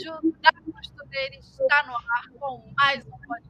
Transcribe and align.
Rádio 0.00 0.34
da 0.40 0.50
Costureira 0.72 1.36
está 1.36 1.86
no 1.86 1.94
ar 1.94 2.28
com 2.38 2.72
mais 2.74 3.04
um 3.06 3.10
podcast 3.10 3.49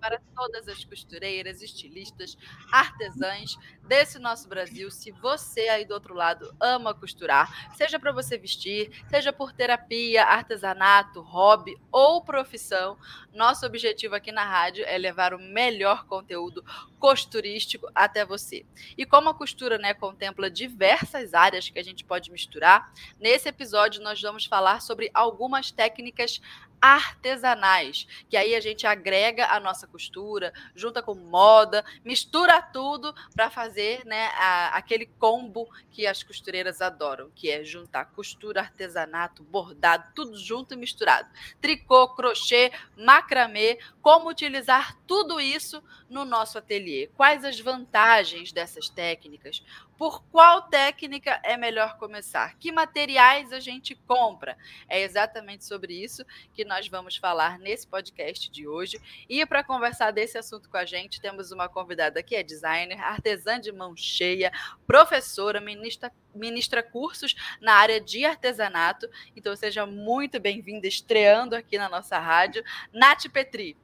para 0.00 0.20
todas 0.34 0.68
as 0.68 0.84
costureiras, 0.84 1.62
estilistas, 1.62 2.36
artesãs 2.72 3.56
desse 3.86 4.18
nosso 4.18 4.48
Brasil. 4.48 4.90
Se 4.90 5.10
você 5.10 5.68
aí 5.68 5.84
do 5.84 5.94
outro 5.94 6.14
lado 6.14 6.54
ama 6.60 6.94
costurar, 6.94 7.74
seja 7.76 7.98
para 7.98 8.12
você 8.12 8.38
vestir, 8.38 8.90
seja 9.08 9.32
por 9.32 9.52
terapia, 9.52 10.24
artesanato, 10.24 11.20
hobby 11.20 11.76
ou 11.92 12.22
profissão, 12.22 12.96
nosso 13.34 13.64
objetivo 13.66 14.14
aqui 14.14 14.32
na 14.32 14.44
rádio 14.44 14.84
é 14.86 14.96
levar 14.98 15.34
o 15.34 15.38
melhor 15.38 16.06
conteúdo 16.06 16.64
costurístico 16.98 17.88
até 17.94 18.24
você. 18.24 18.64
E 18.96 19.06
como 19.06 19.28
a 19.28 19.34
costura 19.34 19.78
né, 19.78 19.94
contempla 19.94 20.50
diversas 20.50 21.34
áreas 21.34 21.68
que 21.68 21.78
a 21.78 21.84
gente 21.84 22.04
pode 22.04 22.30
misturar, 22.30 22.92
nesse 23.18 23.48
episódio 23.48 24.02
nós 24.02 24.20
vamos 24.20 24.46
falar 24.46 24.80
sobre 24.80 25.10
algumas 25.14 25.70
técnicas 25.70 26.40
artesanais, 26.80 28.06
que 28.28 28.36
aí 28.36 28.54
a 28.54 28.60
gente 28.60 28.86
agrega 28.86 29.46
a 29.48 29.60
nossa 29.60 29.86
costura, 29.86 30.52
junta 30.74 31.02
com 31.02 31.14
moda, 31.14 31.84
mistura 32.04 32.62
tudo 32.62 33.14
para 33.34 33.50
fazer 33.50 34.04
né, 34.06 34.26
a, 34.34 34.76
aquele 34.76 35.06
combo 35.06 35.68
que 35.90 36.06
as 36.06 36.22
costureiras 36.22 36.80
adoram, 36.80 37.30
que 37.34 37.50
é 37.50 37.62
juntar 37.62 38.06
costura, 38.06 38.60
artesanato, 38.60 39.42
bordado, 39.42 40.10
tudo 40.14 40.36
junto 40.36 40.74
e 40.74 40.76
misturado. 40.76 41.28
Tricô, 41.60 42.08
crochê, 42.14 42.72
macramê, 42.96 43.78
como 44.00 44.28
utilizar 44.28 44.96
tudo 45.06 45.40
isso 45.40 45.82
no 46.10 46.24
nosso 46.24 46.58
ateliê. 46.58 47.06
Quais 47.14 47.44
as 47.44 47.60
vantagens 47.60 48.50
dessas 48.50 48.88
técnicas? 48.88 49.62
Por 49.96 50.24
qual 50.24 50.62
técnica 50.62 51.40
é 51.44 51.56
melhor 51.56 51.96
começar? 51.98 52.56
Que 52.58 52.72
materiais 52.72 53.52
a 53.52 53.60
gente 53.60 53.94
compra? 53.94 54.58
É 54.88 55.00
exatamente 55.00 55.64
sobre 55.64 55.94
isso 55.94 56.24
que 56.52 56.64
nós 56.64 56.88
vamos 56.88 57.16
falar 57.16 57.58
nesse 57.60 57.86
podcast 57.86 58.50
de 58.50 58.66
hoje. 58.66 59.00
E 59.28 59.46
para 59.46 59.62
conversar 59.62 60.10
desse 60.10 60.36
assunto 60.36 60.68
com 60.68 60.76
a 60.76 60.84
gente, 60.84 61.20
temos 61.20 61.52
uma 61.52 61.68
convidada 61.68 62.22
que 62.22 62.34
é 62.34 62.42
designer, 62.42 63.00
artesã 63.00 63.60
de 63.60 63.70
mão 63.70 63.94
cheia, 63.96 64.50
professora, 64.86 65.60
ministra, 65.60 66.10
ministra 66.34 66.82
cursos 66.82 67.36
na 67.60 67.74
área 67.74 68.00
de 68.00 68.24
artesanato. 68.24 69.08
Então 69.36 69.54
seja 69.54 69.86
muito 69.86 70.40
bem-vinda, 70.40 70.88
estreando 70.88 71.54
aqui 71.54 71.78
na 71.78 71.88
nossa 71.88 72.18
rádio, 72.18 72.64
Nath 72.92 73.28
Petri. 73.32 73.76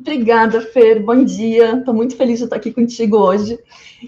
Obrigada, 0.00 0.60
Fer. 0.60 1.02
Bom 1.02 1.24
dia. 1.24 1.76
Estou 1.78 1.92
muito 1.92 2.16
feliz 2.16 2.38
de 2.38 2.44
estar 2.44 2.56
aqui 2.56 2.72
contigo 2.72 3.16
hoje. 3.16 3.58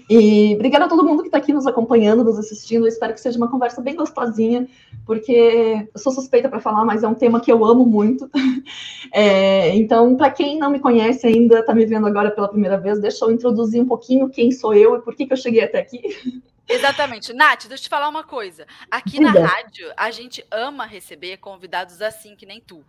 E 0.09 0.55
obrigada 0.55 0.85
a 0.85 0.87
todo 0.87 1.05
mundo 1.05 1.21
que 1.21 1.27
está 1.27 1.37
aqui 1.37 1.51
nos 1.51 1.67
acompanhando, 1.67 2.23
nos 2.23 2.39
assistindo. 2.39 2.85
Eu 2.85 2.87
espero 2.87 3.13
que 3.13 3.19
seja 3.19 3.37
uma 3.37 3.51
conversa 3.51 3.81
bem 3.81 3.95
gostosinha, 3.95 4.67
porque 5.05 5.85
eu 5.93 5.99
sou 5.99 6.13
suspeita 6.13 6.47
para 6.47 6.61
falar, 6.61 6.85
mas 6.85 7.03
é 7.03 7.07
um 7.07 7.13
tema 7.13 7.41
que 7.41 7.51
eu 7.51 7.65
amo 7.65 7.85
muito. 7.85 8.29
É, 9.13 9.75
então, 9.75 10.15
para 10.15 10.31
quem 10.31 10.57
não 10.57 10.71
me 10.71 10.79
conhece 10.79 11.27
ainda, 11.27 11.59
está 11.59 11.75
me 11.75 11.85
vendo 11.85 12.07
agora 12.07 12.31
pela 12.31 12.47
primeira 12.47 12.77
vez, 12.77 12.97
deixa 12.97 13.25
eu 13.25 13.31
introduzir 13.31 13.81
um 13.81 13.85
pouquinho 13.85 14.29
quem 14.29 14.51
sou 14.51 14.73
eu 14.73 14.95
e 14.95 15.01
por 15.01 15.13
que, 15.13 15.25
que 15.25 15.33
eu 15.33 15.37
cheguei 15.37 15.61
até 15.61 15.79
aqui. 15.79 16.01
Exatamente. 16.67 17.33
Nath, 17.33 17.67
deixa 17.67 17.83
eu 17.83 17.85
te 17.85 17.89
falar 17.89 18.07
uma 18.07 18.23
coisa. 18.23 18.65
Aqui 18.89 19.19
na 19.19 19.31
rádio, 19.31 19.91
a 19.97 20.09
gente 20.09 20.45
ama 20.49 20.85
receber 20.85 21.37
convidados 21.37 22.01
assim, 22.01 22.35
que 22.35 22.45
nem 22.45 22.61
tu, 22.61 22.85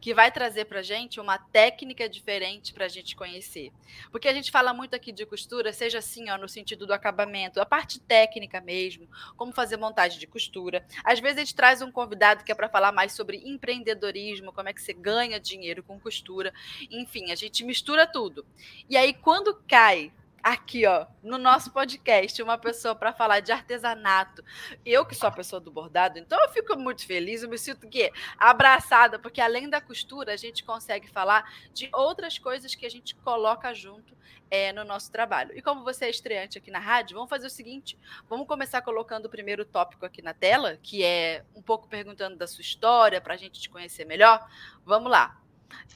que 0.00 0.14
vai 0.14 0.30
trazer 0.30 0.66
pra 0.66 0.82
gente 0.82 1.18
uma 1.18 1.36
técnica 1.38 2.08
diferente 2.08 2.72
pra 2.72 2.86
gente 2.86 3.16
conhecer. 3.16 3.72
Porque 4.10 4.28
a 4.28 4.32
gente 4.32 4.50
fala 4.50 4.72
muito 4.72 4.94
aqui 4.94 5.10
de 5.10 5.26
costura, 5.26 5.72
seja 5.72 5.98
assim, 5.98 6.30
ó, 6.30 6.38
no 6.38 6.48
sentido 6.48 6.86
do 6.86 6.92
acabamento, 6.92 7.60
a 7.60 7.66
parte 7.66 7.98
técnica 7.98 8.60
mesmo, 8.60 9.08
como 9.36 9.52
fazer 9.52 9.76
montagem 9.76 10.18
de 10.18 10.26
costura. 10.26 10.86
Às 11.02 11.18
vezes 11.18 11.38
a 11.38 11.40
gente 11.40 11.54
traz 11.54 11.82
um 11.82 11.90
convidado 11.90 12.44
que 12.44 12.52
é 12.52 12.54
para 12.54 12.68
falar 12.68 12.92
mais 12.92 13.12
sobre 13.12 13.38
empreendedorismo, 13.44 14.52
como 14.52 14.68
é 14.68 14.72
que 14.72 14.82
você 14.82 14.92
ganha 14.92 15.40
dinheiro 15.40 15.82
com 15.82 15.98
costura. 15.98 16.52
Enfim, 16.90 17.32
a 17.32 17.34
gente 17.34 17.64
mistura 17.64 18.06
tudo. 18.06 18.46
E 18.88 18.96
aí, 18.96 19.12
quando 19.12 19.54
cai 19.66 20.12
aqui, 20.44 20.86
ó, 20.86 21.06
no 21.22 21.38
nosso 21.38 21.72
podcast, 21.72 22.42
uma 22.42 22.58
pessoa 22.58 22.94
para 22.94 23.14
falar 23.14 23.40
de 23.40 23.50
artesanato. 23.50 24.44
Eu 24.84 25.06
que 25.06 25.14
sou 25.14 25.26
a 25.26 25.32
pessoa 25.32 25.58
do 25.58 25.70
bordado, 25.70 26.18
então 26.18 26.38
eu 26.38 26.50
fico 26.50 26.76
muito 26.76 27.06
feliz, 27.06 27.42
eu 27.42 27.48
me 27.48 27.56
sinto 27.56 27.88
que 27.88 28.12
abraçada, 28.36 29.18
porque 29.18 29.40
além 29.40 29.70
da 29.70 29.80
costura, 29.80 30.34
a 30.34 30.36
gente 30.36 30.62
consegue 30.62 31.08
falar 31.08 31.50
de 31.72 31.88
outras 31.94 32.38
coisas 32.38 32.74
que 32.74 32.84
a 32.84 32.90
gente 32.90 33.14
coloca 33.14 33.72
junto 33.72 34.14
é, 34.50 34.70
no 34.70 34.84
nosso 34.84 35.10
trabalho. 35.10 35.56
E 35.56 35.62
como 35.62 35.82
você 35.82 36.04
é 36.04 36.10
estreante 36.10 36.58
aqui 36.58 36.70
na 36.70 36.78
rádio, 36.78 37.14
vamos 37.14 37.30
fazer 37.30 37.46
o 37.46 37.50
seguinte: 37.50 37.98
vamos 38.28 38.46
começar 38.46 38.82
colocando 38.82 39.24
o 39.24 39.30
primeiro 39.30 39.64
tópico 39.64 40.04
aqui 40.04 40.20
na 40.20 40.34
tela, 40.34 40.78
que 40.82 41.02
é 41.02 41.42
um 41.56 41.62
pouco 41.62 41.88
perguntando 41.88 42.36
da 42.36 42.46
sua 42.46 42.60
história, 42.60 43.18
para 43.18 43.32
a 43.32 43.38
gente 43.38 43.58
te 43.58 43.70
conhecer 43.70 44.04
melhor. 44.04 44.46
Vamos 44.84 45.10
lá. 45.10 45.40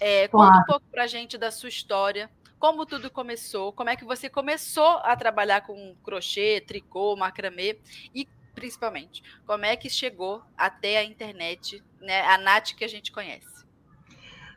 É, 0.01 0.29
conta 0.29 0.59
um 0.59 0.65
pouco 0.65 0.87
para 0.91 1.05
a 1.05 1.07
gente 1.07 1.37
da 1.37 1.51
sua 1.51 1.69
história, 1.69 2.31
como 2.59 2.85
tudo 2.85 3.11
começou, 3.11 3.73
como 3.73 3.91
é 3.91 3.97
que 3.97 4.05
você 4.05 4.29
começou 4.29 4.99
a 5.03 5.15
trabalhar 5.17 5.63
com 5.63 5.95
crochê, 6.03 6.63
tricô, 6.67 7.17
macramê 7.17 7.79
e 8.15 8.27
principalmente, 8.55 9.23
como 9.47 9.65
é 9.65 9.77
que 9.77 9.89
chegou 9.89 10.43
até 10.57 10.99
a 10.99 11.05
internet, 11.05 11.83
né, 12.01 12.23
a 12.23 12.37
Nath 12.37 12.75
que 12.77 12.85
a 12.85 12.89
gente 12.89 13.13
conhece. 13.13 13.47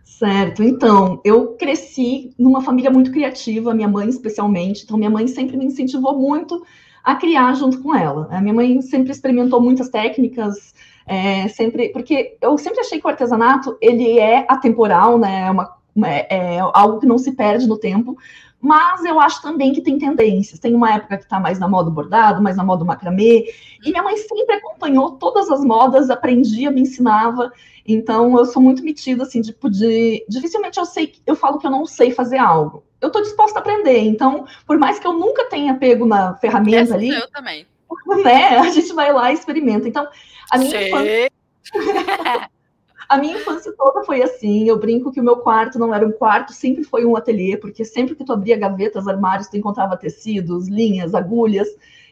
Certo, 0.04 0.64
então, 0.64 1.22
eu 1.24 1.56
cresci 1.56 2.34
numa 2.38 2.62
família 2.62 2.90
muito 2.90 3.12
criativa, 3.12 3.74
minha 3.74 3.88
mãe 3.88 4.10
especialmente, 4.10 4.84
então 4.84 4.98
minha 4.98 5.10
mãe 5.10 5.28
sempre 5.28 5.56
me 5.56 5.66
incentivou 5.66 6.18
muito 6.18 6.66
a 7.04 7.16
criar 7.16 7.54
junto 7.54 7.82
com 7.82 7.96
ela. 7.96 8.28
A 8.32 8.42
minha 8.42 8.54
mãe 8.54 8.82
sempre 8.82 9.12
experimentou 9.12 9.62
muitas 9.62 9.90
técnicas, 9.90 10.74
é, 11.06 11.48
sempre, 11.48 11.90
porque 11.90 12.38
eu 12.42 12.58
sempre 12.58 12.80
achei 12.80 13.00
que 13.00 13.06
o 13.06 13.10
artesanato, 13.10 13.78
ele 13.80 14.20
é 14.20 14.46
atemporal, 14.50 15.18
né, 15.18 15.48
é 15.48 15.52
uma 15.52 15.81
é, 16.04 16.56
é 16.56 16.60
algo 16.60 17.00
que 17.00 17.06
não 17.06 17.18
se 17.18 17.32
perde 17.34 17.68
no 17.68 17.78
tempo, 17.78 18.18
mas 18.62 19.04
eu 19.04 19.20
acho 19.20 19.42
também 19.42 19.74
que 19.74 19.82
tem 19.82 19.98
tendências. 19.98 20.60
Tem 20.60 20.76
uma 20.76 20.94
época 20.94 21.18
que 21.18 21.24
está 21.24 21.40
mais 21.40 21.58
na 21.58 21.68
moda 21.68 21.90
bordado, 21.90 22.42
mais 22.42 22.56
na 22.56 22.64
moda 22.64 22.86
macramê, 22.86 23.52
e 23.84 23.90
minha 23.90 24.04
mãe 24.04 24.16
sempre 24.18 24.56
acompanhou 24.56 25.14
todas 25.14 25.50
as 25.50 25.64
modas, 25.66 26.12
aprendia, 26.12 26.70
me 26.70 26.82
ensinava. 26.82 27.52
Então 27.86 28.38
eu 28.38 28.46
sou 28.46 28.62
muito 28.62 28.84
metida 28.84 29.24
assim 29.24 29.42
de 29.42 29.52
poder. 29.52 30.24
Dificilmente 30.30 30.78
eu 30.80 30.86
sei, 30.86 31.16
eu 31.26 31.36
falo 31.36 31.58
que 31.58 31.66
eu 31.66 31.72
não 31.72 31.88
sei 31.88 32.12
fazer 32.12 32.38
algo. 32.38 32.84
Eu 33.02 33.08
estou 33.08 33.24
disposta 33.24 33.58
a 33.58 33.62
aprender. 33.62 33.98
Então, 34.02 34.46
por 34.68 34.78
mais 34.78 35.00
que 35.00 35.08
eu 35.08 35.14
nunca 35.14 35.46
tenha 35.46 35.74
pego 35.74 36.06
na 36.06 36.36
ferramenta 36.36 36.82
Essa 36.82 36.94
ali, 36.94 37.10
eu 37.10 37.30
também. 37.32 37.66
Né, 38.24 38.58
a 38.58 38.70
gente 38.70 38.94
vai 38.94 39.12
lá 39.12 39.32
e 39.32 39.34
experimenta. 39.34 39.88
Então, 39.88 40.08
a 40.50 40.58
minha 40.58 40.72
Sei. 40.72 40.88
infância 40.88 41.32
A 43.08 43.18
minha 43.18 43.38
infância 43.38 43.74
toda 43.78 44.04
foi 44.04 44.22
assim. 44.22 44.68
Eu 44.68 44.80
brinco 44.80 45.12
que 45.12 45.20
o 45.20 45.24
meu 45.24 45.38
quarto 45.38 45.78
não 45.78 45.94
era 45.94 46.08
um 46.08 46.12
quarto, 46.12 46.54
sempre 46.54 46.84
foi 46.84 47.06
um 47.06 47.16
ateliê, 47.16 47.58
porque 47.58 47.84
sempre 47.84 48.16
que 48.16 48.24
tu 48.24 48.34
abria 48.34 48.58
gavetas, 48.58 49.08
armários, 49.08 49.48
tu 49.48 49.58
encontrava 49.58 49.98
tecidos, 49.98 50.68
linhas, 50.68 51.14
agulhas. 51.14 51.68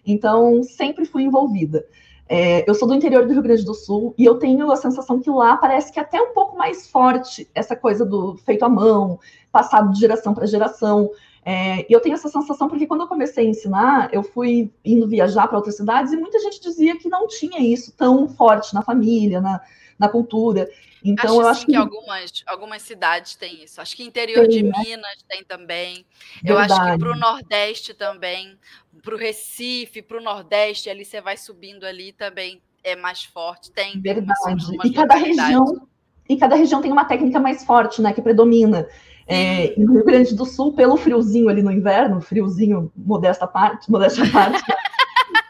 Então, 0.06 0.64
sempre 0.64 1.06
fui 1.06 1.24
envolvida. 1.24 1.86
É, 2.32 2.70
eu 2.70 2.76
sou 2.76 2.88
do 2.88 2.94
interior 2.94 3.26
do 3.26 3.34
Rio 3.34 3.42
Grande 3.42 3.66
do 3.66 3.74
Sul 3.74 4.14
e 4.16 4.24
eu 4.24 4.36
tenho 4.36 4.72
a 4.72 4.76
sensação 4.76 5.20
que 5.20 5.32
lá 5.32 5.58
parece 5.58 5.92
que 5.92 6.00
é 6.00 6.04
até 6.04 6.22
um 6.22 6.32
pouco 6.32 6.56
mais 6.56 6.88
forte 6.88 7.50
essa 7.56 7.76
coisa 7.76 8.06
do 8.06 8.38
feito 8.46 8.64
à 8.64 8.70
mão, 8.70 9.20
passado 9.52 9.92
de 9.92 10.00
geração 10.00 10.36
para 10.36 10.46
geração. 10.46 11.10
É, 11.44 11.88
e 11.90 11.92
eu 11.92 12.00
tenho 12.00 12.14
essa 12.14 12.30
sensação 12.30 12.68
porque 12.70 12.86
quando 12.86 13.02
eu 13.02 13.08
comecei 13.08 13.48
a 13.48 13.50
ensinar, 13.50 14.10
eu 14.14 14.22
fui 14.22 14.72
indo 14.86 15.08
viajar 15.08 15.48
para 15.48 15.58
outras 15.58 15.78
cidades 15.78 16.14
e 16.14 16.18
muita 16.18 16.38
gente 16.38 16.62
dizia 16.62 16.96
que 17.00 17.10
não 17.10 17.28
tinha 17.28 17.60
isso 17.62 17.92
tão 17.98 18.28
forte 18.28 18.76
na 18.76 18.84
família, 18.84 19.42
na, 19.42 19.60
na 20.00 20.08
cultura. 20.08 20.70
Então, 21.04 21.32
acho 21.32 21.42
eu 21.42 21.48
acho 21.48 21.66
que, 21.66 21.72
que, 21.72 21.78
algumas, 21.78 22.44
algumas 22.46 22.82
cidades 22.82 23.36
têm 23.36 23.64
isso. 23.64 23.80
Acho 23.82 23.96
que 23.96 24.04
interior 24.04 24.48
tem, 24.48 24.58
de 24.58 24.64
né? 24.64 24.72
Minas 24.80 25.24
tem 25.28 25.44
também. 25.44 26.06
Verdade. 26.44 26.72
Eu 26.72 26.76
acho 26.78 26.92
que 26.92 27.00
para 27.00 27.12
o 27.12 27.16
Nordeste 27.16 27.94
também, 27.94 28.58
para 29.02 29.16
o 29.16 29.18
Recife, 29.18 30.02
para 30.02 30.18
o 30.18 30.24
Nordeste, 30.24 30.90
ali 30.90 31.06
você 31.06 31.22
vai 31.22 31.38
subindo 31.38 31.86
ali 31.86 32.12
também 32.12 32.62
é 32.84 32.96
mais 32.96 33.24
forte. 33.24 33.72
Tem. 33.72 34.00
Verdade. 34.00 34.36
e 34.84 34.92
cada 34.92 35.16
região 35.16 35.88
e 36.28 36.38
cada 36.38 36.56
região 36.56 36.80
tem 36.80 36.92
uma 36.92 37.06
técnica 37.06 37.40
mais 37.40 37.66
forte, 37.66 38.02
né, 38.02 38.14
que 38.14 38.22
predomina. 38.22 38.88
É, 39.26 39.74
no 39.78 39.94
Rio 39.94 40.06
Grande 40.06 40.36
do 40.36 40.46
Sul, 40.46 40.74
pelo 40.74 40.98
friozinho 40.98 41.50
ali 41.50 41.62
no 41.62 41.72
inverno, 41.72 42.20
friozinho, 42.20 42.92
modesta 42.96 43.46
parte, 43.48 43.90
modesta 43.90 44.24
parte, 44.32 44.60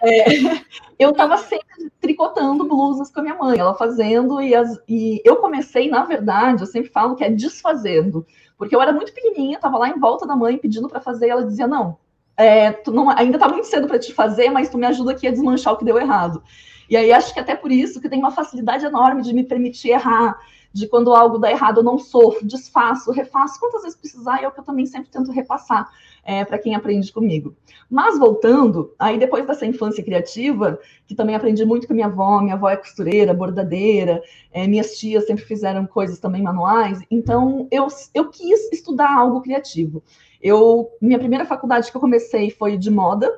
é, 0.01 0.25
eu 0.97 1.11
estava 1.11 1.37
sempre 1.37 1.91
tricotando 1.99 2.67
blusas 2.67 3.11
com 3.11 3.19
a 3.19 3.23
minha 3.23 3.35
mãe, 3.35 3.59
ela 3.59 3.73
fazendo, 3.73 4.41
e, 4.41 4.55
as, 4.55 4.79
e 4.87 5.21
eu 5.23 5.37
comecei, 5.37 5.89
na 5.89 6.03
verdade, 6.03 6.63
eu 6.63 6.67
sempre 6.67 6.89
falo 6.89 7.15
que 7.15 7.23
é 7.23 7.29
desfazendo, 7.29 8.25
porque 8.57 8.75
eu 8.75 8.81
era 8.81 8.91
muito 8.91 9.13
pequenininha, 9.13 9.55
estava 9.55 9.77
lá 9.77 9.89
em 9.89 9.99
volta 9.99 10.27
da 10.27 10.35
mãe 10.35 10.57
pedindo 10.57 10.89
para 10.89 10.99
fazer, 10.99 11.27
e 11.27 11.29
ela 11.29 11.45
dizia: 11.45 11.67
Não, 11.67 11.97
é, 12.35 12.81
não 12.87 13.09
ainda 13.09 13.37
está 13.37 13.47
muito 13.47 13.67
cedo 13.67 13.87
para 13.87 13.99
te 13.99 14.13
fazer, 14.13 14.49
mas 14.49 14.69
tu 14.69 14.77
me 14.77 14.85
ajuda 14.85 15.11
aqui 15.11 15.27
a 15.27 15.31
desmanchar 15.31 15.73
o 15.73 15.77
que 15.77 15.85
deu 15.85 15.97
errado. 15.97 16.43
E 16.89 16.97
aí 16.97 17.11
acho 17.11 17.33
que 17.33 17.39
até 17.39 17.55
por 17.55 17.71
isso 17.71 18.01
que 18.01 18.09
tem 18.09 18.19
uma 18.19 18.31
facilidade 18.31 18.85
enorme 18.85 19.21
de 19.21 19.33
me 19.33 19.43
permitir 19.43 19.89
errar, 19.89 20.37
de 20.73 20.87
quando 20.87 21.13
algo 21.13 21.37
dá 21.37 21.51
errado 21.51 21.79
eu 21.79 21.83
não 21.83 21.97
sofro, 21.97 22.45
desfaço, 22.45 23.11
refaço 23.11 23.59
quantas 23.59 23.83
vezes 23.83 23.97
precisar, 23.97 24.41
é 24.41 24.47
o 24.47 24.51
que 24.51 24.59
eu 24.59 24.63
também 24.63 24.85
sempre 24.85 25.09
tento 25.09 25.31
repassar 25.31 25.89
é, 26.23 26.43
para 26.45 26.57
quem 26.57 26.75
aprende 26.75 27.11
comigo. 27.11 27.55
Mas 27.89 28.17
voltando, 28.19 28.93
aí 28.99 29.17
depois 29.17 29.45
dessa 29.45 29.65
infância 29.65 30.03
criativa, 30.03 30.79
que 31.07 31.15
também 31.15 31.35
aprendi 31.35 31.65
muito 31.65 31.87
com 31.87 31.93
minha 31.93 32.07
avó, 32.07 32.41
minha 32.41 32.55
avó 32.55 32.69
é 32.69 32.77
costureira, 32.77 33.33
bordadeira, 33.33 34.21
é, 34.51 34.67
minhas 34.67 34.97
tias 34.97 35.25
sempre 35.25 35.43
fizeram 35.43 35.85
coisas 35.85 36.19
também 36.19 36.41
manuais, 36.41 36.99
então 37.09 37.67
eu, 37.71 37.87
eu 38.13 38.29
quis 38.29 38.71
estudar 38.71 39.15
algo 39.15 39.41
criativo. 39.41 40.03
Eu, 40.41 40.89
minha 41.01 41.19
primeira 41.19 41.45
faculdade 41.45 41.91
que 41.91 41.97
eu 41.97 42.01
comecei 42.01 42.49
foi 42.49 42.77
de 42.77 42.89
moda, 42.89 43.29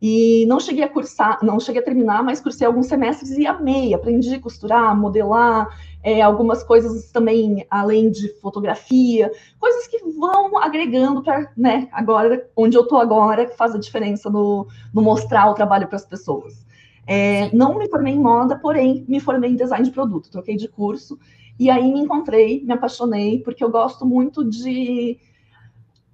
e 0.00 0.44
não 0.46 0.60
cheguei 0.60 0.84
a 0.84 0.88
cursar, 0.88 1.38
não 1.42 1.58
cheguei 1.58 1.80
a 1.80 1.84
terminar, 1.84 2.22
mas 2.22 2.40
cursei 2.40 2.66
alguns 2.66 2.86
semestres 2.86 3.30
e 3.30 3.46
amei. 3.46 3.94
Aprendi 3.94 4.34
a 4.34 4.40
costurar, 4.40 4.94
modelar, 4.96 5.68
é, 6.06 6.22
algumas 6.22 6.62
coisas 6.62 7.10
também 7.10 7.66
além 7.68 8.12
de 8.12 8.28
fotografia, 8.40 9.28
coisas 9.58 9.88
que 9.88 9.98
vão 10.16 10.56
agregando 10.56 11.20
para, 11.20 11.50
né, 11.56 11.88
agora, 11.90 12.48
onde 12.54 12.76
eu 12.76 12.82
estou 12.82 12.98
agora, 12.98 13.44
que 13.44 13.56
faz 13.56 13.74
a 13.74 13.78
diferença 13.78 14.30
no, 14.30 14.68
no 14.94 15.02
mostrar 15.02 15.50
o 15.50 15.54
trabalho 15.54 15.88
para 15.88 15.96
as 15.96 16.06
pessoas. 16.06 16.64
É, 17.08 17.52
não 17.52 17.76
me 17.76 17.88
formei 17.88 18.14
em 18.14 18.20
moda, 18.20 18.56
porém 18.56 19.04
me 19.08 19.18
formei 19.18 19.50
em 19.50 19.56
design 19.56 19.84
de 19.84 19.90
produto, 19.90 20.30
troquei 20.30 20.54
de 20.54 20.68
curso, 20.68 21.18
e 21.58 21.68
aí 21.68 21.92
me 21.92 21.98
encontrei, 21.98 22.62
me 22.64 22.72
apaixonei, 22.72 23.40
porque 23.40 23.64
eu 23.64 23.70
gosto 23.70 24.06
muito 24.06 24.48
de 24.48 25.18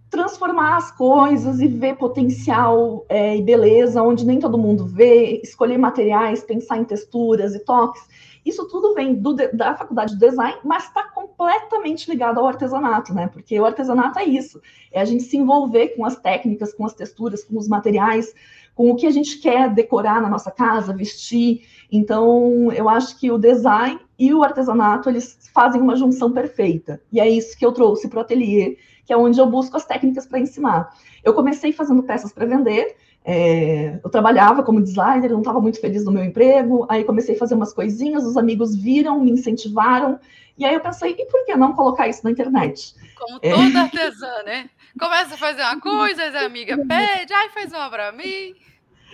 transformar 0.09 0.79
as 0.79 0.91
coisas 0.91 1.61
e 1.61 1.69
ver 1.69 1.97
potencial 1.97 3.05
é, 3.11 3.37
e 3.37 3.43
beleza 3.43 4.03
onde 4.03 4.25
nem 4.25 4.39
todo 4.39 4.57
mundo 4.57 4.87
vê, 4.87 5.39
escolher 5.43 5.77
materiais, 5.77 6.43
pensar 6.43 6.79
em 6.79 6.85
texturas 6.85 7.55
e 7.55 7.63
toques. 7.63 8.03
Isso 8.45 8.67
tudo 8.69 8.95
vem 8.95 9.15
do, 9.15 9.35
da 9.35 9.75
faculdade 9.75 10.15
de 10.15 10.21
design, 10.21 10.59
mas 10.65 10.85
está 10.85 11.05
completamente 11.05 12.11
ligado 12.11 12.39
ao 12.39 12.47
artesanato, 12.47 13.15
né? 13.15 13.29
Porque 13.29 13.59
o 13.59 13.65
artesanato 13.65 14.19
é 14.19 14.25
isso: 14.25 14.61
é 14.91 15.01
a 15.01 15.05
gente 15.05 15.23
se 15.23 15.37
envolver 15.37 15.89
com 15.89 16.05
as 16.05 16.17
técnicas, 16.17 16.75
com 16.75 16.85
as 16.85 16.95
texturas, 16.95 17.45
com 17.45 17.57
os 17.57 17.69
materiais, 17.69 18.35
com 18.75 18.91
o 18.91 18.97
que 18.97 19.07
a 19.07 19.11
gente 19.11 19.39
quer 19.39 19.71
decorar 19.73 20.21
na 20.21 20.29
nossa 20.29 20.51
casa, 20.51 20.97
vestir. 20.97 21.63
Então, 21.91 22.73
eu 22.73 22.89
acho 22.89 23.19
que 23.19 23.31
o 23.31 23.39
design 23.39 24.01
e 24.19 24.33
o 24.35 24.43
artesanato 24.43 25.09
eles 25.09 25.39
fazem 25.55 25.81
uma 25.81 25.97
junção 25.97 26.33
perfeita. 26.33 27.01
E 27.13 27.21
é 27.21 27.29
isso 27.29 27.57
que 27.57 27.65
eu 27.65 27.73
trouxe 27.73 28.09
para 28.09 28.19
o 28.19 28.23
ateliê 28.23 28.77
que 29.05 29.13
é 29.13 29.17
onde 29.17 29.41
eu 29.41 29.47
busco 29.47 29.77
as 29.77 29.85
técnicas 29.85 30.27
para 30.27 30.39
ensinar. 30.39 30.95
Eu 31.25 31.35
comecei 31.35 31.73
fazendo 31.73 32.03
peças 32.03 32.33
para 32.33 32.47
vender, 32.47 32.97
é, 33.25 34.01
eu 34.03 34.11
trabalhava 34.11 34.63
como 34.63 34.83
designer, 34.83 35.31
não 35.31 35.39
estava 35.39 35.61
muito 35.61 35.81
feliz 35.81 36.05
no 36.05 36.11
meu 36.11 36.25
emprego, 36.25 36.87
aí 36.89 37.05
comecei 37.05 37.37
a 37.37 37.39
fazer 37.39 37.55
umas 37.55 37.73
coisinhas, 37.73 38.25
os 38.25 38.37
amigos 38.37 38.75
viram, 38.75 39.21
me 39.21 39.31
incentivaram, 39.31 40.19
e 40.59 40.65
aí 40.65 40.75
eu 40.75 40.81
pensei, 40.81 41.15
e 41.17 41.27
por 41.27 41.45
que 41.45 41.55
não 41.55 41.73
colocar 41.73 42.09
isso 42.09 42.23
na 42.25 42.31
internet? 42.31 42.95
Como 43.19 43.39
é. 43.41 43.53
toda 43.53 43.81
artesã, 43.81 44.43
né? 44.45 44.69
Começa 44.99 45.35
a 45.35 45.39
fazer 45.39 45.63
uma 45.63 45.81
coisa, 45.81 46.23
a 46.25 46.45
amiga 46.45 46.77
pede, 46.87 47.33
ai, 47.33 47.49
faz 47.51 47.73
uma 47.73 47.89
para 47.89 48.13
mim. 48.13 48.55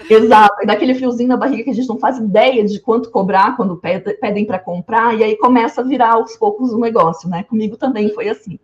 Exato, 0.08 0.62
e 0.62 0.66
daquele 0.66 0.94
friozinho 0.94 1.28
na 1.28 1.36
barriga 1.36 1.64
que 1.64 1.70
a 1.70 1.74
gente 1.74 1.88
não 1.88 1.98
faz 1.98 2.18
ideia 2.18 2.64
de 2.64 2.80
quanto 2.80 3.10
cobrar 3.10 3.56
quando 3.56 3.76
pedem 3.76 4.46
para 4.46 4.58
comprar, 4.58 5.18
e 5.18 5.22
aí 5.22 5.36
começa 5.36 5.80
a 5.80 5.84
virar 5.84 6.12
aos 6.12 6.36
poucos 6.36 6.72
um 6.72 6.78
negócio, 6.78 7.28
né? 7.28 7.42
Comigo 7.42 7.76
também 7.76 8.14
foi 8.14 8.28
assim. 8.28 8.58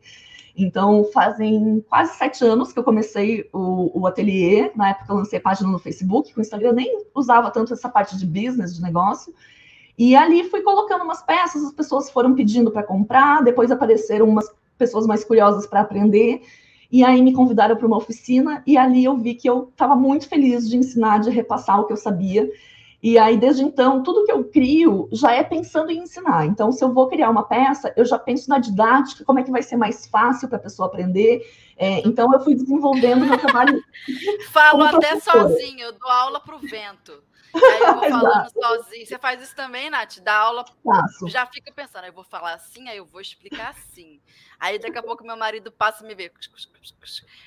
Então, 0.57 1.05
fazem 1.13 1.85
quase 1.89 2.17
sete 2.17 2.45
anos 2.45 2.73
que 2.73 2.79
eu 2.79 2.85
comecei 2.85 3.49
o, 3.53 4.01
o 4.01 4.07
ateliê. 4.07 4.71
Na 4.77 4.91
época, 4.91 5.13
eu 5.13 5.17
lancei 5.17 5.39
a 5.39 5.43
página 5.43 5.69
no 5.69 5.79
Facebook, 5.79 6.33
com 6.33 6.41
o 6.41 6.43
Instagram 6.43 6.73
nem 6.73 7.03
usava 7.15 7.51
tanto 7.51 7.73
essa 7.73 7.89
parte 7.89 8.17
de 8.17 8.25
business, 8.27 8.75
de 8.75 8.81
negócio. 8.81 9.35
E 9.99 10.15
ali 10.15 10.45
fui 10.45 10.63
colocando 10.63 11.03
umas 11.03 11.23
peças, 11.23 11.65
as 11.65 11.73
pessoas 11.73 12.11
foram 12.11 12.35
pedindo 12.35 12.71
para 12.71 12.83
comprar, 12.83 13.43
depois 13.43 13.71
apareceram 13.71 14.29
umas 14.29 14.49
pessoas 14.79 15.07
mais 15.07 15.25
curiosas 15.25 15.67
para 15.67 15.81
aprender. 15.81 16.43
E 16.91 17.03
aí 17.03 17.21
me 17.21 17.33
convidaram 17.33 17.77
para 17.77 17.87
uma 17.87 17.97
oficina, 17.97 18.63
e 18.65 18.77
ali 18.77 19.05
eu 19.05 19.17
vi 19.17 19.35
que 19.35 19.49
eu 19.49 19.69
estava 19.71 19.97
muito 19.97 20.29
feliz 20.29 20.69
de 20.69 20.77
ensinar, 20.77 21.19
de 21.19 21.31
repassar 21.31 21.81
o 21.81 21.87
que 21.87 21.93
eu 21.93 21.97
sabia. 21.97 22.49
E 23.05 23.19
aí, 23.19 23.37
desde 23.37 23.63
então, 23.63 24.03
tudo 24.03 24.25
que 24.25 24.33
eu 24.33 24.43
crio 24.45 25.11
já 25.13 25.31
é 25.31 25.45
pensando 25.45 25.91
em 25.91 25.99
ensinar. 25.99 26.47
Então, 26.47 26.73
se 26.73 26.83
eu 26.83 26.91
vou 26.91 27.07
criar 27.07 27.29
uma 27.29 27.43
peça, 27.43 27.93
eu 27.99 28.05
já 28.07 28.19
penso 28.19 28.49
na 28.49 28.59
didática, 28.59 29.27
como 29.27 29.39
é 29.39 29.43
que 29.43 29.51
vai 29.51 29.63
ser 29.63 29.77
mais 29.77 30.07
fácil 30.07 30.49
para 30.49 30.57
a 30.57 30.63
pessoa 30.63 30.89
aprender. 30.89 31.47
É, 31.77 32.01
então, 32.09 32.33
eu 32.33 32.41
fui 32.41 32.55
desenvolvendo 32.55 33.27
meu 33.27 33.37
trabalho. 33.37 33.79
Falo 34.51 34.85
até 34.85 35.21
sozinho, 35.21 35.81
eu 35.81 35.93
dou 35.93 36.09
aula 36.09 36.41
para 36.41 36.57
o 36.57 36.61
vento. 36.61 37.23
Aí 37.55 37.81
eu 37.81 37.95
vou 37.95 38.05
falando 38.11 38.53
sozinho. 38.53 39.07
Você 39.07 39.19
faz 39.19 39.43
isso 39.43 39.55
também, 39.55 39.91
Nath? 39.91 40.19
Dá 40.21 40.37
aula, 40.37 40.65
já 41.27 41.47
fica 41.47 41.73
pensando, 41.73 42.07
eu 42.07 42.13
vou 42.13 42.25
falar 42.25 42.55
assim, 42.55 42.89
aí 42.89 42.97
eu 42.97 43.07
vou 43.07 43.21
explicar 43.21 43.71
assim. 43.71 44.21
Aí 44.59 44.79
daqui 44.79 44.99
a 44.99 45.03
pouco 45.03 45.25
meu 45.25 45.37
marido 45.37 45.71
passa 45.71 46.05
e 46.05 46.07
me 46.07 46.15
vê. 46.15 46.33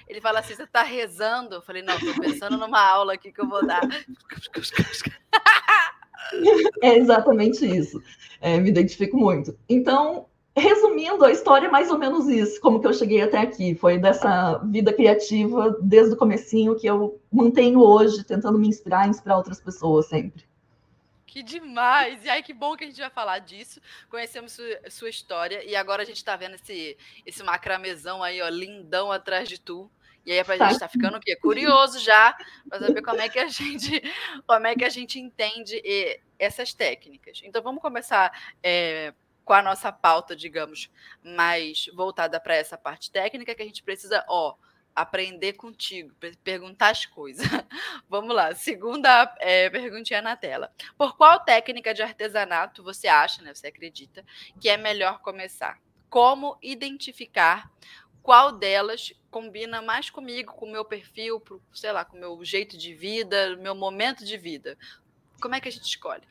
Ele 0.08 0.22
fala 0.22 0.40
assim: 0.40 0.56
você 0.56 0.64
está 0.64 0.84
rezando? 0.84 1.56
Eu 1.56 1.62
falei, 1.62 1.82
não, 1.82 1.96
estou 1.96 2.22
pensando 2.22 2.58
numa 2.58 2.82
aula 2.82 3.14
aqui 3.14 3.32
que 3.32 3.42
eu 3.42 3.48
vou 3.48 3.66
dar. 3.66 3.82
É 6.82 6.98
exatamente 6.98 7.66
isso. 7.66 8.04
É, 8.42 8.58
me 8.58 8.70
identifico 8.70 9.16
muito. 9.16 9.58
Então, 9.70 10.28
resumindo, 10.58 11.24
a 11.24 11.32
história 11.32 11.68
é 11.68 11.70
mais 11.70 11.90
ou 11.92 11.98
menos 11.98 12.28
isso, 12.28 12.60
como 12.60 12.80
que 12.80 12.88
eu 12.88 12.94
cheguei 12.94 13.22
até 13.22 13.40
aqui. 13.40 13.76
Foi 13.76 13.98
dessa 13.98 14.58
vida 14.66 14.92
criativa 14.92 15.78
desde 15.82 16.14
o 16.14 16.18
comecinho 16.18 16.76
que 16.76 16.88
eu 16.88 17.22
mantenho 17.32 17.80
hoje, 17.80 18.24
tentando 18.24 18.58
me 18.58 18.68
inspirar 18.68 19.08
e 19.08 19.10
inspirar 19.10 19.38
outras 19.38 19.60
pessoas 19.60 20.08
sempre. 20.08 20.46
Que 21.26 21.44
demais! 21.44 22.24
E 22.26 22.30
aí, 22.30 22.42
que 22.42 22.54
bom 22.54 22.76
que 22.76 22.84
a 22.84 22.88
gente 22.88 23.00
vai 23.00 23.10
falar 23.10 23.40
disso. 23.40 23.80
Conhecemos 24.10 24.54
sua, 24.54 24.80
sua 24.90 25.10
história 25.10 25.64
e 25.64 25.76
agora 25.76 26.02
a 26.02 26.06
gente 26.06 26.18
está 26.18 26.36
vendo 26.36 26.56
esse, 26.56 26.98
esse 27.26 27.44
macramezão 27.44 28.24
aí, 28.24 28.42
ó, 28.42 28.50
lindão 28.50 29.12
atrás 29.12 29.48
de 29.48 29.60
tu. 29.60 29.90
E 30.26 30.32
aí 30.32 30.40
a 30.40 30.44
gente 30.44 30.72
está 30.72 30.90
ficando 30.90 31.18
o 31.18 31.22
quê? 31.22 31.38
Curioso 31.38 32.00
já 32.00 32.36
para 32.68 32.80
saber 32.80 33.02
como 33.02 33.22
é 33.22 33.30
que 33.30 33.40
a 33.40 33.48
gente 33.48 34.02
como 34.46 34.68
é 34.68 34.76
que 34.76 34.84
a 34.84 34.90
gente 34.90 35.20
entende 35.20 35.82
essas 36.38 36.74
técnicas. 36.74 37.42
Então 37.46 37.62
vamos 37.62 37.82
começar 37.82 38.32
é, 38.62 39.14
com 39.48 39.54
a 39.54 39.62
nossa 39.62 39.94
pauta, 39.94 40.36
digamos, 40.36 40.92
mais 41.24 41.86
voltada 41.94 42.38
para 42.38 42.54
essa 42.54 42.78
parte 42.78 43.10
técnica 43.10 43.56
que 43.56 43.64
a 43.64 43.66
gente 43.66 43.82
precisa, 43.82 44.26
ó, 44.28 44.56
aprender 44.94 45.54
contigo, 45.54 46.14
perguntar 46.44 46.90
as 46.90 47.06
coisas. 47.06 47.48
Vamos 48.10 48.36
lá, 48.36 48.54
segunda 48.54 49.34
é, 49.40 49.70
perguntinha 49.70 50.22
na 50.22 50.36
tela. 50.36 50.70
Por 50.98 51.16
qual 51.16 51.40
técnica 51.40 51.94
de 51.94 52.02
artesanato 52.02 52.84
você 52.84 53.08
acha, 53.08 53.42
né, 53.42 53.54
você 53.54 53.68
acredita, 53.68 54.26
que 54.60 54.68
é 54.68 54.76
melhor 54.76 55.20
começar? 55.20 55.80
Como 56.10 56.58
identificar 56.62 57.72
qual 58.22 58.52
delas 58.52 59.14
combina 59.32 59.82
mais 59.82 60.10
comigo, 60.10 60.52
com 60.52 60.66
o 60.66 60.72
meu 60.72 60.84
perfil, 60.84 61.40
pro, 61.40 61.64
sei 61.74 61.94
lá, 61.94 62.04
com 62.04 62.18
o 62.18 62.20
meu 62.20 62.44
jeito 62.44 62.78
de 62.78 62.94
vida, 62.94 63.56
meu 63.56 63.74
momento 63.74 64.26
de 64.26 64.38
vida? 64.38 64.78
Como 65.40 65.56
é 65.56 65.62
que 65.62 65.70
a 65.70 65.72
gente 65.72 65.88
escolhe? 65.88 66.28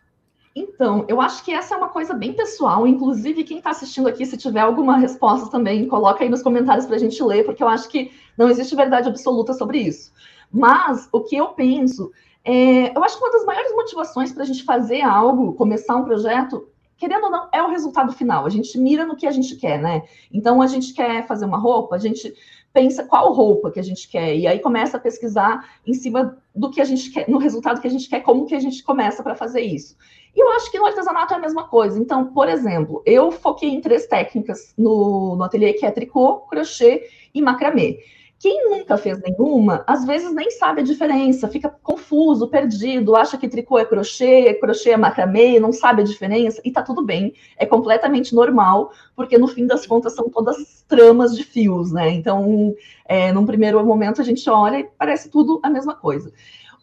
Então, 0.57 1.05
eu 1.07 1.21
acho 1.21 1.45
que 1.45 1.53
essa 1.53 1.75
é 1.75 1.77
uma 1.77 1.91
coisa 1.91 2.15
bem 2.15 2.33
pessoal. 2.33 2.87
Inclusive, 2.87 3.45
quem 3.45 3.59
está 3.59 3.71
assistindo 3.71 4.09
aqui, 4.09 4.25
se 4.25 4.39
tiver 4.39 4.61
alguma 4.61 4.97
resposta 4.97 5.51
também, 5.51 5.87
coloca 5.87 6.25
aí 6.25 6.31
nos 6.31 6.43
comentários 6.43 6.87
para 6.87 6.97
a 6.97 6.99
gente 6.99 7.23
ler, 7.23 7.45
porque 7.45 7.63
eu 7.63 7.69
acho 7.69 7.91
que 7.91 8.11
não 8.39 8.49
existe 8.49 8.75
verdade 8.75 9.07
absoluta 9.07 9.53
sobre 9.53 9.81
isso. 9.81 10.11
Mas 10.51 11.11
o 11.13 11.21
que 11.21 11.37
eu 11.37 11.49
penso 11.49 12.11
é, 12.43 12.97
eu 12.97 13.05
acho 13.05 13.19
que 13.19 13.25
uma 13.25 13.33
das 13.33 13.45
maiores 13.45 13.73
motivações 13.73 14.33
para 14.33 14.45
a 14.45 14.47
gente 14.47 14.65
fazer 14.65 15.03
algo, 15.03 15.53
começar 15.53 15.95
um 15.95 16.05
projeto, 16.05 16.67
querendo 16.97 17.25
ou 17.25 17.31
não, 17.31 17.49
é 17.53 17.63
o 17.63 17.69
resultado 17.69 18.13
final. 18.13 18.47
A 18.47 18.49
gente 18.49 18.79
mira 18.79 19.05
no 19.05 19.17
que 19.17 19.27
a 19.27 19.33
gente 19.33 19.57
quer, 19.57 19.79
né? 19.79 20.05
Então, 20.33 20.63
a 20.63 20.67
gente 20.67 20.95
quer 20.95 21.27
fazer 21.27 21.45
uma 21.45 21.59
roupa, 21.59 21.97
a 21.97 21.99
gente 21.99 22.33
pensa 22.77 23.05
qual 23.05 23.33
roupa 23.33 23.71
que 23.71 23.81
a 23.81 23.83
gente 23.83 24.07
quer 24.07 24.37
e 24.37 24.47
aí 24.47 24.59
começa 24.59 24.99
a 24.99 25.01
pesquisar 25.01 25.67
em 25.87 25.95
cima 25.95 26.37
do 26.55 26.71
que 26.71 26.79
a 26.79 26.85
gente 26.85 27.11
quer, 27.11 27.27
no 27.27 27.39
resultado 27.39 27.81
que 27.81 27.87
a 27.87 27.91
gente 27.91 28.07
quer, 28.07 28.21
como 28.21 28.45
que 28.45 28.55
a 28.55 28.61
gente 28.61 28.85
começa 28.85 29.23
para 29.23 29.35
fazer 29.35 29.63
isso. 29.63 29.97
E 30.35 30.39
eu 30.39 30.53
acho 30.53 30.71
que 30.71 30.79
no 30.79 30.85
artesanato 30.85 31.33
é 31.33 31.39
a 31.39 31.41
mesma 31.41 31.67
coisa. 31.67 31.99
Então, 31.99 32.27
por 32.35 32.51
exemplo, 32.51 33.03
eu 33.07 33.33
foquei 33.33 33.71
em 33.71 33.81
três 33.81 34.07
técnicas 34.07 34.75
no, 34.77 35.37
no 35.37 35.43
ateliê 35.43 35.73
que 35.73 35.87
é 35.87 35.91
tricô, 35.91 36.41
crochê 36.41 37.09
e 37.33 37.41
macramê. 37.41 37.99
Quem 38.39 38.69
nunca 38.69 38.99
fez 38.99 39.19
nenhuma, 39.23 39.83
às 39.87 40.05
vezes 40.05 40.35
nem 40.35 40.51
sabe 40.51 40.83
a 40.83 40.85
diferença, 40.85 41.49
fica 41.49 41.71
confuso, 41.83 42.49
perdido, 42.49 43.17
acha 43.17 43.39
que 43.39 43.49
tricô 43.49 43.79
é 43.79 43.85
crochê, 43.87 44.53
crochê 44.55 44.91
é 44.91 44.97
macramê, 44.97 45.59
não 45.59 45.73
sabe 45.73 46.03
a 46.03 46.05
diferença, 46.05 46.61
e 46.63 46.71
tá 46.71 46.83
tudo 46.83 47.03
bem, 47.03 47.33
é 47.57 47.65
completamente 47.65 48.35
normal, 48.35 48.93
porque 49.15 49.39
no 49.39 49.49
fim 49.49 49.67
das 49.67 49.87
contas 49.87 50.15
são 50.15 50.29
todas 50.29 50.85
tramas 50.87 51.35
de 51.35 51.45
fios, 51.45 51.91
né? 51.93 52.11
Então, 52.11 52.75
é, 53.07 53.33
num 53.33 53.47
primeiro 53.47 53.85
momento 53.85 54.21
a 54.21 54.25
gente 54.25 54.49
olha 54.51 54.81
e 54.81 54.85
parece 54.85 55.31
tudo 55.31 55.59
a 55.63 55.71
mesma 55.71 55.95
coisa. 55.95 56.31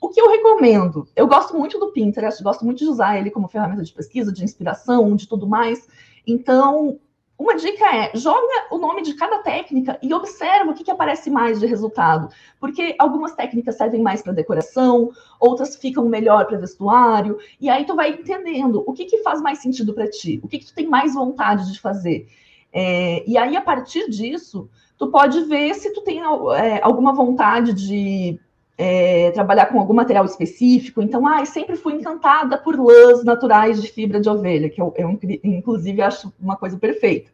O 0.02 0.10
que 0.10 0.20
eu 0.20 0.32
recomendo? 0.32 1.08
Eu 1.16 1.28
gosto 1.28 1.56
muito 1.56 1.80
do 1.80 1.92
Pinterest, 1.92 2.44
gosto 2.44 2.66
muito 2.66 2.80
de 2.80 2.90
usar 2.90 3.18
ele 3.18 3.30
como 3.30 3.48
ferramenta 3.48 3.84
de 3.84 3.94
pesquisa, 3.94 4.34
de 4.34 4.44
inspiração, 4.44 5.16
de 5.16 5.28
tudo 5.28 5.48
mais. 5.48 5.88
Então, 6.26 7.00
uma 7.38 7.56
dica 7.56 7.86
é: 7.96 8.12
joga 8.16 8.68
o 8.72 8.78
nome 8.78 9.02
de 9.02 9.16
cada 9.16 9.40
técnica 9.40 9.98
e 10.02 10.14
observa 10.14 10.72
o 10.72 10.74
que, 10.74 10.84
que 10.84 10.92
aparece 10.92 11.30
mais 11.30 11.60
de 11.60 11.66
resultado. 11.66 12.30
Porque 12.60 12.96
algumas 13.00 13.34
técnicas 13.34 13.76
servem 13.76 14.02
mais 14.02 14.22
para 14.22 14.34
decoração, 14.34 15.12
outras 15.40 15.76
ficam 15.76 16.06
melhor 16.06 16.46
para 16.46 16.58
vestuário, 16.58 17.38
e 17.60 17.70
aí 17.70 17.86
tu 17.86 17.96
vai 17.96 18.12
entendendo 18.12 18.84
o 18.86 18.94
que, 18.94 19.06
que 19.06 19.20
faz 19.20 19.42
mais 19.42 19.60
sentido 19.60 19.94
para 19.94 20.10
ti, 20.10 20.40
o 20.44 20.48
que, 20.48 20.60
que 20.60 20.66
tu 20.66 20.74
tem 20.74 20.88
mais 20.88 21.14
vontade 21.14 21.72
de 21.72 21.80
fazer. 21.80 22.28
É, 22.72 23.24
e 23.28 23.38
aí, 23.38 23.56
a 23.56 23.62
partir 23.62 24.10
disso, 24.10 24.70
tu 24.98 25.08
pode 25.08 25.44
ver 25.46 25.74
se 25.76 25.92
tu 25.94 26.02
tem 26.02 26.22
é, 26.22 26.82
alguma 26.82 27.14
vontade 27.14 27.74
de 27.74 28.40
é, 28.78 29.32
trabalhar 29.32 29.68
com 29.68 29.80
algum 29.80 29.94
material 29.94 30.26
específico. 30.26 31.02
Então, 31.02 31.28
ah, 31.28 31.46
sempre 31.46 31.76
fui 31.76 31.94
encantada 31.94 32.58
por 32.58 32.80
lãs 32.80 33.24
naturais 33.24 33.82
de 33.82 33.88
fibra 33.90 34.20
de 34.20 34.30
ovelha, 34.30 34.70
que 34.70 34.82
eu, 34.82 34.94
eu 34.98 35.20
inclusive 35.44 36.02
acho 36.02 36.34
uma 36.40 36.56
coisa 36.56 36.78
perfeita. 36.78 37.32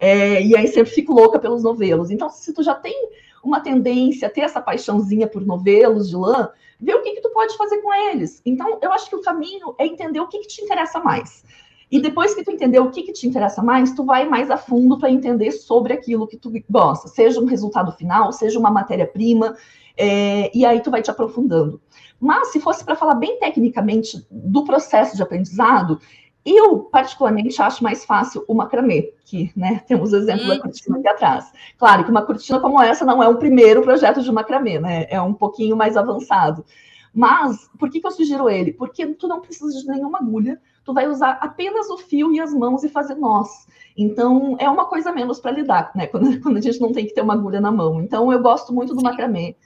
É, 0.00 0.42
e 0.42 0.56
aí 0.56 0.66
sempre 0.68 0.92
fico 0.92 1.12
louca 1.12 1.38
pelos 1.38 1.62
novelos. 1.62 2.10
Então, 2.10 2.30
se 2.30 2.52
tu 2.52 2.62
já 2.62 2.74
tem 2.74 3.10
uma 3.42 3.60
tendência 3.60 4.28
a 4.28 4.30
ter 4.30 4.42
essa 4.42 4.60
paixãozinha 4.60 5.26
por 5.26 5.44
novelos 5.44 6.08
de 6.08 6.16
lã, 6.16 6.50
vê 6.80 6.94
o 6.94 7.02
que, 7.02 7.14
que 7.14 7.20
tu 7.20 7.30
pode 7.30 7.56
fazer 7.56 7.78
com 7.78 7.92
eles. 8.10 8.40
Então, 8.44 8.78
eu 8.80 8.92
acho 8.92 9.08
que 9.08 9.16
o 9.16 9.22
caminho 9.22 9.74
é 9.78 9.86
entender 9.86 10.20
o 10.20 10.28
que, 10.28 10.38
que 10.38 10.48
te 10.48 10.62
interessa 10.62 11.00
mais. 11.00 11.44
E 11.90 12.00
depois 12.00 12.34
que 12.34 12.44
tu 12.44 12.50
entender 12.50 12.78
o 12.78 12.90
que, 12.90 13.02
que 13.02 13.12
te 13.12 13.26
interessa 13.26 13.62
mais, 13.62 13.92
tu 13.94 14.04
vai 14.04 14.28
mais 14.28 14.50
a 14.50 14.58
fundo 14.58 14.98
para 14.98 15.10
entender 15.10 15.52
sobre 15.52 15.94
aquilo 15.94 16.26
que 16.26 16.36
tu 16.36 16.52
gosta, 16.68 17.08
seja 17.08 17.40
um 17.40 17.46
resultado 17.46 17.92
final, 17.92 18.30
seja 18.30 18.58
uma 18.58 18.70
matéria-prima, 18.70 19.56
é, 19.98 20.56
e 20.56 20.64
aí 20.64 20.80
tu 20.80 20.90
vai 20.90 21.02
te 21.02 21.10
aprofundando. 21.10 21.80
Mas 22.20 22.52
se 22.52 22.60
fosse 22.60 22.84
para 22.84 22.96
falar 22.96 23.14
bem 23.14 23.38
tecnicamente 23.38 24.26
do 24.30 24.64
processo 24.64 25.16
de 25.16 25.22
aprendizado, 25.22 26.00
eu, 26.44 26.78
particularmente, 26.80 27.60
acho 27.60 27.82
mais 27.82 28.04
fácil 28.04 28.44
o 28.48 28.54
macramê, 28.54 29.12
que 29.24 29.52
né, 29.54 29.82
temos 29.86 30.12
o 30.12 30.16
exemplo 30.16 30.48
da 30.48 30.58
cortina 30.58 30.98
aqui 30.98 31.08
atrás. 31.08 31.52
Claro 31.76 32.04
que 32.04 32.10
uma 32.10 32.22
cortina 32.22 32.58
como 32.58 32.80
essa 32.80 33.04
não 33.04 33.22
é 33.22 33.28
o 33.28 33.36
primeiro 33.36 33.82
projeto 33.82 34.22
de 34.22 34.32
macramê, 34.32 34.78
né? 34.78 35.06
É 35.10 35.20
um 35.20 35.34
pouquinho 35.34 35.76
mais 35.76 35.96
avançado. 35.96 36.64
Mas, 37.12 37.68
por 37.78 37.90
que, 37.90 38.00
que 38.00 38.06
eu 38.06 38.10
sugiro 38.10 38.48
ele? 38.48 38.72
Porque 38.72 39.06
tu 39.06 39.26
não 39.28 39.40
precisa 39.40 39.78
de 39.78 39.86
nenhuma 39.86 40.18
agulha, 40.18 40.60
tu 40.84 40.94
vai 40.94 41.08
usar 41.08 41.38
apenas 41.40 41.90
o 41.90 41.98
fio 41.98 42.32
e 42.32 42.40
as 42.40 42.54
mãos 42.54 42.84
e 42.84 42.88
fazer 42.88 43.16
nós. 43.16 43.66
Então, 43.96 44.56
é 44.58 44.68
uma 44.70 44.86
coisa 44.86 45.12
menos 45.12 45.40
para 45.40 45.50
lidar, 45.50 45.90
né? 45.94 46.06
Quando, 46.08 46.40
quando, 46.40 46.56
a 46.56 46.60
gente 46.60 46.80
não 46.80 46.92
tem 46.92 47.06
que 47.06 47.12
ter 47.12 47.20
uma 47.20 47.34
agulha 47.34 47.60
na 47.60 47.70
mão. 47.70 48.00
Então, 48.00 48.32
eu 48.32 48.40
gosto 48.40 48.72
muito 48.72 48.94
do 48.94 49.02
macramê. 49.02 49.56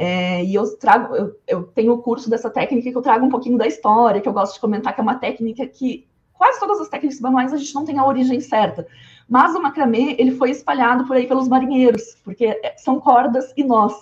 É, 0.00 0.44
e 0.44 0.54
eu 0.54 0.78
trago, 0.78 1.16
eu, 1.16 1.36
eu 1.44 1.62
tenho 1.64 1.92
o 1.92 1.98
curso 2.00 2.30
dessa 2.30 2.48
técnica 2.48 2.88
que 2.88 2.96
eu 2.96 3.02
trago 3.02 3.26
um 3.26 3.28
pouquinho 3.28 3.58
da 3.58 3.66
história, 3.66 4.20
que 4.20 4.28
eu 4.28 4.32
gosto 4.32 4.54
de 4.54 4.60
comentar 4.60 4.94
que 4.94 5.00
é 5.00 5.02
uma 5.02 5.16
técnica 5.16 5.66
que 5.66 6.06
quase 6.32 6.60
todas 6.60 6.80
as 6.80 6.88
técnicas 6.88 7.20
manuais 7.20 7.52
a 7.52 7.56
gente 7.56 7.74
não 7.74 7.84
tem 7.84 7.98
a 7.98 8.06
origem 8.06 8.40
certa. 8.40 8.86
Mas 9.28 9.56
o 9.56 9.60
macramê, 9.60 10.14
ele 10.16 10.30
foi 10.30 10.52
espalhado 10.52 11.04
por 11.04 11.16
aí 11.16 11.26
pelos 11.26 11.48
marinheiros, 11.48 12.16
porque 12.22 12.46
é, 12.46 12.76
são 12.78 13.00
cordas 13.00 13.52
e 13.56 13.64
nós. 13.64 13.92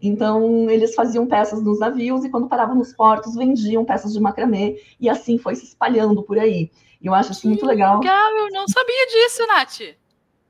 Então, 0.00 0.68
eles 0.70 0.94
faziam 0.94 1.26
peças 1.26 1.62
nos 1.62 1.78
navios 1.78 2.24
e 2.24 2.30
quando 2.30 2.48
paravam 2.48 2.74
nos 2.74 2.94
portos, 2.94 3.34
vendiam 3.34 3.84
peças 3.84 4.14
de 4.14 4.20
macramê 4.20 4.80
e 4.98 5.10
assim 5.10 5.36
foi 5.36 5.54
se 5.56 5.66
espalhando 5.66 6.22
por 6.22 6.38
aí. 6.38 6.70
E 7.02 7.06
eu 7.06 7.14
acho 7.14 7.32
isso 7.32 7.46
muito 7.46 7.66
legal. 7.66 8.00
Legal, 8.00 8.32
eu 8.32 8.48
não 8.50 8.66
sabia 8.66 9.06
disso, 9.08 9.46
Nath. 9.46 9.94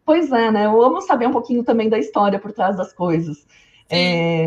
Pois 0.04 0.30
é, 0.30 0.52
né? 0.52 0.66
Eu 0.66 0.80
amo 0.80 1.00
saber 1.00 1.26
um 1.26 1.32
pouquinho 1.32 1.64
também 1.64 1.88
da 1.88 1.98
história 1.98 2.38
por 2.38 2.52
trás 2.52 2.76
das 2.76 2.92
coisas. 2.92 3.44
É, 3.90 4.46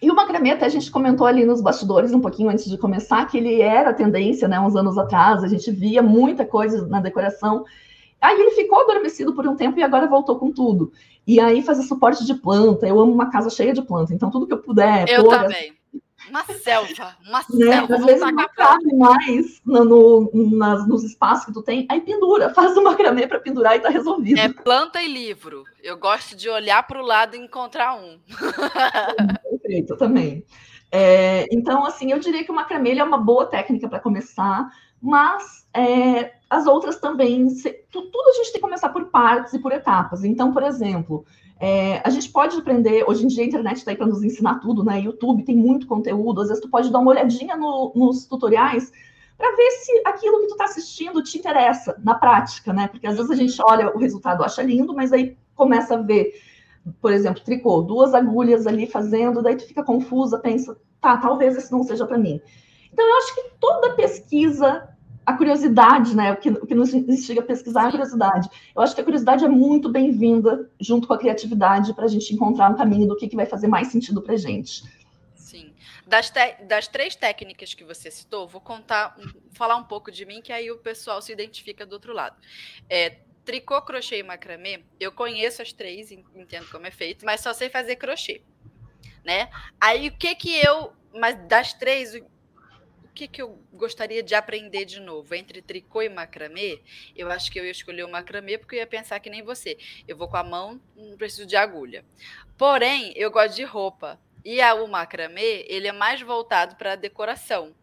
e 0.00 0.10
o 0.10 0.14
macramê, 0.14 0.50
até 0.50 0.66
a 0.66 0.68
gente 0.68 0.90
comentou 0.90 1.26
ali 1.26 1.44
nos 1.44 1.60
bastidores 1.60 2.12
um 2.12 2.20
pouquinho 2.20 2.50
antes 2.50 2.68
de 2.68 2.76
começar, 2.76 3.24
que 3.26 3.38
ele 3.38 3.62
era 3.62 3.94
tendência, 3.94 4.46
né, 4.46 4.60
uns 4.60 4.76
anos 4.76 4.98
atrás, 4.98 5.42
a 5.42 5.48
gente 5.48 5.70
via 5.70 6.02
muita 6.02 6.44
coisa 6.44 6.86
na 6.86 7.00
decoração. 7.00 7.64
Aí 8.20 8.38
ele 8.38 8.50
ficou 8.50 8.80
adormecido 8.80 9.34
por 9.34 9.46
um 9.46 9.56
tempo 9.56 9.78
e 9.78 9.82
agora 9.82 10.06
voltou 10.06 10.38
com 10.38 10.52
tudo. 10.52 10.92
E 11.26 11.40
aí 11.40 11.62
fazer 11.62 11.82
suporte 11.82 12.24
de 12.24 12.34
planta, 12.34 12.86
eu 12.86 13.00
amo 13.00 13.12
uma 13.12 13.30
casa 13.30 13.50
cheia 13.50 13.72
de 13.72 13.82
planta, 13.82 14.14
então 14.14 14.30
tudo 14.30 14.46
que 14.46 14.52
eu 14.52 14.62
puder. 14.62 15.08
Eu 15.08 15.24
pôr, 15.24 15.38
também. 15.38 15.75
Uma 16.28 16.44
selva, 16.44 17.16
uma 17.26 17.38
né? 17.38 17.72
selva. 17.72 17.94
Às 17.94 18.04
vezes 18.04 18.20
não 18.20 18.48
cabe 18.48 18.96
mais 18.96 19.60
no, 19.64 19.84
no, 19.84 20.56
nas, 20.56 20.86
nos 20.88 21.04
espaços 21.04 21.46
que 21.46 21.52
tu 21.52 21.62
tem, 21.62 21.86
aí 21.88 22.00
pendura, 22.00 22.52
faz 22.54 22.76
uma 22.76 22.90
macramê 22.90 23.26
para 23.26 23.40
pendurar 23.40 23.76
e 23.76 23.80
tá 23.80 23.88
resolvido. 23.88 24.38
É 24.38 24.48
planta 24.48 25.02
e 25.02 25.08
livro. 25.08 25.64
Eu 25.82 25.96
gosto 25.96 26.36
de 26.36 26.48
olhar 26.48 26.82
para 26.86 27.00
o 27.00 27.04
lado 27.04 27.36
e 27.36 27.38
encontrar 27.38 27.94
um. 27.94 28.18
Perfeito, 29.50 29.96
também. 29.96 30.44
É, 30.90 31.46
então, 31.50 31.84
assim, 31.84 32.12
eu 32.12 32.18
diria 32.18 32.44
que 32.44 32.50
o 32.50 32.54
macramê 32.54 32.96
é 32.96 33.04
uma 33.04 33.18
boa 33.18 33.46
técnica 33.46 33.88
para 33.88 34.00
começar, 34.00 34.68
mas 35.00 35.66
é, 35.74 36.32
as 36.48 36.66
outras 36.66 36.98
também, 36.98 37.48
se, 37.50 37.70
tudo 37.90 38.28
a 38.28 38.32
gente 38.32 38.52
tem 38.52 38.54
que 38.54 38.60
começar 38.60 38.88
por 38.88 39.06
partes 39.06 39.52
e 39.52 39.58
por 39.58 39.72
etapas. 39.72 40.24
Então, 40.24 40.52
por 40.52 40.62
exemplo, 40.62 41.24
é, 41.58 42.02
a 42.04 42.10
gente 42.10 42.30
pode 42.30 42.56
aprender, 42.56 43.04
hoje 43.08 43.24
em 43.24 43.28
dia 43.28 43.42
a 43.42 43.46
internet 43.46 43.78
está 43.78 43.90
aí 43.90 43.96
para 43.96 44.06
nos 44.06 44.22
ensinar 44.22 44.60
tudo, 44.60 44.84
né? 44.84 45.00
YouTube 45.00 45.42
tem 45.42 45.56
muito 45.56 45.86
conteúdo, 45.86 46.42
às 46.42 46.48
vezes 46.48 46.62
tu 46.62 46.68
pode 46.68 46.90
dar 46.90 46.98
uma 46.98 47.10
olhadinha 47.10 47.56
no, 47.56 47.92
nos 47.94 48.26
tutoriais 48.26 48.92
para 49.38 49.54
ver 49.56 49.70
se 49.70 50.02
aquilo 50.04 50.40
que 50.40 50.48
tu 50.48 50.52
está 50.52 50.64
assistindo 50.64 51.22
te 51.22 51.38
interessa 51.38 51.98
na 52.02 52.14
prática, 52.14 52.72
né? 52.72 52.88
Porque 52.88 53.06
às 53.06 53.16
vezes 53.16 53.30
a 53.30 53.34
gente 53.34 53.60
olha 53.62 53.94
o 53.94 53.98
resultado, 53.98 54.44
acha 54.44 54.62
lindo, 54.62 54.94
mas 54.94 55.12
aí 55.12 55.36
começa 55.54 55.94
a 55.94 56.02
ver, 56.02 56.34
por 57.00 57.12
exemplo, 57.12 57.42
tricô, 57.42 57.80
duas 57.82 58.12
agulhas 58.12 58.66
ali 58.66 58.86
fazendo, 58.86 59.42
daí 59.42 59.56
tu 59.56 59.66
fica 59.66 59.82
confusa, 59.82 60.38
pensa, 60.38 60.76
tá, 61.00 61.16
talvez 61.16 61.56
esse 61.56 61.72
não 61.72 61.82
seja 61.82 62.06
para 62.06 62.18
mim. 62.18 62.40
Então 62.92 63.06
eu 63.06 63.16
acho 63.18 63.34
que 63.34 63.50
toda 63.58 63.94
pesquisa 63.94 64.88
a 65.26 65.32
curiosidade, 65.32 66.14
né? 66.14 66.32
O 66.32 66.36
que, 66.36 66.48
o 66.50 66.66
que 66.66 66.74
nos 66.74 66.94
instiga 66.94 67.40
a 67.40 67.44
pesquisar 67.44 67.86
é 67.86 67.88
a 67.88 67.90
curiosidade. 67.90 68.48
Eu 68.74 68.80
acho 68.80 68.94
que 68.94 69.00
a 69.00 69.04
curiosidade 69.04 69.44
é 69.44 69.48
muito 69.48 69.90
bem-vinda 69.90 70.70
junto 70.80 71.08
com 71.08 71.14
a 71.14 71.18
criatividade 71.18 71.92
para 71.94 72.04
a 72.04 72.08
gente 72.08 72.32
encontrar 72.32 72.70
um 72.70 72.76
caminho 72.76 73.08
do 73.08 73.16
que, 73.16 73.26
que 73.26 73.34
vai 73.34 73.44
fazer 73.44 73.66
mais 73.66 73.88
sentido 73.88 74.22
para 74.22 74.34
a 74.34 74.36
gente. 74.36 74.84
Sim. 75.34 75.74
Das, 76.06 76.32
das 76.68 76.86
três 76.86 77.16
técnicas 77.16 77.74
que 77.74 77.82
você 77.82 78.08
citou, 78.08 78.46
vou 78.46 78.60
contar, 78.60 79.16
falar 79.50 79.76
um 79.76 79.82
pouco 79.82 80.12
de 80.12 80.24
mim, 80.24 80.40
que 80.40 80.52
aí 80.52 80.70
o 80.70 80.78
pessoal 80.78 81.20
se 81.20 81.32
identifica 81.32 81.84
do 81.84 81.94
outro 81.94 82.14
lado. 82.14 82.36
É, 82.88 83.16
tricô, 83.44 83.82
crochê 83.82 84.18
e 84.18 84.22
macramê, 84.22 84.84
eu 85.00 85.10
conheço 85.10 85.60
as 85.60 85.72
três, 85.72 86.12
entendo 86.12 86.70
como 86.70 86.86
é 86.86 86.90
feito, 86.92 87.26
mas 87.26 87.40
só 87.40 87.52
sei 87.52 87.68
fazer 87.68 87.96
crochê, 87.96 88.42
né? 89.24 89.48
Aí 89.80 90.08
o 90.08 90.16
que 90.16 90.34
que 90.36 90.54
eu, 90.64 90.92
mas 91.12 91.36
das 91.48 91.72
três, 91.72 92.20
que, 93.16 93.26
que 93.26 93.42
eu 93.42 93.58
gostaria 93.72 94.22
de 94.22 94.34
aprender 94.34 94.84
de 94.84 95.00
novo? 95.00 95.34
Entre 95.34 95.62
tricô 95.62 96.02
e 96.02 96.08
macramê, 96.08 96.80
eu 97.16 97.30
acho 97.30 97.50
que 97.50 97.58
eu 97.58 97.64
ia 97.64 97.70
escolher 97.70 98.04
o 98.04 98.10
macramê 98.10 98.58
porque 98.58 98.76
eu 98.76 98.80
ia 98.80 98.86
pensar 98.86 99.18
que 99.18 99.30
nem 99.30 99.42
você. 99.42 99.78
Eu 100.06 100.16
vou 100.16 100.28
com 100.28 100.36
a 100.36 100.44
mão, 100.44 100.80
não 100.94 101.16
preciso 101.16 101.46
de 101.46 101.56
agulha. 101.56 102.04
Porém, 102.58 103.12
eu 103.16 103.30
gosto 103.30 103.56
de 103.56 103.64
roupa. 103.64 104.20
E 104.44 104.60
a, 104.60 104.74
o 104.74 104.86
macramê, 104.86 105.64
ele 105.66 105.88
é 105.88 105.92
mais 105.92 106.20
voltado 106.20 106.76
para 106.76 106.94
decoração. 106.94 107.74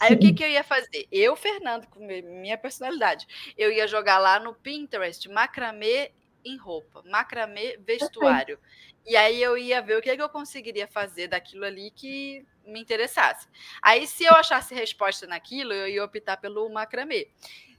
Aí 0.00 0.14
o 0.14 0.18
que, 0.18 0.32
que 0.32 0.44
eu 0.44 0.48
ia 0.48 0.62
fazer? 0.62 1.06
Eu, 1.10 1.36
Fernando, 1.36 1.86
com 1.88 2.00
minha 2.00 2.56
personalidade, 2.56 3.26
eu 3.58 3.70
ia 3.70 3.86
jogar 3.86 4.18
lá 4.18 4.38
no 4.38 4.54
Pinterest 4.54 5.28
macramê 5.28 6.12
em 6.44 6.56
roupa, 6.56 7.02
macramê 7.04 7.76
vestuário. 7.84 8.58
E 9.04 9.16
aí 9.16 9.42
eu 9.42 9.58
ia 9.58 9.82
ver 9.82 9.98
o 9.98 10.02
que, 10.02 10.16
que 10.16 10.22
eu 10.22 10.28
conseguiria 10.28 10.86
fazer 10.86 11.28
daquilo 11.28 11.64
ali 11.64 11.90
que 11.90 12.46
me 12.66 12.80
interessasse. 12.80 13.48
Aí, 13.80 14.06
se 14.06 14.24
eu 14.24 14.34
achasse 14.34 14.74
resposta 14.74 15.26
naquilo, 15.26 15.72
eu 15.72 15.88
ia 15.88 16.04
optar 16.04 16.36
pelo 16.36 16.68
macramê. 16.68 17.28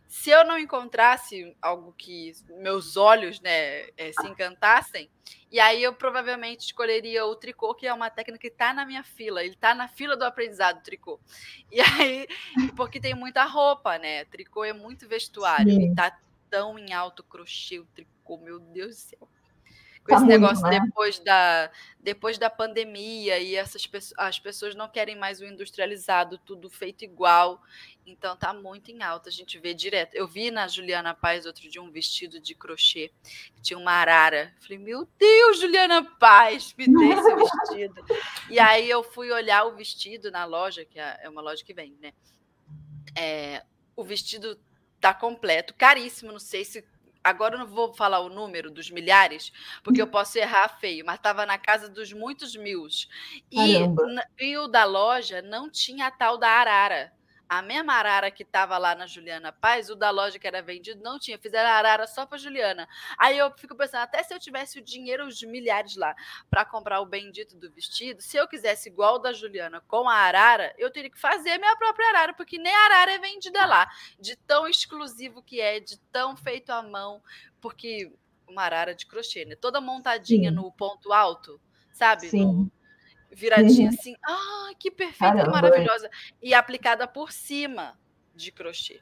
Se 0.07 0.29
eu 0.29 0.45
não 0.45 0.57
encontrasse 0.57 1.55
algo 1.61 1.93
que 1.97 2.31
meus 2.61 2.95
olhos 2.95 3.41
né, 3.41 3.89
é, 3.97 4.13
se 4.13 4.25
encantassem, 4.25 5.09
e 5.51 5.59
aí 5.59 5.83
eu 5.83 5.93
provavelmente 5.93 6.61
escolheria 6.61 7.25
o 7.25 7.35
tricô, 7.35 7.75
que 7.75 7.85
é 7.85 7.93
uma 7.93 8.09
técnica 8.09 8.41
que 8.41 8.47
está 8.47 8.73
na 8.73 8.85
minha 8.85 9.03
fila, 9.03 9.43
ele 9.43 9.53
está 9.53 9.75
na 9.75 9.87
fila 9.87 10.15
do 10.15 10.23
aprendizado 10.23 10.81
tricô. 10.81 11.19
E 11.69 11.81
aí, 11.81 12.27
porque 12.77 13.01
tem 13.01 13.13
muita 13.13 13.43
roupa, 13.43 13.97
né? 13.97 14.23
Tricô 14.25 14.63
é 14.63 14.71
muito 14.71 15.07
vestuário, 15.07 15.73
Sim. 15.73 15.91
e 15.91 15.95
tá 15.95 16.17
tão 16.49 16.79
em 16.79 16.93
alto 16.93 17.23
crochê 17.23 17.79
o 17.79 17.85
tricô, 17.87 18.37
meu 18.37 18.59
Deus 18.59 18.95
do 18.95 19.01
céu 19.01 19.36
com 20.07 20.15
tá 20.15 20.17
esse 20.17 20.25
negócio 20.25 20.63
né? 20.63 20.79
depois, 20.79 21.19
da, 21.19 21.69
depois 21.99 22.37
da 22.37 22.49
pandemia 22.49 23.37
e 23.39 23.55
essas 23.55 23.87
as 24.17 24.39
pessoas 24.39 24.73
não 24.73 24.87
querem 24.87 25.17
mais 25.17 25.41
o 25.41 25.45
industrializado, 25.45 26.37
tudo 26.37 26.69
feito 26.69 27.03
igual. 27.03 27.61
Então 28.05 28.37
tá 28.37 28.53
muito 28.53 28.89
em 28.89 29.03
alta, 29.03 29.27
a 29.27 29.31
gente 29.31 29.59
vê 29.59 29.73
direto. 29.73 30.15
Eu 30.15 30.25
vi 30.25 30.49
na 30.49 30.67
Juliana 30.67 31.13
Paz 31.13 31.45
outro 31.45 31.69
dia 31.69 31.81
um 31.81 31.91
vestido 31.91 32.39
de 32.39 32.55
crochê 32.55 33.11
que 33.53 33.61
tinha 33.61 33.77
uma 33.77 33.91
arara. 33.91 34.53
Falei, 34.61 34.77
meu 34.77 35.05
Deus, 35.19 35.59
Juliana 35.59 36.01
Paz, 36.17 36.73
me 36.77 36.85
dê 36.87 37.13
esse 37.13 37.35
vestido. 37.35 38.05
e 38.49 38.57
aí 38.59 38.89
eu 38.89 39.03
fui 39.03 39.29
olhar 39.29 39.65
o 39.65 39.75
vestido 39.75 40.31
na 40.31 40.45
loja, 40.45 40.85
que 40.85 40.97
é, 40.97 41.19
é 41.23 41.29
uma 41.29 41.41
loja 41.41 41.63
que 41.65 41.73
vem, 41.73 41.97
né? 42.01 42.13
É, 43.13 43.63
o 43.95 44.03
vestido 44.03 44.57
tá 45.01 45.13
completo, 45.13 45.73
caríssimo, 45.73 46.31
não 46.31 46.39
sei 46.39 46.63
se 46.63 46.85
agora 47.23 47.55
eu 47.55 47.59
não 47.59 47.67
vou 47.67 47.93
falar 47.93 48.19
o 48.19 48.29
número 48.29 48.71
dos 48.71 48.89
milhares, 48.89 49.51
porque 49.83 50.01
eu 50.01 50.07
posso 50.07 50.37
errar 50.37 50.69
feio, 50.79 51.05
mas 51.05 51.15
estava 51.15 51.45
na 51.45 51.57
casa 51.57 51.89
dos 51.89 52.13
muitos 52.13 52.55
mil. 52.55 52.87
E, 53.51 53.77
e 54.39 54.57
o 54.57 54.67
da 54.67 54.83
loja 54.83 55.41
não 55.41 55.69
tinha 55.69 56.07
a 56.07 56.11
tal 56.11 56.37
da 56.37 56.49
arara. 56.49 57.16
A 57.49 57.61
mesma 57.61 57.93
arara 57.93 58.29
que 58.29 58.43
estava 58.43 58.77
lá 58.77 58.93
na 58.93 59.07
Juliana 59.07 59.51
Paz, 59.51 59.89
o 59.89 59.95
da 59.95 60.09
loja 60.09 60.37
que 60.37 60.47
era 60.47 60.61
vendido 60.61 61.01
não 61.01 61.17
tinha. 61.17 61.37
Fizeram 61.37 61.69
a 61.69 61.73
arara 61.73 62.05
só 62.07 62.25
para 62.25 62.37
Juliana. 62.37 62.87
Aí 63.17 63.37
eu 63.37 63.51
fico 63.57 63.75
pensando, 63.75 64.01
até 64.01 64.21
se 64.23 64.33
eu 64.33 64.39
tivesse 64.39 64.79
o 64.79 64.81
dinheiro, 64.81 65.25
os 65.25 65.41
milhares 65.43 65.95
lá, 65.95 66.15
para 66.49 66.65
comprar 66.65 66.99
o 66.99 67.05
bendito 67.05 67.55
do 67.55 67.71
vestido, 67.71 68.21
se 68.21 68.37
eu 68.37 68.47
quisesse 68.47 68.89
igual 68.89 69.15
o 69.15 69.19
da 69.19 69.31
Juliana 69.31 69.81
com 69.87 70.09
a 70.09 70.15
arara, 70.15 70.73
eu 70.77 70.91
teria 70.91 71.09
que 71.09 71.19
fazer 71.19 71.51
a 71.51 71.59
minha 71.59 71.75
própria 71.77 72.09
arara, 72.09 72.33
porque 72.33 72.57
nem 72.57 72.73
a 72.73 72.85
arara 72.85 73.11
é 73.11 73.19
vendida 73.19 73.65
lá. 73.65 73.89
De 74.19 74.35
tão 74.35 74.67
exclusivo 74.67 75.41
que 75.41 75.61
é, 75.61 75.79
de 75.79 75.97
tão 76.11 76.35
feito 76.35 76.71
à 76.71 76.81
mão, 76.81 77.21
porque 77.61 78.11
uma 78.47 78.63
arara 78.63 78.95
de 78.95 79.05
crochê, 79.05 79.45
né? 79.45 79.55
Toda 79.55 79.81
montadinha 79.81 80.49
Sim. 80.49 80.55
no 80.55 80.71
ponto 80.71 81.11
alto, 81.11 81.59
sabe? 81.91 82.29
Sim. 82.29 82.45
No, 82.45 82.71
viradinha 83.31 83.89
assim. 83.89 84.15
Ah, 84.25 84.71
que 84.79 84.91
perfeita, 84.91 85.35
Caramba, 85.35 85.45
que 85.45 85.51
maravilhosa. 85.51 86.09
E 86.41 86.53
aplicada 86.53 87.07
por 87.07 87.31
cima 87.31 87.97
de 88.35 88.51
crochê. 88.51 89.01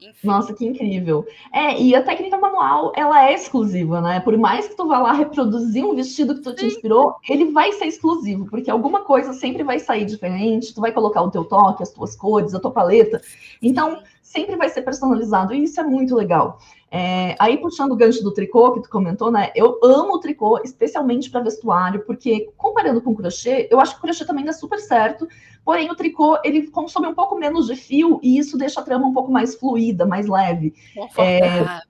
Enfim. 0.00 0.26
Nossa, 0.26 0.52
que 0.52 0.66
incrível. 0.66 1.24
É, 1.52 1.80
e 1.80 1.94
a 1.94 2.02
técnica 2.02 2.36
manual, 2.36 2.92
ela 2.96 3.28
é 3.28 3.32
exclusiva, 3.32 4.00
né? 4.00 4.20
Por 4.20 4.36
mais 4.36 4.68
que 4.68 4.76
tu 4.76 4.86
vá 4.86 4.98
lá 4.98 5.12
reproduzir 5.12 5.84
um 5.84 5.94
vestido 5.94 6.34
que 6.34 6.42
tu 6.42 6.50
Sim. 6.50 6.56
te 6.56 6.66
inspirou, 6.66 7.16
ele 7.28 7.52
vai 7.52 7.72
ser 7.72 7.86
exclusivo, 7.86 8.46
porque 8.50 8.70
alguma 8.70 9.02
coisa 9.04 9.32
sempre 9.32 9.62
vai 9.62 9.78
sair 9.78 10.04
diferente, 10.04 10.74
tu 10.74 10.80
vai 10.80 10.92
colocar 10.92 11.22
o 11.22 11.30
teu 11.30 11.44
toque, 11.44 11.82
as 11.82 11.90
tuas 11.90 12.16
cores, 12.16 12.54
a 12.54 12.60
tua 12.60 12.72
paleta. 12.72 13.22
Então, 13.62 13.96
Sim. 13.96 14.02
Sempre 14.34 14.56
vai 14.56 14.68
ser 14.68 14.82
personalizado, 14.82 15.54
e 15.54 15.62
isso 15.62 15.80
é 15.80 15.84
muito 15.84 16.16
legal. 16.16 16.58
É, 16.90 17.36
aí, 17.38 17.56
puxando 17.56 17.92
o 17.92 17.96
gancho 17.96 18.22
do 18.22 18.34
tricô 18.34 18.72
que 18.72 18.82
tu 18.82 18.90
comentou, 18.90 19.30
né? 19.30 19.52
Eu 19.54 19.78
amo 19.82 20.14
o 20.14 20.18
tricô, 20.18 20.60
especialmente 20.64 21.30
para 21.30 21.40
vestuário, 21.40 22.04
porque 22.04 22.50
comparando 22.56 23.00
com 23.00 23.12
o 23.12 23.16
crochê, 23.16 23.68
eu 23.70 23.78
acho 23.78 23.92
que 23.92 23.98
o 23.98 24.02
crochê 24.02 24.24
também 24.24 24.44
dá 24.44 24.52
super 24.52 24.80
certo. 24.80 25.28
Porém, 25.64 25.90
o 25.90 25.94
tricô 25.94 26.36
ele 26.44 26.66
consome 26.66 27.06
um 27.06 27.14
pouco 27.14 27.36
menos 27.36 27.66
de 27.66 27.76
fio 27.76 28.20
e 28.22 28.38
isso 28.38 28.58
deixa 28.58 28.80
a 28.80 28.84
trama 28.84 29.06
um 29.06 29.12
pouco 29.12 29.30
mais 29.30 29.54
fluida, 29.54 30.04
mais 30.04 30.26
leve. 30.26 30.74
É, 31.18 31.80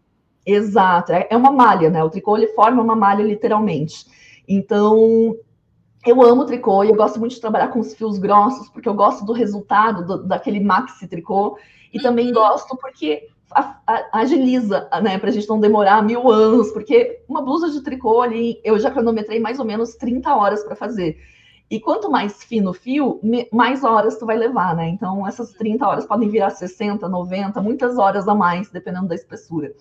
exato, 0.47 1.13
é, 1.13 1.27
é 1.31 1.37
uma 1.37 1.51
malha, 1.51 1.89
né? 1.89 2.05
O 2.05 2.11
tricô 2.11 2.37
ele 2.37 2.49
forma 2.49 2.83
uma 2.83 2.95
malha 2.95 3.23
literalmente. 3.23 4.07
Então, 4.47 5.35
eu 6.07 6.23
amo 6.23 6.45
tricô 6.45 6.85
e 6.85 6.89
eu 6.89 6.95
gosto 6.95 7.19
muito 7.19 7.35
de 7.35 7.41
trabalhar 7.41 7.69
com 7.69 7.81
os 7.81 7.95
fios 7.95 8.19
grossos, 8.19 8.69
porque 8.69 8.89
eu 8.89 8.95
gosto 8.95 9.25
do 9.25 9.33
resultado 9.33 10.07
do, 10.07 10.27
daquele 10.27 10.61
maxi 10.61 11.07
tricô. 11.07 11.59
E 11.93 12.01
também 12.01 12.29
uhum. 12.29 12.35
gosto 12.35 12.77
porque 12.77 13.29
agiliza, 14.13 14.89
né, 15.03 15.19
para 15.19 15.29
a 15.29 15.33
gente 15.33 15.49
não 15.49 15.61
demorar 15.61 16.03
mil 16.03 16.29
anos, 16.29 16.73
porque 16.73 17.21
uma 17.29 17.41
blusa 17.41 17.71
de 17.71 17.83
tricô 17.83 18.21
ali, 18.21 18.61
eu 18.65 18.79
já 18.79 18.91
cronometrei 18.91 19.39
mais 19.39 19.59
ou 19.61 19.65
menos 19.65 19.95
30 19.95 20.35
horas 20.35 20.65
para 20.65 20.75
fazer. 20.75 21.17
E 21.71 21.81
quanto 21.81 22.11
mais 22.11 22.43
fino 22.43 22.71
o 22.71 22.75
fio, 22.75 23.21
mais 23.53 23.85
horas 23.85 24.19
tu 24.19 24.27
vai 24.27 24.37
levar, 24.37 24.77
né? 24.77 24.89
Então, 24.89 25.27
essas 25.27 25.53
30 25.53 25.87
horas 25.87 26.07
podem 26.07 26.29
virar 26.29 26.51
60, 26.51 27.09
90, 27.09 27.61
muitas 27.63 27.97
horas 27.97 28.29
a 28.29 28.35
mais, 28.35 28.71
dependendo 28.71 29.09
da 29.09 29.15
espessura. 29.15 29.73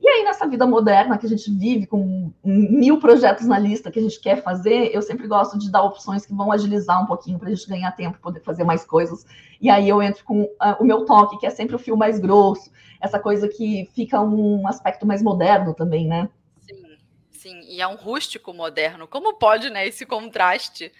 E 0.00 0.08
aí, 0.08 0.24
nessa 0.24 0.46
vida 0.46 0.66
moderna 0.66 1.16
que 1.16 1.26
a 1.26 1.28
gente 1.28 1.50
vive, 1.50 1.86
com 1.86 2.30
mil 2.44 3.00
projetos 3.00 3.46
na 3.46 3.58
lista 3.58 3.90
que 3.90 3.98
a 3.98 4.02
gente 4.02 4.20
quer 4.20 4.42
fazer, 4.42 4.94
eu 4.94 5.00
sempre 5.00 5.26
gosto 5.26 5.58
de 5.58 5.70
dar 5.70 5.82
opções 5.82 6.26
que 6.26 6.34
vão 6.34 6.52
agilizar 6.52 7.02
um 7.02 7.06
pouquinho 7.06 7.38
para 7.38 7.48
a 7.48 7.54
gente 7.54 7.68
ganhar 7.68 7.90
tempo, 7.92 8.18
poder 8.18 8.40
fazer 8.40 8.64
mais 8.64 8.84
coisas. 8.84 9.24
E 9.60 9.70
aí 9.70 9.88
eu 9.88 10.02
entro 10.02 10.22
com 10.24 10.42
uh, 10.42 10.76
o 10.78 10.84
meu 10.84 11.04
toque, 11.06 11.38
que 11.38 11.46
é 11.46 11.50
sempre 11.50 11.74
o 11.74 11.78
fio 11.78 11.96
mais 11.96 12.18
grosso, 12.18 12.70
essa 13.00 13.18
coisa 13.18 13.48
que 13.48 13.88
fica 13.94 14.20
um 14.20 14.66
aspecto 14.68 15.06
mais 15.06 15.22
moderno 15.22 15.74
também, 15.74 16.06
né? 16.06 16.28
Sim, 16.60 16.96
sim. 17.30 17.60
E 17.66 17.80
é 17.80 17.86
um 17.86 17.96
rústico 17.96 18.52
moderno. 18.52 19.08
Como 19.08 19.38
pode, 19.38 19.70
né, 19.70 19.86
esse 19.86 20.04
contraste? 20.04 20.92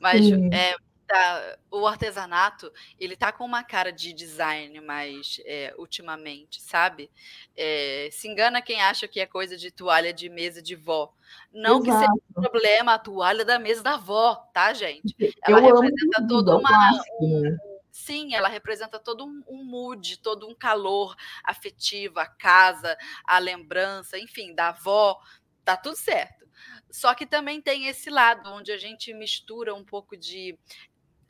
Mas 0.00 0.30
é, 0.52 0.76
tá, 1.06 1.58
o 1.70 1.86
artesanato, 1.86 2.72
ele 2.98 3.16
tá 3.16 3.32
com 3.32 3.44
uma 3.44 3.62
cara 3.62 3.92
de 3.92 4.12
design 4.12 4.80
mais 4.80 5.40
é, 5.44 5.74
ultimamente, 5.78 6.60
sabe? 6.60 7.10
É, 7.56 8.08
se 8.10 8.28
engana 8.28 8.60
quem 8.60 8.80
acha 8.80 9.06
que 9.06 9.20
é 9.20 9.26
coisa 9.26 9.56
de 9.56 9.70
toalha 9.70 10.12
de 10.12 10.28
mesa 10.28 10.60
de 10.60 10.74
vó. 10.74 11.12
Não 11.52 11.80
Exato. 11.80 11.84
que 11.84 11.92
seja 11.92 12.12
um 12.12 12.42
problema 12.42 12.94
a 12.94 12.98
toalha 12.98 13.44
da 13.44 13.58
mesa 13.58 13.82
da 13.82 13.96
vó, 13.96 14.34
tá, 14.52 14.72
gente? 14.72 15.14
Ela 15.42 15.60
Eu 15.60 15.80
representa 15.80 16.26
toda 16.28 16.56
uma. 16.56 16.90
Um, 17.20 17.56
sim, 17.90 18.34
ela 18.34 18.48
representa 18.48 18.98
todo 18.98 19.24
um, 19.24 19.42
um 19.48 19.64
mood, 19.64 20.18
todo 20.18 20.48
um 20.48 20.54
calor 20.54 21.16
afetivo, 21.44 22.20
a 22.20 22.26
casa, 22.26 22.96
a 23.24 23.38
lembrança, 23.38 24.18
enfim, 24.18 24.54
da 24.54 24.68
avó, 24.68 25.20
tá 25.64 25.76
tudo 25.76 25.96
certo. 25.96 26.46
Só 26.90 27.14
que 27.14 27.26
também 27.26 27.60
tem 27.60 27.88
esse 27.88 28.08
lado 28.08 28.50
onde 28.52 28.72
a 28.72 28.78
gente 28.78 29.12
mistura 29.12 29.74
um 29.74 29.84
pouco 29.84 30.16
de 30.16 30.58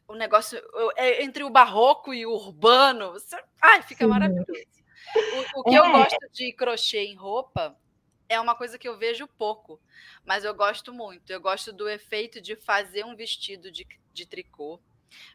o 0.08 0.14
negócio 0.14 0.60
é 0.96 1.22
entre 1.22 1.42
o 1.44 1.50
barroco 1.50 2.14
e 2.14 2.24
o 2.26 2.32
urbano. 2.32 3.14
Ai, 3.60 3.82
fica 3.82 4.04
Sim. 4.04 4.10
maravilhoso. 4.10 4.52
O, 5.54 5.60
o 5.60 5.64
que 5.64 5.74
é. 5.74 5.78
eu 5.78 5.90
gosto 5.90 6.28
de 6.32 6.52
crochê 6.52 7.04
em 7.04 7.14
roupa 7.14 7.76
é 8.28 8.40
uma 8.40 8.54
coisa 8.54 8.78
que 8.78 8.88
eu 8.88 8.98
vejo 8.98 9.26
pouco, 9.26 9.80
mas 10.24 10.44
eu 10.44 10.54
gosto 10.54 10.92
muito. 10.92 11.30
Eu 11.30 11.40
gosto 11.40 11.72
do 11.72 11.88
efeito 11.88 12.40
de 12.40 12.56
fazer 12.56 13.04
um 13.04 13.14
vestido 13.14 13.70
de, 13.70 13.86
de 14.12 14.26
tricô 14.26 14.80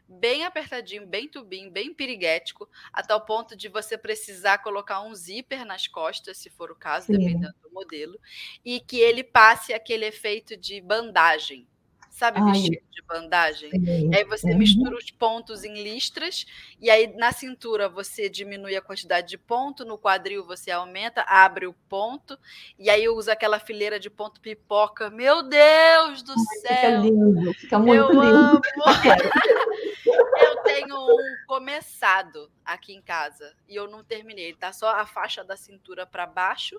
bem 0.06 0.44
apertadinho, 0.44 1.06
bem 1.06 1.28
tubinho, 1.28 1.70
bem 1.70 1.92
piriguético, 1.92 2.68
a 2.92 3.02
tal 3.02 3.20
ponto 3.22 3.56
de 3.56 3.68
você 3.68 3.96
precisar 3.96 4.58
colocar 4.58 5.00
um 5.02 5.14
zíper 5.14 5.64
nas 5.64 5.86
costas, 5.86 6.38
se 6.38 6.50
for 6.50 6.70
o 6.70 6.76
caso, 6.76 7.06
Sim. 7.06 7.18
dependendo 7.18 7.54
do 7.62 7.70
modelo, 7.70 8.18
e 8.64 8.80
que 8.80 8.98
ele 8.98 9.24
passe 9.24 9.72
aquele 9.72 10.04
efeito 10.04 10.56
de 10.56 10.80
bandagem 10.80 11.66
sabe, 12.12 12.38
Ai. 12.38 12.52
vestido 12.52 12.84
de 12.90 13.02
bandagem. 13.02 13.70
Sim. 13.70 14.14
Aí 14.14 14.22
você 14.24 14.52
uhum. 14.52 14.58
mistura 14.58 14.94
os 14.94 15.10
pontos 15.10 15.64
em 15.64 15.82
listras, 15.82 16.44
e 16.78 16.90
aí 16.90 17.12
na 17.16 17.32
cintura 17.32 17.88
você 17.88 18.28
diminui 18.28 18.76
a 18.76 18.82
quantidade 18.82 19.28
de 19.28 19.38
ponto, 19.38 19.84
no 19.84 19.98
quadril 19.98 20.44
você 20.44 20.70
aumenta, 20.70 21.22
abre 21.22 21.66
o 21.66 21.72
ponto, 21.88 22.38
e 22.78 22.90
aí 22.90 23.08
usa 23.08 23.32
aquela 23.32 23.58
fileira 23.58 23.98
de 23.98 24.10
ponto 24.10 24.40
pipoca. 24.40 25.08
Meu 25.08 25.42
Deus 25.42 26.22
do 26.22 26.32
Ai, 26.32 26.58
céu! 26.60 26.76
Fica 26.76 26.88
lindo, 26.98 27.54
fica 27.54 27.78
muito 27.78 27.98
eu 27.98 28.10
lindo. 28.10 28.26
Amo. 28.26 28.62
eu 30.38 30.56
tenho 30.62 30.96
um 30.96 31.36
começado 31.46 32.52
aqui 32.62 32.92
em 32.92 33.00
casa, 33.00 33.56
e 33.66 33.74
eu 33.74 33.88
não 33.88 34.04
terminei. 34.04 34.52
Tá 34.52 34.70
só 34.70 34.90
a 34.90 35.06
faixa 35.06 35.42
da 35.42 35.56
cintura 35.56 36.06
para 36.06 36.26
baixo, 36.26 36.78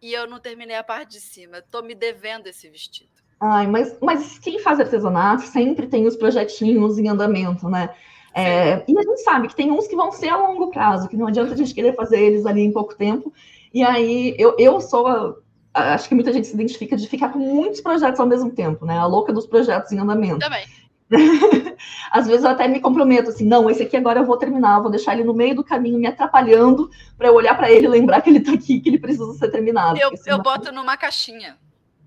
e 0.00 0.12
eu 0.12 0.28
não 0.28 0.38
terminei 0.38 0.76
a 0.76 0.84
parte 0.84 1.10
de 1.10 1.20
cima. 1.20 1.58
Estou 1.58 1.82
me 1.82 1.92
devendo 1.92 2.46
esse 2.46 2.70
vestido. 2.70 3.18
Ai, 3.40 3.66
mas, 3.66 3.96
mas 4.00 4.38
quem 4.38 4.58
faz 4.58 4.80
artesanato 4.80 5.42
sempre 5.42 5.86
tem 5.86 6.06
os 6.06 6.16
projetinhos 6.16 6.98
em 6.98 7.08
andamento, 7.08 7.68
né? 7.68 7.90
É, 8.34 8.84
e 8.86 8.98
a 8.98 9.02
gente 9.02 9.22
sabe 9.22 9.48
que 9.48 9.54
tem 9.54 9.70
uns 9.70 9.86
que 9.86 9.96
vão 9.96 10.12
ser 10.12 10.28
a 10.28 10.36
longo 10.36 10.70
prazo, 10.70 11.08
que 11.08 11.16
não 11.16 11.26
adianta 11.26 11.54
a 11.54 11.56
gente 11.56 11.74
querer 11.74 11.94
fazer 11.94 12.20
eles 12.20 12.46
ali 12.46 12.62
em 12.62 12.72
pouco 12.72 12.94
tempo. 12.94 13.32
E 13.72 13.82
aí 13.82 14.34
eu, 14.38 14.54
eu 14.58 14.80
sou, 14.80 15.42
acho 15.72 16.08
que 16.08 16.14
muita 16.14 16.32
gente 16.32 16.46
se 16.46 16.54
identifica 16.54 16.96
de 16.96 17.08
ficar 17.08 17.30
com 17.30 17.38
muitos 17.38 17.80
projetos 17.80 18.20
ao 18.20 18.26
mesmo 18.26 18.50
tempo, 18.50 18.84
né? 18.84 18.98
A 18.98 19.06
louca 19.06 19.32
dos 19.32 19.46
projetos 19.46 19.92
em 19.92 19.98
andamento. 19.98 20.38
Também. 20.38 20.66
Às 22.10 22.26
vezes 22.26 22.44
eu 22.44 22.50
até 22.50 22.68
me 22.68 22.80
comprometo 22.80 23.30
assim, 23.30 23.46
não, 23.46 23.70
esse 23.70 23.82
aqui 23.82 23.96
agora 23.96 24.20
eu 24.20 24.26
vou 24.26 24.36
terminar, 24.36 24.80
vou 24.80 24.90
deixar 24.90 25.14
ele 25.14 25.24
no 25.24 25.32
meio 25.32 25.54
do 25.54 25.64
caminho 25.64 25.98
me 25.98 26.06
atrapalhando 26.06 26.90
para 27.16 27.28
eu 27.28 27.34
olhar 27.34 27.56
para 27.56 27.70
ele 27.70 27.86
e 27.86 27.88
lembrar 27.88 28.20
que 28.20 28.28
ele 28.28 28.38
está 28.38 28.52
aqui, 28.52 28.80
que 28.80 28.90
ele 28.90 28.98
precisa 28.98 29.32
ser 29.34 29.48
terminado. 29.48 29.98
Eu, 29.98 30.10
eu 30.26 30.42
boto 30.42 30.70
numa 30.70 30.96
caixinha. 30.96 31.56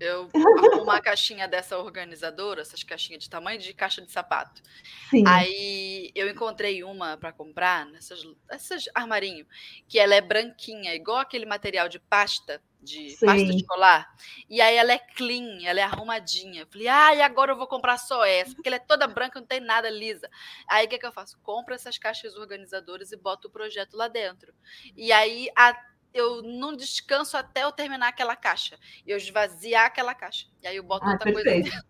Eu 0.02 0.28
arrumo 0.34 0.82
uma 0.82 1.00
caixinha 1.00 1.46
dessa 1.46 1.78
organizadora, 1.78 2.62
essas 2.62 2.82
caixinhas 2.82 3.22
de 3.22 3.30
tamanho 3.30 3.58
de 3.58 3.72
caixa 3.72 4.02
de 4.02 4.10
sapato. 4.10 4.60
Sim. 5.08 5.22
Aí 5.26 6.10
eu 6.14 6.28
encontrei 6.28 6.82
uma 6.82 7.16
para 7.16 7.32
comprar, 7.32 7.86
nessas, 7.86 8.26
essas 8.50 8.84
armarinho, 8.94 9.46
que 9.86 10.00
ela 10.00 10.14
é 10.14 10.20
branquinha, 10.20 10.92
igual 10.94 11.18
aquele 11.18 11.46
material 11.46 11.88
de 11.88 12.00
pasta, 12.00 12.60
de 12.80 13.10
Sim. 13.10 13.26
pasta 13.26 13.54
escolar. 13.54 14.16
E 14.50 14.60
aí 14.60 14.74
ela 14.74 14.92
é 14.92 14.98
clean, 14.98 15.62
ela 15.64 15.78
é 15.78 15.84
arrumadinha. 15.84 16.66
Falei, 16.66 16.88
ah, 16.88 17.14
e 17.14 17.22
agora 17.22 17.52
eu 17.52 17.56
vou 17.56 17.68
comprar 17.68 17.96
só 17.96 18.24
essa, 18.24 18.54
porque 18.56 18.68
ela 18.68 18.76
é 18.76 18.80
toda 18.80 19.06
branca, 19.06 19.38
não 19.38 19.46
tem 19.46 19.60
nada 19.60 19.88
lisa. 19.88 20.28
Aí 20.68 20.86
o 20.86 20.88
que, 20.88 20.98
que 20.98 21.06
eu 21.06 21.12
faço? 21.12 21.38
Compro 21.44 21.74
essas 21.74 21.96
caixas 21.96 22.34
organizadoras 22.34 23.12
e 23.12 23.16
boto 23.16 23.46
o 23.46 23.52
projeto 23.52 23.96
lá 23.96 24.08
dentro. 24.08 24.52
E 24.96 25.12
aí 25.12 25.48
a 25.56 25.91
eu 26.14 26.42
não 26.42 26.76
descanso 26.76 27.36
até 27.36 27.64
eu 27.64 27.72
terminar 27.72 28.08
aquela 28.08 28.36
caixa. 28.36 28.76
Eu 29.06 29.16
esvaziar 29.16 29.86
aquela 29.86 30.14
caixa. 30.14 30.46
E 30.62 30.66
aí 30.66 30.76
eu 30.76 30.82
boto 30.82 31.06
ah, 31.06 31.12
outra 31.12 31.32
perfeito. 31.32 31.70
coisa 31.70 31.84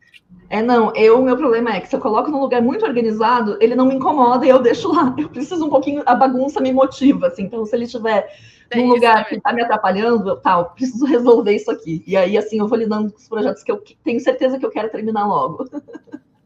É, 0.48 0.62
não, 0.62 0.94
eu, 0.94 1.20
o 1.20 1.24
meu 1.24 1.36
problema 1.36 1.74
é 1.74 1.80
que 1.80 1.88
se 1.88 1.96
eu 1.96 2.00
coloco 2.00 2.30
num 2.30 2.40
lugar 2.40 2.62
muito 2.62 2.84
organizado, 2.84 3.56
ele 3.60 3.74
não 3.74 3.86
me 3.86 3.94
incomoda 3.94 4.46
e 4.46 4.48
eu 4.48 4.60
deixo 4.60 4.92
lá. 4.92 5.14
Eu 5.18 5.28
preciso 5.28 5.66
um 5.66 5.70
pouquinho, 5.70 6.02
a 6.06 6.14
bagunça 6.14 6.60
me 6.60 6.72
motiva, 6.72 7.28
assim. 7.28 7.44
Então, 7.44 7.64
se 7.66 7.74
ele 7.74 7.84
estiver 7.84 8.28
num 8.74 8.88
lugar 8.88 9.26
que 9.26 9.36
está 9.36 9.52
me 9.52 9.62
atrapalhando, 9.62 10.30
eu, 10.30 10.36
tá, 10.36 10.58
eu 10.58 10.64
preciso 10.66 11.04
resolver 11.04 11.54
isso 11.54 11.70
aqui. 11.70 12.02
E 12.06 12.16
aí, 12.16 12.36
assim, 12.38 12.58
eu 12.58 12.68
vou 12.68 12.78
lidando 12.78 13.12
com 13.12 13.18
os 13.18 13.28
projetos 13.28 13.62
que 13.62 13.70
eu 13.70 13.82
tenho 14.04 14.20
certeza 14.20 14.58
que 14.58 14.64
eu 14.64 14.70
quero 14.70 14.90
terminar 14.90 15.26
logo. 15.26 15.64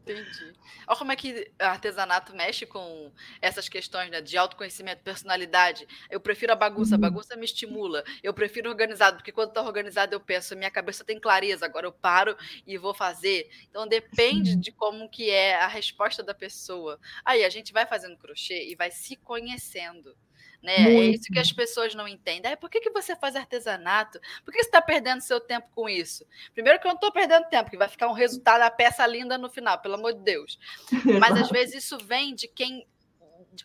Entendi. 0.03 0.56
Olha 0.87 0.97
como 0.97 1.11
é 1.11 1.15
que 1.17 1.51
artesanato 1.59 2.33
mexe 2.33 2.65
com 2.65 3.11
essas 3.41 3.67
questões 3.67 4.09
né, 4.09 4.21
de 4.21 4.37
autoconhecimento, 4.37 5.03
personalidade. 5.03 5.85
Eu 6.09 6.19
prefiro 6.19 6.53
a 6.53 6.55
bagunça, 6.55 6.95
a 6.95 6.97
uhum. 6.97 7.01
bagunça 7.01 7.35
me 7.35 7.43
estimula. 7.43 8.03
Eu 8.23 8.33
prefiro 8.33 8.69
organizado, 8.69 9.17
porque 9.17 9.33
quando 9.33 9.49
está 9.49 9.61
organizado 9.61 10.15
eu 10.15 10.19
penso, 10.19 10.55
minha 10.55 10.71
cabeça 10.71 11.03
tem 11.03 11.19
clareza, 11.19 11.65
agora 11.65 11.85
eu 11.85 11.91
paro 11.91 12.37
e 12.65 12.77
vou 12.77 12.93
fazer. 12.93 13.49
Então 13.69 13.85
depende 13.85 14.55
de 14.55 14.71
como 14.71 15.09
que 15.09 15.29
é 15.29 15.55
a 15.55 15.67
resposta 15.67 16.23
da 16.23 16.33
pessoa. 16.33 16.99
Aí 17.25 17.43
a 17.43 17.49
gente 17.49 17.73
vai 17.73 17.85
fazendo 17.85 18.17
crochê 18.17 18.69
e 18.71 18.75
vai 18.75 18.89
se 18.89 19.17
conhecendo. 19.17 20.15
Né? 20.61 20.75
É 20.75 21.05
isso 21.05 21.31
que 21.31 21.39
as 21.39 21.51
pessoas 21.51 21.93
não 21.93 22.07
entendem. 22.07 22.55
por 22.57 22.69
que, 22.69 22.81
que 22.81 22.89
você 22.89 23.15
faz 23.15 23.35
artesanato? 23.35 24.19
Por 24.43 24.51
que 24.51 24.59
você 24.59 24.67
está 24.67 24.81
perdendo 24.81 25.21
seu 25.21 25.39
tempo 25.39 25.67
com 25.73 25.87
isso? 25.87 26.25
Primeiro 26.53 26.79
que 26.79 26.87
eu 26.87 26.89
não 26.89 26.95
estou 26.95 27.11
perdendo 27.11 27.47
tempo, 27.47 27.69
que 27.69 27.77
vai 27.77 27.87
ficar 27.87 28.07
um 28.07 28.13
resultado, 28.13 28.61
a 28.61 28.71
peça 28.71 29.05
linda 29.05 29.37
no 29.37 29.49
final, 29.49 29.79
pelo 29.79 29.95
amor 29.95 30.13
de 30.13 30.21
Deus. 30.21 30.59
Mas 31.21 31.41
às 31.41 31.49
vezes 31.49 31.85
isso 31.85 31.97
vem 31.99 32.33
de 32.33 32.47
quem, 32.47 32.87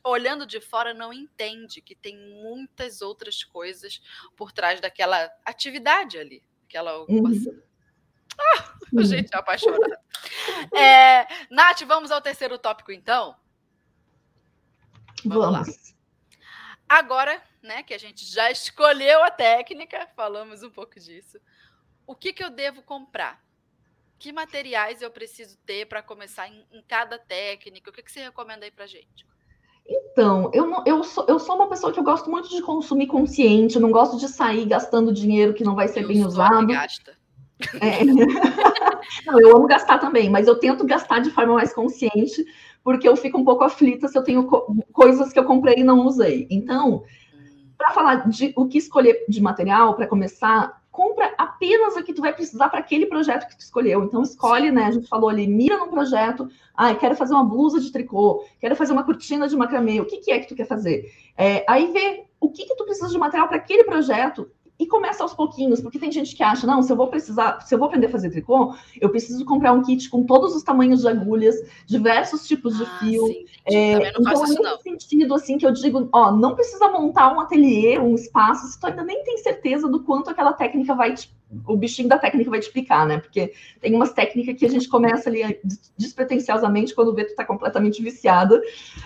olhando 0.04 0.46
de 0.46 0.60
fora, 0.60 0.92
não 0.92 1.12
entende 1.12 1.80
que 1.80 1.94
tem 1.94 2.16
muitas 2.16 3.00
outras 3.00 3.42
coisas 3.42 4.00
por 4.36 4.52
trás 4.52 4.80
daquela 4.80 5.30
atividade 5.44 6.18
ali. 6.18 6.42
Aquela 6.68 6.98
ocupação. 6.98 7.52
Uhum. 7.52 7.62
Ah, 8.38 8.74
uhum. 8.92 9.04
gente 9.04 9.34
apaixonada. 9.34 10.00
É, 10.72 11.26
Nath, 11.50 11.82
vamos 11.82 12.10
ao 12.12 12.20
terceiro 12.20 12.56
tópico, 12.56 12.92
então? 12.92 13.34
Vamos, 15.24 15.44
vamos. 15.44 15.68
lá. 15.68 15.92
Agora, 16.92 17.40
né, 17.62 17.82
que 17.82 17.94
a 17.94 17.98
gente 17.98 18.22
já 18.26 18.50
escolheu 18.50 19.24
a 19.24 19.30
técnica, 19.30 20.06
falamos 20.14 20.62
um 20.62 20.68
pouco 20.68 21.00
disso. 21.00 21.38
O 22.06 22.14
que, 22.14 22.34
que 22.34 22.44
eu 22.44 22.50
devo 22.50 22.82
comprar? 22.82 23.42
Que 24.18 24.30
materiais 24.30 25.00
eu 25.00 25.10
preciso 25.10 25.56
ter 25.64 25.86
para 25.86 26.02
começar 26.02 26.48
em, 26.48 26.62
em, 26.70 26.82
cada 26.86 27.18
técnica? 27.18 27.88
O 27.88 27.92
que, 27.94 28.02
que 28.02 28.12
você 28.12 28.20
recomenda 28.20 28.66
aí 28.66 28.70
para 28.70 28.86
gente? 28.86 29.26
Então, 29.88 30.50
eu, 30.52 30.66
não, 30.66 30.84
eu, 30.84 31.02
sou, 31.02 31.24
eu 31.26 31.38
sou 31.38 31.54
uma 31.54 31.70
pessoa 31.70 31.94
que 31.94 31.98
eu 31.98 32.04
gosto 32.04 32.28
muito 32.28 32.50
de 32.50 32.60
consumir 32.60 33.06
consciente, 33.06 33.76
eu 33.76 33.80
não 33.80 33.90
gosto 33.90 34.18
de 34.18 34.28
sair 34.28 34.66
gastando 34.66 35.14
dinheiro 35.14 35.54
que 35.54 35.64
não 35.64 35.74
vai 35.74 35.88
ser 35.88 36.02
eu 36.02 36.08
bem 36.08 36.22
usado. 36.26 36.66
Gasta. 36.66 37.16
É. 37.80 38.04
não, 39.24 39.40
eu 39.40 39.56
amo 39.56 39.66
gastar 39.66 39.96
também, 39.96 40.28
mas 40.28 40.46
eu 40.46 40.56
tento 40.56 40.84
gastar 40.84 41.20
de 41.20 41.30
forma 41.30 41.54
mais 41.54 41.72
consciente, 41.72 42.44
porque 42.84 43.08
eu 43.08 43.16
fico 43.16 43.38
um 43.38 43.44
pouco 43.44 43.64
aflita 43.64 44.08
se 44.08 44.18
eu 44.18 44.24
tenho 44.24 44.46
co 44.46 44.74
coisas 44.92 45.32
que 45.32 45.38
eu 45.38 45.44
comprei 45.44 45.76
e 45.78 45.84
não 45.84 46.06
usei. 46.06 46.46
Então, 46.50 47.04
para 47.76 47.90
falar 47.90 48.28
de 48.28 48.52
o 48.56 48.66
que 48.66 48.78
escolher 48.78 49.24
de 49.28 49.40
material, 49.40 49.94
para 49.94 50.06
começar, 50.06 50.82
compra 50.90 51.32
apenas 51.38 51.96
o 51.96 52.02
que 52.02 52.12
tu 52.12 52.20
vai 52.20 52.32
precisar 52.32 52.68
para 52.68 52.80
aquele 52.80 53.06
projeto 53.06 53.48
que 53.48 53.56
tu 53.56 53.60
escolheu. 53.60 54.04
Então, 54.04 54.22
escolhe, 54.22 54.70
né? 54.70 54.84
A 54.84 54.90
gente 54.90 55.08
falou 55.08 55.30
ali, 55.30 55.46
mira 55.46 55.78
num 55.78 55.88
projeto. 55.88 56.48
Ah, 56.74 56.94
quero 56.94 57.16
fazer 57.16 57.34
uma 57.34 57.44
blusa 57.44 57.80
de 57.80 57.90
tricô, 57.90 58.44
quero 58.60 58.76
fazer 58.76 58.92
uma 58.92 59.04
cortina 59.04 59.48
de 59.48 59.56
macramê. 59.56 60.00
O 60.00 60.06
que, 60.06 60.18
que 60.18 60.30
é 60.30 60.38
que 60.38 60.48
tu 60.48 60.54
quer 60.54 60.66
fazer? 60.66 61.10
É, 61.36 61.64
aí 61.68 61.90
vê 61.92 62.24
o 62.38 62.50
que, 62.50 62.64
que 62.66 62.76
tu 62.76 62.84
precisa 62.84 63.08
de 63.08 63.18
material 63.18 63.48
para 63.48 63.56
aquele 63.56 63.84
projeto 63.84 64.50
e 64.82 64.86
começa 64.86 65.22
aos 65.22 65.32
pouquinhos, 65.32 65.80
porque 65.80 65.98
tem 65.98 66.10
gente 66.10 66.34
que 66.34 66.42
acha, 66.42 66.66
não, 66.66 66.82
se 66.82 66.92
eu 66.92 66.96
vou 66.96 67.06
precisar, 67.06 67.60
se 67.60 67.72
eu 67.72 67.78
vou 67.78 67.86
aprender 67.86 68.06
a 68.06 68.10
fazer 68.10 68.30
tricô, 68.30 68.74
eu 69.00 69.08
preciso 69.10 69.44
comprar 69.44 69.72
um 69.72 69.82
kit 69.82 70.10
com 70.10 70.24
todos 70.24 70.56
os 70.56 70.62
tamanhos 70.64 71.02
de 71.02 71.08
agulhas, 71.08 71.54
diversos 71.86 72.46
tipos 72.48 72.76
de 72.76 72.82
ah, 72.82 72.98
fio. 72.98 73.26
Sim, 73.28 73.46
é, 73.66 73.98
não 74.12 74.20
então, 74.20 74.24
faço 74.24 74.52
isso, 74.52 74.62
não. 74.62 74.78
sentido, 74.80 75.34
assim, 75.34 75.56
que 75.56 75.64
eu 75.64 75.72
digo, 75.72 76.08
ó, 76.12 76.32
não 76.32 76.56
precisa 76.56 76.88
montar 76.88 77.32
um 77.32 77.40
ateliê, 77.40 77.98
um 78.00 78.14
espaço, 78.14 78.66
se 78.66 78.80
tu 78.80 78.88
ainda 78.88 79.04
nem 79.04 79.22
tem 79.22 79.38
certeza 79.38 79.88
do 79.88 80.02
quanto 80.02 80.30
aquela 80.30 80.52
técnica 80.52 80.94
vai 80.94 81.14
te 81.14 81.32
o 81.66 81.76
bichinho 81.76 82.08
da 82.08 82.18
técnica 82.18 82.50
vai 82.50 82.60
te 82.60 82.64
explicar, 82.64 83.06
né? 83.06 83.18
Porque 83.18 83.52
tem 83.80 83.94
umas 83.94 84.12
técnicas 84.12 84.56
que 84.56 84.64
a 84.64 84.68
gente 84.68 84.88
começa 84.88 85.28
ali 85.28 85.60
despretensiosamente 85.96 86.94
quando 86.94 87.14
vê 87.14 87.24
que 87.24 87.34
tá 87.34 87.44
completamente 87.44 88.02
viciada. 88.02 88.60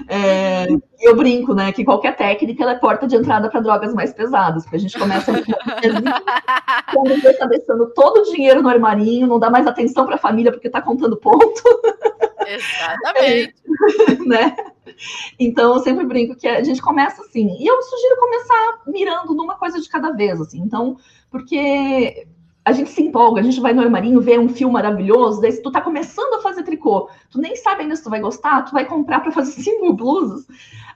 É, 0.08 0.66
eu 1.00 1.16
brinco, 1.16 1.54
né? 1.54 1.72
Que 1.72 1.84
qualquer 1.84 2.16
técnica 2.16 2.64
é 2.64 2.74
porta 2.76 3.06
de 3.06 3.16
entrada 3.16 3.50
para 3.50 3.60
drogas 3.60 3.94
mais 3.94 4.12
pesadas, 4.12 4.62
porque 4.62 4.76
a 4.76 4.80
gente 4.80 4.98
começa 4.98 5.32
quando 6.92 7.20
você 7.20 7.32
tá 7.34 7.46
deixando 7.46 7.92
todo 7.94 8.20
o 8.20 8.32
dinheiro 8.32 8.62
no 8.62 8.68
armarinho, 8.68 9.26
não 9.26 9.38
dá 9.38 9.50
mais 9.50 9.66
atenção 9.66 10.06
para 10.06 10.14
a 10.14 10.18
família 10.18 10.52
porque 10.52 10.70
tá 10.70 10.80
contando 10.80 11.16
ponto. 11.16 11.62
Exatamente. 12.46 13.54
É, 14.08 14.14
né? 14.24 14.56
Então, 15.38 15.74
eu 15.74 15.80
sempre 15.80 16.06
brinco 16.06 16.36
que 16.36 16.46
a 16.46 16.62
gente 16.62 16.80
começa 16.80 17.22
assim. 17.22 17.56
E 17.58 17.66
eu 17.66 17.82
sugiro 17.82 18.16
começar 18.16 18.82
mirando 18.86 19.34
numa 19.34 19.56
coisa 19.56 19.80
de 19.80 19.88
cada 19.88 20.12
vez, 20.12 20.40
assim. 20.40 20.60
Então, 20.60 20.96
porque 21.30 22.26
a 22.66 22.72
gente 22.72 22.90
se 22.90 23.00
empolga, 23.00 23.40
a 23.40 23.44
gente 23.44 23.60
vai 23.60 23.72
no 23.72 23.80
armarinho, 23.80 24.20
vê 24.20 24.36
um 24.36 24.48
fio 24.48 24.68
maravilhoso, 24.68 25.40
daí 25.40 25.52
se 25.52 25.62
tu 25.62 25.70
tá 25.70 25.80
começando 25.80 26.34
a 26.34 26.42
fazer 26.42 26.64
tricô, 26.64 27.08
tu 27.30 27.40
nem 27.40 27.54
sabe 27.54 27.82
ainda 27.82 27.94
se 27.94 28.02
tu 28.02 28.10
vai 28.10 28.18
gostar, 28.18 28.62
tu 28.62 28.72
vai 28.72 28.84
comprar 28.84 29.20
para 29.20 29.30
fazer 29.30 29.52
cinco 29.62 29.92
blusas. 29.92 30.48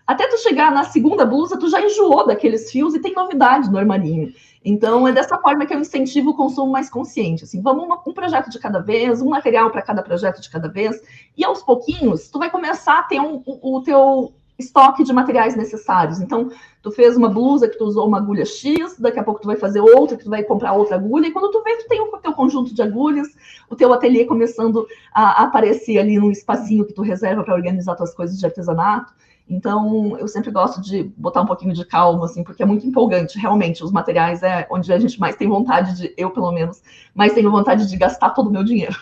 Até 0.05 0.27
tu 0.27 0.37
chegar 0.39 0.73
na 0.73 0.83
segunda 0.83 1.25
blusa, 1.25 1.57
tu 1.57 1.71
já 1.71 1.81
enjoou 1.81 2.27
daqueles 2.27 2.73
fios 2.73 2.93
e 2.97 2.99
tem 2.99 3.15
novidade 3.15 3.71
no 3.71 3.79
armarinho. 3.79 4.35
Então, 4.65 5.07
é 5.07 5.13
dessa 5.13 5.39
forma 5.39 5.65
que 5.65 5.73
eu 5.73 5.79
incentivo 5.79 6.31
o 6.31 6.37
consumo 6.37 6.73
mais 6.73 6.91
consciente. 6.91 7.45
Assim, 7.45 7.63
vamos 7.63 7.85
uma, 7.85 8.03
um 8.05 8.13
projeto 8.13 8.51
de 8.51 8.59
cada 8.59 8.81
vez, 8.81 9.23
um 9.23 9.29
material 9.29 9.71
para 9.71 9.81
cada 9.81 10.03
projeto 10.03 10.41
de 10.41 10.51
cada 10.51 10.69
vez, 10.69 11.01
e 11.37 11.45
aos 11.45 11.63
pouquinhos, 11.63 12.29
tu 12.29 12.41
vai 12.41 12.51
começar 12.51 12.99
a 12.99 13.03
ter 13.05 13.21
um, 13.21 13.45
um, 13.47 13.77
o 13.77 13.83
teu 13.83 14.35
estoque 14.61 15.03
de 15.03 15.13
materiais 15.13 15.57
necessários. 15.57 16.21
Então, 16.21 16.51
tu 16.83 16.91
fez 16.91 17.17
uma 17.17 17.29
blusa 17.29 17.69
que 17.69 17.77
tu 17.77 17.85
usou 17.85 18.07
uma 18.07 18.19
agulha 18.19 18.45
X, 18.45 18.97
daqui 18.99 19.19
a 19.19 19.25
pouco 19.25 19.41
tu 19.41 19.47
vai 19.47 19.57
fazer 19.57 19.81
outra, 19.81 20.17
que 20.17 20.25
tu 20.25 20.31
vai 20.31 20.43
comprar 20.43 20.73
outra 20.73 20.97
agulha, 20.97 21.27
e 21.27 21.33
quando 21.33 21.51
tu 21.51 21.63
vê, 21.63 21.77
tu 21.77 21.89
tem 21.89 22.01
o 22.01 22.17
teu 22.19 22.33
conjunto 22.33 22.75
de 22.75 22.83
agulhas, 22.83 23.29
o 23.69 23.77
teu 23.77 23.93
ateliê 23.93 24.25
começando 24.25 24.87
a, 25.13 25.43
aparecer 25.43 25.99
ali 25.99 26.19
num 26.19 26.31
espacinho 26.31 26.85
que 26.85 26.93
tu 26.93 27.03
reserva 27.03 27.43
para 27.43 27.55
organizar 27.55 27.97
tuas 27.97 28.15
coisas 28.15 28.39
de 28.39 28.47
artesanato. 28.47 29.13
Então, 29.51 30.17
eu 30.19 30.29
sempre 30.29 30.53
gosto 30.53 30.81
de 30.81 31.03
botar 31.17 31.43
um 31.43 31.47
pouquinho 31.47 31.75
de 31.75 31.85
calma, 31.85 32.25
assim, 32.25 32.45
porque 32.45 32.63
é 32.63 32.67
muito 32.67 32.87
empolgante. 32.87 33.37
Realmente, 33.37 33.83
os 33.83 33.91
materiais 33.91 34.45
é 34.45 34.65
onde 34.71 34.93
a 34.93 34.99
gente 34.99 35.19
mais 35.19 35.35
tem 35.35 35.49
vontade 35.49 35.97
de, 35.97 36.15
eu 36.17 36.31
pelo 36.31 36.53
menos, 36.53 36.81
mais 37.13 37.33
tenho 37.33 37.51
vontade 37.51 37.89
de 37.89 37.97
gastar 37.97 38.31
todo 38.31 38.49
o 38.49 38.53
meu 38.53 38.63
dinheiro. 38.63 38.95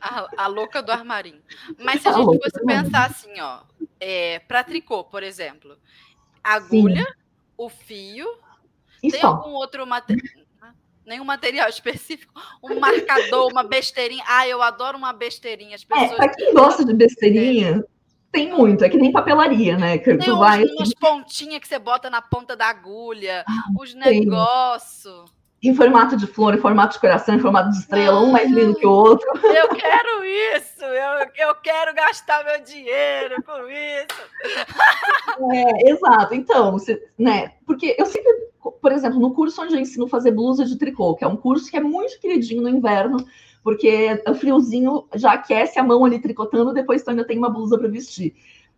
A, 0.00 0.28
a 0.44 0.46
louca 0.46 0.82
do 0.82 0.90
armarinho. 0.90 1.40
Mas 1.84 2.00
se 2.00 2.08
a, 2.08 2.12
a 2.12 2.14
gente 2.14 2.38
fosse 2.38 2.64
pensar 2.64 3.04
assim, 3.04 3.38
ó, 3.38 3.58
é, 4.04 4.40
para 4.40 4.64
tricô, 4.64 5.04
por 5.04 5.22
exemplo, 5.22 5.78
agulha, 6.42 7.04
Sim. 7.04 7.12
o 7.56 7.68
fio, 7.68 8.26
e 9.00 9.12
tem 9.12 9.20
só. 9.20 9.28
algum 9.28 9.50
outro 9.50 9.86
material? 9.86 10.42
Nenhum 11.06 11.24
material 11.24 11.68
específico, 11.68 12.32
um 12.62 12.78
marcador, 12.78 13.50
uma 13.50 13.64
besteirinha. 13.64 14.22
Ah, 14.26 14.46
eu 14.46 14.62
adoro 14.62 14.96
uma 14.96 15.12
besteirinha. 15.12 15.74
As 15.74 15.82
é, 15.82 15.86
pessoas... 15.86 16.12
É, 16.12 16.16
para 16.16 16.28
quem 16.28 16.54
gosta 16.54 16.84
de 16.84 16.94
besteirinha, 16.94 17.84
tem 18.30 18.52
muito, 18.52 18.84
é 18.84 18.88
que 18.88 18.96
nem 18.96 19.10
papelaria, 19.10 19.76
né? 19.76 19.98
Que 19.98 20.16
tem 20.16 20.18
tu 20.18 20.38
vai, 20.38 20.62
umas 20.64 20.94
pontinhas 20.94 21.60
que 21.60 21.68
você 21.68 21.78
bota 21.78 22.08
na 22.08 22.22
ponta 22.22 22.56
da 22.56 22.66
agulha, 22.66 23.44
ah, 23.48 23.64
os 23.78 23.94
negócios. 23.94 25.30
Em 25.62 25.74
formato 25.74 26.16
de 26.16 26.26
flor, 26.26 26.54
em 26.54 26.58
formato 26.58 26.94
de 26.94 27.00
coração, 27.00 27.36
em 27.36 27.38
formato 27.38 27.70
de 27.70 27.78
estrela, 27.78 28.20
um 28.20 28.32
mais 28.32 28.50
lindo 28.50 28.74
que 28.74 28.86
o 28.86 28.90
outro. 28.90 29.28
Eu 29.44 29.68
quero 29.68 30.24
isso! 30.24 30.84
Eu, 30.84 31.48
eu 31.48 31.54
quero 31.56 31.94
gastar 31.94 32.44
meu 32.44 32.60
dinheiro 32.62 33.42
com 33.44 33.68
isso. 33.68 35.54
É, 35.54 35.90
exato. 35.90 36.34
Então, 36.34 36.72
você, 36.72 37.00
né? 37.16 37.52
Porque 37.64 37.94
eu 37.96 38.06
sempre, 38.06 38.32
por 38.80 38.90
exemplo, 38.90 39.20
no 39.20 39.32
curso 39.32 39.62
onde 39.62 39.74
eu 39.74 39.80
ensino 39.80 40.06
a 40.06 40.08
fazer 40.08 40.32
blusa 40.32 40.64
de 40.64 40.76
tricô, 40.76 41.14
que 41.14 41.24
é 41.24 41.28
um 41.28 41.36
curso 41.36 41.70
que 41.70 41.76
é 41.76 41.80
muito 41.80 42.18
queridinho 42.20 42.62
no 42.62 42.68
inverno, 42.68 43.24
porque 43.62 44.20
o 44.26 44.34
friozinho 44.34 45.06
já 45.14 45.32
aquece 45.32 45.78
a 45.78 45.84
mão 45.84 46.04
ali 46.04 46.18
tricotando, 46.18 46.74
depois 46.74 47.02
tu 47.02 47.10
ainda 47.10 47.24
tem 47.24 47.38
uma 47.38 47.50
blusa 47.50 47.78
para 47.78 47.88
vestir. 47.88 48.34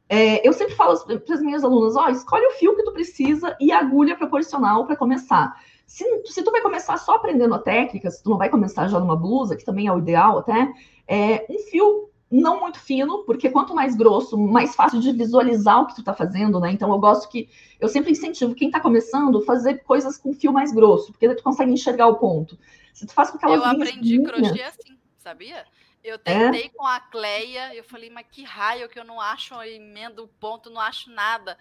É, 0.08 0.46
eu 0.46 0.52
sempre 0.52 0.74
falo 0.74 0.98
para 1.04 1.34
as 1.34 1.40
minhas 1.40 1.64
alunas: 1.64 1.96
ó, 1.96 2.08
escolhe 2.08 2.46
o 2.46 2.52
fio 2.52 2.76
que 2.76 2.84
tu 2.84 2.92
precisa 2.92 3.56
e 3.58 3.72
a 3.72 3.78
agulha 3.78 4.16
proporcional 4.16 4.86
para 4.86 4.96
começar. 4.96 5.56
Se, 5.86 6.04
se, 6.26 6.42
tu 6.42 6.50
vai 6.50 6.60
começar 6.60 6.96
só 6.96 7.16
aprendendo 7.16 7.54
a 7.54 7.58
técnica, 7.58 8.10
se 8.10 8.22
tu 8.22 8.30
não 8.30 8.38
vai 8.38 8.48
começar 8.48 8.88
já 8.88 8.98
numa 8.98 9.16
blusa, 9.16 9.56
que 9.56 9.64
também 9.64 9.86
é 9.86 9.92
o 9.92 9.98
ideal 9.98 10.38
até, 10.38 10.72
é 11.06 11.46
um 11.48 11.58
fio 11.70 12.10
não 12.30 12.60
muito 12.60 12.80
fino, 12.80 13.24
porque 13.24 13.50
quanto 13.50 13.74
mais 13.74 13.94
grosso, 13.94 14.36
mais 14.36 14.74
fácil 14.74 14.98
de 14.98 15.12
visualizar 15.12 15.82
o 15.82 15.86
que 15.86 15.94
tu 15.94 16.02
tá 16.02 16.12
fazendo, 16.12 16.58
né? 16.58 16.72
Então 16.72 16.90
eu 16.90 16.98
gosto 16.98 17.28
que 17.28 17.48
eu 17.78 17.88
sempre 17.88 18.10
incentivo 18.10 18.54
quem 18.54 18.70
tá 18.70 18.80
começando 18.80 19.42
fazer 19.42 19.84
coisas 19.84 20.18
com 20.18 20.32
fio 20.32 20.52
mais 20.52 20.72
grosso, 20.72 21.12
porque 21.12 21.28
daí 21.28 21.36
tu 21.36 21.42
consegue 21.42 21.70
enxergar 21.70 22.08
o 22.08 22.16
ponto. 22.16 22.58
Se 22.92 23.06
tu 23.06 23.12
faz 23.12 23.30
com 23.30 23.36
aquelas 23.36 23.60
Eu 23.60 23.64
aprendi 23.64 24.22
crochê 24.22 24.62
assim, 24.62 24.98
sabia? 25.18 25.64
Eu 26.02 26.18
tentei 26.18 26.66
é? 26.66 26.68
com 26.68 26.84
a 26.84 27.00
Cleia, 27.00 27.74
eu 27.74 27.84
falei, 27.84 28.10
mas 28.10 28.26
que 28.30 28.42
raio 28.42 28.88
que 28.88 28.98
eu 28.98 29.04
não 29.04 29.20
acho 29.20 29.54
a 29.54 29.66
emenda, 29.66 30.22
o 30.22 30.28
ponto, 30.28 30.68
não 30.68 30.80
acho 30.80 31.10
nada. 31.10 31.56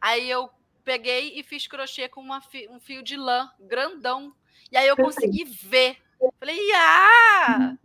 Aí 0.00 0.28
eu 0.28 0.50
peguei 0.84 1.32
e 1.38 1.42
fiz 1.42 1.66
crochê 1.66 2.08
com 2.08 2.20
uma, 2.20 2.40
um 2.70 2.78
fio 2.78 3.02
de 3.02 3.16
lã 3.16 3.48
grandão. 3.58 4.32
E 4.70 4.76
aí 4.76 4.86
eu 4.86 4.96
consegui 4.96 5.44
ver. 5.44 5.96
Falei, 6.38 6.58
ah! 6.74 7.76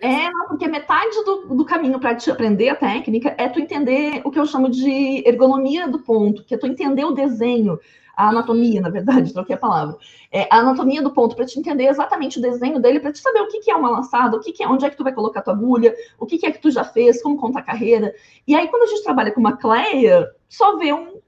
É, 0.00 0.30
não, 0.30 0.48
porque 0.48 0.68
metade 0.68 1.24
do, 1.24 1.56
do 1.56 1.64
caminho 1.64 1.98
para 1.98 2.14
te 2.14 2.30
aprender 2.30 2.68
a 2.68 2.76
técnica 2.76 3.34
é 3.36 3.48
tu 3.48 3.58
entender 3.58 4.22
o 4.24 4.30
que 4.30 4.38
eu 4.38 4.46
chamo 4.46 4.70
de 4.70 5.26
ergonomia 5.26 5.88
do 5.88 5.98
ponto, 5.98 6.44
que 6.44 6.54
é 6.54 6.58
tu 6.58 6.66
entender 6.66 7.04
o 7.04 7.10
desenho, 7.10 7.78
a 8.16 8.28
anatomia, 8.28 8.80
na 8.80 8.90
verdade, 8.90 9.32
troquei 9.34 9.56
a 9.56 9.58
palavra. 9.58 9.96
É, 10.30 10.46
a 10.50 10.58
anatomia 10.58 11.02
do 11.02 11.10
ponto, 11.10 11.34
para 11.34 11.46
te 11.46 11.58
entender 11.58 11.86
exatamente 11.86 12.38
o 12.38 12.42
desenho 12.42 12.78
dele, 12.78 13.00
para 13.00 13.12
te 13.12 13.18
saber 13.18 13.40
o 13.40 13.48
que, 13.48 13.58
que 13.58 13.70
é 13.70 13.74
uma 13.74 13.90
lançada, 13.90 14.36
o 14.36 14.40
que, 14.40 14.52
que 14.52 14.62
é, 14.62 14.68
onde 14.68 14.84
é 14.84 14.90
que 14.90 14.96
tu 14.96 15.04
vai 15.04 15.12
colocar 15.12 15.42
tua 15.42 15.54
agulha, 15.54 15.94
o 16.18 16.26
que, 16.26 16.38
que 16.38 16.46
é 16.46 16.52
que 16.52 16.60
tu 16.60 16.70
já 16.70 16.84
fez, 16.84 17.20
como 17.20 17.36
conta 17.36 17.58
a 17.58 17.62
carreira. 17.62 18.14
E 18.46 18.54
aí, 18.54 18.68
quando 18.68 18.84
a 18.84 18.86
gente 18.86 19.02
trabalha 19.02 19.32
com 19.32 19.40
uma 19.40 19.56
cleia, 19.56 20.30
só 20.48 20.76
vê 20.76 20.92
um, 20.92 21.20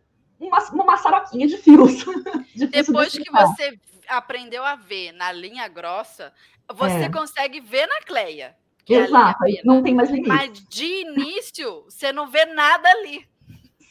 uma, 0.46 0.58
uma 0.70 0.84
maçaroquinha 0.84 1.46
de 1.46 1.56
fios. 1.56 2.04
Depois 2.54 3.12
que 3.12 3.30
você 3.30 3.78
aprendeu 4.08 4.64
a 4.64 4.74
ver 4.74 5.12
na 5.12 5.32
linha 5.32 5.68
grossa, 5.68 6.32
você 6.74 7.04
é. 7.04 7.08
consegue 7.10 7.60
ver 7.60 7.86
na 7.86 8.00
cleia. 8.02 8.56
É 8.88 8.94
Exato, 8.94 9.38
não 9.64 9.82
tem 9.82 9.94
mais 9.94 10.10
limite. 10.10 10.28
Mas 10.28 10.52
de 10.68 11.02
início, 11.02 11.84
você 11.84 12.12
não 12.12 12.26
vê 12.26 12.44
nada 12.46 12.88
ali. 12.88 13.24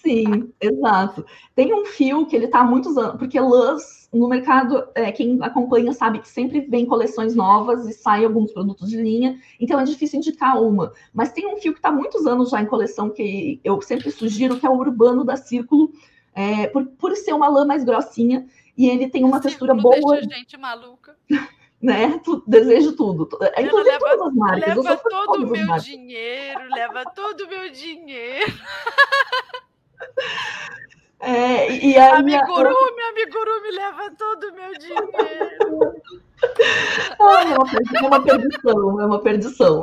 Sim, 0.02 0.52
exato. 0.60 1.26
Tem 1.56 1.74
um 1.74 1.86
fio 1.86 2.26
que 2.26 2.36
ele 2.36 2.46
está 2.46 2.60
há 2.60 2.64
muitos 2.64 2.98
anos, 2.98 3.18
porque 3.18 3.40
lãs 3.40 4.02
no 4.12 4.28
mercado, 4.28 4.90
é, 4.94 5.10
quem 5.12 5.38
acompanha 5.42 5.94
sabe 5.94 6.20
que 6.20 6.28
sempre 6.28 6.60
vem 6.62 6.86
coleções 6.86 7.34
novas 7.34 7.88
e 7.88 7.94
saem 7.94 8.26
alguns 8.26 8.52
produtos 8.52 8.90
de 8.90 8.98
linha, 8.98 9.40
então 9.58 9.80
é 9.80 9.84
difícil 9.86 10.20
indicar 10.20 10.62
uma. 10.62 10.92
Mas 11.14 11.32
tem 11.32 11.48
um 11.48 11.58
fio 11.58 11.72
que 11.72 11.80
está 11.80 11.90
há 11.90 11.94
muitos 11.94 12.26
anos 12.28 12.50
já 12.50 12.62
em 12.62 12.66
coleção 12.66 13.10
que 13.10 13.62
eu 13.64 13.82
sempre 13.82 14.12
sugiro, 14.12 14.60
que 14.60 14.66
é 14.66 14.70
o 14.70 14.76
Urbano 14.76 15.24
da 15.24 15.38
Círculo, 15.38 15.94
é, 16.34 16.68
por, 16.68 16.86
por 16.86 17.16
ser 17.16 17.34
uma 17.34 17.48
lã 17.48 17.66
mais 17.66 17.84
grossinha 17.84 18.48
e 18.78 18.90
ele 18.90 19.10
tem 19.10 19.24
uma 19.24 19.42
textura 19.42 19.74
boa. 19.74 20.18
Deixa 20.18 20.36
gente 20.36 20.58
maluca. 20.58 21.16
né? 21.82 22.20
Tu, 22.24 22.44
desejo 22.48 22.96
tudo. 22.96 23.28
Inclusive 23.58 23.92
leva, 23.92 24.00
todas 24.00 24.28
as 24.28 24.36
marcas. 24.36 24.76
Leva 24.76 24.98
todo 24.98 25.44
o 25.44 25.50
meu 25.50 25.78
dinheiro, 25.78 26.62
leva 26.70 27.04
todo 27.16 27.42
o 27.42 27.48
meu 27.48 27.72
dinheiro. 27.72 28.54
É, 31.24 31.72
e 31.72 31.96
a 32.00 32.16
amigurumi, 32.16 32.76
minha... 32.96 33.10
amigurumi 33.12 33.72
leva 33.72 34.10
todo 34.18 34.44
o 34.46 34.54
meu 34.56 34.74
dinheiro. 34.74 35.94
Ai, 37.22 37.54
é 37.54 37.58
uma 38.08 38.24
perdição, 38.24 39.00
é 39.00 39.06
uma 39.06 39.20
perdição. 39.20 39.82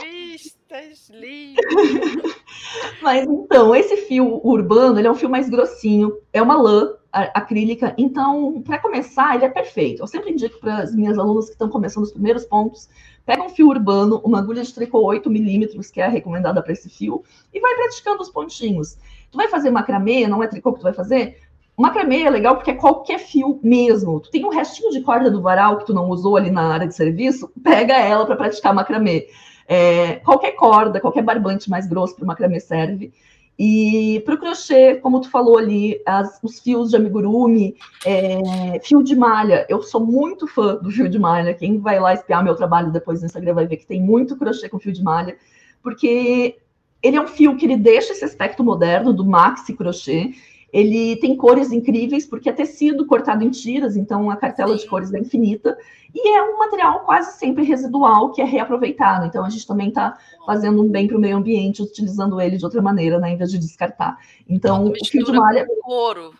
Revistas, 0.00 1.10
livros. 1.10 1.64
Mas 3.02 3.28
então, 3.28 3.74
esse 3.74 3.96
fio 4.08 4.40
urbano, 4.44 4.98
ele 4.98 5.08
é 5.08 5.10
um 5.10 5.14
fio 5.14 5.28
mais 5.28 5.48
grossinho, 5.48 6.16
é 6.32 6.40
uma 6.40 6.60
lã 6.60 6.94
acrílica, 7.12 7.94
então, 7.98 8.62
para 8.62 8.78
começar, 8.78 9.34
ele 9.34 9.44
é 9.44 9.48
perfeito. 9.48 10.02
Eu 10.02 10.06
sempre 10.06 10.30
indico 10.30 10.58
para 10.58 10.78
as 10.78 10.94
minhas 10.94 11.18
alunas 11.18 11.46
que 11.46 11.52
estão 11.52 11.68
começando 11.68 12.04
os 12.04 12.12
primeiros 12.12 12.46
pontos, 12.46 12.88
pega 13.26 13.42
um 13.42 13.50
fio 13.50 13.68
urbano, 13.68 14.20
uma 14.24 14.38
agulha 14.38 14.62
de 14.62 14.72
tricô 14.72 15.00
8 15.04 15.28
milímetros, 15.28 15.90
que 15.90 16.00
é 16.00 16.06
a 16.06 16.08
recomendada 16.08 16.62
para 16.62 16.72
esse 16.72 16.88
fio, 16.88 17.22
e 17.52 17.60
vai 17.60 17.74
praticando 17.74 18.22
os 18.22 18.30
pontinhos. 18.30 18.96
Tu 19.30 19.36
vai 19.36 19.48
fazer 19.48 19.70
macramê, 19.70 20.26
não 20.26 20.42
é 20.42 20.46
tricô 20.46 20.72
que 20.72 20.80
tu 20.80 20.84
vai 20.84 20.94
fazer? 20.94 21.38
Macramê 21.82 22.22
é 22.22 22.30
legal 22.30 22.54
porque 22.54 22.70
é 22.70 22.74
qualquer 22.74 23.18
fio 23.18 23.58
mesmo. 23.60 24.20
Tu 24.20 24.30
tem 24.30 24.44
um 24.44 24.50
restinho 24.50 24.90
de 24.92 25.00
corda 25.00 25.28
do 25.28 25.42
varal 25.42 25.78
que 25.78 25.86
tu 25.86 25.92
não 25.92 26.08
usou 26.08 26.36
ali 26.36 26.48
na 26.48 26.72
área 26.72 26.86
de 26.86 26.94
serviço, 26.94 27.50
pega 27.62 27.98
ela 27.98 28.24
para 28.24 28.36
praticar 28.36 28.72
macramê. 28.72 29.26
É, 29.66 30.16
qualquer 30.16 30.52
corda, 30.52 31.00
qualquer 31.00 31.22
barbante 31.22 31.68
mais 31.68 31.86
grosso 31.86 32.14
para 32.14 32.22
o 32.22 32.26
macramê 32.26 32.60
serve. 32.60 33.12
E 33.58 34.22
para 34.24 34.34
o 34.34 34.38
crochê, 34.38 34.94
como 34.96 35.20
tu 35.20 35.28
falou 35.28 35.58
ali, 35.58 36.00
as, 36.06 36.38
os 36.42 36.60
fios 36.60 36.90
de 36.90 36.96
amigurumi, 36.96 37.74
é, 38.04 38.80
fio 38.80 39.02
de 39.02 39.16
malha. 39.16 39.66
Eu 39.68 39.82
sou 39.82 40.00
muito 40.00 40.46
fã 40.46 40.76
do 40.76 40.90
fio 40.90 41.08
de 41.08 41.18
malha. 41.18 41.52
Quem 41.52 41.78
vai 41.78 41.98
lá 41.98 42.14
espiar 42.14 42.44
meu 42.44 42.54
trabalho 42.54 42.92
depois 42.92 43.20
no 43.20 43.26
Instagram 43.26 43.54
vai 43.54 43.66
ver 43.66 43.76
que 43.76 43.86
tem 43.86 44.00
muito 44.00 44.36
crochê 44.36 44.68
com 44.68 44.78
fio 44.78 44.92
de 44.92 45.02
malha, 45.02 45.36
porque 45.82 46.56
ele 47.02 47.16
é 47.16 47.20
um 47.20 47.26
fio 47.26 47.56
que 47.56 47.66
ele 47.66 47.76
deixa 47.76 48.12
esse 48.12 48.24
aspecto 48.24 48.62
moderno 48.62 49.12
do 49.12 49.24
maxi 49.24 49.74
crochê. 49.74 50.30
Ele 50.72 51.16
tem 51.16 51.36
cores 51.36 51.70
incríveis, 51.70 52.24
porque 52.26 52.48
é 52.48 52.52
tecido 52.52 53.04
cortado 53.06 53.44
em 53.44 53.50
tiras, 53.50 53.94
então 53.94 54.30
a 54.30 54.36
cartela 54.36 54.72
Sim. 54.72 54.82
de 54.82 54.88
cores 54.88 55.12
é 55.12 55.18
infinita. 55.18 55.76
E 56.14 56.36
é 56.36 56.42
um 56.42 56.58
material 56.58 57.00
quase 57.00 57.38
sempre 57.38 57.62
residual 57.62 58.32
que 58.32 58.40
é 58.40 58.44
reaproveitado. 58.44 59.26
Então 59.26 59.44
a 59.44 59.50
gente 59.50 59.66
também 59.66 59.88
está 59.88 60.16
fazendo 60.46 60.82
um 60.82 60.88
bem 60.88 61.06
para 61.06 61.16
o 61.16 61.20
meio 61.20 61.36
ambiente, 61.36 61.82
utilizando 61.82 62.40
ele 62.40 62.56
de 62.56 62.64
outra 62.64 62.80
maneira, 62.80 63.18
né, 63.18 63.32
em 63.32 63.36
vez 63.36 63.50
de 63.50 63.58
descartar. 63.58 64.18
Então, 64.48 64.86
o 64.86 65.06
fio 65.06 65.24
de 65.24 65.32
malha. 65.32 65.66
Couro. 65.82 66.34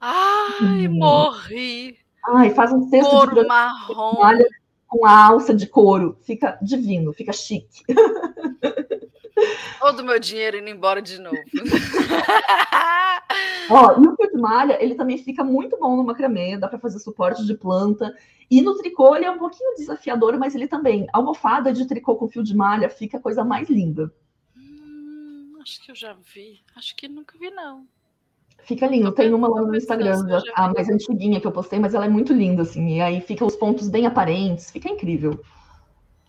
Ai, 0.00 0.86
hum. 0.86 0.98
morri! 0.98 1.96
Ai, 2.24 2.50
faz 2.50 2.72
um 2.72 2.88
texto 2.88 3.10
couro 3.10 3.34
de 3.34 3.46
marrom. 3.46 4.20
malha 4.20 4.46
com 4.86 5.04
a 5.04 5.26
alça 5.26 5.52
de 5.52 5.66
couro. 5.66 6.16
Fica 6.22 6.58
divino, 6.62 7.12
fica 7.12 7.32
chique. 7.32 7.82
Todo 9.80 10.04
meu 10.04 10.18
dinheiro 10.18 10.58
indo 10.58 10.68
embora 10.68 11.00
de 11.00 11.20
novo. 11.20 11.36
Ó, 13.70 14.00
e 14.00 14.06
o 14.06 14.16
fio 14.16 14.30
de 14.30 14.38
malha, 14.38 14.82
ele 14.82 14.94
também 14.94 15.18
fica 15.18 15.44
muito 15.44 15.78
bom 15.78 15.96
no 15.96 16.04
macramê, 16.04 16.56
dá 16.56 16.68
para 16.68 16.78
fazer 16.78 16.98
suporte 16.98 17.44
de 17.44 17.54
planta. 17.54 18.14
E 18.50 18.62
no 18.62 18.76
tricô, 18.76 19.14
ele 19.14 19.26
é 19.26 19.30
um 19.30 19.38
pouquinho 19.38 19.74
desafiador, 19.76 20.38
mas 20.38 20.54
ele 20.54 20.66
também, 20.66 21.06
almofada 21.12 21.72
de 21.72 21.86
tricô 21.86 22.16
com 22.16 22.28
fio 22.28 22.42
de 22.42 22.56
malha, 22.56 22.88
fica 22.88 23.18
a 23.18 23.20
coisa 23.20 23.44
mais 23.44 23.68
linda. 23.68 24.10
Hum, 24.56 25.58
acho 25.60 25.82
que 25.82 25.90
eu 25.90 25.94
já 25.94 26.14
vi. 26.14 26.60
Acho 26.74 26.96
que 26.96 27.08
nunca 27.08 27.36
vi, 27.38 27.50
não. 27.50 27.86
Fica 28.64 28.86
lindo. 28.86 29.12
Tem 29.12 29.32
uma 29.32 29.48
lá 29.48 29.62
no 29.62 29.76
Instagram, 29.76 30.26
a 30.54 30.72
mais 30.72 30.88
antiguinha 30.88 31.40
que 31.40 31.46
eu 31.46 31.52
postei, 31.52 31.78
mas 31.78 31.94
ela 31.94 32.06
é 32.06 32.08
muito 32.08 32.32
linda, 32.32 32.62
assim. 32.62 32.96
E 32.96 33.00
aí 33.00 33.20
fica 33.20 33.44
os 33.44 33.56
pontos 33.56 33.88
bem 33.88 34.06
aparentes, 34.06 34.70
fica 34.70 34.88
incrível. 34.88 35.40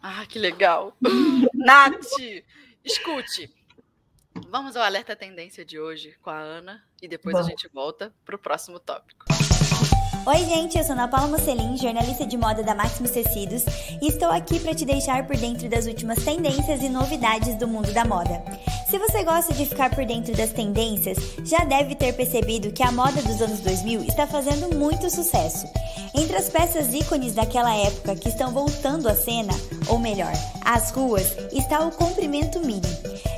Ah, 0.02 0.26
que 0.28 0.40
legal. 0.40 0.96
Nath, 1.54 2.06
escute. 2.84 3.54
Vamos 4.48 4.76
ao 4.76 4.84
alerta 4.84 5.16
tendência 5.16 5.66
de 5.66 5.80
hoje 5.80 6.16
com 6.22 6.30
a 6.30 6.40
Ana 6.40 6.84
e 7.02 7.08
depois 7.08 7.36
Bom. 7.36 7.42
a 7.42 7.44
gente 7.44 7.68
volta 7.68 8.14
para 8.24 8.36
o 8.36 8.40
próximo 8.40 8.80
tópico. 8.80 9.26
Oi, 10.30 10.46
gente, 10.46 10.78
eu 10.78 10.84
sou 10.84 10.94
Ana 10.94 11.08
Paula 11.08 11.28
Mocelin, 11.28 11.76
jornalista 11.76 12.24
de 12.24 12.38
moda 12.38 12.62
da 12.62 12.76
Maximus 12.76 13.10
Tecidos, 13.10 13.64
e 14.00 14.10
estou 14.10 14.30
aqui 14.30 14.60
para 14.60 14.76
te 14.76 14.86
deixar 14.86 15.26
por 15.26 15.36
dentro 15.36 15.68
das 15.68 15.88
últimas 15.88 16.24
tendências 16.24 16.84
e 16.84 16.88
novidades 16.88 17.56
do 17.56 17.68
mundo 17.68 17.92
da 17.94 18.06
moda. 18.06 18.40
Se 18.88 19.00
você 19.00 19.24
gosta 19.24 19.56
de 19.56 19.66
ficar 19.66 19.90
por 19.90 20.06
dentro 20.06 20.38
das 20.38 20.52
tendências, 20.52 21.18
já 21.44 21.66
deve 21.66 21.96
ter 21.96 22.14
percebido 22.14 22.72
que 22.72 22.84
a 22.84 22.92
moda 22.92 23.20
dos 23.24 23.42
anos 23.42 23.62
2000 23.62 24.04
está 24.04 24.28
fazendo 24.28 24.78
muito 24.78 25.10
sucesso. 25.10 25.66
Entre 26.14 26.36
as 26.36 26.48
peças 26.48 26.94
ícones 26.94 27.34
daquela 27.34 27.76
época 27.76 28.16
que 28.16 28.30
estão 28.30 28.52
voltando 28.52 29.10
à 29.10 29.16
cena, 29.16 29.54
ou 29.88 29.98
melhor, 29.98 30.34
às 30.64 30.92
ruas, 30.92 31.26
está 31.52 31.80
o 31.80 31.92
comprimento 31.92 32.60
mini. 32.60 32.82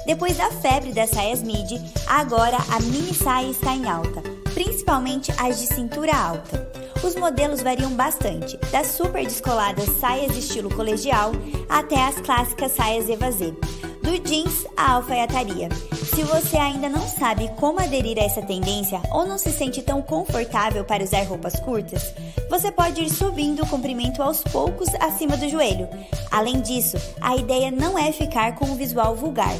Depois 0.05 0.35
da 0.35 0.51
febre 0.51 0.91
das 0.91 1.11
saias 1.11 1.41
midi, 1.41 1.79
agora 2.05 2.57
a 2.57 2.81
mini 2.81 3.13
saia 3.13 3.49
está 3.49 3.73
em 3.73 3.87
alta, 3.87 4.21
principalmente 4.53 5.31
as 5.37 5.59
de 5.59 5.67
cintura 5.67 6.15
alta. 6.15 6.69
Os 7.03 7.15
modelos 7.15 7.61
variam 7.61 7.91
bastante, 7.91 8.57
das 8.71 8.87
super 8.87 9.23
descoladas 9.23 9.89
saias 9.99 10.37
estilo 10.37 10.73
colegial 10.73 11.31
até 11.67 12.01
as 12.03 12.15
clássicas 12.21 12.71
saias 12.73 13.09
evasê 13.09 13.53
do 14.01 14.17
jeans 14.27 14.65
à 14.75 14.93
alfaiataria. 14.93 15.69
Se 16.13 16.23
você 16.23 16.57
ainda 16.57 16.89
não 16.89 17.07
sabe 17.07 17.49
como 17.57 17.79
aderir 17.79 18.17
a 18.17 18.23
essa 18.23 18.41
tendência 18.41 19.01
ou 19.11 19.25
não 19.25 19.37
se 19.37 19.51
sente 19.51 19.81
tão 19.81 20.01
confortável 20.01 20.83
para 20.83 21.03
usar 21.03 21.23
roupas 21.23 21.59
curtas, 21.59 22.13
você 22.49 22.71
pode 22.71 23.01
ir 23.01 23.09
subindo 23.09 23.63
o 23.63 23.67
comprimento 23.67 24.21
aos 24.21 24.43
poucos 24.43 24.89
acima 24.99 25.37
do 25.37 25.47
joelho. 25.47 25.87
Além 26.29 26.61
disso, 26.61 26.97
a 27.21 27.35
ideia 27.35 27.71
não 27.71 27.97
é 27.97 28.11
ficar 28.11 28.55
com 28.55 28.65
um 28.65 28.75
visual 28.75 29.15
vulgar. 29.15 29.55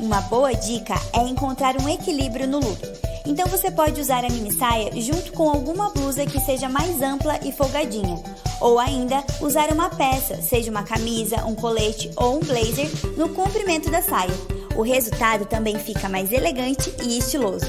Uma 0.00 0.20
boa 0.22 0.52
dica 0.52 0.94
é 1.12 1.20
encontrar 1.22 1.80
um 1.80 1.88
equilíbrio 1.88 2.46
no 2.46 2.58
look. 2.58 2.80
Então 3.26 3.46
você 3.46 3.70
pode 3.70 4.00
usar 4.00 4.24
a 4.24 4.28
mini 4.28 4.52
saia 4.52 4.90
junto 5.00 5.32
com 5.32 5.48
alguma 5.48 5.90
blusa 5.90 6.26
que 6.26 6.40
seja 6.40 6.68
mais 6.68 7.00
ampla 7.00 7.38
e 7.42 7.52
folgadinha 7.52 8.22
ou 8.60 8.78
ainda 8.78 9.22
usar 9.40 9.70
uma 9.70 9.90
peça, 9.90 10.40
seja 10.40 10.70
uma 10.70 10.82
camisa, 10.82 11.44
um 11.44 11.54
colete 11.54 12.10
ou 12.16 12.36
um 12.36 12.40
blazer, 12.40 12.88
no 13.16 13.28
comprimento 13.30 13.90
da 13.90 14.02
saia. 14.02 14.32
O 14.76 14.82
resultado 14.82 15.44
também 15.46 15.78
fica 15.78 16.08
mais 16.08 16.32
elegante 16.32 16.92
e 17.02 17.18
estiloso. 17.18 17.66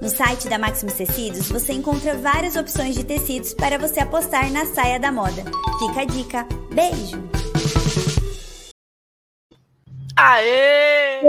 No 0.00 0.08
site 0.08 0.48
da 0.48 0.58
Maximus 0.58 0.94
Tecidos 0.94 1.48
você 1.48 1.72
encontra 1.72 2.16
várias 2.16 2.56
opções 2.56 2.94
de 2.94 3.04
tecidos 3.04 3.54
para 3.54 3.78
você 3.78 4.00
apostar 4.00 4.50
na 4.52 4.66
saia 4.66 5.00
da 5.00 5.10
moda. 5.10 5.44
Fica 5.78 6.02
a 6.02 6.04
dica. 6.04 6.46
Beijo! 6.72 7.33
Aê! 10.26 11.20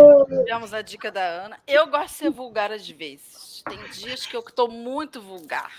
Tivemos 0.43 0.73
a 0.73 0.81
dica 0.81 1.11
da 1.11 1.21
Ana. 1.21 1.59
Eu 1.67 1.87
gosto 1.87 2.07
de 2.07 2.13
ser 2.13 2.29
vulgar 2.29 2.71
às 2.71 2.89
vezes. 2.89 3.63
Tem 3.67 3.77
dias 3.91 4.25
que 4.25 4.35
eu 4.35 4.41
estou 4.41 4.69
muito 4.69 5.21
vulgar. 5.21 5.71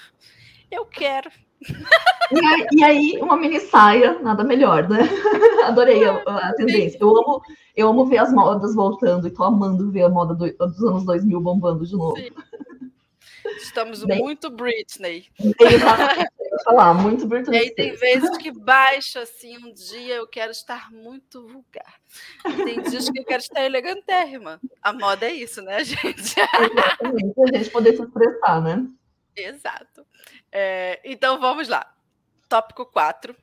Eu 0.71 0.85
quero 0.85 1.31
e, 1.63 2.45
aí, 2.45 2.67
e, 2.73 2.85
aí, 2.85 3.19
uma 3.21 3.37
mini 3.37 3.61
saia, 3.61 4.19
nada 4.21 4.45
melhor, 4.45 4.89
né? 4.89 4.99
Adorei 5.65 6.05
a, 6.05 6.17
a, 6.17 6.55
tendência. 6.55 6.99
Eu 7.01 7.17
amo, 7.17 7.43
eu 7.75 7.89
amo 7.89 8.05
ver 8.07 8.19
as 8.19 8.33
modas 8.33 8.75
voltando 8.75 9.27
e 9.27 9.31
tô 9.31 9.43
amando 9.43 9.91
ver 9.91 10.03
a 10.03 10.09
moda 10.09 10.35
do, 10.35 10.53
dos 10.53 10.83
anos 10.83 11.05
2000 11.05 11.41
bombando 11.41 11.87
de 11.87 11.93
novo. 11.93 12.17
Sim. 12.17 12.31
Estamos 13.59 14.05
Bem, 14.05 14.19
muito 14.19 14.51
Britney. 14.51 15.27
Exatamente. 15.39 16.31
Falar, 16.65 16.95
muito 16.95 17.29
virtuoso. 17.29 17.53
E 17.53 17.63
aí 17.63 17.75
tem 17.75 17.95
vezes 17.95 18.37
que 18.39 18.51
baixa 18.51 19.21
assim, 19.21 19.57
um 19.59 19.73
dia 19.73 20.17
eu 20.17 20.27
quero 20.27 20.51
estar 20.51 20.91
muito 20.91 21.47
vulgar. 21.47 22.01
Tem 22.65 22.83
dias 22.83 23.09
que 23.11 23.19
eu 23.19 23.25
quero 23.25 23.43
estar 23.43 23.65
elegantérrima. 23.65 24.61
A 24.83 24.93
moda 24.93 25.27
é 25.27 25.33
isso, 25.33 25.63
né, 25.63 25.83
gente? 25.85 26.35
Exatamente, 26.39 27.35
a 27.43 27.59
gente 27.59 27.71
poder 27.71 27.97
se 27.97 28.03
expressar, 28.03 28.61
né? 28.63 28.87
Exato. 29.35 30.07
É, 30.51 31.01
então 31.05 31.39
vamos 31.41 31.69
lá. 31.69 31.93
Tópico 32.49 32.87
4 32.87 33.37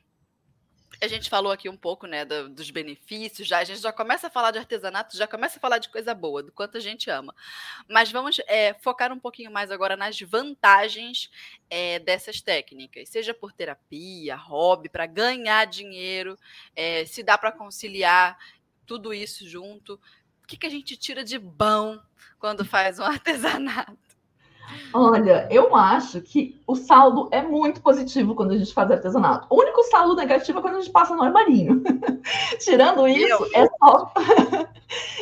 a 1.03 1.07
gente 1.07 1.29
falou 1.29 1.51
aqui 1.51 1.67
um 1.67 1.75
pouco, 1.75 2.07
né, 2.07 2.23
do, 2.23 2.49
dos 2.49 2.71
benefícios, 2.71 3.47
já 3.47 3.59
a 3.59 3.63
gente 3.63 3.81
já 3.81 3.91
começa 3.91 4.27
a 4.27 4.29
falar 4.29 4.51
de 4.51 4.59
artesanato, 4.59 5.17
já 5.17 5.27
começa 5.27 5.57
a 5.57 5.61
falar 5.61 5.77
de 5.77 5.89
coisa 5.89 6.13
boa, 6.13 6.41
do 6.41 6.51
quanto 6.51 6.77
a 6.77 6.79
gente 6.79 7.09
ama. 7.09 7.35
Mas 7.89 8.11
vamos 8.11 8.39
é, 8.47 8.73
focar 8.75 9.11
um 9.11 9.19
pouquinho 9.19 9.51
mais 9.51 9.69
agora 9.69 9.97
nas 9.97 10.19
vantagens 10.21 11.29
é, 11.69 11.99
dessas 11.99 12.41
técnicas, 12.41 13.09
seja 13.09 13.33
por 13.33 13.51
terapia, 13.51 14.35
hobby, 14.35 14.87
para 14.87 15.05
ganhar 15.05 15.65
dinheiro, 15.65 16.39
é, 16.75 17.05
se 17.05 17.21
dá 17.21 17.37
para 17.37 17.51
conciliar 17.51 18.37
tudo 18.85 19.13
isso 19.13 19.47
junto. 19.47 19.99
O 20.43 20.47
que, 20.47 20.57
que 20.57 20.67
a 20.67 20.69
gente 20.69 20.95
tira 20.95 21.23
de 21.23 21.37
bom 21.37 21.99
quando 22.39 22.63
faz 22.63 22.97
um 22.99 23.03
artesanato? 23.05 24.12
Olha, 24.93 25.47
eu 25.49 25.75
acho 25.75 26.21
que 26.21 26.61
o 26.67 26.75
saldo 26.75 27.27
é 27.31 27.41
muito 27.41 27.81
positivo 27.81 28.35
quando 28.35 28.51
a 28.51 28.57
gente 28.57 28.73
faz 28.73 28.91
artesanato. 28.91 29.47
O 29.49 29.59
único 29.59 29.83
saldo 29.83 30.15
negativo 30.15 30.59
é 30.59 30.61
quando 30.61 30.75
a 30.75 30.81
gente 30.81 30.91
passa 30.91 31.15
no 31.15 31.23
armarinho. 31.23 31.81
Tirando 32.59 33.07
isso, 33.07 33.47
é 33.55 33.67
só. 33.67 34.11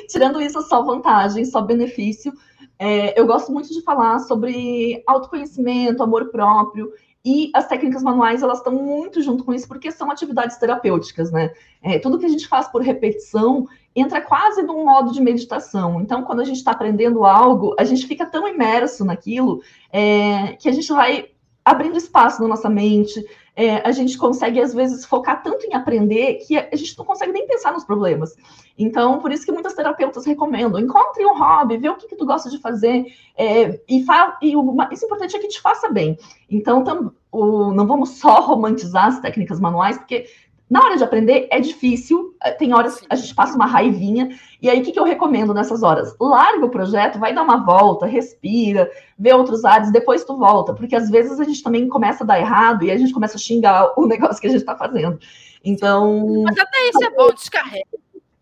Tirando 0.09 0.41
isso, 0.41 0.59
é 0.59 0.61
só 0.61 0.81
vantagem, 0.83 1.45
só 1.45 1.61
benefício. 1.61 2.33
É, 2.77 3.19
eu 3.19 3.25
gosto 3.25 3.51
muito 3.51 3.69
de 3.69 3.81
falar 3.81 4.19
sobre 4.19 5.03
autoconhecimento, 5.07 6.03
amor 6.03 6.29
próprio. 6.29 6.91
E 7.23 7.51
as 7.53 7.67
técnicas 7.67 8.01
manuais, 8.01 8.41
elas 8.41 8.57
estão 8.57 8.73
muito 8.73 9.21
junto 9.21 9.43
com 9.43 9.53
isso, 9.53 9.67
porque 9.67 9.91
são 9.91 10.09
atividades 10.09 10.57
terapêuticas, 10.57 11.31
né? 11.31 11.53
É, 11.83 11.99
tudo 11.99 12.17
que 12.17 12.25
a 12.25 12.29
gente 12.29 12.47
faz 12.47 12.67
por 12.67 12.81
repetição 12.81 13.67
entra 13.95 14.21
quase 14.21 14.61
num 14.63 14.85
modo 14.85 15.11
de 15.11 15.21
meditação. 15.21 15.99
Então, 16.01 16.23
quando 16.23 16.39
a 16.39 16.45
gente 16.45 16.57
está 16.57 16.71
aprendendo 16.71 17.25
algo, 17.25 17.75
a 17.77 17.83
gente 17.83 18.07
fica 18.07 18.25
tão 18.25 18.47
imerso 18.47 19.03
naquilo 19.03 19.61
é, 19.91 20.53
que 20.53 20.69
a 20.69 20.71
gente 20.71 20.91
vai 20.91 21.29
abrindo 21.63 21.97
espaço 21.97 22.41
na 22.41 22.47
nossa 22.47 22.69
mente, 22.69 23.23
é, 23.55 23.87
a 23.87 23.91
gente 23.91 24.17
consegue, 24.17 24.59
às 24.59 24.73
vezes, 24.73 25.05
focar 25.05 25.43
tanto 25.43 25.65
em 25.65 25.73
aprender 25.73 26.35
que 26.35 26.57
a 26.57 26.75
gente 26.75 26.97
não 26.97 27.05
consegue 27.05 27.31
nem 27.31 27.45
pensar 27.45 27.71
nos 27.71 27.83
problemas. 27.83 28.35
Então, 28.77 29.19
por 29.19 29.31
isso 29.31 29.45
que 29.45 29.51
muitas 29.51 29.73
terapeutas 29.73 30.25
recomendam, 30.25 30.79
encontre 30.79 31.25
um 31.25 31.37
hobby, 31.37 31.77
vê 31.77 31.89
o 31.89 31.95
que, 31.95 32.07
que 32.07 32.15
tu 32.15 32.25
gosta 32.25 32.49
de 32.49 32.57
fazer, 32.57 33.05
é, 33.37 33.79
e, 33.87 34.03
fa 34.03 34.37
e 34.41 34.55
o 34.55 34.63
mais 34.63 35.03
importante 35.03 35.35
é 35.35 35.39
que 35.39 35.49
te 35.49 35.61
faça 35.61 35.89
bem. 35.89 36.17
Então, 36.49 37.13
o, 37.31 37.71
não 37.71 37.85
vamos 37.85 38.11
só 38.11 38.39
romantizar 38.41 39.07
as 39.07 39.19
técnicas 39.19 39.59
manuais, 39.59 39.97
porque 39.97 40.25
na 40.71 40.85
hora 40.85 40.95
de 40.95 41.03
aprender 41.03 41.49
é 41.51 41.59
difícil, 41.59 42.33
é, 42.41 42.51
tem 42.51 42.73
horas 42.73 43.01
que 43.01 43.07
a 43.09 43.15
gente 43.15 43.35
passa 43.35 43.57
uma 43.57 43.65
raivinha, 43.65 44.29
e 44.61 44.69
aí 44.69 44.79
o 44.79 44.83
que, 44.83 44.93
que 44.93 44.99
eu 44.99 45.03
recomendo 45.03 45.53
nessas 45.53 45.83
horas? 45.83 46.15
Larga 46.17 46.65
o 46.65 46.69
projeto, 46.69 47.19
vai 47.19 47.35
dar 47.35 47.43
uma 47.43 47.57
volta, 47.65 48.05
respira, 48.05 48.89
vê 49.19 49.33
outros 49.33 49.65
ares, 49.65 49.91
depois 49.91 50.23
tu 50.23 50.37
volta, 50.37 50.73
porque 50.73 50.95
às 50.95 51.09
vezes 51.09 51.41
a 51.41 51.43
gente 51.43 51.61
também 51.61 51.89
começa 51.89 52.23
a 52.23 52.27
dar 52.27 52.39
errado 52.39 52.85
e 52.85 52.91
a 52.91 52.95
gente 52.95 53.11
começa 53.11 53.35
a 53.35 53.39
xingar 53.39 53.91
o 53.99 54.07
negócio 54.07 54.39
que 54.39 54.47
a 54.47 54.49
gente 54.49 54.61
está 54.61 54.77
fazendo. 54.77 55.19
Então. 55.61 56.43
Mas 56.45 56.57
até 56.57 56.89
isso 56.89 57.03
é 57.03 57.09
bom, 57.09 57.33
descarrega. 57.33 57.85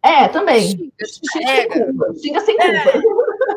É, 0.04 0.28
também. 0.28 0.70
Xinga, 0.70 0.92
xinga 1.08 1.48
sem 1.48 1.68
culpa. 1.68 2.14
Xinga 2.14 2.40
sem 2.42 2.58
culpa. 2.58 2.74
É. 2.74 3.02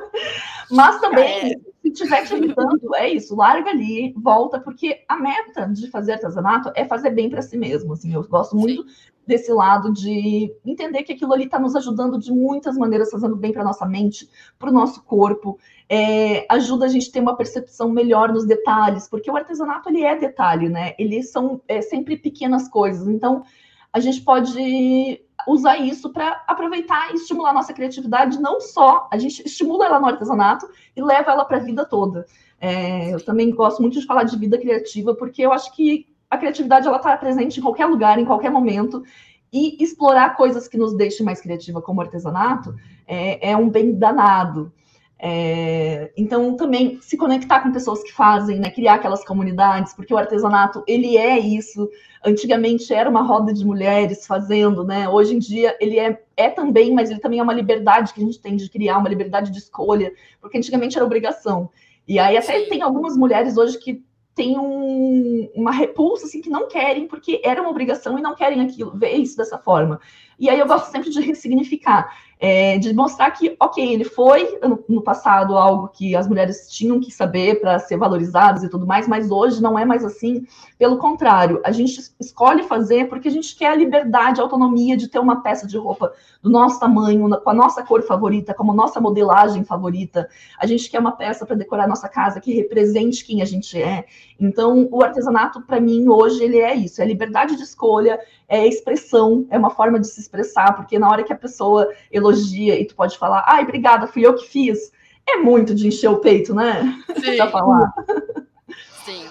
Mas 0.72 0.98
também, 0.98 1.60
estiver 1.92 2.26
te 2.26 2.34
irritando, 2.34 2.94
é 2.94 3.08
isso, 3.08 3.36
larga 3.36 3.70
ali, 3.70 4.12
volta, 4.16 4.60
porque 4.60 5.04
a 5.08 5.16
meta 5.16 5.66
de 5.66 5.90
fazer 5.90 6.12
artesanato 6.12 6.70
é 6.74 6.84
fazer 6.84 7.10
bem 7.10 7.30
para 7.30 7.42
si 7.42 7.56
mesmo. 7.56 7.92
Assim, 7.92 8.12
eu 8.14 8.22
gosto 8.24 8.56
muito 8.56 8.82
Sim. 8.82 8.94
desse 9.26 9.52
lado 9.52 9.92
de 9.92 10.52
entender 10.64 11.02
que 11.02 11.12
aquilo 11.12 11.32
ali 11.32 11.44
está 11.44 11.58
nos 11.58 11.76
ajudando 11.76 12.18
de 12.18 12.32
muitas 12.32 12.76
maneiras, 12.76 13.10
fazendo 13.10 13.36
bem 13.36 13.52
para 13.52 13.64
nossa 13.64 13.86
mente, 13.86 14.28
para 14.58 14.70
o 14.70 14.72
nosso 14.72 15.02
corpo. 15.04 15.58
É, 15.88 16.46
ajuda 16.50 16.86
a 16.86 16.88
gente 16.88 17.08
a 17.08 17.12
ter 17.12 17.20
uma 17.20 17.36
percepção 17.36 17.88
melhor 17.88 18.32
nos 18.32 18.46
detalhes, 18.46 19.08
porque 19.08 19.30
o 19.30 19.36
artesanato 19.36 19.88
ele 19.88 20.02
é 20.02 20.16
detalhe, 20.16 20.68
né? 20.68 20.94
Eles 20.98 21.30
são 21.30 21.60
é, 21.68 21.80
sempre 21.80 22.16
pequenas 22.16 22.68
coisas. 22.68 23.08
Então, 23.08 23.44
a 23.92 24.00
gente 24.00 24.22
pode 24.22 25.22
usar 25.46 25.76
isso 25.76 26.10
para 26.10 26.42
aproveitar 26.46 27.10
e 27.10 27.14
estimular 27.14 27.50
a 27.50 27.54
nossa 27.54 27.72
criatividade, 27.72 28.40
não 28.40 28.60
só, 28.60 29.08
a 29.10 29.18
gente 29.18 29.44
estimula 29.46 29.86
ela 29.86 30.00
no 30.00 30.06
artesanato 30.06 30.68
e 30.96 31.02
leva 31.02 31.32
ela 31.32 31.44
para 31.44 31.58
a 31.58 31.60
vida 31.60 31.84
toda. 31.84 32.26
É, 32.60 33.12
eu 33.12 33.24
também 33.24 33.50
gosto 33.50 33.80
muito 33.80 33.98
de 33.98 34.06
falar 34.06 34.24
de 34.24 34.38
vida 34.38 34.58
criativa, 34.58 35.14
porque 35.14 35.42
eu 35.42 35.52
acho 35.52 35.74
que 35.74 36.06
a 36.30 36.38
criatividade 36.38 36.86
ela 36.86 36.96
está 36.96 37.16
presente 37.16 37.58
em 37.58 37.62
qualquer 37.62 37.86
lugar, 37.86 38.18
em 38.18 38.24
qualquer 38.24 38.50
momento, 38.50 39.02
e 39.52 39.82
explorar 39.82 40.36
coisas 40.36 40.66
que 40.66 40.78
nos 40.78 40.96
deixem 40.96 41.26
mais 41.26 41.40
criativa, 41.40 41.82
como 41.82 42.00
artesanato, 42.00 42.74
é, 43.06 43.50
é 43.50 43.56
um 43.56 43.68
bem 43.68 43.92
danado. 43.92 44.72
É, 45.24 46.10
então, 46.16 46.56
também 46.56 47.00
se 47.00 47.16
conectar 47.16 47.60
com 47.60 47.70
pessoas 47.70 48.02
que 48.02 48.12
fazem, 48.12 48.58
né, 48.58 48.70
criar 48.70 48.94
aquelas 48.94 49.24
comunidades, 49.24 49.94
porque 49.94 50.12
o 50.12 50.18
artesanato, 50.18 50.82
ele 50.84 51.16
é 51.16 51.38
isso. 51.38 51.88
Antigamente 52.24 52.92
era 52.92 53.08
uma 53.08 53.22
roda 53.22 53.54
de 53.54 53.64
mulheres 53.64 54.26
fazendo, 54.26 54.82
né? 54.82 55.08
Hoje 55.08 55.36
em 55.36 55.38
dia 55.38 55.76
ele 55.80 55.96
é, 55.96 56.20
é 56.36 56.50
também, 56.50 56.92
mas 56.92 57.08
ele 57.08 57.20
também 57.20 57.38
é 57.38 57.42
uma 57.42 57.52
liberdade 57.52 58.12
que 58.12 58.20
a 58.20 58.24
gente 58.24 58.40
tem 58.40 58.56
de 58.56 58.68
criar, 58.68 58.98
uma 58.98 59.08
liberdade 59.08 59.52
de 59.52 59.58
escolha, 59.58 60.12
porque 60.40 60.58
antigamente 60.58 60.96
era 60.96 61.06
obrigação. 61.06 61.70
E 62.08 62.18
aí 62.18 62.36
até 62.36 62.58
Sim. 62.58 62.68
tem 62.68 62.82
algumas 62.82 63.16
mulheres 63.16 63.56
hoje 63.56 63.78
que 63.78 64.02
têm 64.34 64.58
um, 64.58 65.48
uma 65.54 65.70
repulsa, 65.70 66.26
assim, 66.26 66.40
que 66.40 66.50
não 66.50 66.66
querem, 66.66 67.06
porque 67.06 67.40
era 67.44 67.60
uma 67.60 67.70
obrigação 67.70 68.18
e 68.18 68.22
não 68.22 68.34
querem 68.34 68.60
aquilo, 68.60 68.98
ver 68.98 69.12
isso 69.12 69.36
dessa 69.36 69.58
forma. 69.58 70.00
E 70.38 70.50
aí 70.50 70.58
eu 70.58 70.66
gosto 70.66 70.90
sempre 70.90 71.10
de 71.10 71.20
ressignificar 71.20 72.10
é, 72.44 72.76
de 72.76 72.92
mostrar 72.92 73.30
que, 73.30 73.54
ok, 73.60 73.92
ele 73.92 74.02
foi 74.02 74.58
no, 74.88 75.00
passado 75.00 75.56
algo 75.56 75.86
que 75.86 76.16
as 76.16 76.26
mulheres 76.26 76.68
tinham 76.68 76.98
que 76.98 77.08
saber 77.08 77.60
para 77.60 77.78
ser 77.78 77.96
valorizadas 77.96 78.64
e 78.64 78.68
tudo 78.68 78.84
mais, 78.84 79.06
mas 79.06 79.30
hoje 79.30 79.62
não 79.62 79.78
é 79.78 79.84
mais 79.84 80.04
assim. 80.04 80.44
Pelo 80.76 80.98
contrário, 80.98 81.60
a 81.64 81.70
gente 81.70 82.00
escolhe 82.18 82.64
fazer 82.64 83.08
porque 83.08 83.28
a 83.28 83.30
gente 83.30 83.54
quer 83.54 83.68
a 83.68 83.76
liberdade, 83.76 84.40
a 84.40 84.42
autonomia 84.42 84.96
de 84.96 85.06
ter 85.06 85.20
uma 85.20 85.40
peça 85.40 85.68
de 85.68 85.78
roupa 85.78 86.12
do 86.42 86.50
nosso 86.50 86.80
tamanho, 86.80 87.30
com 87.42 87.50
a 87.50 87.54
nossa 87.54 87.84
cor 87.84 88.02
favorita, 88.02 88.52
como 88.52 88.74
nossa 88.74 89.00
modelagem 89.00 89.62
favorita. 89.62 90.28
A 90.58 90.66
gente 90.66 90.90
quer 90.90 90.98
uma 90.98 91.12
peça 91.12 91.46
para 91.46 91.54
decorar 91.54 91.86
nossa 91.86 92.08
casa 92.08 92.40
que 92.40 92.52
represente 92.52 93.24
quem 93.24 93.40
a 93.40 93.44
gente 93.44 93.80
é. 93.80 94.04
Então, 94.42 94.88
o 94.90 95.04
artesanato, 95.04 95.62
para 95.62 95.80
mim, 95.80 96.08
hoje, 96.08 96.42
ele 96.42 96.58
é 96.58 96.74
isso: 96.74 97.00
é 97.00 97.04
liberdade 97.04 97.56
de 97.56 97.62
escolha, 97.62 98.18
é 98.48 98.66
expressão, 98.66 99.46
é 99.50 99.56
uma 99.56 99.70
forma 99.70 100.00
de 100.00 100.08
se 100.08 100.20
expressar, 100.20 100.74
porque 100.74 100.98
na 100.98 101.08
hora 101.08 101.22
que 101.22 101.32
a 101.32 101.38
pessoa 101.38 101.88
elogia 102.10 102.78
e 102.78 102.84
tu 102.84 102.96
pode 102.96 103.16
falar, 103.16 103.44
ai, 103.46 103.62
obrigada, 103.62 104.08
fui 104.08 104.26
eu 104.26 104.34
que 104.34 104.48
fiz, 104.48 104.90
é 105.28 105.36
muito 105.36 105.72
de 105.72 105.86
encher 105.86 106.08
o 106.08 106.18
peito, 106.18 106.52
né? 106.52 106.82
Sim. 107.22 107.36
pra 107.36 107.50
falar. 107.50 107.92
Sim. 109.04 109.28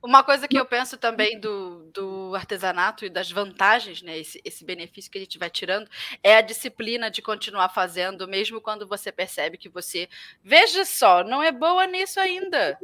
Uma 0.00 0.22
coisa 0.22 0.46
que 0.46 0.58
eu 0.58 0.66
penso 0.66 0.98
também 0.98 1.40
do, 1.40 1.90
do 1.92 2.34
artesanato 2.34 3.06
e 3.06 3.08
das 3.08 3.30
vantagens, 3.30 4.02
né, 4.02 4.18
esse, 4.18 4.38
esse 4.44 4.62
benefício 4.62 5.10
que 5.10 5.16
a 5.16 5.20
gente 5.20 5.38
vai 5.38 5.48
tirando, 5.48 5.88
é 6.22 6.36
a 6.36 6.42
disciplina 6.42 7.10
de 7.10 7.22
continuar 7.22 7.70
fazendo, 7.70 8.28
mesmo 8.28 8.60
quando 8.60 8.86
você 8.86 9.10
percebe 9.10 9.56
que 9.56 9.68
você, 9.68 10.06
veja 10.42 10.84
só, 10.84 11.24
não 11.24 11.42
é 11.42 11.50
boa 11.50 11.86
nisso 11.86 12.20
ainda. 12.20 12.78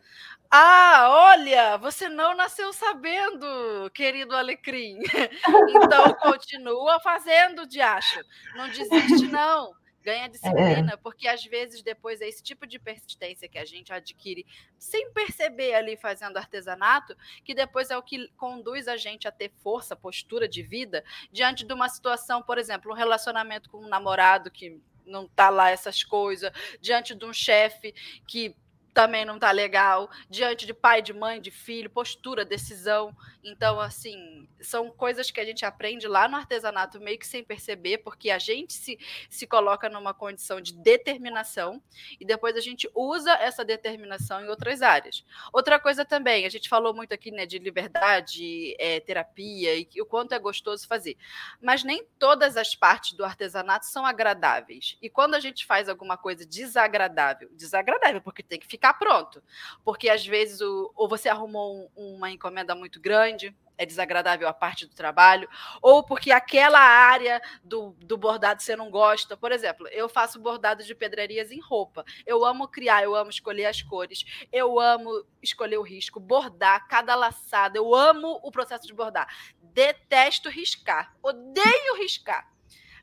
Ah, 0.52 1.06
olha, 1.08 1.76
você 1.76 2.08
não 2.08 2.34
nasceu 2.34 2.72
sabendo, 2.72 3.88
querido 3.94 4.34
Alecrim. 4.34 4.98
Então 5.70 6.12
continua 6.14 6.98
fazendo, 7.00 7.66
Diacho. 7.66 8.20
Não 8.56 8.68
desiste, 8.68 9.28
não. 9.28 9.72
Ganha 10.02 10.26
disciplina, 10.28 10.94
é. 10.94 10.96
porque 10.96 11.28
às 11.28 11.44
vezes 11.44 11.82
depois 11.82 12.20
é 12.20 12.28
esse 12.28 12.42
tipo 12.42 12.66
de 12.66 12.80
persistência 12.80 13.48
que 13.48 13.58
a 13.58 13.64
gente 13.64 13.92
adquire 13.92 14.44
sem 14.76 15.12
perceber 15.12 15.74
ali 15.74 15.96
fazendo 15.96 16.36
artesanato, 16.36 17.16
que 17.44 17.54
depois 17.54 17.90
é 17.90 17.96
o 17.96 18.02
que 18.02 18.28
conduz 18.36 18.88
a 18.88 18.96
gente 18.96 19.28
a 19.28 19.32
ter 19.32 19.52
força, 19.62 19.94
postura 19.94 20.48
de 20.48 20.62
vida 20.62 21.04
diante 21.30 21.64
de 21.64 21.72
uma 21.72 21.88
situação, 21.88 22.42
por 22.42 22.58
exemplo, 22.58 22.90
um 22.90 22.96
relacionamento 22.96 23.70
com 23.70 23.78
um 23.78 23.88
namorado 23.88 24.50
que 24.50 24.80
não 25.06 25.28
tá 25.28 25.48
lá 25.48 25.70
essas 25.70 26.02
coisas, 26.02 26.50
diante 26.80 27.14
de 27.14 27.24
um 27.24 27.32
chefe 27.32 27.94
que 28.26 28.56
também 28.92 29.24
não 29.24 29.38
tá 29.38 29.50
legal, 29.50 30.11
diante 30.29 30.66
de 30.66 30.74
pai, 30.74 31.00
de 31.00 31.12
mãe, 31.12 31.40
de 31.40 31.50
filho, 31.50 31.88
postura, 31.88 32.44
decisão. 32.44 33.16
Então, 33.42 33.81
assim, 33.81 34.48
são 34.61 34.90
coisas 34.90 35.31
que 35.31 35.40
a 35.40 35.44
gente 35.44 35.64
aprende 35.64 36.07
lá 36.07 36.29
no 36.29 36.37
artesanato 36.37 37.00
meio 37.00 37.18
que 37.18 37.26
sem 37.26 37.42
perceber, 37.42 37.98
porque 37.98 38.31
a 38.31 38.38
gente 38.38 38.72
se, 38.72 38.98
se 39.31 39.46
coloca 39.46 39.88
numa 39.88 40.12
condição 40.12 40.61
de 40.61 40.74
determinação 40.74 41.83
e 42.18 42.24
depois 42.24 42.57
a 42.57 42.61
gente 42.61 42.90
usa 42.94 43.33
essa 43.35 43.64
determinação 43.64 44.44
em 44.44 44.48
outras 44.48 44.83
áreas. 44.83 45.24
Outra 45.53 45.79
coisa 45.79 46.05
também, 46.05 46.44
a 46.44 46.50
gente 46.50 46.68
falou 46.68 46.92
muito 46.94 47.14
aqui 47.14 47.31
né, 47.31 47.46
de 47.46 47.59
liberdade, 47.59 48.76
é, 48.79 49.00
terapia 49.00 49.76
e 49.76 49.88
o 50.01 50.07
quanto 50.07 50.34
é 50.34 50.38
gostoso 50.38 50.86
fazer, 50.86 51.16
mas 51.61 51.82
nem 51.82 52.05
todas 52.18 52.57
as 52.57 52.74
partes 52.74 53.12
do 53.12 53.24
artesanato 53.24 53.86
são 53.86 54.05
agradáveis. 54.05 54.99
E 55.01 55.09
quando 55.09 55.34
a 55.34 55.41
gente 55.41 55.64
faz 55.64 55.88
alguma 55.88 56.16
coisa 56.16 56.45
desagradável, 56.45 57.49
desagradável 57.53 58.20
porque 58.20 58.43
tem 58.43 58.59
que 58.59 58.66
ficar 58.66 58.80
ficar 58.81 58.95
pronto. 58.95 59.43
Porque 59.85 60.09
às 60.09 60.26
vezes 60.26 60.62
o, 60.62 60.91
ou 60.97 61.07
você 61.07 61.28
arrumou 61.28 61.91
um, 61.95 62.14
uma 62.14 62.31
encomenda 62.31 62.74
muito 62.74 62.99
grande, 62.99 63.55
é 63.76 63.87
desagradável 63.87 64.47
a 64.49 64.53
parte 64.53 64.87
do 64.87 64.95
trabalho, 64.95 65.49
ou 65.81 66.03
porque 66.03 66.31
aquela 66.31 66.81
área 66.81 67.41
do, 67.62 67.97
do 68.01 68.16
bordado 68.16 68.62
você 68.62 68.76
não 68.76 68.91
gosta. 68.91 69.37
Por 69.37 69.53
exemplo, 69.53 69.87
eu 69.89 70.09
faço 70.09 70.41
bordado 70.41 70.83
de 70.83 70.95
pedrarias 70.95 71.51
em 71.51 71.61
roupa. 71.61 72.05
Eu 72.26 72.45
amo 72.45 72.68
criar, 72.68 73.03
eu 73.03 73.14
amo 73.14 73.31
escolher 73.31 73.66
as 73.66 73.81
cores, 73.81 74.24
eu 74.53 74.78
amo 74.78 75.24
escolher 75.43 75.78
o 75.78 75.83
risco, 75.83 76.20
bordar 76.20 76.89
cada 76.89 77.14
laçada, 77.14 77.78
eu 77.78 77.95
amo 77.95 78.41
o 78.43 78.51
processo 78.51 78.87
de 78.87 78.95
bordar. 78.95 79.28
Detesto 79.62 80.51
riscar, 80.51 81.14
odeio 81.22 81.97
riscar 81.99 82.51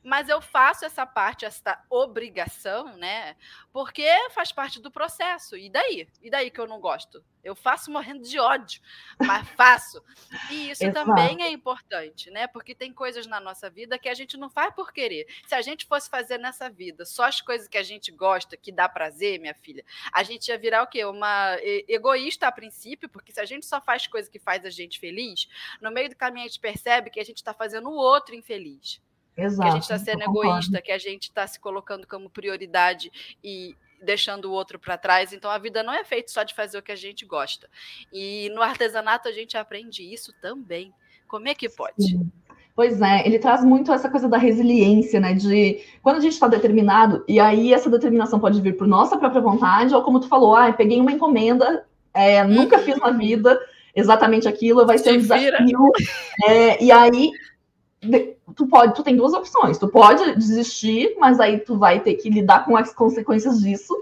mas 0.08 0.30
eu 0.30 0.40
faço 0.40 0.86
essa 0.86 1.06
parte, 1.06 1.44
essa 1.44 1.84
obrigação, 1.90 2.96
né? 2.96 3.36
Porque 3.74 4.08
faz 4.32 4.54
parte 4.54 4.82
do 4.82 4.90
processo. 4.90 5.58
E 5.58 5.70
daí? 5.70 6.08
E 6.22 6.30
daí 6.30 6.50
que 6.50 6.62
eu 6.62 6.66
não 6.66 6.80
gosto? 6.80 7.22
Eu 7.44 7.54
faço 7.54 7.92
morrendo 7.92 8.24
de 8.24 8.40
ódio, 8.40 8.82
mas 9.20 9.46
faço. 9.50 10.02
E 10.50 10.70
isso 10.70 10.90
também 10.94 11.44
é 11.44 11.50
importante, 11.50 12.32
né? 12.32 12.48
Porque 12.48 12.74
tem 12.74 12.94
coisas 12.94 13.28
na 13.28 13.42
nossa 13.42 13.70
vida 13.70 14.00
que 14.00 14.08
a 14.08 14.14
gente 14.14 14.38
não 14.38 14.50
faz 14.50 14.74
por 14.74 14.94
querer. 14.94 15.28
Se 15.46 15.54
a 15.54 15.62
gente 15.62 15.86
fosse 15.86 16.10
fazer 16.10 16.38
nessa 16.38 16.70
vida 16.70 17.04
só 17.04 17.26
as 17.26 17.42
coisas 17.42 17.68
que 17.68 17.78
a 17.78 17.84
gente 17.84 18.10
gosta, 18.10 18.56
que 18.56 18.72
dá 18.72 18.88
prazer, 18.88 19.42
minha 19.42 19.56
filha, 19.56 19.84
a 20.14 20.24
gente 20.24 20.48
ia 20.48 20.58
virar 20.58 20.84
o 20.84 20.88
quê? 20.88 21.04
Uma 21.04 21.58
egoísta 21.62 22.48
a 22.48 22.52
princípio, 22.52 23.10
porque 23.10 23.34
se 23.34 23.42
a 23.42 23.46
gente 23.46 23.66
só 23.66 23.82
faz 23.82 24.08
coisa 24.08 24.32
que 24.32 24.40
faz 24.40 24.64
a 24.64 24.70
gente 24.70 25.02
feliz, 25.02 25.50
no 25.82 25.92
meio 25.92 26.08
do 26.08 26.16
caminho 26.16 26.46
a 26.46 26.48
gente 26.48 26.62
percebe 26.62 27.10
que 27.10 27.20
a 27.20 27.26
gente 27.26 27.38
está 27.38 27.54
fazendo 27.54 27.90
o 27.90 27.96
outro 27.96 28.34
infeliz. 28.34 29.06
Exato, 29.38 29.62
que 29.62 29.68
a 29.68 29.72
gente 29.76 29.84
está 29.84 30.00
sendo 30.00 30.24
egoísta, 30.24 30.82
que 30.82 30.92
a 30.92 30.98
gente 30.98 31.24
está 31.24 31.46
se 31.46 31.60
colocando 31.60 32.08
como 32.08 32.30
prioridade 32.30 33.12
e 33.44 33.76
deixando 34.02 34.46
o 34.46 34.52
outro 34.52 34.80
para 34.80 34.98
trás. 34.98 35.32
Então 35.32 35.50
a 35.50 35.58
vida 35.58 35.84
não 35.84 35.94
é 35.94 36.04
feita 36.04 36.32
só 36.32 36.44
de 36.44 36.54
fazer 36.54 36.78
o 36.78 36.82
que 36.82 36.92
a 36.92 36.96
gente 36.96 37.26
gosta. 37.26 37.70
E 38.12 38.50
no 38.54 38.62
artesanato 38.62 39.28
a 39.28 39.32
gente 39.32 39.58
aprende 39.58 40.02
isso 40.04 40.34
também. 40.42 40.94
Como 41.28 41.48
é 41.48 41.54
que 41.54 41.70
pode? 41.70 41.96
Sim. 42.00 42.32
Pois 42.76 43.02
é, 43.02 43.26
ele 43.26 43.40
traz 43.40 43.64
muito 43.64 43.92
essa 43.92 44.08
coisa 44.08 44.30
da 44.30 44.38
resiliência, 44.38 45.20
né? 45.20 45.34
De 45.34 45.84
quando 46.04 46.18
a 46.18 46.20
gente 46.20 46.34
está 46.34 46.48
determinado, 46.48 47.26
e 47.28 47.40
aí 47.40 47.74
essa 47.74 47.90
determinação 47.90 48.40
pode 48.40 48.62
vir 48.62 48.78
por 48.78 48.86
nossa 48.86 49.18
própria 49.18 49.42
vontade, 49.42 49.96
ou 49.96 50.04
como 50.04 50.20
tu 50.20 50.28
falou, 50.28 50.56
ah, 50.56 50.72
peguei 50.72 51.02
uma 51.02 51.12
encomenda, 51.12 51.88
é, 52.14 52.44
nunca 52.44 52.78
fiz 52.78 52.96
na 53.00 53.10
vida 53.10 53.60
exatamente 53.96 54.48
aquilo, 54.48 54.86
vai 54.86 55.00
ser 55.00 55.14
um 55.14 55.18
desafio. 55.18 55.92
É, 56.48 56.84
e 56.84 56.92
aí 56.92 57.32
tu 58.56 58.68
pode, 58.68 58.96
tu 58.96 59.04
tem 59.04 59.16
duas 59.16 59.34
opções. 59.34 59.78
Tu 59.78 59.88
pode 59.88 60.36
desistir, 60.36 61.16
mas 61.20 61.40
aí 61.40 61.60
tu 61.60 61.78
vai 61.78 62.00
ter 62.00 62.16
que 62.16 62.30
lidar 62.30 62.66
com 62.66 62.76
as 62.76 62.94
consequências 62.94 63.60
disso, 63.60 63.94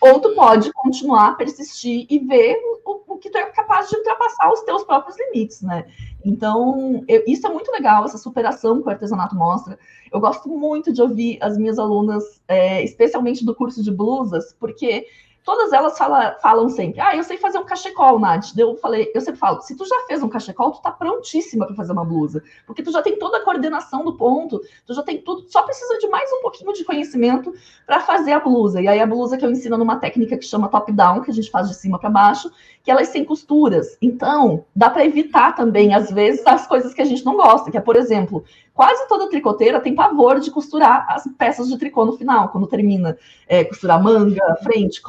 ou 0.00 0.20
tu 0.20 0.34
pode 0.34 0.72
continuar, 0.72 1.36
persistir 1.36 2.06
e 2.10 2.18
ver 2.18 2.56
o, 2.84 3.14
o 3.14 3.18
que 3.18 3.30
tu 3.30 3.38
é 3.38 3.44
capaz 3.46 3.88
de 3.88 3.96
ultrapassar 3.96 4.52
os 4.52 4.60
teus 4.62 4.82
próprios 4.82 5.16
limites, 5.16 5.62
né? 5.62 5.86
Então, 6.24 7.04
eu, 7.06 7.22
isso 7.26 7.46
é 7.46 7.50
muito 7.50 7.70
legal, 7.70 8.04
essa 8.04 8.18
superação 8.18 8.82
que 8.82 8.88
o 8.88 8.90
artesanato 8.90 9.36
mostra. 9.36 9.78
Eu 10.12 10.20
gosto 10.20 10.48
muito 10.48 10.92
de 10.92 11.00
ouvir 11.00 11.38
as 11.40 11.56
minhas 11.56 11.78
alunas, 11.78 12.40
é, 12.48 12.82
especialmente 12.82 13.44
do 13.44 13.54
curso 13.54 13.82
de 13.82 13.90
blusas, 13.90 14.54
porque 14.58 15.06
todas 15.44 15.72
elas 15.72 15.98
fala, 15.98 16.36
falam 16.40 16.68
sempre, 16.68 17.00
ah, 17.00 17.16
eu 17.16 17.24
sei 17.24 17.36
fazer 17.36 17.58
um 17.58 17.64
cachecol, 17.64 18.18
Nath. 18.18 18.56
Eu 18.56 18.76
falei, 18.76 19.10
eu 19.14 19.20
sempre 19.20 19.38
falo, 19.38 19.60
se 19.60 19.76
tu 19.76 19.84
já 19.84 19.96
fez 20.06 20.22
um 20.22 20.28
cachecol, 20.28 20.70
tu 20.70 20.80
tá 20.80 20.90
prontíssima 20.90 21.66
para 21.66 21.74
fazer 21.74 21.92
uma 21.92 22.04
blusa, 22.04 22.42
porque 22.66 22.82
tu 22.82 22.92
já 22.92 23.02
tem 23.02 23.18
toda 23.18 23.38
a 23.38 23.44
coordenação 23.44 24.04
do 24.04 24.16
ponto, 24.16 24.60
tu 24.86 24.94
já 24.94 25.02
tem 25.02 25.18
tudo, 25.18 25.44
só 25.48 25.62
precisa 25.62 25.98
de 25.98 26.08
mais 26.08 26.30
um 26.32 26.42
pouquinho 26.42 26.72
de 26.72 26.84
conhecimento 26.84 27.52
para 27.86 28.00
fazer 28.00 28.32
a 28.32 28.40
blusa. 28.40 28.80
E 28.80 28.88
aí 28.88 29.00
a 29.00 29.06
blusa 29.06 29.36
que 29.36 29.44
eu 29.44 29.50
ensino 29.50 29.76
numa 29.76 29.96
técnica 29.96 30.36
que 30.36 30.44
chama 30.44 30.68
top 30.68 30.92
down, 30.92 31.22
que 31.22 31.30
a 31.30 31.34
gente 31.34 31.50
faz 31.50 31.68
de 31.68 31.74
cima 31.74 31.98
para 31.98 32.10
baixo, 32.10 32.50
que 32.82 32.90
elas 32.90 33.08
sem 33.08 33.24
costuras. 33.24 33.96
Então, 34.00 34.64
dá 34.74 34.90
para 34.90 35.04
evitar 35.04 35.54
também 35.54 35.94
às 35.94 36.10
vezes 36.10 36.46
as 36.46 36.66
coisas 36.66 36.94
que 36.94 37.02
a 37.02 37.04
gente 37.04 37.24
não 37.24 37.36
gosta, 37.36 37.70
que 37.70 37.76
é, 37.76 37.80
por 37.80 37.96
exemplo, 37.96 38.44
Quase 38.74 39.06
toda 39.06 39.28
tricoteira 39.28 39.80
tem 39.80 39.94
pavor 39.94 40.40
de 40.40 40.50
costurar 40.50 41.06
as 41.10 41.28
peças 41.36 41.68
de 41.68 41.76
tricô 41.76 42.06
no 42.06 42.16
final, 42.16 42.48
quando 42.48 42.66
termina, 42.66 43.18
é, 43.46 43.64
costurar 43.64 44.02
manga, 44.02 44.56
frente, 44.62 45.02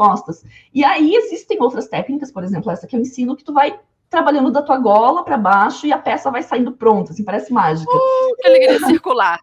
E 0.74 0.84
aí 0.84 1.16
existem 1.16 1.62
outras 1.62 1.88
técnicas, 1.88 2.32
por 2.32 2.44
exemplo, 2.44 2.72
essa 2.72 2.88
que 2.88 2.96
eu 2.96 3.00
ensino, 3.00 3.36
que 3.36 3.44
tu 3.44 3.54
vai 3.54 3.80
trabalhando 4.10 4.52
da 4.52 4.62
tua 4.62 4.78
gola 4.78 5.24
para 5.24 5.38
baixo 5.38 5.88
e 5.88 5.92
a 5.92 5.98
peça 5.98 6.30
vai 6.30 6.44
saindo 6.44 6.72
pronta, 6.72 7.12
assim, 7.12 7.24
parece 7.24 7.52
mágica. 7.52 7.92
Uh, 7.92 8.36
que 8.40 8.48
alegria 8.48 8.80
circular. 8.86 9.40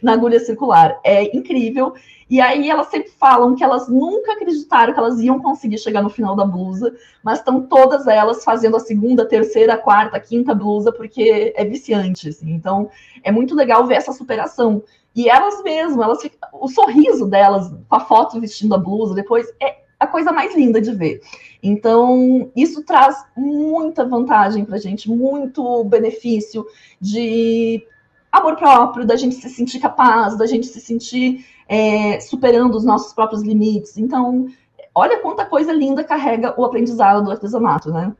Na 0.00 0.12
agulha 0.12 0.38
circular. 0.38 1.00
É 1.04 1.36
incrível. 1.36 1.94
E 2.28 2.40
aí 2.40 2.70
elas 2.70 2.86
sempre 2.86 3.10
falam 3.10 3.56
que 3.56 3.64
elas 3.64 3.88
nunca 3.88 4.32
acreditaram 4.32 4.92
que 4.92 4.98
elas 5.00 5.18
iam 5.18 5.40
conseguir 5.40 5.78
chegar 5.78 6.02
no 6.02 6.08
final 6.08 6.36
da 6.36 6.44
blusa, 6.44 6.94
mas 7.24 7.40
estão 7.40 7.62
todas 7.62 8.06
elas 8.06 8.44
fazendo 8.44 8.76
a 8.76 8.80
segunda, 8.80 9.26
terceira, 9.26 9.76
quarta, 9.76 10.20
quinta 10.20 10.54
blusa, 10.54 10.92
porque 10.92 11.52
é 11.56 11.64
viciante, 11.64 12.28
assim. 12.28 12.52
Então, 12.52 12.88
é 13.24 13.32
muito 13.32 13.56
legal 13.56 13.84
ver 13.84 13.96
essa 13.96 14.12
superação. 14.12 14.84
E 15.14 15.28
elas 15.28 15.60
mesmas, 15.64 16.04
elas 16.04 16.18
o 16.52 16.68
sorriso 16.68 17.26
delas 17.26 17.68
com 17.88 17.96
a 17.96 18.00
foto 18.00 18.40
vestindo 18.40 18.76
a 18.76 18.78
blusa 18.78 19.14
depois 19.14 19.52
é 19.60 19.80
a 20.00 20.06
coisa 20.06 20.32
mais 20.32 20.56
linda 20.56 20.80
de 20.80 20.92
ver. 20.92 21.20
Então, 21.62 22.50
isso 22.56 22.82
traz 22.82 23.22
muita 23.36 24.04
vantagem 24.04 24.64
para 24.64 24.76
a 24.76 24.80
gente, 24.80 25.10
muito 25.10 25.84
benefício 25.84 26.66
de 26.98 27.86
amor 28.32 28.56
próprio, 28.56 29.06
da 29.06 29.14
gente 29.14 29.34
se 29.34 29.50
sentir 29.50 29.78
capaz, 29.78 30.38
da 30.38 30.46
gente 30.46 30.66
se 30.66 30.80
sentir 30.80 31.44
é, 31.68 32.18
superando 32.18 32.74
os 32.74 32.84
nossos 32.84 33.12
próprios 33.12 33.42
limites. 33.42 33.98
Então, 33.98 34.46
olha 34.94 35.20
quanta 35.20 35.44
coisa 35.44 35.72
linda 35.72 36.02
carrega 36.02 36.54
o 36.58 36.64
aprendizado 36.64 37.22
do 37.22 37.30
artesanato, 37.30 37.92
né? 37.92 38.12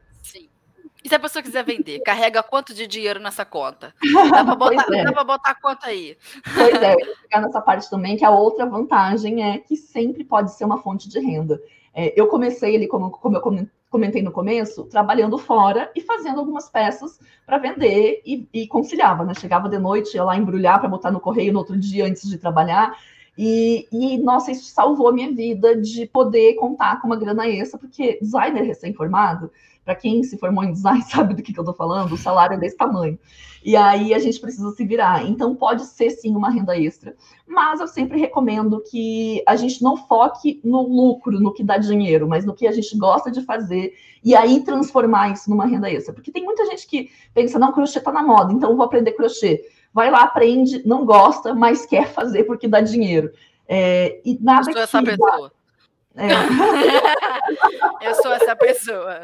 E 1.04 1.08
se 1.08 1.14
a 1.14 1.18
pessoa 1.18 1.42
quiser 1.42 1.64
vender, 1.64 2.00
carrega 2.04 2.42
quanto 2.42 2.74
de 2.74 2.86
dinheiro 2.86 3.20
nessa 3.20 3.44
conta? 3.44 3.94
Dá 4.30 4.44
para 4.44 4.54
botar, 4.54 4.86
é. 4.92 5.04
Dá 5.04 5.24
botar 5.24 5.50
a 5.50 5.60
conta 5.60 5.86
aí. 5.86 6.16
Pois 6.54 6.82
é, 6.82 6.96
ficar 7.22 7.40
nessa 7.42 7.60
parte 7.60 7.88
também, 7.88 8.16
que 8.16 8.24
a 8.24 8.30
outra 8.30 8.66
vantagem 8.66 9.42
é 9.42 9.58
que 9.58 9.76
sempre 9.76 10.24
pode 10.24 10.52
ser 10.54 10.64
uma 10.64 10.78
fonte 10.78 11.08
de 11.08 11.18
renda. 11.18 11.60
É, 11.94 12.12
eu 12.20 12.28
comecei 12.28 12.76
ali, 12.76 12.86
como, 12.86 13.10
como 13.10 13.36
eu 13.36 13.68
comentei 13.90 14.22
no 14.22 14.30
começo, 14.30 14.84
trabalhando 14.84 15.36
fora 15.36 15.90
e 15.94 16.00
fazendo 16.00 16.38
algumas 16.38 16.68
peças 16.68 17.18
para 17.44 17.58
vender 17.58 18.22
e, 18.24 18.48
e 18.52 18.68
conciliava, 18.68 19.24
né? 19.24 19.34
Chegava 19.34 19.68
de 19.68 19.78
noite, 19.78 20.14
ia 20.14 20.22
lá 20.22 20.36
embrulhar 20.36 20.78
para 20.78 20.88
botar 20.88 21.10
no 21.10 21.20
correio 21.20 21.52
no 21.52 21.58
outro 21.58 21.76
dia 21.76 22.06
antes 22.06 22.28
de 22.28 22.38
trabalhar. 22.38 22.96
E, 23.36 23.88
e, 23.90 24.18
nossa, 24.18 24.52
isso 24.52 24.66
salvou 24.66 25.08
a 25.08 25.12
minha 25.12 25.32
vida 25.32 25.74
de 25.74 26.06
poder 26.06 26.54
contar 26.54 27.00
com 27.00 27.06
uma 27.06 27.16
grana 27.16 27.48
extra, 27.48 27.78
porque 27.78 28.18
designer 28.20 28.62
recém-formado, 28.62 29.50
para 29.90 29.96
quem 29.96 30.22
se 30.22 30.38
formou 30.38 30.62
em 30.62 30.72
design 30.72 31.02
sabe 31.10 31.34
do 31.34 31.42
que, 31.42 31.52
que 31.52 31.58
eu 31.58 31.62
estou 31.62 31.74
falando, 31.74 32.12
o 32.12 32.16
salário 32.16 32.54
é 32.54 32.58
desse 32.58 32.76
tamanho. 32.76 33.18
E 33.62 33.76
aí 33.76 34.14
a 34.14 34.18
gente 34.18 34.40
precisa 34.40 34.70
se 34.70 34.84
virar. 34.84 35.28
Então 35.28 35.54
pode 35.54 35.84
ser 35.84 36.10
sim 36.10 36.34
uma 36.34 36.48
renda 36.48 36.78
extra. 36.78 37.14
Mas 37.46 37.80
eu 37.80 37.88
sempre 37.88 38.18
recomendo 38.18 38.82
que 38.88 39.42
a 39.46 39.56
gente 39.56 39.82
não 39.82 39.96
foque 39.96 40.60
no 40.64 40.82
lucro, 40.82 41.40
no 41.40 41.52
que 41.52 41.64
dá 41.64 41.76
dinheiro, 41.76 42.28
mas 42.28 42.44
no 42.44 42.54
que 42.54 42.66
a 42.66 42.72
gente 42.72 42.96
gosta 42.96 43.30
de 43.30 43.42
fazer 43.42 43.92
e 44.22 44.34
aí 44.34 44.62
transformar 44.62 45.32
isso 45.32 45.50
numa 45.50 45.66
renda 45.66 45.90
extra. 45.90 46.14
Porque 46.14 46.30
tem 46.30 46.44
muita 46.44 46.64
gente 46.66 46.86
que 46.86 47.10
pensa, 47.34 47.58
não, 47.58 47.72
crochê 47.72 47.98
está 47.98 48.12
na 48.12 48.22
moda, 48.22 48.52
então 48.52 48.70
eu 48.70 48.76
vou 48.76 48.86
aprender 48.86 49.12
crochê 49.12 49.62
vai 49.92 50.08
lá, 50.08 50.22
aprende, 50.22 50.86
não 50.86 51.04
gosta, 51.04 51.52
mas 51.52 51.84
quer 51.84 52.06
fazer 52.12 52.44
porque 52.44 52.68
dá 52.68 52.80
dinheiro. 52.80 53.32
É, 53.68 54.20
e 54.24 54.38
nada 54.40 54.70
eu 54.70 54.72
sou 54.72 54.82
essa 54.82 55.02
pessoa. 55.02 55.52
É. 56.16 56.28
eu 58.08 58.14
sou 58.16 58.32
essa 58.32 58.56
pessoa. 58.56 59.22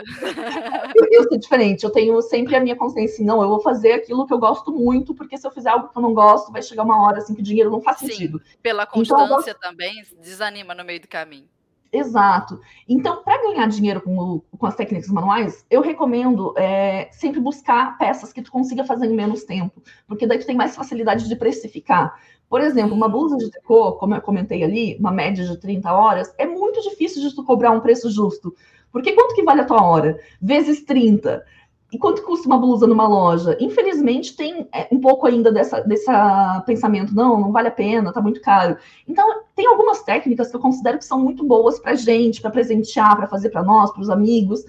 Eu, 0.95 1.07
eu, 1.11 1.29
sou 1.29 1.39
diferente, 1.39 1.85
eu 1.85 1.91
tenho 1.91 2.21
sempre 2.23 2.55
a 2.55 2.61
minha 2.61 2.77
consciência, 2.77 3.25
não, 3.25 3.43
eu 3.43 3.49
vou 3.49 3.61
fazer 3.61 3.93
aquilo 3.93 4.27
que 4.27 4.33
eu 4.33 4.39
gosto 4.39 4.73
muito, 4.73 5.15
porque 5.15 5.37
se 5.37 5.47
eu 5.47 5.51
fizer 5.51 5.71
algo 5.71 5.89
que 5.89 5.99
eu 5.99 6.03
não 6.03 6.15
gosto, 6.15 6.53
vai 6.53 6.63
chegar 6.63 6.85
uma 6.85 7.05
hora 7.05 7.19
assim 7.19 7.35
que 7.35 7.41
o 7.41 7.45
dinheiro 7.45 7.71
não 7.71 7.81
faz 7.81 7.99
Sim, 7.99 8.07
sentido. 8.07 8.41
Pela 8.63 8.87
constância 8.87 9.51
então, 9.51 9.71
também 9.71 10.03
desanima 10.21 10.75
no 10.75 10.85
meio 10.85 11.01
do 11.01 11.09
caminho. 11.09 11.49
Exato. 11.93 12.61
Então, 12.89 13.23
para 13.23 13.41
ganhar 13.43 13.67
dinheiro 13.69 14.01
com, 14.01 14.17
o, 14.19 14.41
com, 14.59 14.67
as 14.67 14.75
técnicas 14.75 15.09
manuais, 15.09 15.65
eu 15.71 15.81
recomendo 15.81 16.53
é, 16.57 17.09
sempre 17.13 17.41
buscar 17.41 17.97
peças 17.97 18.33
que 18.33 18.43
tu 18.43 18.51
consiga 18.51 18.85
fazer 18.85 19.07
em 19.07 19.15
menos 19.15 19.45
tempo, 19.45 19.83
porque 20.07 20.27
daí 20.27 20.39
tu 20.39 20.47
tem 20.47 20.57
mais 20.57 20.75
facilidade 20.75 21.29
de 21.29 21.37
precificar. 21.37 22.15
Por 22.49 22.61
exemplo, 22.61 22.95
uma 22.95 23.09
blusa 23.09 23.37
de 23.37 23.51
tricô, 23.51 23.93
como 23.93 24.15
eu 24.15 24.21
comentei 24.21 24.63
ali, 24.63 24.97
uma 24.99 25.11
média 25.11 25.45
de 25.45 25.57
30 25.57 25.93
horas, 25.93 26.33
é 26.39 26.47
muito 26.47 26.81
difícil 26.83 27.21
de 27.21 27.35
tu 27.35 27.45
cobrar 27.45 27.71
um 27.71 27.81
preço 27.81 28.11
justo. 28.11 28.55
Porque 28.93 29.13
quanto 29.13 29.35
que 29.35 29.43
vale 29.43 29.63
a 29.63 29.65
tua 29.65 29.83
hora? 29.83 30.19
Vezes 30.41 30.85
30. 30.85 31.45
E 31.93 31.99
quanto 31.99 32.23
custa 32.23 32.49
uma 32.49 32.59
blusa 32.59 32.87
numa 32.87 33.07
loja? 33.07 33.57
Infelizmente, 33.61 34.37
tem 34.37 34.67
é, 34.73 34.89
um 34.91 35.01
pouco 35.01 35.27
ainda 35.27 35.53
dessa, 35.53 35.81
dessa 35.81 36.63
pensamento, 36.67 37.15
não, 37.15 37.41
não 37.41 37.53
vale 37.53 37.69
a 37.69 37.73
pena, 37.73 38.13
tá 38.13 38.21
muito 38.21 38.41
caro. 38.41 38.77
Então, 39.07 39.43
tem 39.55 39.67
algumas 39.67 40.03
técnicas 40.03 40.51
que 40.51 40.57
eu 40.57 40.61
considero 40.61 40.99
que 40.99 41.05
são 41.05 41.19
muito 41.19 41.45
boas 41.45 41.79
para 41.79 41.95
gente, 41.95 42.41
para 42.41 42.51
presentear, 42.51 43.17
para 43.17 43.29
fazer 43.29 43.51
para 43.51 43.63
nós, 43.63 43.93
para 43.93 44.03
os 44.03 44.11
amigos. 44.11 44.65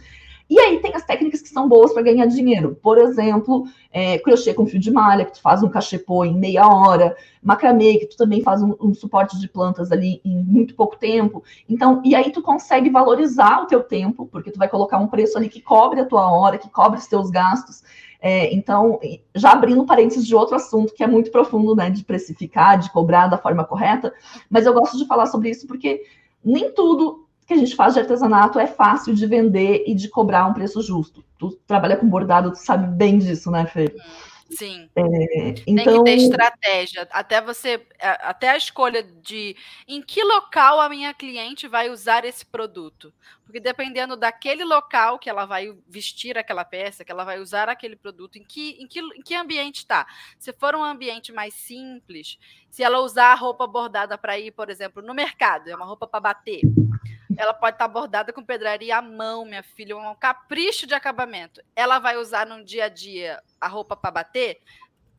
E 0.49 0.57
aí 0.59 0.79
tem 0.79 0.95
as 0.95 1.03
técnicas 1.03 1.41
que 1.41 1.49
são 1.49 1.67
boas 1.67 1.91
para 1.91 2.03
ganhar 2.03 2.25
dinheiro. 2.25 2.77
Por 2.81 2.97
exemplo, 2.97 3.65
é, 3.91 4.17
crochê 4.19 4.53
com 4.53 4.65
fio 4.65 4.79
de 4.79 4.89
malha, 4.89 5.25
que 5.25 5.33
tu 5.33 5.41
faz 5.41 5.61
um 5.61 5.69
cachepô 5.69 6.23
em 6.23 6.37
meia 6.37 6.67
hora, 6.67 7.15
macramê, 7.43 7.97
que 7.97 8.05
tu 8.05 8.15
também 8.15 8.41
faz 8.41 8.61
um, 8.61 8.73
um, 8.79 8.93
suporte 8.93 9.37
de 9.39 9.47
plantas 9.47 9.91
ali 9.91 10.21
em 10.23 10.41
muito 10.41 10.73
pouco 10.73 10.95
tempo. 10.95 11.43
Então, 11.67 12.01
e 12.05 12.15
aí 12.15 12.31
tu 12.31 12.41
consegue 12.41 12.89
valorizar 12.89 13.63
o 13.63 13.67
teu 13.67 13.83
tempo, 13.83 14.25
porque 14.25 14.51
tu 14.51 14.57
vai 14.57 14.69
colocar 14.69 14.97
um 14.97 15.07
preço 15.07 15.37
ali 15.37 15.49
que 15.49 15.61
cobre 15.61 15.99
a 15.99 16.05
tua 16.05 16.31
hora, 16.31 16.57
que 16.57 16.69
cobre 16.69 16.99
os 16.99 17.07
teus 17.07 17.29
gastos. 17.29 17.83
É, 18.19 18.53
então, 18.53 18.99
já 19.35 19.51
abrindo 19.51 19.85
parênteses 19.85 20.25
de 20.25 20.35
outro 20.35 20.55
assunto 20.55 20.93
que 20.93 21.03
é 21.03 21.07
muito 21.07 21.29
profundo, 21.29 21.75
né, 21.75 21.89
de 21.89 22.03
precificar, 22.03 22.79
de 22.79 22.91
cobrar 22.91 23.27
da 23.27 23.37
forma 23.37 23.63
correta, 23.63 24.13
mas 24.49 24.65
eu 24.65 24.73
gosto 24.73 24.97
de 24.97 25.05
falar 25.05 25.27
sobre 25.27 25.49
isso 25.49 25.67
porque 25.67 26.01
nem 26.43 26.71
tudo 26.71 27.26
que 27.47 27.53
a 27.53 27.57
gente 27.57 27.75
faz 27.75 27.93
de 27.93 28.01
artesanato 28.01 28.59
é 28.59 28.67
fácil 28.67 29.15
de 29.15 29.25
vender 29.25 29.85
e 29.87 29.95
de 29.95 30.09
cobrar 30.09 30.45
um 30.45 30.53
preço 30.53 30.81
justo. 30.81 31.23
Tu 31.39 31.51
trabalha 31.65 31.95
com 31.95 32.09
bordado, 32.09 32.51
tu 32.51 32.57
sabe 32.57 32.85
bem 32.87 33.17
disso, 33.17 33.49
né, 33.49 33.65
Fê? 33.65 33.95
Sim. 34.49 34.89
É, 34.95 35.55
então... 35.65 35.65
Tem 35.65 35.75
que 35.75 35.83
ter 35.83 35.89
então 35.89 36.13
estratégia. 36.15 37.07
Até 37.11 37.41
você, 37.41 37.85
até 37.99 38.49
a 38.49 38.57
escolha 38.57 39.01
de 39.01 39.55
em 39.87 40.01
que 40.01 40.21
local 40.23 40.79
a 40.79 40.89
minha 40.89 41.13
cliente 41.13 41.67
vai 41.67 41.89
usar 41.89 42.25
esse 42.25 42.45
produto. 42.45 43.13
Porque 43.45 43.61
dependendo 43.61 44.17
daquele 44.17 44.65
local 44.65 45.17
que 45.17 45.29
ela 45.29 45.45
vai 45.45 45.73
vestir 45.87 46.37
aquela 46.37 46.65
peça, 46.65 47.05
que 47.05 47.11
ela 47.11 47.23
vai 47.23 47.39
usar 47.39 47.69
aquele 47.69 47.95
produto, 47.95 48.37
em 48.37 48.43
que, 48.43 48.77
em 48.79 48.87
que, 48.87 48.99
em 48.99 49.21
que 49.21 49.35
ambiente 49.35 49.77
está. 49.77 50.05
Se 50.37 50.51
for 50.51 50.75
um 50.75 50.83
ambiente 50.83 51.31
mais 51.31 51.53
simples, 51.53 52.37
se 52.69 52.83
ela 52.83 52.99
usar 52.99 53.31
a 53.31 53.35
roupa 53.35 53.65
bordada 53.65 54.17
para 54.17 54.37
ir, 54.37 54.51
por 54.51 54.69
exemplo, 54.69 55.01
no 55.01 55.13
mercado, 55.13 55.69
é 55.69 55.75
uma 55.75 55.85
roupa 55.85 56.05
para 56.05 56.19
bater 56.19 56.61
ela 57.37 57.53
pode 57.53 57.75
estar 57.75 57.87
tá 57.87 57.93
bordada 57.93 58.33
com 58.33 58.43
pedraria 58.43 58.97
à 58.97 59.01
mão, 59.01 59.45
minha 59.45 59.63
filha, 59.63 59.97
um 59.97 60.15
capricho 60.15 60.87
de 60.87 60.93
acabamento. 60.93 61.61
Ela 61.75 61.99
vai 61.99 62.17
usar 62.17 62.45
no 62.45 62.63
dia 62.63 62.85
a 62.85 62.89
dia 62.89 63.41
a 63.59 63.67
roupa 63.67 63.95
para 63.95 64.11
bater, 64.11 64.59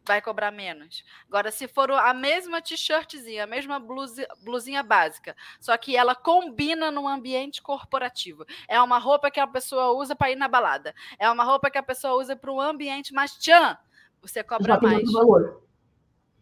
vai 0.09 0.23
cobrar 0.23 0.51
menos. 0.51 1.05
Agora, 1.29 1.53
se 1.53 1.69
for 1.69 1.93
a 1.93 2.15
mesma 2.15 2.63
t-shirtzinha, 2.63 3.45
a 3.45 3.47
mesma 3.47 3.79
blusa, 3.79 4.27
blusinha 4.43 4.83
básica, 4.83 5.37
só 5.61 5.77
que 5.77 5.97
ela 5.97 6.15
combina 6.15 6.91
num 6.91 7.07
ambiente 7.07 7.61
corporativo. 7.61 8.45
É 8.67 8.81
uma 8.81 8.99
roupa 8.99 9.31
que 9.31 9.39
a 9.39 9.47
pessoa 9.47 9.93
usa 9.93 10.17
para 10.17 10.31
ir 10.31 10.37
na 10.37 10.49
balada. 10.49 10.95
É 11.19 11.31
uma 11.31 11.45
roupa 11.45 11.71
que 11.71 11.79
a 11.79 11.83
pessoa 11.83 12.15
usa 12.15 12.35
para 12.35 12.51
um 12.51 12.61
ambiente 12.61 13.13
mais 13.13 13.33
tchan. 13.33 13.77
Você 14.23 14.43
cobra 14.43 14.81
mais. 14.81 15.13
Valor. 15.13 15.63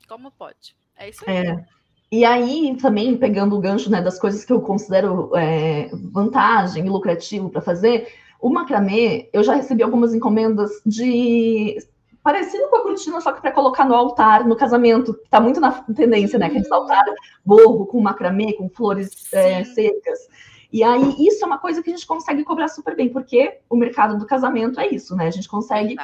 Como 0.08 0.30
pode? 0.30 0.76
É 0.96 1.08
isso 1.08 1.28
aí. 1.28 1.36
É. 1.48 1.66
E 2.10 2.24
aí, 2.24 2.76
também, 2.80 3.16
pegando 3.16 3.56
o 3.56 3.60
gancho 3.60 3.90
né, 3.90 4.00
das 4.00 4.18
coisas 4.18 4.44
que 4.44 4.52
eu 4.52 4.60
considero 4.60 5.30
é, 5.34 5.88
vantagem 5.92 6.86
e 6.86 6.88
lucrativo 6.88 7.50
para 7.50 7.60
fazer, 7.60 8.08
o 8.40 8.48
macramê, 8.48 9.28
eu 9.32 9.42
já 9.42 9.54
recebi 9.54 9.82
algumas 9.82 10.14
encomendas 10.14 10.70
de. 10.84 11.76
parecido 12.22 12.68
com 12.68 12.76
a 12.76 12.82
cortina, 12.82 13.20
só 13.20 13.32
que 13.32 13.40
para 13.40 13.50
colocar 13.50 13.84
no 13.84 13.94
altar, 13.94 14.46
no 14.46 14.54
casamento, 14.54 15.14
que 15.14 15.24
está 15.24 15.40
muito 15.40 15.60
na 15.60 15.72
tendência, 15.72 16.38
né? 16.38 16.48
Que 16.48 16.58
a 16.58 16.60
gente 16.60 16.72
altar 16.72 17.04
borro 17.44 17.86
com 17.86 18.00
macramê, 18.00 18.52
com 18.52 18.68
flores 18.68 19.32
é, 19.32 19.64
secas. 19.64 20.28
E 20.72 20.82
aí, 20.84 21.14
isso 21.26 21.42
é 21.42 21.46
uma 21.46 21.58
coisa 21.58 21.82
que 21.82 21.90
a 21.90 21.92
gente 21.92 22.06
consegue 22.06 22.44
cobrar 22.44 22.68
super 22.68 22.94
bem, 22.94 23.08
porque 23.08 23.58
o 23.68 23.76
mercado 23.76 24.18
do 24.18 24.26
casamento 24.26 24.78
é 24.78 24.86
isso, 24.86 25.16
né? 25.16 25.26
A 25.26 25.30
gente 25.30 25.48
consegue. 25.48 25.96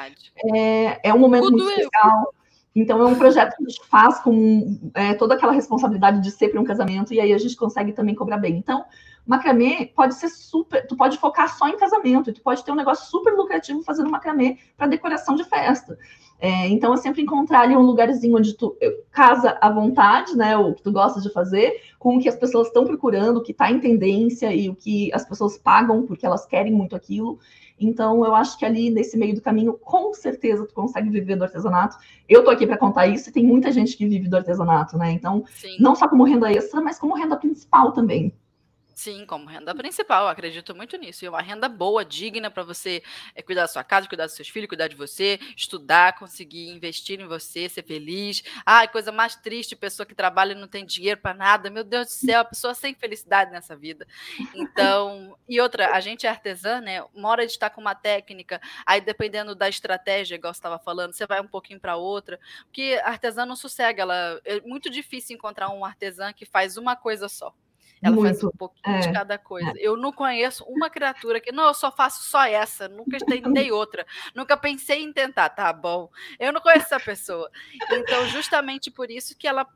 É, 0.52 1.10
é, 1.10 1.14
um 1.14 1.18
momento 1.18 1.44
Tudo 1.44 1.58
muito 1.58 1.70
especial. 1.70 2.34
Então, 2.74 3.00
é 3.00 3.04
um 3.04 3.14
projeto 3.14 3.56
que 3.56 3.64
a 3.64 3.68
gente 3.68 3.86
faz 3.86 4.18
com 4.20 4.78
é, 4.94 5.14
toda 5.14 5.34
aquela 5.34 5.52
responsabilidade 5.52 6.20
de 6.20 6.30
ser 6.30 6.48
para 6.48 6.60
um 6.60 6.64
casamento, 6.64 7.12
e 7.12 7.20
aí 7.20 7.32
a 7.32 7.38
gente 7.38 7.56
consegue 7.56 7.92
também 7.92 8.14
cobrar 8.14 8.38
bem. 8.38 8.56
Então, 8.56 8.84
macramê 9.26 9.92
pode 9.94 10.14
ser 10.14 10.28
super. 10.28 10.86
Tu 10.86 10.96
pode 10.96 11.18
focar 11.18 11.54
só 11.56 11.68
em 11.68 11.76
casamento, 11.76 12.30
e 12.30 12.32
tu 12.32 12.40
pode 12.40 12.64
ter 12.64 12.72
um 12.72 12.76
negócio 12.76 13.10
super 13.10 13.34
lucrativo 13.34 13.82
fazendo 13.82 14.10
macramê 14.10 14.58
para 14.76 14.86
decoração 14.86 15.34
de 15.34 15.44
festa. 15.44 15.98
É, 16.40 16.66
então, 16.68 16.92
é 16.92 16.96
sempre 16.96 17.22
encontrar 17.22 17.60
ali 17.60 17.76
um 17.76 17.82
lugarzinho 17.82 18.36
onde 18.36 18.54
tu 18.54 18.76
casa 19.12 19.56
à 19.60 19.70
vontade, 19.70 20.36
né? 20.36 20.56
O 20.56 20.74
que 20.74 20.82
tu 20.82 20.90
gosta 20.90 21.20
de 21.20 21.30
fazer, 21.30 21.80
com 22.00 22.16
o 22.16 22.20
que 22.20 22.28
as 22.28 22.34
pessoas 22.34 22.66
estão 22.66 22.84
procurando, 22.84 23.36
o 23.36 23.42
que 23.42 23.52
está 23.52 23.70
em 23.70 23.78
tendência 23.78 24.52
e 24.52 24.68
o 24.68 24.74
que 24.74 25.12
as 25.14 25.24
pessoas 25.24 25.56
pagam 25.56 26.04
porque 26.04 26.26
elas 26.26 26.44
querem 26.44 26.72
muito 26.72 26.96
aquilo. 26.96 27.38
Então, 27.86 28.24
eu 28.24 28.34
acho 28.34 28.58
que 28.58 28.64
ali 28.64 28.90
nesse 28.90 29.16
meio 29.16 29.34
do 29.34 29.40
caminho, 29.40 29.74
com 29.74 30.12
certeza, 30.14 30.66
tu 30.66 30.74
consegue 30.74 31.10
viver 31.10 31.36
do 31.36 31.44
artesanato. 31.44 31.96
Eu 32.28 32.44
tô 32.44 32.50
aqui 32.50 32.66
para 32.66 32.78
contar 32.78 33.06
isso 33.06 33.28
e 33.28 33.32
tem 33.32 33.44
muita 33.44 33.70
gente 33.72 33.96
que 33.96 34.06
vive 34.06 34.28
do 34.28 34.36
artesanato, 34.36 34.96
né? 34.96 35.12
Então, 35.12 35.44
Sim. 35.54 35.76
não 35.80 35.94
só 35.94 36.08
como 36.08 36.24
renda 36.24 36.50
extra, 36.52 36.80
mas 36.80 36.98
como 36.98 37.14
renda 37.14 37.36
principal 37.36 37.92
também. 37.92 38.32
Sim, 38.94 39.24
como 39.24 39.46
renda 39.46 39.74
principal, 39.74 40.28
acredito 40.28 40.74
muito 40.74 40.96
nisso. 40.98 41.24
E 41.24 41.28
uma 41.28 41.40
renda 41.40 41.66
boa, 41.66 42.04
digna 42.04 42.50
para 42.50 42.62
você 42.62 43.02
é, 43.34 43.42
cuidar 43.42 43.62
da 43.62 43.68
sua 43.68 43.82
casa, 43.82 44.06
cuidar 44.06 44.26
dos 44.26 44.34
seus 44.34 44.48
filhos, 44.48 44.68
cuidar 44.68 44.86
de 44.86 44.94
você, 44.94 45.40
estudar, 45.56 46.18
conseguir 46.18 46.68
investir 46.68 47.18
em 47.18 47.26
você, 47.26 47.68
ser 47.70 47.84
feliz. 47.84 48.42
Ai, 48.66 48.86
coisa 48.88 49.10
mais 49.10 49.34
triste, 49.34 49.74
pessoa 49.74 50.04
que 50.04 50.14
trabalha 50.14 50.52
e 50.52 50.54
não 50.54 50.68
tem 50.68 50.84
dinheiro 50.84 51.20
para 51.20 51.32
nada. 51.34 51.70
Meu 51.70 51.82
Deus 51.84 52.08
do 52.08 52.10
céu, 52.10 52.40
a 52.40 52.44
pessoa 52.44 52.74
sem 52.74 52.94
felicidade 52.94 53.50
nessa 53.50 53.74
vida. 53.74 54.06
Então, 54.54 55.38
e 55.48 55.58
outra, 55.58 55.94
a 55.94 56.00
gente 56.00 56.26
é 56.26 56.30
artesã, 56.30 56.80
né? 56.80 57.02
Uma 57.14 57.30
hora 57.30 57.46
de 57.46 57.52
estar 57.52 57.70
com 57.70 57.80
uma 57.80 57.94
técnica, 57.94 58.60
aí 58.84 59.00
dependendo 59.00 59.54
da 59.54 59.68
estratégia, 59.70 60.34
igual 60.34 60.52
você 60.52 60.58
estava 60.58 60.78
falando, 60.78 61.14
você 61.14 61.26
vai 61.26 61.40
um 61.40 61.48
pouquinho 61.48 61.80
para 61.80 61.96
outra. 61.96 62.38
Porque 62.64 63.00
artesã 63.04 63.46
não 63.46 63.56
sossega, 63.56 64.02
ela 64.02 64.40
é 64.44 64.60
muito 64.60 64.90
difícil 64.90 65.34
encontrar 65.34 65.70
um 65.70 65.84
artesã 65.84 66.30
que 66.32 66.44
faz 66.44 66.76
uma 66.76 66.94
coisa 66.94 67.26
só. 67.28 67.54
Ela 68.02 68.16
Muito. 68.16 68.40
faz 68.40 68.44
um 68.44 68.50
pouquinho 68.50 68.96
é. 68.96 69.00
de 69.00 69.12
cada 69.12 69.38
coisa. 69.38 69.70
É. 69.70 69.74
Eu 69.78 69.96
não 69.96 70.12
conheço 70.12 70.64
uma 70.64 70.90
criatura 70.90 71.40
que, 71.40 71.52
não, 71.52 71.68
eu 71.68 71.74
só 71.74 71.90
faço 71.92 72.24
só 72.24 72.44
essa, 72.44 72.88
nunca 72.88 73.16
tentei 73.24 73.70
outra, 73.70 74.04
nunca 74.34 74.56
pensei 74.56 75.02
em 75.02 75.12
tentar, 75.12 75.48
tá 75.50 75.72
bom. 75.72 76.10
Eu 76.38 76.52
não 76.52 76.60
conheço 76.60 76.86
essa 76.86 76.98
pessoa. 76.98 77.48
Então, 77.92 78.26
justamente 78.26 78.90
por 78.90 79.10
isso 79.10 79.38
que 79.38 79.46
ela 79.46 79.66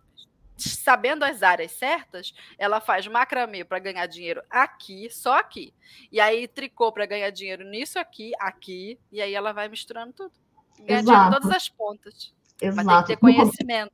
sabendo 0.59 1.23
as 1.23 1.43
áreas 1.43 1.73
certas, 1.73 2.35
ela 2.59 2.81
faz 2.81 3.07
macramê 3.07 3.63
para 3.63 3.79
ganhar 3.79 4.07
dinheiro 4.07 4.43
aqui, 4.51 5.09
só 5.11 5.39
aqui. 5.39 5.73
E 6.11 6.19
aí 6.19 6.49
tricô 6.49 6.91
para 6.91 7.05
ganhar 7.05 7.31
dinheiro 7.31 7.63
nisso 7.63 7.99
aqui, 7.99 8.33
aqui, 8.41 8.99
e 9.13 9.21
aí 9.21 9.35
ela 9.35 9.53
vai 9.53 9.69
misturando 9.69 10.15
tudo. 10.15 10.33
Ganha 10.79 11.01
Exato. 11.01 11.05
dinheiro 11.05 11.29
em 11.29 11.41
todas 11.41 11.57
as 11.57 11.69
pontas. 11.69 12.35
Exato. 12.61 12.77
Mas 12.77 12.87
tem 12.87 13.03
que 13.03 13.07
ter 13.09 13.17
conhecimento. 13.19 13.93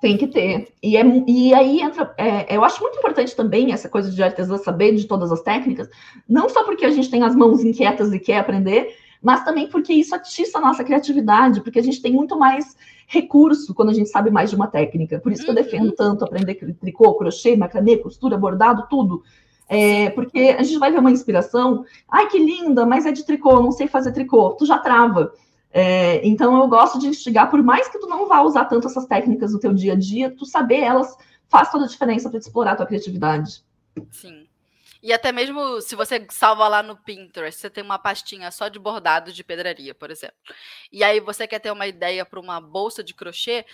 Tem 0.00 0.16
que 0.16 0.28
ter. 0.28 0.72
E, 0.82 0.96
é, 0.96 1.02
e 1.26 1.52
aí 1.52 1.80
entra. 1.80 2.14
É, 2.16 2.54
eu 2.54 2.64
acho 2.64 2.80
muito 2.80 2.98
importante 2.98 3.34
também 3.34 3.72
essa 3.72 3.88
coisa 3.88 4.10
de 4.10 4.22
artesã 4.22 4.56
saber 4.56 4.94
de 4.94 5.06
todas 5.06 5.32
as 5.32 5.42
técnicas, 5.42 5.88
não 6.28 6.48
só 6.48 6.62
porque 6.64 6.84
a 6.84 6.90
gente 6.90 7.10
tem 7.10 7.22
as 7.24 7.34
mãos 7.34 7.64
inquietas 7.64 8.12
e 8.12 8.18
quer 8.20 8.38
aprender, 8.38 8.94
mas 9.20 9.44
também 9.44 9.68
porque 9.68 9.92
isso 9.92 10.14
atiça 10.14 10.58
a 10.58 10.60
nossa 10.60 10.84
criatividade, 10.84 11.60
porque 11.60 11.80
a 11.80 11.82
gente 11.82 12.00
tem 12.00 12.12
muito 12.12 12.38
mais 12.38 12.76
recurso 13.08 13.74
quando 13.74 13.88
a 13.88 13.94
gente 13.94 14.08
sabe 14.08 14.30
mais 14.30 14.50
de 14.50 14.56
uma 14.56 14.68
técnica. 14.68 15.18
Por 15.18 15.32
isso 15.32 15.44
que 15.44 15.50
eu 15.50 15.54
defendo 15.54 15.86
uhum. 15.86 15.96
tanto 15.96 16.24
aprender 16.24 16.54
tricô, 16.54 17.14
crochê, 17.14 17.56
macramê, 17.56 17.96
costura, 17.96 18.36
bordado, 18.36 18.86
tudo. 18.88 19.22
É, 19.68 20.10
porque 20.10 20.56
a 20.58 20.62
gente 20.62 20.78
vai 20.78 20.92
ver 20.92 20.98
uma 20.98 21.10
inspiração, 21.10 21.84
ai 22.10 22.28
que 22.28 22.38
linda, 22.38 22.86
mas 22.86 23.04
é 23.04 23.12
de 23.12 23.24
tricô, 23.24 23.60
não 23.60 23.72
sei 23.72 23.86
fazer 23.86 24.12
tricô, 24.12 24.50
tu 24.50 24.64
já 24.64 24.78
trava. 24.78 25.32
É, 25.78 26.26
então 26.26 26.60
eu 26.60 26.66
gosto 26.66 26.98
de 26.98 27.06
instigar, 27.06 27.48
por 27.48 27.62
mais 27.62 27.86
que 27.86 28.00
tu 28.00 28.08
não 28.08 28.26
vá 28.26 28.40
usar 28.42 28.64
tanto 28.64 28.88
essas 28.88 29.06
técnicas 29.06 29.52
no 29.52 29.60
teu 29.60 29.72
dia 29.72 29.92
a 29.92 29.96
dia, 29.96 30.28
tu 30.28 30.44
saber 30.44 30.80
elas 30.80 31.16
faz 31.48 31.70
toda 31.70 31.84
a 31.84 31.88
diferença 31.88 32.28
para 32.28 32.38
explorar 32.38 32.72
a 32.72 32.76
tua 32.76 32.86
criatividade. 32.86 33.62
Sim. 34.10 34.48
E 35.00 35.12
até 35.12 35.30
mesmo 35.30 35.80
se 35.80 35.94
você 35.94 36.26
salva 36.30 36.66
lá 36.66 36.82
no 36.82 36.96
Pinterest, 36.96 37.60
você 37.60 37.70
tem 37.70 37.84
uma 37.84 37.98
pastinha 37.98 38.50
só 38.50 38.66
de 38.66 38.80
bordados 38.80 39.34
de 39.34 39.44
pedraria, 39.44 39.94
por 39.94 40.10
exemplo. 40.10 40.36
E 40.90 41.04
aí 41.04 41.20
você 41.20 41.46
quer 41.46 41.60
ter 41.60 41.70
uma 41.70 41.86
ideia 41.86 42.26
para 42.26 42.40
uma 42.40 42.60
bolsa 42.60 43.02
de 43.04 43.14
crochê, 43.14 43.64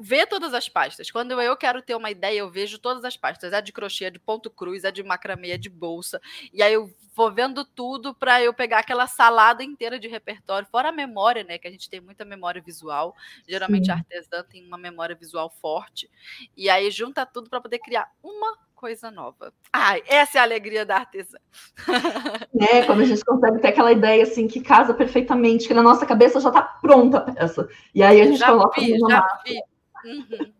ver 0.00 0.26
todas 0.26 0.54
as 0.54 0.68
pastas. 0.68 1.10
Quando 1.10 1.40
eu 1.40 1.56
quero 1.56 1.82
ter 1.82 1.94
uma 1.94 2.10
ideia, 2.10 2.38
eu 2.38 2.50
vejo 2.50 2.78
todas 2.78 3.04
as 3.04 3.16
pastas. 3.16 3.52
É 3.52 3.60
de 3.60 3.72
crochê, 3.72 4.04
é 4.06 4.10
de 4.10 4.18
ponto 4.18 4.50
cruz, 4.50 4.84
é 4.84 4.90
de 4.90 5.02
macramê, 5.02 5.50
é 5.50 5.58
de 5.58 5.68
bolsa. 5.68 6.20
E 6.52 6.62
aí 6.62 6.72
eu 6.72 6.94
vou 7.14 7.32
vendo 7.32 7.64
tudo 7.64 8.14
para 8.14 8.42
eu 8.42 8.54
pegar 8.54 8.78
aquela 8.78 9.06
salada 9.06 9.64
inteira 9.64 9.98
de 9.98 10.08
repertório, 10.08 10.68
fora 10.70 10.90
a 10.90 10.92
memória, 10.92 11.42
né? 11.42 11.58
Que 11.58 11.68
a 11.68 11.70
gente 11.70 11.90
tem 11.90 12.00
muita 12.00 12.24
memória 12.24 12.62
visual. 12.62 13.16
Geralmente 13.48 13.86
Sim. 13.86 13.92
a 13.92 13.94
artesã 13.94 14.44
tem 14.44 14.64
uma 14.64 14.78
memória 14.78 15.14
visual 15.14 15.50
forte. 15.50 16.10
E 16.56 16.70
aí 16.70 16.90
junta 16.90 17.26
tudo 17.26 17.50
para 17.50 17.60
poder 17.60 17.78
criar 17.78 18.10
uma 18.22 18.56
coisa 18.80 19.10
nova. 19.10 19.52
Ai, 19.70 20.02
essa 20.06 20.38
é 20.38 20.40
a 20.40 20.44
alegria 20.44 20.86
da 20.86 20.96
artesã. 20.96 21.38
É, 22.60 22.82
quando 22.82 23.00
a 23.00 23.04
gente 23.06 23.24
consegue 23.24 23.58
ter 23.58 23.68
aquela 23.68 23.90
ideia 23.90 24.22
assim 24.22 24.46
que 24.46 24.60
casa 24.60 24.92
perfeitamente, 24.92 25.66
que 25.66 25.72
na 25.72 25.82
nossa 25.82 26.04
cabeça 26.04 26.38
já 26.40 26.50
está 26.50 26.60
pronta 26.60 27.16
a 27.16 27.20
peça. 27.22 27.66
E 27.94 28.02
aí 28.02 28.20
a 28.20 28.24
gente 28.26 28.38
já 28.38 28.48
coloca 28.48 28.78
vi, 28.78 28.98
já 28.98 29.40
vi. 29.46 29.58
Uhum. 30.04 30.52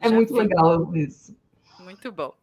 É 0.00 0.08
Já 0.08 0.14
muito 0.14 0.34
legal 0.34 0.96
isso. 0.96 1.36
Muito 1.78 2.10
bom. 2.10 2.34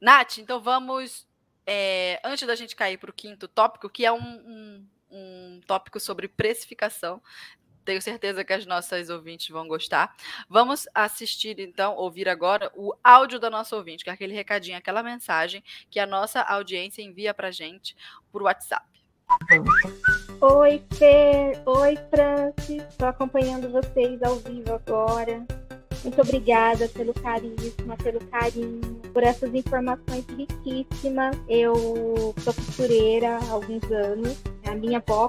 Nath, 0.00 0.38
então 0.38 0.60
vamos. 0.60 1.26
É, 1.66 2.20
antes 2.24 2.46
da 2.46 2.54
gente 2.54 2.76
cair 2.76 2.98
para 2.98 3.10
o 3.10 3.14
quinto 3.14 3.48
tópico, 3.48 3.88
que 3.90 4.06
é 4.06 4.12
um, 4.12 4.18
um, 4.18 4.86
um 5.10 5.60
tópico 5.66 5.98
sobre 5.98 6.28
precificação, 6.28 7.20
tenho 7.86 8.02
certeza 8.02 8.44
que 8.44 8.52
as 8.52 8.66
nossas 8.66 9.08
ouvintes 9.08 9.48
vão 9.48 9.66
gostar. 9.66 10.14
Vamos 10.48 10.86
assistir, 10.92 11.58
então, 11.60 11.94
ouvir 11.94 12.28
agora 12.28 12.70
o 12.74 12.92
áudio 13.02 13.38
da 13.38 13.48
nossa 13.48 13.76
ouvinte, 13.76 14.04
que 14.04 14.10
é 14.10 14.12
aquele 14.12 14.34
recadinho, 14.34 14.76
aquela 14.76 15.02
mensagem 15.02 15.62
que 15.88 16.00
a 16.00 16.06
nossa 16.06 16.42
audiência 16.42 17.00
envia 17.00 17.32
para 17.32 17.50
gente 17.50 17.96
por 18.30 18.42
WhatsApp. 18.42 18.84
Oi, 20.40 20.82
Fer. 20.94 21.62
Oi, 21.64 21.96
Francis. 22.10 22.82
Estou 22.88 23.08
acompanhando 23.08 23.70
vocês 23.70 24.22
ao 24.22 24.36
vivo 24.36 24.74
agora. 24.74 25.46
Muito 26.06 26.22
obrigada 26.22 26.88
pelo 26.88 27.12
carisma, 27.12 27.96
pelo 27.96 28.20
carinho, 28.26 28.80
por 29.12 29.24
essas 29.24 29.52
informações 29.52 30.24
riquíssimas. 30.38 31.36
Eu 31.48 31.74
sou 32.38 32.54
costureira 32.54 33.38
há 33.38 33.50
alguns 33.50 33.82
anos. 33.90 34.36
A 34.64 34.76
minha 34.76 34.98
avó 34.98 35.28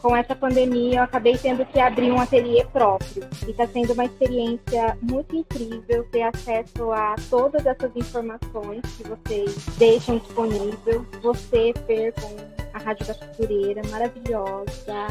com 0.00 0.14
essa 0.14 0.36
pandemia, 0.36 0.98
eu 0.98 1.02
acabei 1.02 1.36
tendo 1.36 1.64
que 1.66 1.80
abrir 1.80 2.12
um 2.12 2.20
ateliê 2.20 2.64
próprio. 2.66 3.26
E 3.46 3.50
está 3.50 3.66
sendo 3.66 3.92
uma 3.92 4.04
experiência 4.04 4.96
muito 5.00 5.34
incrível 5.34 6.06
ter 6.12 6.22
acesso 6.22 6.92
a 6.92 7.16
todas 7.30 7.64
essas 7.66 7.90
informações 7.96 8.82
que 8.96 9.02
vocês 9.08 9.66
deixam 9.78 10.18
disponível. 10.18 11.04
Você, 11.22 11.72
Fer, 11.86 12.12
com 12.12 12.51
a 12.74 12.78
Rádio 12.78 13.06
Costureira, 13.06 13.82
maravilhosa. 13.90 15.06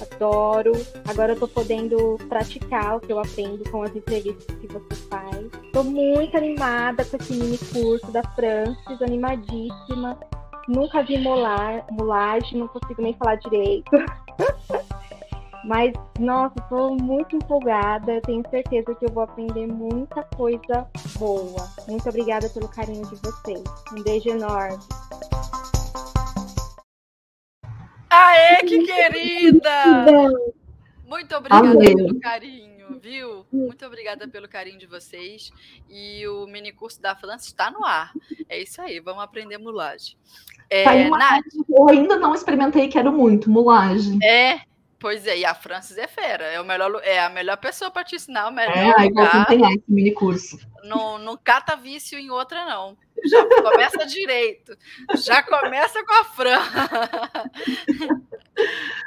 Adoro. 0.00 0.72
Agora 1.08 1.32
eu 1.32 1.38
tô 1.38 1.46
podendo 1.46 2.18
praticar 2.28 2.96
o 2.96 3.00
que 3.00 3.12
eu 3.12 3.18
aprendo 3.18 3.68
com 3.70 3.82
as 3.82 3.94
entrevistas 3.94 4.56
que 4.56 4.66
você 4.66 4.94
faz. 5.08 5.50
Tô 5.72 5.82
muito 5.82 6.36
animada 6.36 7.04
com 7.04 7.16
esse 7.16 7.32
mini 7.32 7.58
curso 7.58 8.10
da 8.10 8.22
Francis, 8.34 9.00
animadíssima. 9.00 10.18
Nunca 10.68 11.02
vi 11.02 11.18
molar, 11.18 11.84
mulagem, 11.90 12.60
não 12.60 12.68
consigo 12.68 13.02
nem 13.02 13.14
falar 13.14 13.36
direito. 13.36 13.90
Mas, 15.64 15.92
nossa, 16.18 16.54
estou 16.58 16.96
muito 16.96 17.36
empolgada. 17.36 18.20
Tenho 18.22 18.42
certeza 18.50 18.94
que 18.94 19.06
eu 19.06 19.12
vou 19.12 19.22
aprender 19.22 19.66
muita 19.66 20.24
coisa 20.36 20.86
boa. 21.18 21.68
Muito 21.86 22.08
obrigada 22.08 22.48
pelo 22.48 22.68
carinho 22.68 23.06
de 23.06 23.16
vocês. 23.16 23.62
Um 23.96 24.02
beijo 24.02 24.28
enorme. 24.28 24.78
Aê, 28.12 28.56
que 28.58 28.84
querida! 28.84 29.84
Muito 31.06 31.34
obrigada 31.34 31.70
Amém. 31.70 31.96
pelo 31.96 32.20
carinho, 32.20 33.00
viu? 33.00 33.46
Muito 33.50 33.86
obrigada 33.86 34.28
pelo 34.28 34.46
carinho 34.46 34.78
de 34.78 34.86
vocês. 34.86 35.50
E 35.88 36.26
o 36.28 36.46
mini 36.46 36.72
curso 36.72 37.00
da 37.00 37.16
França 37.16 37.46
está 37.46 37.70
no 37.70 37.84
ar. 37.84 38.12
É 38.48 38.60
isso 38.60 38.82
aí, 38.82 39.00
vamos 39.00 39.22
aprender 39.22 39.56
mulagem. 39.56 40.16
É, 40.68 40.84
tá 40.84 40.94
Nath, 41.16 41.44
eu 41.68 41.88
ainda 41.88 42.16
não 42.16 42.34
experimentei, 42.34 42.88
quero 42.88 43.12
muito, 43.12 43.50
mulagem. 43.50 44.18
É, 44.22 44.60
pois 45.02 45.26
é, 45.26 45.36
e 45.38 45.44
a 45.44 45.52
Francis 45.52 45.98
é 45.98 46.06
fera, 46.06 46.44
é, 46.44 46.60
o 46.60 46.64
melhor, 46.64 47.00
é 47.02 47.18
a 47.18 47.28
melhor 47.28 47.56
pessoa 47.56 47.90
para 47.90 48.04
te 48.04 48.14
ensinar 48.14 48.46
o 48.46 48.52
melhor 48.52 48.76
é, 48.76 49.02
lugar. 49.02 49.46
tem 49.46 49.60
esse 49.60 49.84
mini 49.88 50.12
curso. 50.12 50.60
Não, 50.84 51.18
não 51.18 51.36
cata 51.36 51.74
vício 51.76 52.16
em 52.16 52.30
outra, 52.30 52.64
não. 52.64 52.96
Já 53.24 53.44
começa 53.44 54.06
direito. 54.06 54.78
Já 55.16 55.42
começa 55.42 56.04
com 56.06 56.12
a 56.14 56.24
Fran. 56.24 56.62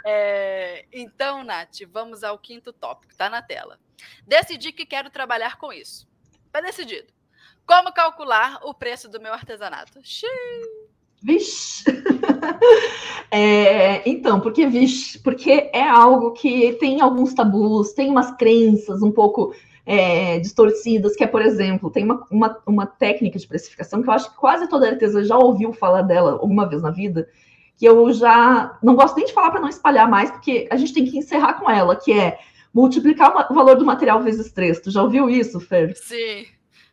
É, 0.03 0.85
então, 0.91 1.43
Nath, 1.43 1.81
vamos 1.87 2.23
ao 2.23 2.37
quinto 2.37 2.73
tópico, 2.73 3.11
está 3.11 3.29
na 3.29 3.41
tela. 3.41 3.79
Decidi 4.25 4.71
que 4.71 4.85
quero 4.85 5.09
trabalhar 5.09 5.57
com 5.57 5.71
isso. 5.71 6.07
Está 6.47 6.61
decidido. 6.61 7.13
Como 7.65 7.93
calcular 7.93 8.59
o 8.63 8.73
preço 8.73 9.07
do 9.07 9.21
meu 9.21 9.33
artesanato? 9.33 9.99
Xiii. 10.03 10.74
Vixe! 11.25 11.83
é, 13.31 14.07
então, 14.07 14.39
porque, 14.39 14.67
vixe, 14.67 15.17
porque 15.17 15.71
é 15.73 15.81
algo 15.81 16.33
que 16.33 16.73
tem 16.73 17.01
alguns 17.01 17.33
tabus, 17.33 17.93
tem 17.93 18.11
umas 18.11 18.29
crenças 18.37 19.01
um 19.01 19.11
pouco 19.11 19.51
é, 19.83 20.37
distorcidas, 20.37 21.15
que 21.15 21.23
é, 21.23 21.27
por 21.27 21.41
exemplo, 21.41 21.89
tem 21.89 22.03
uma, 22.03 22.23
uma, 22.29 22.57
uma, 22.67 22.85
técnica 22.85 23.39
de 23.39 23.47
precificação 23.47 24.03
que 24.03 24.07
eu 24.07 24.13
acho 24.13 24.29
que 24.29 24.37
quase 24.37 24.69
toda 24.69 24.87
artesã 24.87 25.23
já 25.23 25.35
ouviu 25.35 25.73
falar 25.73 26.03
dela 26.03 26.33
alguma 26.33 26.69
vez 26.69 26.83
na 26.83 26.91
vida, 26.91 27.27
que 27.75 27.85
eu 27.85 28.13
já 28.13 28.77
não 28.83 28.95
gosto 28.95 29.15
nem 29.15 29.25
de 29.25 29.33
falar 29.33 29.49
para 29.49 29.61
não 29.61 29.69
espalhar 29.69 30.07
mais, 30.07 30.29
porque 30.29 30.67
a 30.69 30.77
gente 30.77 30.93
tem 30.93 31.05
que 31.05 31.17
encerrar 31.17 31.55
com 31.55 31.67
ela, 31.67 31.95
que 31.95 32.13
é 32.13 32.37
multiplicar 32.71 33.47
o 33.49 33.53
valor 33.55 33.75
do 33.77 33.85
material 33.85 34.21
vezes 34.21 34.51
três. 34.51 34.79
Tu 34.79 34.91
já 34.91 35.01
ouviu 35.01 35.27
isso, 35.27 35.59
Fer? 35.59 35.95
Sim 35.95 36.45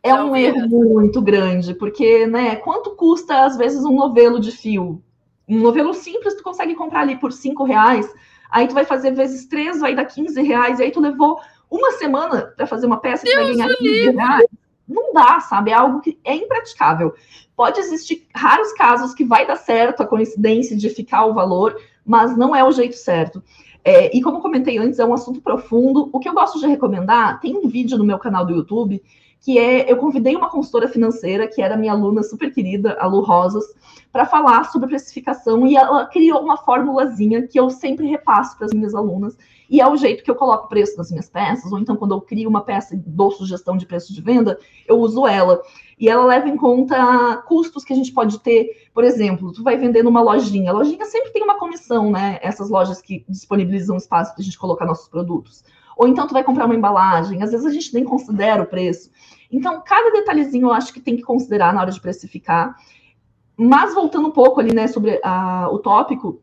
é 0.03 0.13
um 0.13 0.35
erro 0.35 0.67
muito 0.67 1.21
grande, 1.21 1.73
porque, 1.73 2.27
né, 2.27 2.57
quanto 2.57 2.91
custa, 2.91 3.45
às 3.45 3.55
vezes, 3.55 3.85
um 3.85 3.95
novelo 3.95 4.37
de 4.37 4.51
fio? 4.51 5.01
Um 5.47 5.59
novelo 5.59 5.93
simples 5.93 6.35
tu 6.35 6.43
consegue 6.43 6.75
comprar 6.75 7.01
ali 7.01 7.15
por 7.15 7.31
cinco 7.31 7.63
reais, 7.63 8.13
aí 8.51 8.67
tu 8.67 8.73
vai 8.73 8.83
fazer 8.83 9.11
vezes 9.11 9.45
três, 9.45 9.79
vai 9.79 9.95
dar 9.95 10.05
15 10.05 10.41
reais, 10.41 10.79
e 10.79 10.83
aí 10.83 10.91
tu 10.91 10.99
levou 10.99 11.39
uma 11.71 11.91
semana 11.93 12.53
para 12.55 12.67
fazer 12.67 12.85
uma 12.85 12.99
peça 12.99 13.25
que 13.25 13.33
vai 13.33 13.53
ganhar 13.53 13.69
15 13.69 14.11
reais. 14.11 14.45
Não 14.85 15.13
dá, 15.13 15.39
sabe? 15.39 15.71
É 15.71 15.73
algo 15.73 16.01
que 16.01 16.19
é 16.25 16.35
impraticável. 16.35 17.13
Pode 17.55 17.79
existir 17.79 18.27
raros 18.35 18.73
casos 18.73 19.13
que 19.13 19.23
vai 19.23 19.47
dar 19.47 19.55
certo 19.55 20.03
a 20.03 20.07
coincidência 20.07 20.75
de 20.75 20.89
ficar 20.89 21.25
o 21.25 21.33
valor, 21.33 21.77
mas 22.05 22.35
não 22.35 22.53
é 22.53 22.63
o 22.63 22.71
jeito 22.71 22.97
certo. 22.97 23.41
É, 23.85 24.15
e 24.15 24.21
como 24.21 24.41
comentei 24.41 24.77
antes, 24.77 24.99
é 24.99 25.05
um 25.05 25.13
assunto 25.13 25.41
profundo. 25.41 26.09
O 26.11 26.19
que 26.19 26.27
eu 26.27 26.33
gosto 26.33 26.59
de 26.59 26.67
recomendar, 26.67 27.39
tem 27.39 27.55
um 27.55 27.67
vídeo 27.67 27.97
no 27.97 28.03
meu 28.03 28.19
canal 28.19 28.45
do 28.45 28.53
YouTube 28.53 29.01
que 29.43 29.59
é 29.59 29.91
eu 29.91 29.97
convidei 29.97 30.35
uma 30.35 30.49
consultora 30.49 30.87
financeira, 30.87 31.47
que 31.47 31.61
era 31.61 31.75
minha 31.75 31.91
aluna 31.91 32.23
super 32.23 32.51
querida, 32.51 32.97
a 32.99 33.05
Lu 33.05 33.21
Rosas, 33.21 33.65
para 34.09 34.25
falar 34.25 34.63
sobre 34.71 34.87
precificação 34.87 35.67
e 35.67 35.75
ela 35.75 36.05
criou 36.05 36.41
uma 36.41 36.55
formulazinha 36.55 37.45
que 37.45 37.59
eu 37.59 37.69
sempre 37.69 38.07
repasso 38.07 38.57
para 38.57 38.67
as 38.67 38.73
minhas 38.73 38.95
alunas 38.95 39.37
e 39.69 39.81
é 39.81 39.87
o 39.87 39.97
jeito 39.97 40.23
que 40.23 40.31
eu 40.31 40.35
coloco 40.35 40.65
o 40.65 40.69
preço 40.69 40.95
das 40.95 41.09
minhas 41.09 41.29
peças, 41.29 41.71
ou 41.71 41.79
então 41.79 41.95
quando 41.95 42.13
eu 42.13 42.21
crio 42.21 42.47
uma 42.47 42.61
peça 42.61 42.95
e 42.95 42.97
dou 42.97 43.31
sugestão 43.31 43.75
de 43.75 43.85
preço 43.85 44.13
de 44.13 44.21
venda, 44.21 44.57
eu 44.87 44.99
uso 44.99 45.27
ela. 45.27 45.61
E 45.99 46.07
ela 46.07 46.25
leva 46.25 46.47
em 46.47 46.55
conta 46.55 47.37
custos 47.47 47.83
que 47.83 47.91
a 47.91 47.95
gente 47.95 48.11
pode 48.11 48.39
ter. 48.39 48.87
Por 48.93 49.03
exemplo, 49.03 49.51
tu 49.51 49.63
vai 49.63 49.75
vender 49.75 50.03
numa 50.03 50.21
lojinha. 50.21 50.69
A 50.69 50.73
lojinha 50.73 51.05
sempre 51.05 51.31
tem 51.31 51.43
uma 51.43 51.57
comissão, 51.57 52.11
né? 52.11 52.39
Essas 52.41 52.69
lojas 52.69 53.01
que 53.01 53.25
disponibilizam 53.27 53.97
espaço 53.97 54.33
para 54.33 54.41
a 54.41 54.45
gente 54.45 54.57
colocar 54.59 54.85
nossos 54.85 55.07
produtos. 55.07 55.63
Ou 55.97 56.07
então 56.07 56.27
tu 56.27 56.33
vai 56.33 56.43
comprar 56.43 56.65
uma 56.65 56.75
embalagem, 56.75 57.41
às 57.41 57.51
vezes 57.51 57.65
a 57.65 57.71
gente 57.71 57.93
nem 57.93 58.03
considera 58.03 58.63
o 58.63 58.67
preço. 58.67 59.09
Então, 59.53 59.81
cada 59.85 60.11
detalhezinho 60.11 60.67
eu 60.67 60.73
acho 60.73 60.91
que 60.91 60.99
tem 60.99 61.15
que 61.15 61.21
considerar 61.21 61.73
na 61.73 61.81
hora 61.81 61.91
de 61.91 62.01
precificar. 62.01 62.75
Mas 63.55 63.93
voltando 63.93 64.27
um 64.27 64.31
pouco 64.31 64.59
ali, 64.59 64.73
né, 64.73 64.87
sobre 64.87 65.19
a, 65.23 65.69
o 65.71 65.77
tópico, 65.77 66.41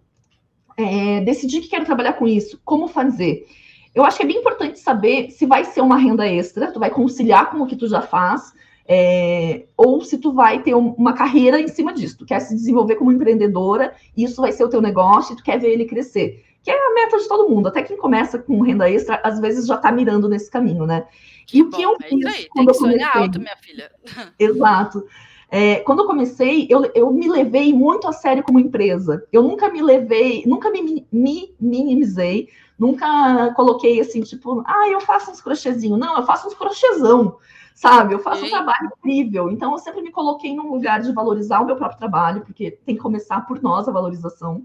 é, 0.77 1.25
que 1.25 1.69
quero 1.69 1.85
trabalhar 1.85 2.13
com 2.13 2.27
isso, 2.27 2.61
como 2.65 2.87
fazer. 2.87 3.47
Eu 3.93 4.05
acho 4.05 4.17
que 4.17 4.23
é 4.23 4.27
bem 4.27 4.39
importante 4.39 4.79
saber 4.79 5.31
se 5.31 5.45
vai 5.45 5.65
ser 5.65 5.81
uma 5.81 5.97
renda 5.97 6.27
extra, 6.27 6.71
tu 6.71 6.79
vai 6.79 6.91
conciliar 6.91 7.51
com 7.51 7.61
o 7.61 7.67
que 7.67 7.75
tu 7.75 7.89
já 7.89 8.01
faz, 8.01 8.53
é, 8.87 9.65
ou 9.77 10.01
se 10.03 10.17
tu 10.19 10.33
vai 10.33 10.63
ter 10.63 10.77
um, 10.77 10.93
uma 10.93 11.13
carreira 11.13 11.61
em 11.61 11.67
cima 11.67 11.93
disso, 11.93 12.19
tu 12.19 12.25
quer 12.25 12.41
se 12.41 12.55
desenvolver 12.55 12.95
como 12.95 13.11
empreendedora, 13.11 13.93
isso 14.17 14.41
vai 14.41 14.53
ser 14.53 14.63
o 14.63 14.69
teu 14.69 14.81
negócio 14.81 15.33
e 15.33 15.37
tu 15.37 15.43
quer 15.43 15.59
ver 15.59 15.73
ele 15.73 15.85
crescer 15.85 16.45
que 16.63 16.71
é 16.71 16.75
a 16.75 16.95
meta 16.95 17.19
de 17.19 17.29
todo 17.29 17.49
mundo. 17.49 17.69
Até 17.69 17.83
quem 17.83 17.97
começa 17.97 18.39
com 18.39 18.61
renda 18.61 18.91
extra, 18.91 19.21
às 19.25 19.41
vezes 19.41 19.67
já 19.67 19.77
está 19.77 19.91
mirando 19.91 20.29
nesse 20.29 20.51
caminho, 20.51 20.87
né? 20.87 21.07
Que 21.51 21.59
e 21.59 21.63
bom, 21.65 21.69
o 21.69 21.73
que 21.73 21.83
eu 21.83 21.97
é 22.01 22.09
fiz 22.09 22.27
aí, 22.27 22.49
quando 22.49 22.69
eu 22.69 22.75
comecei... 22.77 23.03
alto, 23.03 23.41
minha 23.41 23.57
filha. 23.57 23.91
Exato. 24.39 25.05
É, 25.51 25.81
quando 25.81 26.03
eu 26.03 26.07
comecei, 26.07 26.69
eu, 26.71 26.89
eu 26.95 27.13
me 27.13 27.29
levei 27.29 27.75
muito 27.75 28.07
a 28.07 28.13
sério 28.13 28.45
como 28.45 28.61
empresa. 28.61 29.27
Eu 29.33 29.43
nunca 29.43 29.69
me 29.69 29.83
levei, 29.83 30.45
nunca 30.47 30.71
me, 30.71 31.05
me 31.11 31.53
minimizei, 31.61 32.49
nunca 32.79 33.53
coloquei 33.55 34.01
assim, 34.01 34.21
tipo, 34.21 34.63
ah, 34.65 34.89
eu 34.89 35.01
faço 35.01 35.33
uns 35.33 35.41
crochêzinhos. 35.41 35.99
Não, 35.99 36.19
eu 36.19 36.23
faço 36.25 36.47
uns 36.47 36.55
crochêzão, 36.55 37.37
sabe? 37.75 38.15
Eu 38.15 38.21
faço 38.21 38.45
um 38.45 38.49
trabalho 38.49 38.93
incrível. 38.97 39.51
Então, 39.51 39.73
eu 39.73 39.79
sempre 39.79 40.03
me 40.03 40.13
coloquei 40.13 40.55
num 40.55 40.71
lugar 40.71 41.01
de 41.01 41.13
valorizar 41.13 41.61
o 41.61 41.67
meu 41.67 41.75
próprio 41.75 41.99
trabalho, 41.99 42.43
porque 42.43 42.71
tem 42.87 42.95
que 42.95 43.03
começar 43.03 43.45
por 43.45 43.61
nós 43.61 43.89
a 43.89 43.93
valorização. 43.93 44.63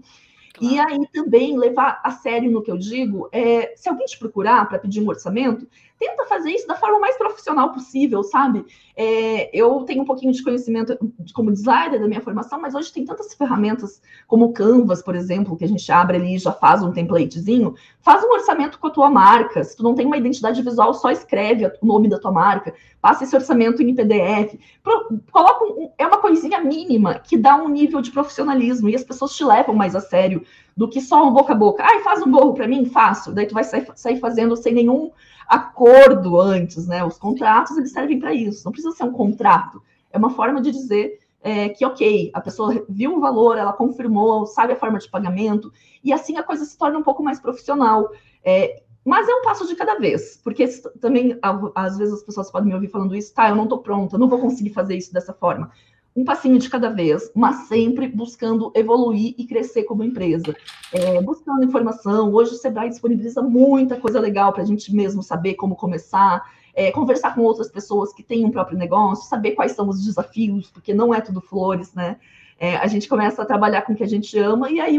Claro. 0.56 0.74
E 0.74 0.78
aí 0.78 1.06
também 1.12 1.58
levar 1.58 2.00
a 2.02 2.10
sério 2.10 2.50
no 2.50 2.62
que 2.62 2.70
eu 2.70 2.78
digo, 2.78 3.28
é, 3.30 3.74
se 3.76 3.88
alguém 3.88 4.06
te 4.06 4.18
procurar 4.18 4.66
para 4.68 4.78
pedir 4.78 5.02
um 5.02 5.08
orçamento, 5.08 5.66
tenta 5.98 6.24
fazer 6.26 6.50
isso 6.50 6.66
da 6.66 6.74
forma 6.74 6.98
mais 6.98 7.16
profissional 7.16 7.72
possível, 7.72 8.22
sabe? 8.22 8.64
É, 8.94 9.50
eu 9.56 9.82
tenho 9.84 10.02
um 10.02 10.04
pouquinho 10.04 10.32
de 10.32 10.42
conhecimento 10.42 10.96
como 11.34 11.52
designer 11.52 12.00
da 12.00 12.06
minha 12.06 12.20
formação, 12.20 12.60
mas 12.60 12.74
hoje 12.74 12.92
tem 12.92 13.04
tantas 13.04 13.34
ferramentas 13.34 14.00
como 14.26 14.46
o 14.46 14.52
Canvas, 14.52 15.02
por 15.02 15.14
exemplo, 15.14 15.56
que 15.56 15.64
a 15.64 15.68
gente 15.68 15.90
abre 15.90 16.16
ali 16.16 16.34
e 16.34 16.38
já 16.38 16.52
faz 16.52 16.82
um 16.82 16.92
templatezinho. 16.92 17.74
Faz 18.00 18.22
um 18.24 18.32
orçamento 18.32 18.78
com 18.78 18.86
a 18.86 18.90
tua 18.90 19.10
marca. 19.10 19.64
Se 19.64 19.76
tu 19.76 19.82
não 19.82 19.94
tem 19.94 20.06
uma 20.06 20.16
identidade 20.16 20.62
visual, 20.62 20.92
só 20.94 21.10
escreve 21.10 21.66
o 21.66 21.86
nome 21.86 22.08
da 22.08 22.18
tua 22.18 22.32
marca. 22.32 22.74
Passa 23.00 23.24
esse 23.24 23.34
orçamento 23.34 23.82
em 23.82 23.94
PDF. 23.94 24.58
Pro, 24.82 25.20
coloca 25.30 25.64
um, 25.64 25.90
é 25.96 26.06
uma 26.06 26.18
coisinha 26.18 26.60
mínima 26.60 27.18
que 27.18 27.36
dá 27.36 27.56
um 27.56 27.68
nível 27.68 28.00
de 28.00 28.10
profissionalismo 28.10 28.88
e 28.88 28.94
as 28.94 29.04
pessoas 29.04 29.34
te 29.34 29.44
levam 29.44 29.74
mais 29.74 29.94
a 29.94 30.00
sério 30.00 30.44
do 30.76 30.88
que 30.88 31.00
só 31.00 31.26
um 31.26 31.32
boca 31.32 31.52
a 31.52 31.56
boca. 31.56 31.82
Ai, 31.84 32.00
faz 32.00 32.22
um 32.22 32.30
gorro 32.30 32.54
para 32.54 32.68
mim? 32.68 32.84
Faço. 32.84 33.32
Daí 33.32 33.46
tu 33.46 33.54
vai 33.54 33.64
sair, 33.64 33.86
sair 33.94 34.18
fazendo 34.18 34.56
sem 34.56 34.74
nenhum 34.74 35.10
acordo 35.48 36.38
antes, 36.38 36.86
né? 36.86 37.04
Os 37.04 37.18
contratos 37.18 37.76
eles 37.76 37.92
servem 37.92 38.18
para 38.18 38.34
isso. 38.34 38.64
Não 38.64 38.72
precisa 38.72 38.94
ser 38.94 39.04
um 39.04 39.12
contrato. 39.12 39.82
É 40.10 40.18
uma 40.18 40.30
forma 40.30 40.60
de 40.60 40.70
dizer 40.70 41.18
é, 41.40 41.68
que, 41.68 41.84
ok, 41.86 42.30
a 42.34 42.40
pessoa 42.40 42.84
viu 42.88 43.16
o 43.16 43.20
valor, 43.20 43.56
ela 43.56 43.72
confirmou, 43.72 44.46
sabe 44.46 44.72
a 44.72 44.76
forma 44.76 44.98
de 44.98 45.08
pagamento, 45.08 45.72
e 46.02 46.12
assim 46.12 46.36
a 46.36 46.42
coisa 46.42 46.64
se 46.64 46.76
torna 46.76 46.98
um 46.98 47.02
pouco 47.02 47.22
mais 47.22 47.38
profissional. 47.38 48.10
É, 48.44 48.82
mas 49.04 49.28
é 49.28 49.32
um 49.32 49.42
passo 49.42 49.64
de 49.68 49.76
cada 49.76 49.94
vez, 49.96 50.40
porque 50.42 50.66
também, 51.00 51.38
às 51.76 51.96
vezes, 51.96 52.14
as 52.14 52.22
pessoas 52.24 52.50
podem 52.50 52.68
me 52.68 52.74
ouvir 52.74 52.88
falando 52.88 53.14
isso, 53.14 53.32
tá, 53.32 53.48
eu 53.48 53.54
não 53.54 53.62
estou 53.62 53.78
pronta, 53.78 54.18
não 54.18 54.28
vou 54.28 54.40
conseguir 54.40 54.70
fazer 54.70 54.96
isso 54.96 55.12
dessa 55.12 55.32
forma. 55.32 55.70
Um 56.16 56.24
passinho 56.24 56.58
de 56.58 56.70
cada 56.70 56.88
vez, 56.88 57.30
mas 57.34 57.68
sempre 57.68 58.08
buscando 58.08 58.72
evoluir 58.74 59.34
e 59.36 59.46
crescer 59.46 59.84
como 59.84 60.02
empresa. 60.02 60.56
É, 60.90 61.20
buscando 61.20 61.62
informação, 61.62 62.32
hoje 62.32 62.52
o 62.52 62.56
Sebrae 62.56 62.88
disponibiliza 62.88 63.42
muita 63.42 64.00
coisa 64.00 64.18
legal 64.18 64.50
para 64.52 64.62
a 64.62 64.66
gente 64.66 64.94
mesmo 64.94 65.22
saber 65.22 65.54
como 65.54 65.76
começar, 65.76 66.42
é, 66.74 66.90
conversar 66.90 67.34
com 67.34 67.42
outras 67.42 67.70
pessoas 67.70 68.14
que 68.14 68.22
têm 68.22 68.46
um 68.46 68.50
próprio 68.50 68.78
negócio, 68.78 69.28
saber 69.28 69.52
quais 69.52 69.72
são 69.72 69.88
os 69.90 70.02
desafios, 70.02 70.70
porque 70.70 70.94
não 70.94 71.14
é 71.14 71.20
tudo 71.20 71.40
flores, 71.42 71.92
né? 71.92 72.16
É, 72.58 72.76
a 72.76 72.86
gente 72.86 73.06
começa 73.06 73.42
a 73.42 73.46
trabalhar 73.46 73.82
com 73.82 73.92
o 73.92 73.96
que 73.96 74.04
a 74.04 74.08
gente 74.08 74.38
ama 74.38 74.70
e 74.70 74.80
aí 74.80 74.98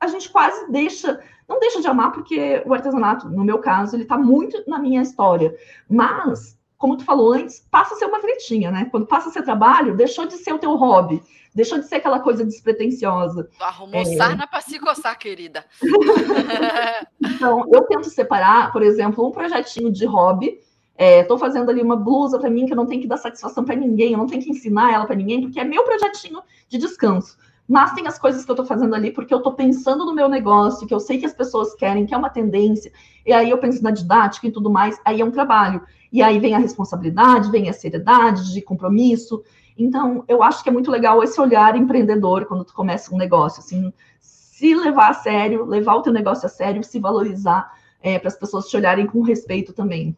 a 0.00 0.08
gente 0.08 0.28
quase 0.28 0.68
deixa, 0.72 1.20
não 1.48 1.60
deixa 1.60 1.80
de 1.80 1.86
amar, 1.86 2.10
porque 2.10 2.60
o 2.66 2.74
artesanato, 2.74 3.28
no 3.28 3.44
meu 3.44 3.58
caso, 3.58 3.94
ele 3.94 4.02
está 4.02 4.18
muito 4.18 4.64
na 4.66 4.80
minha 4.80 5.00
história, 5.00 5.56
mas 5.88 6.58
como 6.82 6.96
tu 6.96 7.04
falou 7.04 7.32
antes, 7.32 7.64
passa 7.70 7.94
a 7.94 7.96
ser 7.96 8.06
uma 8.06 8.18
fretinha, 8.18 8.72
né? 8.72 8.88
Quando 8.90 9.06
passa 9.06 9.28
a 9.28 9.32
ser 9.32 9.44
trabalho, 9.44 9.96
deixou 9.96 10.26
de 10.26 10.34
ser 10.34 10.52
o 10.52 10.58
teu 10.58 10.74
hobby, 10.74 11.22
deixou 11.54 11.78
de 11.78 11.86
ser 11.86 11.94
aquela 11.94 12.18
coisa 12.18 12.44
despretensiosa. 12.44 13.48
Arrumou 13.60 14.00
é... 14.00 14.04
sarna 14.04 14.48
para 14.48 14.60
se 14.62 14.80
coçar, 14.80 15.16
querida. 15.16 15.64
então, 17.22 17.64
eu 17.72 17.82
tento 17.82 18.10
separar, 18.10 18.72
por 18.72 18.82
exemplo, 18.82 19.24
um 19.24 19.30
projetinho 19.30 19.92
de 19.92 20.04
hobby. 20.04 20.58
Estou 20.98 21.36
é, 21.36 21.40
fazendo 21.40 21.70
ali 21.70 21.80
uma 21.80 21.94
blusa 21.94 22.36
para 22.40 22.50
mim 22.50 22.66
que 22.66 22.72
eu 22.72 22.76
não 22.76 22.86
tenho 22.86 23.00
que 23.00 23.06
dar 23.06 23.16
satisfação 23.16 23.64
para 23.64 23.76
ninguém, 23.76 24.10
eu 24.12 24.18
não 24.18 24.26
tenho 24.26 24.42
que 24.42 24.50
ensinar 24.50 24.92
ela 24.92 25.06
para 25.06 25.14
ninguém, 25.14 25.40
porque 25.40 25.60
é 25.60 25.64
meu 25.64 25.84
projetinho 25.84 26.42
de 26.68 26.78
descanso. 26.78 27.38
Mas 27.72 27.94
tem 27.94 28.06
as 28.06 28.18
coisas 28.18 28.44
que 28.44 28.50
eu 28.50 28.52
estou 28.52 28.66
fazendo 28.66 28.94
ali 28.94 29.10
porque 29.10 29.32
eu 29.32 29.38
estou 29.38 29.54
pensando 29.54 30.04
no 30.04 30.14
meu 30.14 30.28
negócio, 30.28 30.86
que 30.86 30.92
eu 30.92 31.00
sei 31.00 31.16
que 31.16 31.24
as 31.24 31.32
pessoas 31.32 31.74
querem, 31.74 32.04
que 32.04 32.12
é 32.12 32.16
uma 32.18 32.28
tendência, 32.28 32.92
e 33.24 33.32
aí 33.32 33.48
eu 33.48 33.56
penso 33.56 33.82
na 33.82 33.90
didática 33.90 34.46
e 34.46 34.52
tudo 34.52 34.68
mais, 34.68 35.00
aí 35.02 35.22
é 35.22 35.24
um 35.24 35.30
trabalho. 35.30 35.80
E 36.12 36.20
aí 36.20 36.38
vem 36.38 36.54
a 36.54 36.58
responsabilidade, 36.58 37.50
vem 37.50 37.70
a 37.70 37.72
seriedade 37.72 38.52
de 38.52 38.60
compromisso. 38.60 39.42
Então, 39.74 40.22
eu 40.28 40.42
acho 40.42 40.62
que 40.62 40.68
é 40.68 40.72
muito 40.72 40.90
legal 40.90 41.22
esse 41.22 41.40
olhar 41.40 41.74
empreendedor 41.74 42.44
quando 42.44 42.62
tu 42.62 42.74
começa 42.74 43.14
um 43.14 43.16
negócio, 43.16 43.60
assim, 43.60 43.90
se 44.20 44.74
levar 44.74 45.08
a 45.08 45.14
sério, 45.14 45.64
levar 45.64 45.94
o 45.94 46.02
teu 46.02 46.12
negócio 46.12 46.44
a 46.44 46.50
sério, 46.50 46.84
se 46.84 47.00
valorizar, 47.00 47.72
é, 48.02 48.18
para 48.18 48.28
as 48.28 48.36
pessoas 48.36 48.68
te 48.68 48.76
olharem 48.76 49.06
com 49.06 49.22
respeito 49.22 49.72
também. 49.72 50.14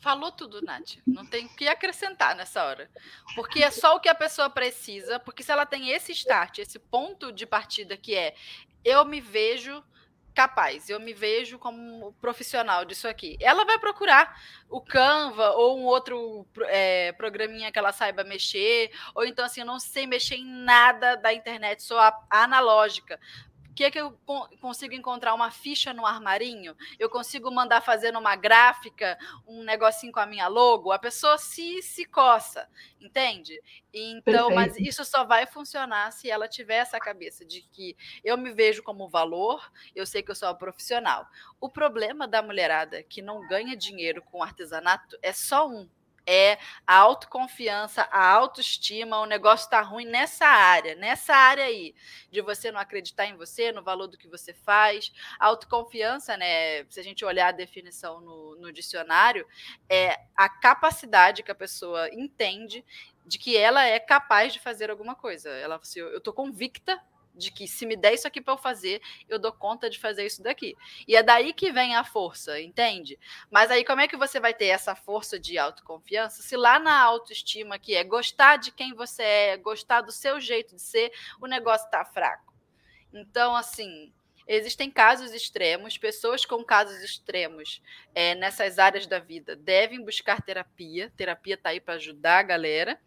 Falou 0.00 0.32
tudo, 0.32 0.62
Nath. 0.62 0.96
Não 1.06 1.26
tem 1.26 1.46
o 1.46 1.48
que 1.50 1.68
acrescentar 1.68 2.34
nessa 2.34 2.64
hora. 2.64 2.90
Porque 3.34 3.62
é 3.62 3.70
só 3.70 3.96
o 3.96 4.00
que 4.00 4.08
a 4.08 4.14
pessoa 4.14 4.48
precisa. 4.48 5.20
Porque 5.20 5.42
se 5.42 5.52
ela 5.52 5.66
tem 5.66 5.90
esse 5.90 6.12
start, 6.12 6.58
esse 6.58 6.78
ponto 6.78 7.30
de 7.30 7.46
partida 7.46 7.96
que 7.96 8.14
é 8.14 8.34
eu 8.82 9.04
me 9.04 9.20
vejo 9.20 9.84
capaz, 10.34 10.88
eu 10.88 10.98
me 11.00 11.12
vejo 11.12 11.58
como 11.58 12.12
profissional 12.14 12.84
disso 12.84 13.06
aqui. 13.06 13.36
Ela 13.40 13.64
vai 13.64 13.78
procurar 13.78 14.40
o 14.70 14.80
Canva 14.80 15.50
ou 15.50 15.78
um 15.78 15.84
outro 15.84 16.46
é, 16.68 17.12
programinha 17.12 17.70
que 17.70 17.78
ela 17.78 17.92
saiba 17.92 18.24
mexer, 18.24 18.90
ou 19.14 19.24
então 19.24 19.44
assim, 19.44 19.60
eu 19.60 19.66
não 19.66 19.78
sei 19.78 20.06
mexer 20.06 20.36
em 20.36 20.46
nada 20.46 21.16
da 21.16 21.32
internet, 21.34 21.82
sou 21.82 21.98
analógica 22.30 23.20
que 23.80 23.84
é 23.84 23.90
que 23.90 23.98
eu 23.98 24.12
consigo 24.60 24.92
encontrar 24.92 25.32
uma 25.32 25.50
ficha 25.50 25.94
no 25.94 26.04
armarinho? 26.04 26.76
Eu 26.98 27.08
consigo 27.08 27.50
mandar 27.50 27.80
fazer 27.80 28.12
numa 28.12 28.36
gráfica 28.36 29.18
um 29.46 29.62
negocinho 29.62 30.12
com 30.12 30.20
a 30.20 30.26
minha 30.26 30.48
logo? 30.48 30.92
A 30.92 30.98
pessoa 30.98 31.38
se, 31.38 31.80
se 31.80 32.04
coça, 32.04 32.68
entende? 33.00 33.58
Então, 33.90 34.48
Perfeito. 34.48 34.54
mas 34.54 34.76
isso 34.76 35.02
só 35.02 35.24
vai 35.24 35.46
funcionar 35.46 36.12
se 36.12 36.28
ela 36.28 36.46
tiver 36.46 36.76
essa 36.76 37.00
cabeça 37.00 37.42
de 37.42 37.62
que 37.62 37.96
eu 38.22 38.36
me 38.36 38.52
vejo 38.52 38.82
como 38.82 39.08
valor, 39.08 39.72
eu 39.96 40.04
sei 40.04 40.22
que 40.22 40.30
eu 40.30 40.34
sou 40.34 40.48
uma 40.48 40.54
profissional. 40.54 41.26
O 41.58 41.66
problema 41.66 42.28
da 42.28 42.42
mulherada 42.42 43.02
que 43.02 43.22
não 43.22 43.48
ganha 43.48 43.74
dinheiro 43.74 44.20
com 44.20 44.42
artesanato 44.42 45.16
é 45.22 45.32
só 45.32 45.66
um, 45.66 45.88
é 46.30 46.58
a 46.86 46.96
autoconfiança, 46.96 48.02
a 48.02 48.24
autoestima, 48.24 49.18
o 49.18 49.26
negócio 49.26 49.64
está 49.64 49.80
ruim 49.80 50.04
nessa 50.04 50.46
área, 50.46 50.94
nessa 50.94 51.34
área 51.34 51.64
aí, 51.64 51.92
de 52.30 52.40
você 52.40 52.70
não 52.70 52.78
acreditar 52.78 53.26
em 53.26 53.36
você, 53.36 53.72
no 53.72 53.82
valor 53.82 54.06
do 54.06 54.16
que 54.16 54.28
você 54.28 54.54
faz. 54.54 55.12
A 55.40 55.46
autoconfiança, 55.46 56.36
né? 56.36 56.84
Se 56.84 57.00
a 57.00 57.02
gente 57.02 57.24
olhar 57.24 57.48
a 57.48 57.52
definição 57.52 58.20
no, 58.20 58.54
no 58.54 58.72
dicionário, 58.72 59.44
é 59.88 60.20
a 60.36 60.48
capacidade 60.48 61.42
que 61.42 61.50
a 61.50 61.54
pessoa 61.54 62.08
entende 62.14 62.84
de 63.26 63.36
que 63.36 63.56
ela 63.56 63.84
é 63.84 63.98
capaz 63.98 64.52
de 64.52 64.60
fazer 64.60 64.88
alguma 64.88 65.16
coisa. 65.16 65.50
Ela, 65.50 65.80
eu 65.96 66.18
estou 66.18 66.32
convicta 66.32 67.02
de 67.34 67.50
que 67.50 67.66
se 67.66 67.86
me 67.86 67.96
der 67.96 68.14
isso 68.14 68.26
aqui 68.26 68.40
para 68.40 68.54
eu 68.54 68.58
fazer, 68.58 69.00
eu 69.28 69.38
dou 69.38 69.52
conta 69.52 69.88
de 69.88 69.98
fazer 69.98 70.26
isso 70.26 70.42
daqui. 70.42 70.76
E 71.06 71.16
é 71.16 71.22
daí 71.22 71.52
que 71.52 71.72
vem 71.72 71.96
a 71.96 72.04
força, 72.04 72.60
entende? 72.60 73.18
Mas 73.50 73.70
aí 73.70 73.84
como 73.84 74.00
é 74.00 74.08
que 74.08 74.16
você 74.16 74.38
vai 74.40 74.54
ter 74.54 74.66
essa 74.66 74.94
força 74.94 75.38
de 75.38 75.58
autoconfiança 75.58 76.42
se 76.42 76.56
lá 76.56 76.78
na 76.78 77.00
autoestima 77.00 77.78
que 77.78 77.94
é 77.94 78.04
gostar 78.04 78.56
de 78.56 78.70
quem 78.70 78.94
você 78.94 79.22
é, 79.22 79.56
gostar 79.56 80.00
do 80.00 80.12
seu 80.12 80.40
jeito 80.40 80.74
de 80.74 80.82
ser, 80.82 81.12
o 81.40 81.46
negócio 81.46 81.86
está 81.86 82.04
fraco. 82.04 82.52
Então, 83.12 83.56
assim, 83.56 84.12
existem 84.46 84.90
casos 84.90 85.32
extremos, 85.32 85.98
pessoas 85.98 86.44
com 86.44 86.64
casos 86.64 87.02
extremos 87.02 87.82
é, 88.14 88.34
nessas 88.34 88.78
áreas 88.78 89.06
da 89.06 89.18
vida 89.18 89.56
devem 89.56 90.04
buscar 90.04 90.42
terapia. 90.42 91.12
Terapia 91.16 91.54
está 91.54 91.70
aí 91.70 91.80
para 91.80 91.94
ajudar 91.94 92.38
a 92.38 92.42
galera. 92.42 93.00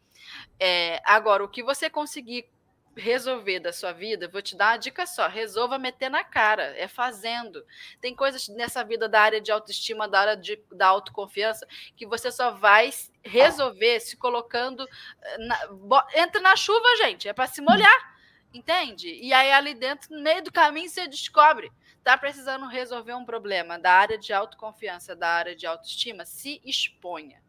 É, 0.59 1.01
agora, 1.05 1.43
o 1.43 1.49
que 1.49 1.63
você 1.63 1.89
conseguir 1.89 2.47
resolver 2.95 3.59
da 3.59 3.73
sua 3.73 3.91
vida, 3.91 4.27
vou 4.27 4.41
te 4.41 4.55
dar 4.55 4.71
uma 4.71 4.77
dica 4.77 5.05
só: 5.05 5.27
resolva 5.27 5.77
meter 5.77 6.09
na 6.09 6.23
cara, 6.23 6.75
é 6.77 6.87
fazendo. 6.87 7.65
Tem 7.99 8.15
coisas 8.15 8.47
nessa 8.49 8.83
vida 8.83 9.09
da 9.09 9.21
área 9.21 9.41
de 9.41 9.51
autoestima, 9.51 10.07
da 10.07 10.19
área 10.19 10.37
de, 10.37 10.61
da 10.71 10.87
autoconfiança, 10.87 11.67
que 11.95 12.05
você 12.05 12.31
só 12.31 12.51
vai 12.51 12.91
resolver 13.23 13.99
se 13.99 14.17
colocando. 14.17 14.87
Eh, 15.21 15.37
na, 15.39 15.67
bo, 15.67 16.01
entra 16.15 16.41
na 16.41 16.55
chuva, 16.55 16.95
gente, 16.97 17.27
é 17.27 17.33
para 17.33 17.47
se 17.47 17.61
molhar, 17.61 18.15
entende? 18.53 19.09
E 19.09 19.33
aí 19.33 19.51
ali 19.51 19.73
dentro, 19.73 20.15
no 20.15 20.21
meio 20.21 20.43
do 20.43 20.51
caminho, 20.51 20.89
você 20.89 21.07
descobre. 21.07 21.71
Tá 22.03 22.17
precisando 22.17 22.67
resolver 22.67 23.13
um 23.13 23.23
problema 23.23 23.79
da 23.79 23.93
área 23.93 24.17
de 24.17 24.33
autoconfiança, 24.33 25.15
da 25.15 25.29
área 25.29 25.55
de 25.55 25.65
autoestima? 25.65 26.25
Se 26.25 26.61
exponha. 26.65 27.41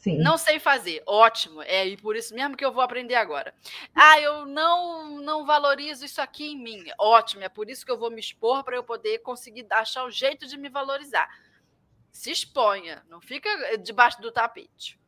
Sim. 0.00 0.18
Não 0.18 0.38
sei 0.38 0.58
fazer, 0.58 1.02
ótimo. 1.06 1.62
É 1.62 1.86
e 1.86 1.96
por 1.96 2.16
isso 2.16 2.34
mesmo 2.34 2.56
que 2.56 2.64
eu 2.64 2.72
vou 2.72 2.82
aprender 2.82 3.14
agora. 3.14 3.52
Ah, 3.94 4.18
eu 4.20 4.46
não 4.46 5.20
não 5.20 5.44
valorizo 5.44 6.04
isso 6.04 6.20
aqui 6.20 6.52
em 6.52 6.58
mim. 6.58 6.84
Ótimo, 6.98 7.44
é 7.44 7.48
por 7.48 7.68
isso 7.68 7.84
que 7.84 7.92
eu 7.92 7.98
vou 7.98 8.10
me 8.10 8.20
expor 8.20 8.64
para 8.64 8.76
eu 8.76 8.82
poder 8.82 9.18
conseguir 9.18 9.66
achar 9.70 10.04
o 10.04 10.10
jeito 10.10 10.46
de 10.46 10.56
me 10.56 10.68
valorizar. 10.68 11.28
Se 12.10 12.30
exponha, 12.30 13.02
não 13.08 13.20
fica 13.20 13.48
debaixo 13.78 14.20
do 14.20 14.32
tapete. 14.32 14.98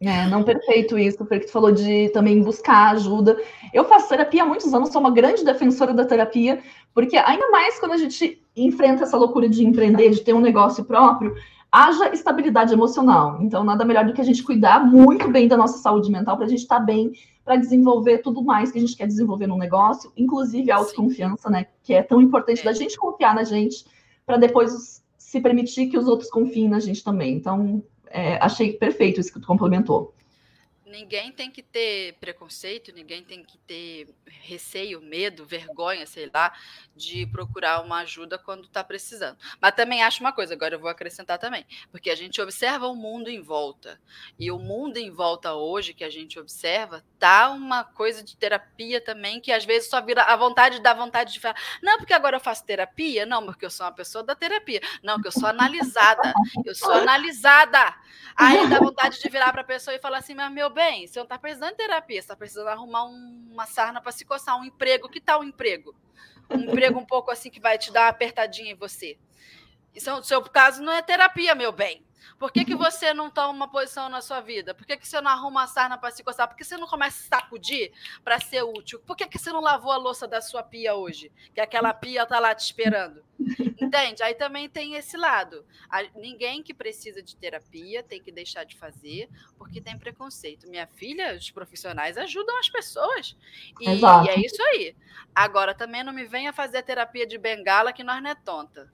É, 0.00 0.26
não 0.26 0.42
perfeito 0.42 0.98
isso, 0.98 1.18
porque 1.18 1.46
tu 1.46 1.52
falou 1.52 1.72
de 1.72 2.10
também 2.10 2.42
buscar 2.42 2.92
ajuda. 2.92 3.40
Eu 3.72 3.84
faço 3.84 4.08
terapia 4.08 4.42
há 4.42 4.46
muitos 4.46 4.72
anos, 4.74 4.90
sou 4.90 5.00
uma 5.00 5.10
grande 5.10 5.44
defensora 5.44 5.94
da 5.94 6.04
terapia, 6.04 6.62
porque 6.92 7.16
ainda 7.16 7.48
mais 7.50 7.78
quando 7.80 7.92
a 7.92 7.96
gente 7.96 8.42
enfrenta 8.54 9.04
essa 9.04 9.16
loucura 9.16 9.48
de 9.48 9.64
empreender, 9.64 10.10
de 10.10 10.20
ter 10.20 10.34
um 10.34 10.40
negócio 10.40 10.84
próprio, 10.84 11.34
haja 11.74 12.14
estabilidade 12.14 12.72
emocional. 12.72 13.42
Então, 13.42 13.64
nada 13.64 13.84
melhor 13.84 14.04
do 14.04 14.12
que 14.12 14.20
a 14.20 14.24
gente 14.24 14.44
cuidar 14.44 14.86
muito 14.86 15.28
bem 15.28 15.48
da 15.48 15.56
nossa 15.56 15.78
saúde 15.78 16.08
mental 16.08 16.36
para 16.36 16.46
a 16.46 16.48
gente 16.48 16.60
estar 16.60 16.78
tá 16.78 16.84
bem, 16.84 17.10
para 17.44 17.56
desenvolver 17.56 18.18
tudo 18.18 18.44
mais 18.44 18.70
que 18.70 18.78
a 18.78 18.80
gente 18.80 18.96
quer 18.96 19.08
desenvolver 19.08 19.48
no 19.48 19.58
negócio, 19.58 20.12
inclusive 20.16 20.70
a 20.70 20.76
autoconfiança, 20.76 21.50
né? 21.50 21.66
Que 21.82 21.94
é 21.94 22.02
tão 22.02 22.22
importante 22.22 22.60
é. 22.60 22.64
da 22.64 22.72
gente 22.72 22.96
confiar 22.96 23.34
na 23.34 23.42
gente, 23.42 23.84
para 24.24 24.36
depois 24.36 25.02
se 25.18 25.40
permitir 25.40 25.88
que 25.88 25.98
os 25.98 26.06
outros 26.06 26.30
confiem 26.30 26.68
na 26.68 26.78
gente 26.78 27.02
também. 27.02 27.34
Então, 27.34 27.82
é, 28.06 28.38
achei 28.40 28.74
perfeito 28.74 29.20
isso 29.20 29.32
que 29.32 29.40
tu 29.40 29.46
complementou 29.48 30.14
ninguém 30.94 31.32
tem 31.32 31.50
que 31.50 31.60
ter 31.60 32.14
preconceito, 32.20 32.92
ninguém 32.92 33.24
tem 33.24 33.42
que 33.42 33.58
ter 33.58 34.14
receio, 34.24 35.00
medo, 35.00 35.44
vergonha, 35.44 36.06
sei 36.06 36.30
lá, 36.32 36.52
de 36.94 37.26
procurar 37.26 37.80
uma 37.80 37.98
ajuda 37.98 38.38
quando 38.38 38.64
está 38.64 38.84
precisando. 38.84 39.36
Mas 39.60 39.74
também 39.74 40.04
acho 40.04 40.20
uma 40.20 40.32
coisa, 40.32 40.54
agora 40.54 40.76
eu 40.76 40.78
vou 40.78 40.88
acrescentar 40.88 41.36
também, 41.36 41.66
porque 41.90 42.10
a 42.10 42.14
gente 42.14 42.40
observa 42.40 42.86
o 42.86 42.94
mundo 42.94 43.28
em 43.28 43.40
volta. 43.42 44.00
E 44.38 44.52
o 44.52 44.58
mundo 44.58 44.96
em 44.96 45.10
volta 45.10 45.54
hoje 45.54 45.94
que 45.94 46.04
a 46.04 46.10
gente 46.10 46.38
observa, 46.38 47.04
tá 47.18 47.50
uma 47.50 47.82
coisa 47.82 48.22
de 48.22 48.36
terapia 48.36 49.00
também 49.00 49.40
que 49.40 49.50
às 49.50 49.64
vezes 49.64 49.90
só 49.90 50.00
vira 50.00 50.22
a 50.22 50.36
vontade 50.36 50.80
da 50.80 50.94
vontade 50.94 51.32
de 51.32 51.40
falar, 51.40 51.56
não, 51.82 51.98
porque 51.98 52.12
agora 52.12 52.36
eu 52.36 52.40
faço 52.40 52.64
terapia, 52.64 53.26
não, 53.26 53.44
porque 53.44 53.66
eu 53.66 53.70
sou 53.70 53.84
uma 53.84 53.92
pessoa 53.92 54.22
da 54.22 54.36
terapia, 54.36 54.80
não, 55.02 55.14
porque 55.14 55.28
eu 55.28 55.32
sou 55.32 55.48
analisada, 55.48 56.32
eu 56.64 56.74
sou 56.74 56.92
analisada. 56.92 57.96
Aí 58.36 58.68
dá 58.68 58.78
vontade 58.78 59.20
de 59.20 59.28
virar 59.28 59.52
para 59.52 59.62
a 59.62 59.64
pessoa 59.64 59.94
e 59.94 60.00
falar 60.00 60.18
assim, 60.18 60.34
mas 60.34 60.52
meu 60.52 60.68
bem, 60.68 60.83
você 61.06 61.18
não 61.18 61.24
está 61.24 61.38
precisando 61.38 61.70
de 61.70 61.76
terapia, 61.76 62.20
você 62.20 62.24
está 62.24 62.36
precisando 62.36 62.68
arrumar 62.68 63.04
um, 63.04 63.48
uma 63.50 63.66
sarna 63.66 64.00
para 64.00 64.12
se 64.12 64.24
coçar, 64.24 64.58
um 64.58 64.64
emprego. 64.64 65.08
Que 65.08 65.20
tal 65.20 65.40
um 65.40 65.44
emprego? 65.44 65.94
Um 66.50 66.60
emprego 66.60 66.98
um 66.98 67.06
pouco 67.06 67.30
assim 67.30 67.50
que 67.50 67.60
vai 67.60 67.78
te 67.78 67.92
dar 67.92 68.02
uma 68.02 68.08
apertadinha 68.08 68.72
em 68.72 68.76
você. 68.76 69.18
Isso, 69.94 70.22
seu 70.24 70.42
caso 70.42 70.82
não 70.82 70.92
é 70.92 71.02
terapia, 71.02 71.54
meu 71.54 71.72
bem. 71.72 72.04
Por 72.38 72.52
que, 72.52 72.64
que 72.64 72.74
você 72.74 73.14
não 73.14 73.30
toma 73.30 73.50
uma 73.50 73.68
posição 73.68 74.08
na 74.08 74.20
sua 74.20 74.40
vida? 74.40 74.74
Por 74.74 74.86
que, 74.86 74.96
que 74.96 75.06
você 75.06 75.20
não 75.20 75.30
arruma 75.30 75.64
a 75.64 75.66
sarna 75.66 75.98
para 75.98 76.10
se 76.10 76.22
coçar? 76.22 76.48
Por 76.48 76.56
que 76.56 76.64
você 76.64 76.76
não 76.76 76.86
começa 76.86 77.22
a 77.24 77.38
sacudir 77.40 77.92
para 78.22 78.40
ser 78.40 78.62
útil? 78.62 78.98
Por 79.00 79.16
que, 79.16 79.26
que 79.26 79.38
você 79.38 79.52
não 79.52 79.60
lavou 79.60 79.92
a 79.92 79.96
louça 79.96 80.26
da 80.26 80.40
sua 80.40 80.62
pia 80.62 80.94
hoje? 80.94 81.30
Que 81.54 81.60
aquela 81.60 81.92
pia 81.94 82.26
tá 82.26 82.38
lá 82.38 82.54
te 82.54 82.64
esperando. 82.64 83.22
Entende? 83.80 84.22
Aí 84.22 84.34
também 84.34 84.68
tem 84.68 84.94
esse 84.94 85.16
lado. 85.16 85.64
Ninguém 86.14 86.62
que 86.62 86.72
precisa 86.72 87.22
de 87.22 87.36
terapia 87.36 88.02
tem 88.02 88.22
que 88.22 88.32
deixar 88.32 88.64
de 88.64 88.76
fazer 88.76 89.28
porque 89.58 89.80
tem 89.80 89.98
preconceito. 89.98 90.68
Minha 90.68 90.86
filha, 90.86 91.36
os 91.36 91.50
profissionais 91.50 92.16
ajudam 92.16 92.58
as 92.58 92.68
pessoas. 92.68 93.36
E, 93.80 93.88
e 93.88 94.28
é 94.28 94.40
isso 94.40 94.62
aí. 94.62 94.96
Agora, 95.34 95.74
também 95.74 96.02
não 96.02 96.12
me 96.12 96.24
venha 96.24 96.52
fazer 96.52 96.82
terapia 96.82 97.26
de 97.26 97.38
bengala 97.38 97.92
que 97.92 98.04
nós 98.04 98.22
não 98.22 98.30
é 98.30 98.34
tonta. 98.34 98.88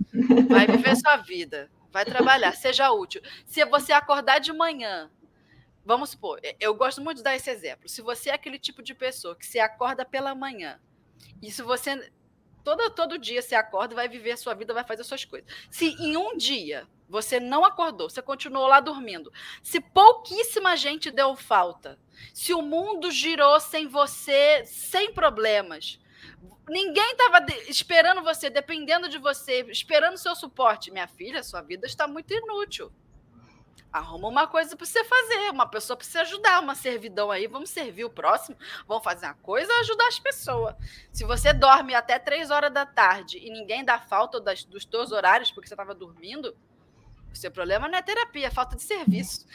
Vai 0.48 0.66
viver 0.66 0.96
sua 0.96 1.16
vida. 1.16 1.70
Vai 1.90 2.04
trabalhar, 2.04 2.52
seja 2.52 2.90
útil. 2.92 3.20
Se 3.44 3.64
você 3.64 3.92
acordar 3.92 4.38
de 4.38 4.52
manhã, 4.52 5.10
vamos 5.84 6.10
supor, 6.10 6.40
eu 6.58 6.74
gosto 6.74 7.00
muito 7.00 7.18
de 7.18 7.24
dar 7.24 7.34
esse 7.34 7.50
exemplo. 7.50 7.88
Se 7.88 8.00
você 8.00 8.30
é 8.30 8.34
aquele 8.34 8.58
tipo 8.58 8.82
de 8.82 8.94
pessoa 8.94 9.34
que 9.34 9.46
se 9.46 9.58
acorda 9.58 10.04
pela 10.04 10.34
manhã, 10.34 10.80
e 11.42 11.50
se 11.50 11.62
você 11.62 12.10
todo, 12.62 12.90
todo 12.90 13.18
dia 13.18 13.42
se 13.42 13.54
acorda, 13.54 13.94
vai 13.94 14.08
viver 14.08 14.32
a 14.32 14.36
sua 14.36 14.54
vida, 14.54 14.74
vai 14.74 14.84
fazer 14.84 15.04
suas 15.04 15.24
coisas. 15.24 15.50
Se 15.70 15.86
em 16.00 16.16
um 16.16 16.36
dia 16.36 16.86
você 17.08 17.40
não 17.40 17.64
acordou, 17.64 18.08
você 18.08 18.22
continuou 18.22 18.68
lá 18.68 18.78
dormindo, 18.78 19.32
se 19.62 19.80
pouquíssima 19.80 20.76
gente 20.76 21.10
deu 21.10 21.34
falta, 21.34 21.98
se 22.32 22.54
o 22.54 22.62
mundo 22.62 23.10
girou 23.10 23.58
sem 23.58 23.88
você, 23.88 24.64
sem 24.64 25.12
problemas, 25.12 25.98
Ninguém 26.68 27.12
estava 27.12 27.44
esperando 27.68 28.22
você, 28.22 28.48
dependendo 28.48 29.08
de 29.08 29.18
você, 29.18 29.62
esperando 29.70 30.16
seu 30.16 30.34
suporte. 30.36 30.90
Minha 30.90 31.08
filha, 31.08 31.42
sua 31.42 31.60
vida 31.62 31.86
está 31.86 32.06
muito 32.06 32.32
inútil. 32.32 32.92
Arruma 33.92 34.28
uma 34.28 34.46
coisa 34.46 34.76
para 34.76 34.86
você 34.86 35.02
fazer, 35.02 35.50
uma 35.50 35.66
pessoa 35.66 35.96
para 35.96 36.06
você 36.06 36.18
ajudar, 36.18 36.60
uma 36.60 36.76
servidão 36.76 37.28
aí, 37.28 37.48
vamos 37.48 37.70
servir 37.70 38.04
o 38.04 38.10
próximo, 38.10 38.56
vamos 38.86 39.02
fazer 39.02 39.26
uma 39.26 39.34
coisa 39.34 39.72
ajudar 39.80 40.06
as 40.06 40.20
pessoas. 40.20 40.76
Se 41.10 41.24
você 41.24 41.52
dorme 41.52 41.92
até 41.92 42.16
três 42.16 42.52
horas 42.52 42.72
da 42.72 42.86
tarde 42.86 43.38
e 43.38 43.50
ninguém 43.50 43.84
dá 43.84 43.98
falta 43.98 44.40
das, 44.40 44.64
dos 44.64 44.84
teus 44.84 45.10
horários 45.10 45.50
porque 45.50 45.66
você 45.66 45.74
estava 45.74 45.92
dormindo, 45.92 46.56
o 47.32 47.36
seu 47.36 47.50
problema 47.50 47.88
não 47.88 47.98
é 47.98 48.02
terapia, 48.02 48.46
é 48.46 48.50
falta 48.50 48.76
de 48.76 48.82
serviço. 48.82 49.46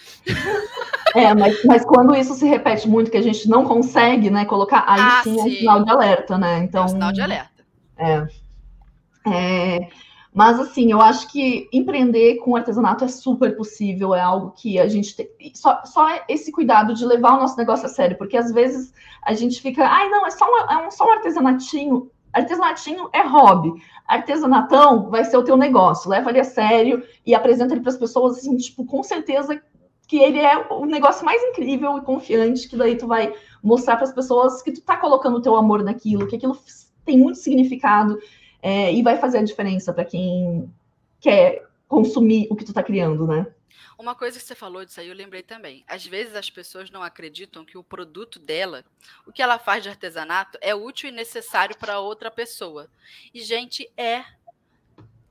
É, 1.15 1.33
mas, 1.33 1.63
mas 1.63 1.85
quando 1.85 2.13
isso 2.13 2.33
se 2.33 2.45
repete 2.45 2.89
muito, 2.89 3.09
que 3.09 3.17
a 3.17 3.21
gente 3.21 3.47
não 3.47 3.63
consegue, 3.63 4.29
né, 4.29 4.43
colocar, 4.43 4.83
aí 4.87 4.99
ah, 4.99 5.21
sim, 5.23 5.39
é 5.39 5.43
um 5.43 5.49
sinal 5.49 5.83
de 5.83 5.89
alerta, 5.89 6.37
né? 6.37 6.57
Então, 6.59 6.81
é 6.81 6.85
um 6.85 6.89
sinal 6.89 7.11
de 7.13 7.21
alerta. 7.21 7.65
É. 7.97 8.27
é. 9.27 9.89
Mas, 10.33 10.59
assim, 10.59 10.91
eu 10.91 11.01
acho 11.01 11.31
que 11.31 11.69
empreender 11.71 12.35
com 12.39 12.57
artesanato 12.57 13.05
é 13.05 13.07
super 13.07 13.55
possível, 13.55 14.13
é 14.13 14.19
algo 14.19 14.51
que 14.51 14.77
a 14.77 14.85
gente 14.85 15.15
tem. 15.15 15.29
Só, 15.53 15.81
só 15.85 16.05
esse 16.27 16.51
cuidado 16.51 16.93
de 16.93 17.05
levar 17.05 17.37
o 17.37 17.39
nosso 17.39 17.55
negócio 17.57 17.85
a 17.85 17.89
sério, 17.89 18.17
porque 18.17 18.35
às 18.35 18.51
vezes 18.51 18.93
a 19.23 19.33
gente 19.33 19.61
fica, 19.61 19.87
ai, 19.87 20.09
não, 20.09 20.25
é 20.25 20.31
só, 20.31 20.45
uma, 20.45 20.73
é 20.73 20.85
um, 20.85 20.91
só 20.91 21.07
um 21.07 21.13
artesanatinho. 21.13 22.11
Artesanatinho 22.35 23.09
é 23.13 23.21
hobby. 23.21 23.73
Artesanatão 24.05 25.09
vai 25.09 25.23
ser 25.23 25.37
o 25.37 25.43
teu 25.43 25.55
negócio. 25.55 26.09
Leva 26.09 26.29
ele 26.29 26.41
a 26.41 26.43
sério 26.43 27.01
e 27.25 27.33
apresenta 27.33 27.73
ele 27.73 27.81
para 27.81 27.91
as 27.91 27.97
pessoas, 27.97 28.37
assim, 28.37 28.57
tipo, 28.57 28.85
com 28.85 29.01
certeza 29.01 29.59
que 30.07 30.17
ele 30.17 30.39
é 30.39 30.67
o 30.69 30.85
negócio 30.85 31.25
mais 31.25 31.41
incrível 31.41 31.97
e 31.97 32.01
confiante, 32.01 32.67
que 32.67 32.75
daí 32.75 32.97
tu 32.97 33.07
vai 33.07 33.33
mostrar 33.63 33.95
para 33.95 34.05
as 34.05 34.13
pessoas 34.13 34.61
que 34.61 34.71
tu 34.71 34.81
tá 34.81 34.97
colocando 34.97 35.37
o 35.37 35.41
teu 35.41 35.55
amor 35.55 35.81
naquilo, 35.81 36.27
que 36.27 36.35
aquilo 36.35 36.57
tem 37.05 37.17
muito 37.17 37.39
significado 37.39 38.19
é, 38.61 38.93
e 38.93 39.01
vai 39.01 39.17
fazer 39.17 39.39
a 39.39 39.43
diferença 39.43 39.93
para 39.93 40.05
quem 40.05 40.69
quer 41.19 41.63
consumir 41.87 42.47
o 42.51 42.55
que 42.55 42.65
tu 42.65 42.73
tá 42.73 42.83
criando, 42.83 43.25
né? 43.25 43.47
Uma 43.97 44.15
coisa 44.15 44.39
que 44.39 44.45
você 44.45 44.55
falou 44.55 44.85
disso 44.85 44.99
aí, 44.99 45.07
eu 45.07 45.15
lembrei 45.15 45.43
também. 45.43 45.83
Às 45.87 46.05
vezes 46.05 46.35
as 46.35 46.49
pessoas 46.49 46.89
não 46.89 47.03
acreditam 47.03 47.65
que 47.65 47.77
o 47.77 47.83
produto 47.83 48.39
dela, 48.39 48.83
o 49.25 49.31
que 49.31 49.41
ela 49.41 49.57
faz 49.57 49.83
de 49.83 49.89
artesanato, 49.89 50.57
é 50.61 50.73
útil 50.75 51.09
e 51.09 51.11
necessário 51.11 51.77
para 51.77 51.99
outra 51.99 52.29
pessoa. 52.29 52.89
E, 53.33 53.41
gente, 53.41 53.89
é. 53.97 54.25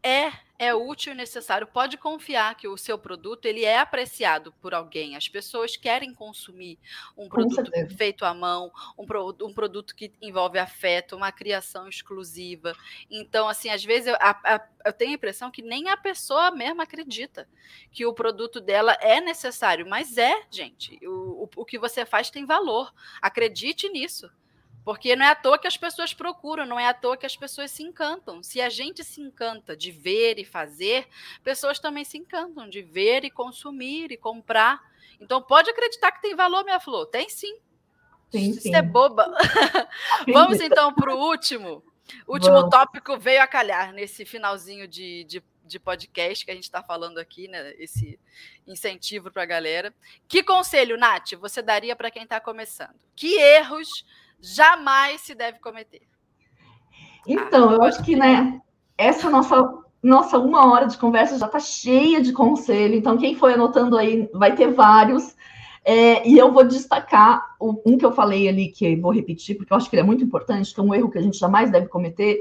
É 0.05 0.45
é 0.59 0.75
útil 0.75 1.13
e 1.13 1.17
necessário. 1.17 1.67
Pode 1.67 1.97
confiar 1.97 2.55
que 2.55 2.69
o 2.69 2.77
seu 2.77 2.97
produto 2.97 3.47
ele 3.47 3.65
é 3.65 3.79
apreciado 3.79 4.53
por 4.61 4.73
alguém. 4.73 5.17
As 5.17 5.29
pessoas 5.29 5.77
querem 5.77 6.15
consumir 6.15 6.79
um 7.17 7.29
produto 7.29 7.71
feito 7.97 8.25
à 8.25 8.33
mão, 8.33 8.71
um, 8.97 9.05
pro, 9.05 9.37
um, 9.43 9.53
produto 9.53 9.95
que 9.95 10.13
envolve 10.23 10.59
afeto, 10.59 11.17
uma 11.17 11.33
criação 11.33 11.89
exclusiva. 11.89 12.73
Então, 13.11 13.49
assim, 13.49 13.69
às 13.69 13.85
vezes 13.85 14.09
eu, 14.09 14.15
a, 14.21 14.31
a, 14.55 14.69
eu 14.87 14.93
tenho 14.93 15.11
a 15.11 15.15
impressão 15.15 15.51
que 15.51 15.63
nem 15.63 15.89
a 15.89 15.97
pessoa 15.97 16.51
mesma 16.51 16.85
acredita 16.85 17.49
que 17.91 18.07
o 18.07 18.15
produto 18.15 18.61
dela 18.61 18.97
é 19.01 19.21
necessário, 19.21 19.87
mas 19.89 20.17
é, 20.17 20.43
gente. 20.51 20.99
O, 21.07 21.45
o, 21.45 21.51
o 21.57 21.65
que 21.65 21.79
você 21.79 22.07
faz 22.07 22.31
tem 22.31 22.47
valor. 22.47 22.93
Acredite 23.21 23.89
nisso. 23.89 24.31
Porque 24.85 25.17
não 25.17 25.25
é 25.25 25.31
à 25.31 25.35
toa 25.35 25.59
que 25.59 25.67
as 25.67 25.77
pessoas 25.77 26.13
procuram, 26.13 26.67
não 26.67 26.79
é 26.79 26.87
à 26.87 26.93
toa 26.93 27.17
que 27.17 27.25
as 27.25 27.37
pessoas 27.37 27.71
se 27.71 27.83
encantam. 27.83 28.43
Se 28.43 28.61
a 28.61 28.69
gente 28.69 29.03
se 29.03 29.21
encanta 29.21 29.75
de 29.75 29.91
ver 29.91 30.39
e 30.39 30.45
fazer, 30.45 31.09
pessoas 31.43 31.79
também 31.79 32.05
se 32.05 32.19
encantam 32.19 32.69
de 32.69 32.83
ver 32.83 33.25
e 33.25 33.31
consumir 33.31 34.13
e 34.13 34.17
comprar. 34.17 34.83
Então 35.19 35.41
pode 35.41 35.71
acreditar 35.71 36.13
que 36.13 36.21
tem 36.21 36.35
valor, 36.35 36.65
minha 36.65 36.79
flor. 36.79 37.07
Tem 37.07 37.31
sim. 37.31 37.57
Tem, 38.31 38.53
sim. 38.53 38.59
Isso 38.59 38.77
é 38.77 38.83
boba. 38.83 39.33
Vamos 40.31 40.61
então 40.61 40.93
para 40.93 41.15
o 41.15 41.19
último. 41.19 41.83
O 42.27 42.35
último 42.35 42.69
tópico 42.69 43.17
veio 43.17 43.43
a 43.43 43.47
calhar 43.47 43.91
nesse 43.93 44.27
finalzinho 44.27 44.87
de, 44.87 45.25
de, 45.25 45.43
de 45.65 45.79
podcast 45.81 46.45
que 46.45 46.51
a 46.51 46.55
gente 46.55 46.65
está 46.65 46.83
falando 46.83 47.17
aqui, 47.17 47.49
né? 47.49 47.75
Esse 47.79 48.21
incentivo 48.67 49.31
para 49.31 49.45
a 49.45 49.47
galera. 49.47 49.95
Que 50.29 50.43
conselho, 50.43 50.99
Nath, 50.99 51.33
você 51.41 51.63
daria 51.63 51.97
para 51.97 52.11
quem 52.11 52.25
está 52.25 52.39
começando? 52.39 52.97
Que 53.17 53.39
erros 53.39 54.05
jamais 54.45 55.23
se 55.23 55.35
deve 55.35 55.59
cometer. 55.59 56.03
Então, 57.27 57.73
eu 57.73 57.83
acho 57.83 58.03
que, 58.03 58.15
né, 58.15 58.61
essa 58.99 59.31
nossa, 59.31 59.83
nossa 60.03 60.39
uma 60.39 60.71
hora 60.71 60.87
de 60.87 60.99
conversa 60.99 61.39
já 61.39 61.47
está 61.47 61.59
cheia 61.59 62.21
de 62.21 62.33
conselho, 62.33 62.95
então 62.95 63.17
quem 63.17 63.35
foi 63.35 63.55
anotando 63.55 63.97
aí 63.97 64.29
vai 64.35 64.55
ter 64.55 64.71
vários. 64.71 65.35
É, 65.87 66.27
e 66.27 66.39
eu 66.39 66.51
vou 66.51 66.65
destacar 66.65 67.57
um 67.61 67.99
que 67.99 68.07
eu 68.07 68.13
falei 68.13 68.49
ali, 68.49 68.69
que 68.69 68.97
vou 68.97 69.13
repetir, 69.13 69.57
porque 69.57 69.73
eu 69.73 69.77
acho 69.77 69.89
que 69.89 69.97
ele 69.97 70.03
é 70.03 70.07
muito 70.07 70.25
importante, 70.25 70.73
que 70.73 70.81
é 70.81 70.83
um 70.83 70.95
erro 70.95 71.11
que 71.11 71.19
a 71.19 71.23
gente 71.23 71.39
jamais 71.39 71.71
deve 71.71 71.89
cometer, 71.89 72.41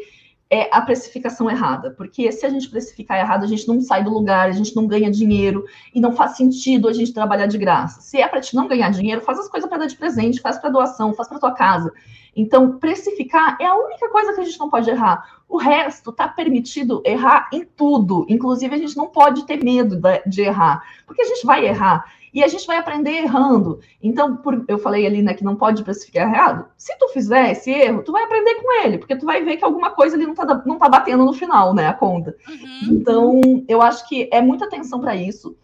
é 0.49 0.69
a 0.71 0.81
precificação 0.81 1.49
errada. 1.49 1.91
Porque 1.91 2.31
se 2.31 2.45
a 2.45 2.49
gente 2.49 2.69
precificar 2.69 3.19
errado, 3.19 3.43
a 3.43 3.47
gente 3.47 3.67
não 3.67 3.81
sai 3.81 4.03
do 4.03 4.11
lugar, 4.11 4.47
a 4.47 4.51
gente 4.51 4.75
não 4.75 4.87
ganha 4.87 5.09
dinheiro 5.09 5.65
e 5.93 5.99
não 5.99 6.13
faz 6.13 6.37
sentido 6.37 6.87
a 6.87 6.93
gente 6.93 7.13
trabalhar 7.13 7.47
de 7.47 7.57
graça. 7.57 8.01
Se 8.01 8.21
é 8.21 8.27
para 8.27 8.41
te 8.41 8.55
não 8.55 8.67
ganhar 8.67 8.89
dinheiro, 8.89 9.21
faz 9.21 9.39
as 9.39 9.47
coisas 9.47 9.69
para 9.69 9.79
dar 9.79 9.87
de 9.87 9.95
presente, 9.95 10.41
faz 10.41 10.57
para 10.57 10.69
doação, 10.69 11.13
faz 11.13 11.27
para 11.27 11.39
tua 11.39 11.51
casa. 11.51 11.91
Então, 12.35 12.79
precificar 12.79 13.57
é 13.59 13.65
a 13.65 13.75
única 13.75 14.09
coisa 14.09 14.33
que 14.33 14.41
a 14.41 14.43
gente 14.43 14.59
não 14.59 14.69
pode 14.69 14.89
errar. 14.89 15.23
O 15.47 15.57
resto 15.57 16.09
está 16.09 16.27
permitido 16.27 17.01
errar 17.05 17.47
em 17.53 17.63
tudo. 17.63 18.25
Inclusive, 18.27 18.73
a 18.73 18.77
gente 18.77 18.97
não 18.97 19.07
pode 19.07 19.45
ter 19.45 19.63
medo 19.63 20.01
de 20.25 20.41
errar, 20.41 20.81
porque 21.05 21.21
a 21.21 21.25
gente 21.25 21.45
vai 21.45 21.65
errar. 21.65 22.03
E 22.33 22.43
a 22.43 22.47
gente 22.47 22.65
vai 22.65 22.77
aprender 22.77 23.11
errando. 23.11 23.79
Então, 24.01 24.37
por, 24.37 24.65
eu 24.67 24.79
falei 24.79 25.05
ali, 25.05 25.21
né, 25.21 25.33
que 25.33 25.43
não 25.43 25.55
pode 25.55 25.83
precificar 25.83 26.27
errado. 26.27 26.65
Se 26.75 26.97
tu 26.97 27.09
fizer 27.09 27.51
esse 27.51 27.69
erro, 27.69 28.01
tu 28.03 28.11
vai 28.11 28.23
aprender 28.23 28.55
com 28.55 28.83
ele, 28.83 28.97
porque 28.97 29.15
tu 29.15 29.25
vai 29.25 29.43
ver 29.43 29.57
que 29.57 29.63
alguma 29.63 29.91
coisa 29.91 30.15
ali 30.15 30.25
não 30.25 30.33
tá, 30.33 30.63
não 30.65 30.79
tá 30.79 30.89
batendo 30.89 31.23
no 31.23 31.33
final, 31.33 31.73
né, 31.73 31.87
a 31.87 31.93
conta. 31.93 32.35
Uhum. 32.47 32.93
Então, 32.95 33.41
eu 33.67 33.81
acho 33.81 34.07
que 34.09 34.29
é 34.31 34.41
muita 34.41 34.65
atenção 34.65 34.99
para 34.99 35.15
isso. 35.15 35.55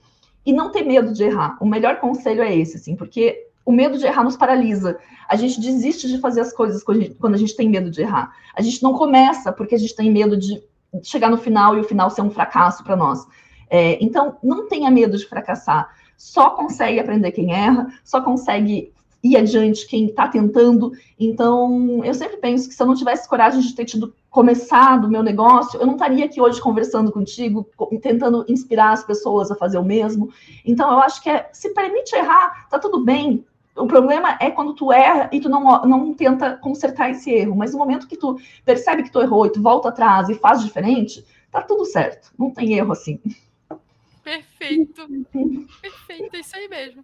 E 0.46 0.54
não 0.54 0.72
ter 0.72 0.84
medo 0.84 1.12
de 1.12 1.24
errar. 1.24 1.58
O 1.60 1.66
melhor 1.66 2.00
conselho 2.00 2.42
é 2.42 2.56
esse, 2.56 2.78
assim, 2.78 2.96
porque 2.96 3.48
o 3.66 3.72
medo 3.72 3.98
de 3.98 4.06
errar 4.06 4.24
nos 4.24 4.38
paralisa. 4.38 4.98
A 5.28 5.36
gente 5.36 5.60
desiste 5.60 6.08
de 6.08 6.20
fazer 6.20 6.42
as 6.42 6.52
coisas 6.52 6.84
quando 6.84 7.36
a 7.36 7.38
gente 7.38 7.56
tem 7.56 7.70
medo 7.70 7.92
de 7.92 8.02
errar. 8.02 8.34
A 8.56 8.62
gente 8.62 8.82
não 8.82 8.94
começa 8.94 9.52
porque 9.52 9.76
a 9.76 9.78
gente 9.78 9.96
tem 9.96 10.12
medo 10.12 10.36
de 10.36 10.64
chegar 11.04 11.30
no 11.30 11.38
final 11.38 11.78
e 11.78 11.80
o 11.80 11.84
final 11.84 12.10
ser 12.10 12.22
um 12.22 12.32
fracasso 12.32 12.84
para 12.84 12.96
nós. 12.96 13.28
É, 13.70 14.04
então, 14.04 14.38
não 14.42 14.68
tenha 14.68 14.90
medo 14.90 15.16
de 15.16 15.28
fracassar. 15.28 15.88
Só 16.20 16.50
consegue 16.50 17.00
aprender 17.00 17.32
quem 17.32 17.54
erra, 17.54 17.88
só 18.04 18.20
consegue 18.20 18.92
ir 19.24 19.38
adiante 19.38 19.88
quem 19.88 20.08
está 20.08 20.28
tentando. 20.28 20.92
Então, 21.18 22.04
eu 22.04 22.14
sempre 22.14 22.36
penso 22.36 22.68
que 22.68 22.76
se 22.76 22.84
eu 22.84 22.88
não 22.88 22.94
tivesse 22.94 23.28
coragem 23.28 23.62
de 23.62 23.74
ter 23.74 23.86
tido 23.86 24.14
começado 24.30 25.06
o 25.06 25.10
meu 25.10 25.24
negócio, 25.24 25.80
eu 25.80 25.86
não 25.86 25.94
estaria 25.94 26.26
aqui 26.26 26.42
hoje 26.42 26.60
conversando 26.60 27.10
contigo, 27.10 27.66
tentando 28.02 28.46
inspirar 28.50 28.92
as 28.92 29.04
pessoas 29.04 29.50
a 29.50 29.56
fazer 29.56 29.78
o 29.78 29.84
mesmo. 29.84 30.30
Então, 30.66 30.92
eu 30.92 31.00
acho 31.00 31.24
que 31.24 31.30
é, 31.30 31.50
se 31.54 31.74
permite 31.74 32.14
errar, 32.14 32.68
tá 32.70 32.78
tudo 32.78 33.04
bem. 33.06 33.46
O 33.78 33.88
problema 33.88 34.38
é 34.42 34.52
quando 34.52 34.74
tu 34.74 34.92
erra 34.92 35.30
e 35.32 35.40
tu 35.40 35.48
não, 35.48 35.64
não 35.86 36.14
tenta 36.14 36.58
consertar 36.58 37.12
esse 37.12 37.32
erro. 37.32 37.56
Mas 37.56 37.72
no 37.72 37.80
momento 37.80 38.10
que 38.10 38.18
tu 38.18 38.38
percebe 38.66 39.04
que 39.04 39.12
tu 39.12 39.22
errou 39.22 39.46
e 39.46 39.52
tu 39.54 39.62
volta 39.62 39.88
atrás 39.88 40.28
e 40.28 40.34
faz 40.34 40.62
diferente, 40.62 41.26
tá 41.50 41.62
tudo 41.62 41.86
certo. 41.86 42.34
Não 42.38 42.52
tem 42.52 42.74
erro 42.74 42.92
assim. 42.92 43.22
Perfeito. 44.30 45.08
Perfeito, 45.82 46.36
é 46.36 46.40
isso 46.40 46.56
aí 46.56 46.68
mesmo. 46.68 47.04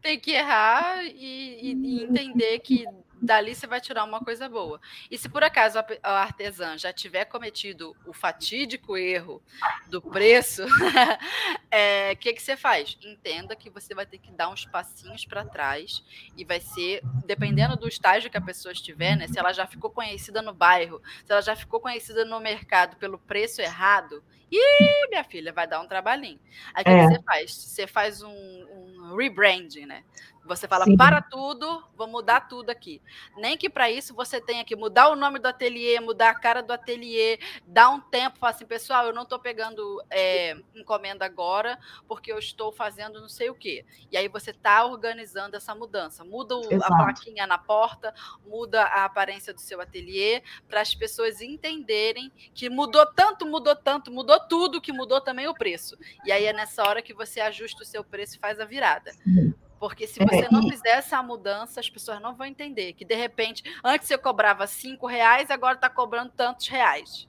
Tem 0.00 0.18
que 0.18 0.32
errar 0.32 1.04
e, 1.04 1.72
e, 1.72 2.00
e 2.00 2.02
entender 2.02 2.58
que 2.60 2.84
dali 3.24 3.54
você 3.54 3.66
vai 3.66 3.80
tirar 3.80 4.04
uma 4.04 4.20
coisa 4.20 4.48
boa. 4.48 4.80
E 5.10 5.16
se 5.16 5.28
por 5.28 5.42
acaso 5.42 5.78
a 6.02 6.10
artesã 6.10 6.76
já 6.76 6.92
tiver 6.92 7.24
cometido 7.24 7.96
o 8.06 8.12
fatídico 8.12 8.96
erro 8.96 9.42
do 9.88 10.00
preço, 10.00 10.62
o 10.64 10.68
é, 11.70 12.14
que, 12.16 12.32
que 12.34 12.42
você 12.42 12.56
faz? 12.56 12.98
Entenda 13.02 13.56
que 13.56 13.70
você 13.70 13.94
vai 13.94 14.06
ter 14.06 14.18
que 14.18 14.30
dar 14.30 14.48
uns 14.50 14.66
passinhos 14.66 15.24
para 15.24 15.44
trás 15.44 16.04
e 16.36 16.44
vai 16.44 16.60
ser, 16.60 17.00
dependendo 17.24 17.76
do 17.76 17.88
estágio 17.88 18.30
que 18.30 18.36
a 18.36 18.42
pessoa 18.42 18.72
estiver, 18.72 19.16
né? 19.16 19.26
Se 19.26 19.38
ela 19.38 19.52
já 19.52 19.66
ficou 19.66 19.90
conhecida 19.90 20.42
no 20.42 20.52
bairro, 20.52 21.00
se 21.24 21.32
ela 21.32 21.40
já 21.40 21.56
ficou 21.56 21.80
conhecida 21.80 22.24
no 22.24 22.38
mercado 22.40 22.96
pelo 22.96 23.18
preço 23.18 23.60
errado, 23.60 24.22
e 24.56 25.08
minha 25.08 25.24
filha, 25.24 25.52
vai 25.52 25.66
dar 25.66 25.80
um 25.80 25.88
trabalhinho. 25.88 26.38
Aí 26.72 26.84
o 26.86 26.88
é. 26.88 27.08
que 27.08 27.14
você 27.14 27.22
faz? 27.22 27.54
Você 27.54 27.86
faz 27.88 28.22
um, 28.22 28.30
um 28.30 29.16
rebranding, 29.16 29.86
né? 29.86 30.04
Você 30.44 30.68
fala, 30.68 30.84
Sim. 30.84 30.96
para 30.96 31.22
tudo, 31.22 31.82
vou 31.96 32.06
mudar 32.06 32.42
tudo 32.42 32.68
aqui. 32.68 33.00
Nem 33.36 33.56
que 33.56 33.70
para 33.70 33.90
isso 33.90 34.14
você 34.14 34.40
tenha 34.40 34.64
que 34.64 34.76
mudar 34.76 35.08
o 35.08 35.16
nome 35.16 35.38
do 35.38 35.46
ateliê, 35.46 35.98
mudar 36.00 36.30
a 36.30 36.34
cara 36.34 36.62
do 36.62 36.72
ateliê, 36.72 37.38
dar 37.66 37.88
um 37.88 38.00
tempo, 38.00 38.38
falar 38.38 38.50
assim, 38.50 38.66
pessoal, 38.66 39.06
eu 39.06 39.12
não 39.12 39.22
estou 39.22 39.38
pegando 39.38 40.02
é, 40.10 40.56
encomenda 40.74 41.24
agora, 41.24 41.78
porque 42.06 42.30
eu 42.30 42.38
estou 42.38 42.70
fazendo 42.70 43.20
não 43.20 43.28
sei 43.28 43.48
o 43.48 43.54
quê. 43.54 43.86
E 44.10 44.16
aí 44.16 44.28
você 44.28 44.50
está 44.50 44.84
organizando 44.84 45.56
essa 45.56 45.74
mudança. 45.74 46.24
Muda 46.24 46.56
o, 46.56 46.82
a 46.82 46.88
plaquinha 46.88 47.46
na 47.46 47.56
porta, 47.56 48.14
muda 48.46 48.82
a 48.82 49.04
aparência 49.04 49.54
do 49.54 49.60
seu 49.60 49.80
ateliê, 49.80 50.42
para 50.68 50.82
as 50.82 50.94
pessoas 50.94 51.40
entenderem 51.40 52.30
que 52.54 52.68
mudou 52.68 53.06
tanto, 53.06 53.46
mudou 53.46 53.74
tanto, 53.74 54.10
mudou 54.10 54.38
tudo, 54.40 54.80
que 54.80 54.92
mudou 54.92 55.20
também 55.20 55.48
o 55.48 55.54
preço. 55.54 55.96
E 56.24 56.30
aí 56.30 56.44
é 56.44 56.52
nessa 56.52 56.82
hora 56.82 57.00
que 57.00 57.14
você 57.14 57.40
ajusta 57.40 57.82
o 57.82 57.86
seu 57.86 58.04
preço 58.04 58.36
e 58.36 58.38
faz 58.38 58.60
a 58.60 58.64
virada. 58.64 59.12
Sim. 59.12 59.54
Porque 59.78 60.06
se 60.06 60.22
é, 60.22 60.26
você 60.26 60.48
não 60.50 60.62
fizer 60.68 60.90
essa 60.90 61.22
mudança, 61.22 61.80
as 61.80 61.90
pessoas 61.90 62.20
não 62.20 62.34
vão 62.34 62.46
entender 62.46 62.92
que, 62.94 63.04
de 63.04 63.14
repente, 63.14 63.62
antes 63.82 64.08
você 64.08 64.16
cobrava 64.16 64.66
cinco 64.66 65.06
reais, 65.06 65.50
agora 65.50 65.74
está 65.74 65.90
cobrando 65.90 66.32
tantos 66.36 66.68
reais. 66.68 67.28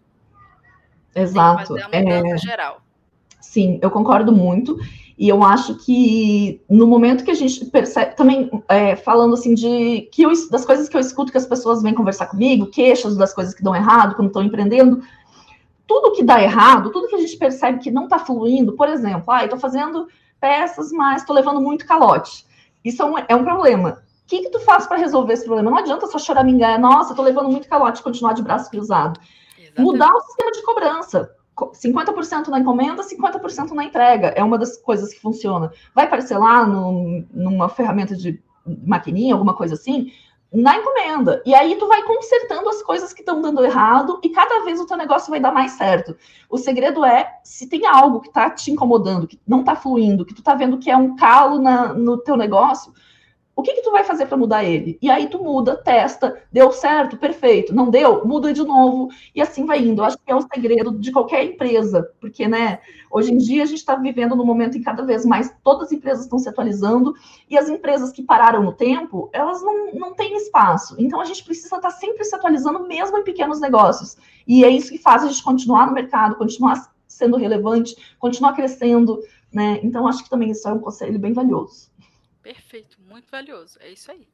Exato. 1.14 1.74
Tem 1.74 2.04
que 2.06 2.12
fazer 2.12 2.28
é... 2.28 2.38
geral. 2.38 2.82
Sim, 3.42 3.80
eu 3.82 3.92
concordo 3.92 4.32
muito. 4.32 4.78
E 5.18 5.30
eu 5.30 5.44
acho 5.44 5.76
que 5.76 6.62
no 6.70 6.86
momento 6.86 7.24
que 7.24 7.32
a 7.32 7.36
gente 7.36 7.66
percebe, 7.66 8.16
também 8.16 8.50
é, 8.68 8.98
falando 8.98 9.34
assim 9.34 9.54
de 9.54 10.10
que 10.12 10.24
eu, 10.24 10.32
das 10.50 10.66
coisas 10.66 10.90
que 10.90 10.98
eu 10.98 11.00
escuto 11.00 11.32
que 11.32 11.38
as 11.38 11.46
pessoas 11.46 11.82
vêm 11.82 11.94
conversar 11.94 12.26
comigo, 12.26 12.68
queixas 12.68 13.16
das 13.16 13.34
coisas 13.34 13.54
que 13.54 13.64
dão 13.64 13.74
errado 13.74 14.16
quando 14.16 14.28
estão 14.28 14.44
empreendendo, 14.44 15.02
tudo 15.88 16.12
que 16.14 16.24
dá 16.24 16.42
errado, 16.42 16.92
tudo 16.92 17.08
que 17.08 17.16
a 17.16 17.20
gente 17.20 17.38
percebe 17.38 17.80
que 17.80 17.92
não 17.92 18.06
está 18.06 18.20
fluindo, 18.20 18.74
por 18.74 18.90
exemplo, 18.90 19.32
ah, 19.32 19.44
estou 19.44 19.60
fazendo 19.60 20.08
peças, 20.40 20.92
mas 20.92 21.22
estou 21.22 21.36
levando 21.36 21.62
muito 21.62 21.86
calote. 21.86 22.46
Isso 22.84 23.02
é 23.02 23.06
um, 23.06 23.18
é 23.18 23.36
um 23.36 23.44
problema. 23.44 24.04
O 24.24 24.28
que, 24.28 24.42
que 24.42 24.50
tu 24.50 24.60
faz 24.60 24.88
para 24.88 24.98
resolver 24.98 25.34
esse 25.34 25.46
problema? 25.46 25.70
Não 25.70 25.78
adianta 25.78 26.08
só 26.08 26.18
choramingar, 26.18 26.80
nossa, 26.80 27.12
estou 27.12 27.24
levando 27.24 27.50
muito 27.50 27.68
calote 27.68 28.02
continuar 28.02 28.34
de 28.34 28.42
braço 28.42 28.70
cruzado. 28.70 29.20
Exatamente. 29.58 29.82
Mudar 29.82 30.14
o 30.14 30.22
sistema 30.22 30.52
de 30.52 30.64
cobrança. 30.64 31.32
50% 31.56 32.48
na 32.48 32.60
encomenda, 32.60 33.02
50% 33.02 33.72
na 33.72 33.86
entrega. 33.86 34.28
É 34.30 34.44
uma 34.44 34.58
das 34.58 34.78
coisas 34.78 35.14
que 35.14 35.22
funciona. 35.22 35.72
Vai 35.94 36.10
parcelar 36.10 36.68
no, 36.68 37.26
numa 37.32 37.70
ferramenta 37.70 38.16
de 38.16 38.42
maquininha, 38.66 39.34
alguma 39.34 39.54
coisa 39.54 39.76
assim? 39.76 40.12
Na 40.54 40.78
encomenda. 40.78 41.42
E 41.46 41.54
aí 41.54 41.76
tu 41.76 41.88
vai 41.88 42.04
consertando 42.04 42.70
as 42.70 42.82
coisas 42.82 43.14
que 43.14 43.22
estão 43.22 43.42
dando 43.42 43.64
errado 43.64 44.20
e 44.24 44.30
cada 44.30 44.64
vez 44.64 44.80
o 44.80 44.86
teu 44.86 44.98
negócio 44.98 45.30
vai 45.30 45.40
dar 45.40 45.52
mais 45.52 45.74
certo. 45.74 46.16
O 46.50 46.58
segredo 46.58 47.04
é, 47.04 47.40
se 47.44 47.68
tem 47.68 47.86
algo 47.86 48.22
que 48.22 48.28
está 48.28 48.50
te 48.50 48.72
incomodando, 48.72 49.28
que 49.28 49.40
não 49.48 49.60
está 49.62 49.76
fluindo, 49.76 50.26
que 50.26 50.34
tu 50.34 50.40
está 50.40 50.56
vendo 50.56 50.78
que 50.78 50.90
é 50.90 50.96
um 50.96 51.16
calo 51.16 51.60
na, 51.60 51.94
no 51.94 52.18
teu 52.18 52.38
negócio, 52.38 52.94
o 53.56 53.64
que, 53.64 53.74
que 53.74 53.82
tu 53.82 53.92
vai 53.92 54.04
fazer 54.04 54.26
para 54.26 54.36
mudar 54.36 54.66
ele? 54.66 54.98
E 55.02 55.10
aí 55.10 55.28
tu 55.28 55.42
muda, 55.42 55.78
testa, 55.78 56.44
deu 56.52 56.74
certo, 56.74 57.16
perfeito. 57.16 57.74
Não 57.74 57.90
deu, 57.90 58.26
muda 58.26 58.52
de 58.52 58.62
novo. 58.62 59.10
E 59.34 59.42
assim 59.42 59.66
vai 59.66 59.80
indo. 59.80 60.02
Eu 60.02 60.06
acho 60.06 60.18
que 60.18 60.30
é 60.30 60.36
o 60.36 60.42
segredo 60.42 60.92
de 60.92 61.10
qualquer 61.10 61.46
empresa, 61.46 62.12
porque, 62.20 62.50
né, 62.50 62.80
hoje 63.10 63.34
em 63.34 63.38
dia 63.38 63.64
a 63.64 63.66
gente 63.66 63.78
está 63.78 63.96
vivendo 63.96 64.36
num 64.36 64.46
momento 64.46 64.78
em 64.78 64.82
cada 64.82 65.06
vez 65.06 65.26
mais 65.26 65.56
todas 65.64 65.88
as 65.88 65.94
empresas 65.94 66.26
estão 66.26 66.38
se 66.38 66.50
atualizando 66.50 67.14
e 67.50 67.58
as 67.58 67.70
empresas 67.70 68.12
que 68.12 68.22
pararam 68.22 68.62
no 68.62 68.74
tempo, 68.74 69.30
elas 69.32 69.62
não, 69.62 69.94
não 69.94 70.14
têm 70.14 70.36
espaço. 70.36 70.96
Então 71.00 71.22
a 71.22 71.26
gente 71.26 71.44
precisa 71.44 71.78
estar 71.78 71.90
tá 71.90 71.92
sempre 71.92 72.26
se 72.26 72.36
atualizando, 72.36 72.86
mesmo 72.86 73.18
em 73.18 73.24
pequenos 73.24 73.62
negócios. 73.62 74.18
E 74.46 74.66
é 74.66 74.70
isso 74.70 74.92
que 74.92 74.98
faz 74.98 75.24
a 75.24 75.28
gente 75.28 75.42
continuar 75.42 75.88
no 75.88 75.94
mercado, 75.94 76.36
continuar 76.36 76.94
sendo 77.08 77.38
relevante, 77.38 77.96
continuar 78.20 78.52
crescendo, 78.52 79.22
né? 79.54 79.80
Então 79.82 80.06
acho 80.06 80.26
que 80.26 80.30
também 80.30 80.52
isso 80.52 80.68
é 80.68 80.74
um 80.74 80.80
conselho 80.80 81.18
bem 81.18 81.32
valioso. 81.32 81.95
Perfeito, 82.46 83.02
muito 83.02 83.28
valioso. 83.32 83.80
É 83.82 83.90
isso 83.90 84.12
aí. 84.12 84.28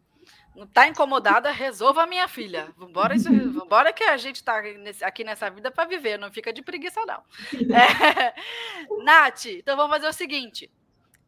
Não 0.53 0.66
está 0.66 0.86
incomodada? 0.86 1.49
Resolva, 1.49 2.05
minha 2.05 2.28
filha. 2.28 2.68
Vambora, 2.76 3.16
isso, 3.16 3.30
vambora 3.53 3.93
que 3.93 4.03
a 4.03 4.18
gente 4.18 4.36
está 4.36 4.62
aqui 5.03 5.24
nessa 5.24 5.49
vida 5.49 5.72
para 5.72 5.88
viver, 5.88 6.20
não 6.20 6.30
fica 6.30 6.51
de 6.51 6.62
preguiça, 6.62 7.05
não. 7.05 7.24
É, 7.74 8.36
Nath, 9.01 9.45
então 9.45 9.78
vamos 9.78 9.95
fazer 9.95 10.09
o 10.09 10.14
seguinte. 10.14 10.70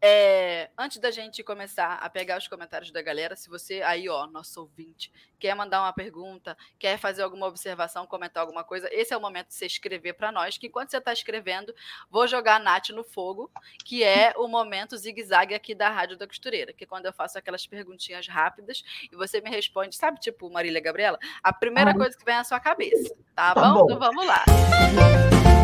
É, 0.05 0.69
antes 0.77 0.97
da 0.97 1.09
gente 1.11 1.41
começar 1.41 1.93
a 1.93 2.09
pegar 2.09 2.37
os 2.37 2.45
comentários 2.45 2.91
da 2.91 3.01
galera, 3.01 3.37
se 3.37 3.47
você 3.47 3.81
aí, 3.83 4.09
ó, 4.09 4.27
nosso 4.27 4.59
ouvinte, 4.59 5.09
quer 5.39 5.55
mandar 5.55 5.79
uma 5.79 5.93
pergunta, 5.93 6.57
quer 6.77 6.97
fazer 6.97 7.21
alguma 7.21 7.47
observação, 7.47 8.05
comentar 8.05 8.41
alguma 8.41 8.65
coisa, 8.65 8.89
esse 8.91 9.13
é 9.13 9.17
o 9.17 9.21
momento 9.21 9.47
de 9.47 9.53
você 9.53 9.65
escrever 9.65 10.11
para 10.11 10.29
nós, 10.29 10.57
que 10.57 10.67
enquanto 10.67 10.91
você 10.91 10.97
está 10.97 11.13
escrevendo, 11.13 11.73
vou 12.11 12.27
jogar 12.27 12.57
a 12.57 12.59
Nath 12.59 12.89
no 12.89 13.05
fogo, 13.05 13.49
que 13.85 14.03
é 14.03 14.33
o 14.35 14.45
momento 14.45 14.97
zigue-zague 14.97 15.55
aqui 15.55 15.73
da 15.73 15.89
Rádio 15.89 16.17
da 16.17 16.27
Costureira, 16.27 16.73
que 16.73 16.83
é 16.83 16.87
quando 16.87 17.05
eu 17.05 17.13
faço 17.13 17.37
aquelas 17.37 17.65
perguntinhas 17.65 18.27
rápidas 18.27 18.83
e 19.09 19.15
você 19.15 19.39
me 19.39 19.49
responde, 19.49 19.95
sabe, 19.95 20.19
tipo 20.19 20.49
Marília 20.49 20.81
Gabriela, 20.81 21.17
a 21.41 21.53
primeira 21.53 21.93
coisa 21.93 22.17
que 22.17 22.25
vem 22.25 22.35
à 22.35 22.43
sua 22.43 22.59
cabeça, 22.59 23.15
tá, 23.33 23.53
tá 23.53 23.61
bom? 23.61 23.73
bom? 23.73 23.85
Então 23.85 23.99
vamos 23.99 24.25
lá. 24.25 24.43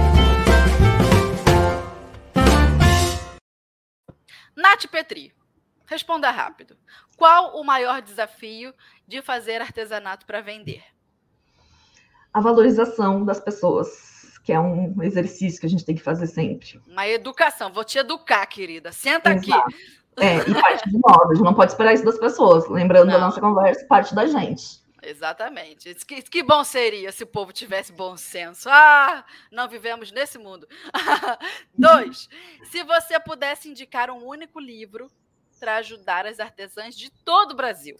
Nath 4.59 4.87
Petri, 4.87 5.33
responda 5.85 6.29
rápido. 6.29 6.75
Qual 7.15 7.57
o 7.57 7.63
maior 7.63 8.01
desafio 8.01 8.73
de 9.07 9.21
fazer 9.21 9.61
artesanato 9.61 10.25
para 10.25 10.41
vender? 10.41 10.83
A 12.33 12.41
valorização 12.41 13.23
das 13.23 13.39
pessoas, 13.39 14.37
que 14.43 14.51
é 14.51 14.59
um 14.59 15.01
exercício 15.01 15.61
que 15.61 15.65
a 15.65 15.69
gente 15.69 15.85
tem 15.85 15.95
que 15.95 16.03
fazer 16.03 16.27
sempre. 16.27 16.81
Uma 16.85 17.07
educação. 17.07 17.71
Vou 17.71 17.85
te 17.85 17.97
educar, 17.99 18.45
querida. 18.47 18.91
Senta 18.91 19.31
Exato. 19.31 19.59
aqui. 19.59 19.75
É, 20.17 20.37
e 20.39 20.53
parte 20.53 20.89
de 20.89 20.99
nós. 20.99 21.31
A 21.31 21.33
gente 21.33 21.45
não 21.45 21.53
pode 21.53 21.71
esperar 21.71 21.93
isso 21.93 22.03
das 22.03 22.19
pessoas. 22.19 22.67
Lembrando 22.67 23.05
não. 23.05 23.13
da 23.13 23.19
nossa 23.19 23.39
conversa, 23.39 23.85
parte 23.87 24.13
da 24.13 24.27
gente. 24.27 24.78
Exatamente. 25.01 25.93
Que, 26.05 26.21
que 26.21 26.43
bom 26.43 26.63
seria 26.63 27.11
se 27.11 27.23
o 27.23 27.27
povo 27.27 27.53
tivesse 27.53 27.91
bom 27.91 28.17
senso. 28.17 28.69
Ah, 28.69 29.25
não 29.51 29.67
vivemos 29.67 30.11
nesse 30.11 30.37
mundo. 30.37 30.67
Dois, 31.77 32.29
se 32.69 32.83
você 32.83 33.19
pudesse 33.19 33.69
indicar 33.69 34.09
um 34.09 34.25
único 34.25 34.59
livro 34.59 35.09
para 35.59 35.77
ajudar 35.77 36.25
as 36.25 36.39
artesãs 36.39 36.95
de 36.95 37.11
todo 37.23 37.51
o 37.51 37.55
Brasil. 37.55 37.97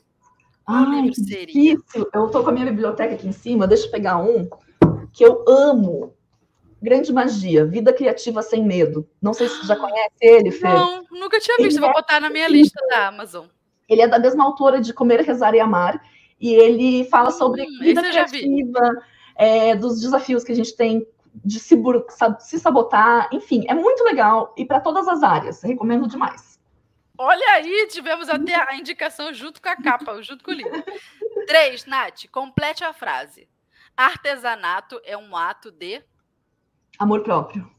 Ai, 0.65 1.01
livro 1.01 1.15
seria? 1.15 1.47
Difícil. 1.47 2.09
Eu 2.13 2.27
estou 2.27 2.43
com 2.43 2.49
a 2.49 2.53
minha 2.53 2.65
biblioteca 2.65 3.15
aqui 3.15 3.27
em 3.27 3.31
cima, 3.31 3.67
deixa 3.67 3.87
eu 3.87 3.91
pegar 3.91 4.17
um 4.17 4.47
que 5.11 5.23
eu 5.23 5.43
amo. 5.47 6.13
Grande 6.81 7.11
Magia, 7.11 7.65
Vida 7.65 7.91
Criativa 7.91 8.41
Sem 8.41 8.63
Medo. 8.63 9.05
Não 9.21 9.33
sei 9.33 9.49
se 9.49 9.57
você 9.57 9.67
já 9.67 9.75
conhece 9.75 10.15
ele, 10.21 10.49
Fê. 10.49 10.65
Não, 10.65 11.03
nunca 11.11 11.37
tinha 11.37 11.57
visto. 11.57 11.77
Ele 11.77 11.81
Vou 11.81 11.89
é 11.89 11.93
botar 11.93 12.21
na 12.21 12.29
minha 12.29 12.47
lista 12.47 12.79
da 12.87 13.07
Amazon. 13.07 13.47
Ele 13.89 14.01
é 14.01 14.07
da 14.07 14.17
mesma 14.17 14.45
autora 14.45 14.79
de 14.79 14.93
Comer, 14.93 15.19
Rezar 15.19 15.53
e 15.53 15.59
Amar 15.59 16.01
e 16.39 16.53
ele 16.53 17.03
fala 17.09 17.31
sobre 17.31 17.63
hum, 17.63 17.79
vida 17.79 18.01
criativa, 18.01 19.03
é, 19.35 19.75
dos 19.75 19.99
desafios 19.99 20.43
que 20.43 20.51
a 20.51 20.55
gente 20.55 20.75
tem 20.75 21.05
de 21.33 21.59
se, 21.59 21.75
se 22.39 22.59
sabotar, 22.59 23.29
enfim, 23.31 23.65
é 23.67 23.73
muito 23.73 24.03
legal 24.03 24.53
e 24.57 24.65
para 24.65 24.79
todas 24.79 25.07
as 25.07 25.23
áreas, 25.23 25.61
recomendo 25.61 26.07
demais. 26.07 26.59
Olha 27.17 27.53
aí, 27.53 27.87
tivemos 27.91 28.29
até 28.29 28.55
a 28.55 28.75
indicação 28.75 29.33
junto 29.33 29.61
com 29.61 29.69
a 29.69 29.75
capa, 29.75 30.21
junto 30.23 30.43
com 30.43 30.51
o 30.51 30.53
livro. 30.53 30.83
Três, 31.45 31.85
Nath, 31.85 32.27
complete 32.31 32.83
a 32.83 32.93
frase. 32.93 33.47
Artesanato 33.95 35.01
é 35.03 35.17
um 35.17 35.35
ato 35.35 35.69
de 35.69 36.01
amor 36.97 37.21
próprio. 37.21 37.69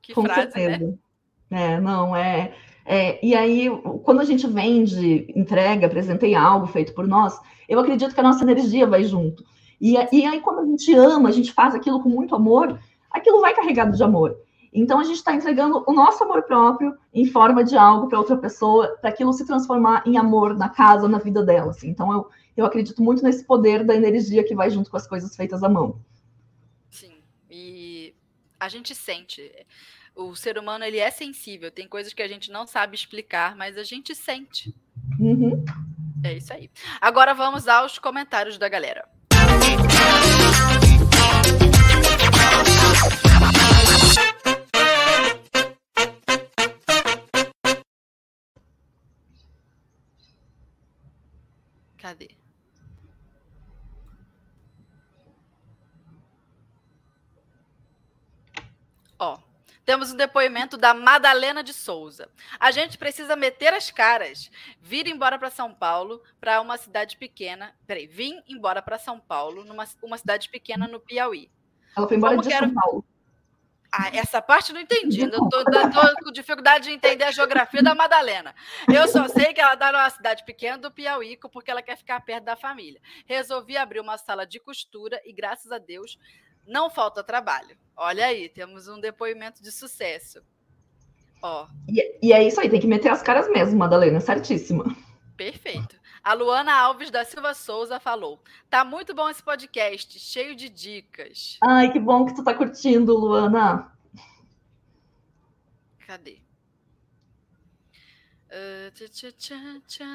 Que 0.00 0.14
com 0.14 0.22
frase, 0.24 0.46
né? 0.46 0.50
certeza. 0.50 0.98
né? 1.50 1.74
É, 1.74 1.80
não, 1.80 2.14
é 2.14 2.56
é, 2.84 3.24
e 3.24 3.34
aí, 3.34 3.68
quando 4.02 4.20
a 4.20 4.24
gente 4.24 4.46
vende, 4.46 5.26
entrega, 5.34 5.86
apresentei 5.86 6.34
algo 6.34 6.66
feito 6.66 6.92
por 6.94 7.06
nós, 7.06 7.38
eu 7.68 7.78
acredito 7.78 8.14
que 8.14 8.20
a 8.20 8.24
nossa 8.24 8.42
energia 8.42 8.86
vai 8.86 9.04
junto. 9.04 9.44
E, 9.80 9.94
e 10.12 10.26
aí, 10.26 10.40
quando 10.40 10.60
a 10.60 10.66
gente 10.66 10.92
ama, 10.94 11.28
a 11.28 11.32
gente 11.32 11.52
faz 11.52 11.74
aquilo 11.74 12.02
com 12.02 12.08
muito 12.08 12.34
amor, 12.34 12.78
aquilo 13.10 13.40
vai 13.40 13.54
carregado 13.54 13.96
de 13.96 14.02
amor. 14.02 14.36
Então, 14.72 14.98
a 14.98 15.04
gente 15.04 15.16
está 15.16 15.34
entregando 15.34 15.84
o 15.86 15.92
nosso 15.92 16.24
amor 16.24 16.42
próprio 16.44 16.96
em 17.12 17.26
forma 17.26 17.62
de 17.62 17.76
algo 17.76 18.08
para 18.08 18.18
outra 18.18 18.36
pessoa, 18.36 18.96
para 19.00 19.10
aquilo 19.10 19.32
se 19.32 19.46
transformar 19.46 20.02
em 20.06 20.16
amor 20.16 20.56
na 20.56 20.68
casa, 20.68 21.06
na 21.06 21.18
vida 21.18 21.42
dela. 21.42 21.70
Assim. 21.70 21.90
Então, 21.90 22.10
eu, 22.10 22.28
eu 22.56 22.64
acredito 22.64 23.02
muito 23.02 23.22
nesse 23.22 23.44
poder 23.44 23.84
da 23.84 23.94
energia 23.94 24.42
que 24.44 24.54
vai 24.54 24.70
junto 24.70 24.90
com 24.90 24.96
as 24.96 25.06
coisas 25.06 25.36
feitas 25.36 25.62
à 25.62 25.68
mão. 25.68 26.00
Sim, 26.90 27.12
e 27.50 28.14
a 28.58 28.68
gente 28.68 28.94
sente 28.94 29.52
o 30.14 30.34
ser 30.34 30.58
humano 30.58 30.84
ele 30.84 30.98
é 30.98 31.10
sensível, 31.10 31.70
tem 31.70 31.88
coisas 31.88 32.12
que 32.12 32.22
a 32.22 32.28
gente 32.28 32.50
não 32.50 32.66
sabe 32.66 32.94
explicar, 32.94 33.56
mas 33.56 33.76
a 33.76 33.82
gente 33.82 34.14
sente. 34.14 34.74
Uhum. 35.18 35.64
É 36.24 36.34
isso 36.34 36.52
aí. 36.52 36.70
Agora 37.00 37.34
vamos 37.34 37.66
aos 37.66 37.98
comentários 37.98 38.58
da 38.58 38.68
galera. 38.68 39.08
Cadê? 51.98 52.30
Ó, 59.18 59.38
temos 59.84 60.12
um 60.12 60.16
depoimento 60.16 60.76
da 60.76 60.94
Madalena 60.94 61.62
de 61.62 61.72
Souza. 61.72 62.28
A 62.58 62.70
gente 62.70 62.96
precisa 62.96 63.36
meter 63.36 63.74
as 63.74 63.90
caras, 63.90 64.50
vir 64.80 65.06
embora 65.06 65.38
para 65.38 65.50
São 65.50 65.74
Paulo, 65.74 66.22
para 66.40 66.60
uma 66.60 66.76
cidade 66.76 67.16
pequena. 67.16 67.74
Peraí, 67.86 68.06
vim 68.06 68.42
embora 68.48 68.80
para 68.80 68.98
São 68.98 69.18
Paulo, 69.18 69.64
numa 69.64 69.86
uma 70.02 70.18
cidade 70.18 70.48
pequena 70.48 70.86
no 70.86 71.00
Piauí. 71.00 71.50
Ela 71.96 72.08
foi 72.08 72.16
embora 72.16 72.36
Como 72.36 72.48
de 72.48 72.56
São 72.56 72.74
Paulo. 72.74 73.04
Ah, 73.94 74.08
essa 74.14 74.40
parte 74.40 74.70
eu 74.70 74.74
não 74.74 74.80
entendi. 74.80 75.20
Eu 75.20 75.30
tô, 75.30 75.64
tô, 75.64 76.24
com 76.24 76.32
dificuldade 76.32 76.84
de 76.84 76.92
entender 76.92 77.24
a 77.24 77.30
geografia 77.30 77.82
da 77.82 77.94
Madalena. 77.94 78.54
Eu 78.90 79.06
só 79.06 79.28
sei 79.28 79.52
que 79.52 79.60
ela 79.60 79.74
está 79.74 79.92
numa 79.92 80.08
cidade 80.08 80.44
pequena 80.46 80.78
do 80.78 80.90
Piauí, 80.90 81.38
porque 81.52 81.70
ela 81.70 81.82
quer 81.82 81.98
ficar 81.98 82.18
perto 82.20 82.44
da 82.44 82.56
família. 82.56 83.02
Resolvi 83.26 83.76
abrir 83.76 84.00
uma 84.00 84.16
sala 84.16 84.46
de 84.46 84.58
costura 84.58 85.20
e, 85.26 85.32
graças 85.32 85.70
a 85.70 85.76
Deus, 85.76 86.18
não 86.66 86.88
falta 86.88 87.22
trabalho. 87.22 87.76
Olha 87.96 88.26
aí, 88.26 88.48
temos 88.48 88.88
um 88.88 89.00
depoimento 89.00 89.62
de 89.62 89.70
sucesso. 89.70 90.42
Ó. 91.42 91.66
E, 91.88 92.28
e 92.28 92.32
é 92.32 92.46
isso 92.46 92.60
aí, 92.60 92.70
tem 92.70 92.80
que 92.80 92.86
meter 92.86 93.10
as 93.10 93.22
caras 93.22 93.48
mesmo, 93.48 93.78
Madalena, 93.78 94.20
certíssima. 94.20 94.84
Perfeito. 95.36 96.00
A 96.22 96.34
Luana 96.34 96.72
Alves 96.72 97.10
da 97.10 97.24
Silva 97.24 97.52
Souza 97.52 97.98
falou: 97.98 98.40
Tá 98.70 98.84
muito 98.84 99.12
bom 99.12 99.28
esse 99.28 99.42
podcast, 99.42 100.18
cheio 100.20 100.54
de 100.54 100.68
dicas. 100.68 101.58
Ai, 101.64 101.90
que 101.90 101.98
bom 101.98 102.24
que 102.24 102.34
tu 102.34 102.44
tá 102.44 102.54
curtindo, 102.54 103.16
Luana. 103.16 103.92
Cadê? 106.06 106.41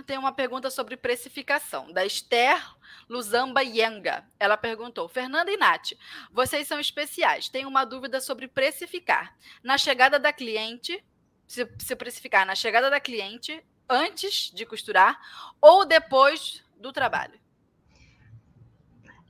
Tem 0.05 0.17
uma 0.17 0.31
pergunta 0.31 0.69
sobre 0.69 0.95
precificação, 0.95 1.91
da 1.91 2.05
Esther 2.05 2.63
Luzamba 3.09 3.63
Yenga. 3.63 4.23
Ela 4.39 4.55
perguntou: 4.55 5.07
Fernanda 5.07 5.51
e 5.51 5.57
Nath, 5.57 5.93
vocês 6.31 6.67
são 6.67 6.79
especiais. 6.79 7.49
Tenho 7.49 7.67
uma 7.67 7.83
dúvida 7.83 8.21
sobre 8.21 8.47
precificar. 8.47 9.35
Na 9.63 9.77
chegada 9.77 10.19
da 10.19 10.31
cliente, 10.31 11.03
se, 11.47 11.67
se 11.79 11.95
precificar 11.95 12.45
na 12.45 12.53
chegada 12.53 12.91
da 12.91 12.99
cliente, 12.99 13.63
antes 13.89 14.51
de 14.51 14.65
costurar 14.67 15.19
ou 15.59 15.83
depois 15.83 16.63
do 16.75 16.93
trabalho? 16.93 17.39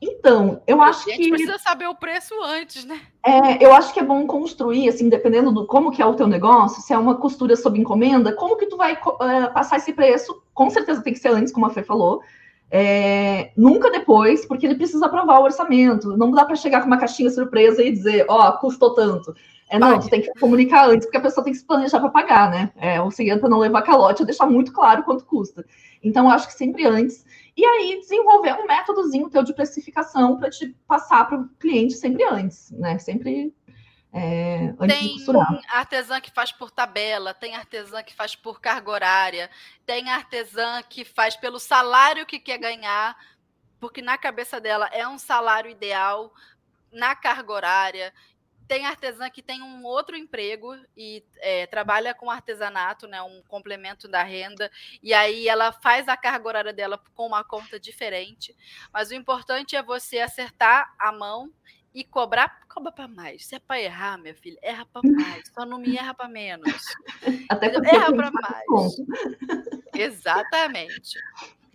Então, 0.01 0.61
eu 0.67 0.81
acho 0.81 1.05
que. 1.05 1.11
A 1.11 1.15
gente 1.15 1.29
precisa 1.29 1.57
saber 1.57 1.87
o 1.87 1.95
preço 1.95 2.33
antes, 2.43 2.85
né? 2.85 2.99
É, 3.25 3.65
eu 3.65 3.73
acho 3.73 3.93
que 3.93 3.99
é 3.99 4.03
bom 4.03 4.25
construir, 4.27 4.87
assim, 4.87 5.09
dependendo 5.09 5.51
do 5.51 5.65
como 5.65 5.91
que 5.91 6.01
é 6.01 6.05
o 6.05 6.13
teu 6.13 6.27
negócio, 6.27 6.81
se 6.81 6.93
é 6.93 6.97
uma 6.97 7.15
costura 7.15 7.55
sob 7.55 7.79
encomenda, 7.79 8.31
como 8.31 8.57
que 8.57 8.67
tu 8.67 8.77
vai 8.77 8.93
uh, 8.93 9.53
passar 9.53 9.77
esse 9.77 9.93
preço? 9.93 10.41
Com 10.53 10.69
certeza 10.69 11.01
tem 11.01 11.13
que 11.13 11.19
ser 11.19 11.29
antes, 11.29 11.51
como 11.51 11.65
a 11.65 11.69
Fê 11.69 11.81
falou. 11.81 12.21
É, 12.69 13.51
nunca 13.55 13.89
depois, 13.89 14.45
porque 14.45 14.65
ele 14.65 14.75
precisa 14.75 15.05
aprovar 15.05 15.39
o 15.39 15.43
orçamento. 15.43 16.15
Não 16.15 16.31
dá 16.31 16.45
para 16.45 16.55
chegar 16.55 16.81
com 16.81 16.87
uma 16.87 16.99
caixinha 16.99 17.29
surpresa 17.29 17.81
e 17.81 17.91
dizer, 17.91 18.25
ó, 18.27 18.49
oh, 18.49 18.57
custou 18.59 18.93
tanto. 18.93 19.33
É, 19.69 19.77
não, 19.77 19.99
tu 19.99 20.09
tem 20.09 20.21
que 20.21 20.31
comunicar 20.39 20.89
antes, 20.89 21.05
porque 21.05 21.17
a 21.17 21.21
pessoa 21.21 21.43
tem 21.43 21.51
que 21.51 21.59
se 21.59 21.65
planejar 21.65 21.99
para 21.99 22.09
pagar, 22.09 22.49
né? 22.49 22.71
É, 22.77 23.01
o 23.01 23.11
segredo 23.11 23.41
para 23.41 23.49
não 23.49 23.59
levar 23.59 23.81
calote 23.81 24.23
é 24.23 24.25
deixar 24.25 24.45
muito 24.45 24.71
claro 24.71 25.03
quanto 25.03 25.25
custa. 25.25 25.65
Então, 26.03 26.25
eu 26.25 26.31
acho 26.31 26.47
que 26.47 26.53
sempre 26.53 26.85
antes. 26.85 27.25
E 27.57 27.65
aí, 27.65 27.99
desenvolver 27.99 28.53
um 28.53 28.67
métodozinho 28.67 29.31
teu 29.31 29.41
de 29.41 29.51
precificação 29.51 30.37
para 30.37 30.51
te 30.51 30.67
passar 30.87 31.27
para 31.27 31.39
o 31.39 31.49
cliente 31.59 31.95
sempre 31.95 32.23
antes, 32.23 32.69
né? 32.69 32.99
Sempre 32.99 33.51
é, 34.13 34.75
antes 34.79 34.95
tem 34.95 35.19
artesã 35.67 36.21
que 36.21 36.29
faz 36.29 36.51
por 36.51 36.69
tabela, 36.69 37.33
tem 37.33 37.55
artesã 37.55 38.03
que 38.03 38.13
faz 38.13 38.35
por 38.35 38.61
carga 38.61 38.91
horária, 38.91 39.49
tem 39.87 40.07
artesã 40.09 40.83
que 40.87 41.03
faz 41.03 41.35
pelo 41.35 41.59
salário 41.59 42.27
que 42.27 42.39
quer 42.39 42.59
ganhar, 42.59 43.17
porque 43.79 44.03
na 44.03 44.19
cabeça 44.19 44.61
dela 44.61 44.87
é 44.93 45.07
um 45.07 45.17
salário 45.17 45.71
ideal 45.71 46.31
na 46.91 47.15
carga 47.15 47.51
horária. 47.51 48.13
Tem 48.67 48.85
artesã 48.85 49.29
que 49.29 49.41
tem 49.41 49.61
um 49.61 49.83
outro 49.85 50.15
emprego 50.15 50.75
e 50.95 51.23
é, 51.37 51.65
trabalha 51.67 52.13
com 52.13 52.29
artesanato, 52.29 53.07
né, 53.07 53.21
um 53.21 53.41
complemento 53.47 54.07
da 54.07 54.23
renda, 54.23 54.69
e 55.01 55.13
aí 55.13 55.47
ela 55.47 55.71
faz 55.71 56.07
a 56.07 56.17
carga 56.17 56.47
horária 56.47 56.73
dela 56.73 57.01
com 57.15 57.27
uma 57.27 57.43
conta 57.43 57.79
diferente. 57.79 58.55
Mas 58.91 59.09
o 59.09 59.15
importante 59.15 59.75
é 59.75 59.81
você 59.81 60.19
acertar 60.19 60.93
a 60.99 61.11
mão 61.11 61.51
e 61.93 62.03
cobrar, 62.03 62.59
cobra 62.67 62.91
para 62.91 63.07
mais. 63.07 63.45
Se 63.45 63.55
é 63.55 63.59
para 63.59 63.81
errar, 63.81 64.17
minha 64.19 64.35
filha, 64.35 64.59
erra 64.61 64.85
para 64.85 65.01
mais. 65.09 65.49
Só 65.51 65.65
não 65.65 65.79
me 65.79 65.97
erra 65.97 66.13
para 66.13 66.29
menos. 66.29 66.83
Até 67.49 67.67
erra 67.67 68.13
para 68.13 68.31
mais. 68.31 68.95
Exatamente. 69.95 71.17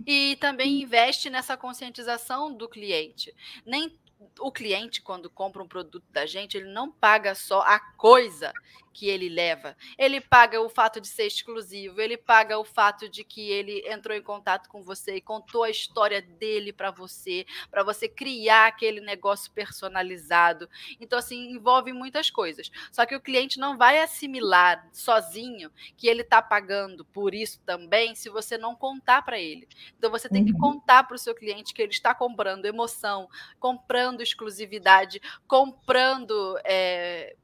E 0.06 0.36
também 0.36 0.82
investe 0.82 1.30
nessa 1.30 1.56
conscientização 1.56 2.52
do 2.52 2.68
cliente. 2.68 3.34
Nem 3.64 3.98
o 4.40 4.52
cliente, 4.52 5.02
quando 5.02 5.30
compra 5.30 5.62
um 5.62 5.68
produto 5.68 6.04
da 6.10 6.26
gente, 6.26 6.56
ele 6.56 6.72
não 6.72 6.90
paga 6.90 7.34
só 7.34 7.60
a 7.62 7.78
coisa 7.78 8.52
que 8.92 9.08
ele 9.08 9.28
leva. 9.28 9.76
Ele 9.96 10.20
paga 10.20 10.60
o 10.60 10.68
fato 10.68 11.00
de 11.00 11.08
ser 11.08 11.26
exclusivo, 11.26 12.00
ele 12.00 12.16
paga 12.16 12.58
o 12.58 12.64
fato 12.64 13.08
de 13.08 13.24
que 13.24 13.50
ele 13.50 13.82
entrou 13.86 14.16
em 14.16 14.22
contato 14.22 14.68
com 14.68 14.82
você 14.82 15.16
e 15.16 15.20
contou 15.20 15.64
a 15.64 15.70
história 15.70 16.20
dele 16.20 16.72
para 16.72 16.90
você, 16.90 17.46
para 17.70 17.82
você 17.82 18.08
criar 18.08 18.66
aquele 18.66 19.00
negócio 19.00 19.50
personalizado. 19.52 20.68
Então, 21.00 21.18
assim, 21.18 21.50
envolve 21.50 21.92
muitas 21.92 22.30
coisas. 22.30 22.70
Só 22.90 23.06
que 23.06 23.14
o 23.14 23.20
cliente 23.20 23.58
não 23.58 23.76
vai 23.76 24.00
assimilar 24.00 24.88
sozinho 24.92 25.70
que 25.96 26.06
ele 26.06 26.22
está 26.22 26.42
pagando 26.42 27.04
por 27.06 27.34
isso 27.34 27.60
também 27.64 28.14
se 28.14 28.28
você 28.28 28.58
não 28.58 28.74
contar 28.74 29.22
para 29.22 29.38
ele. 29.38 29.66
Então, 29.98 30.10
você 30.10 30.28
tem 30.28 30.44
que 30.44 30.52
uhum. 30.52 30.58
contar 30.58 31.04
para 31.04 31.14
o 31.14 31.18
seu 31.18 31.34
cliente 31.34 31.72
que 31.72 31.82
ele 31.82 31.92
está 31.92 32.14
comprando 32.14 32.66
emoção, 32.66 33.28
comprando 33.58 34.20
exclusividade, 34.20 35.20
comprando. 35.46 36.58
É, 36.64 37.36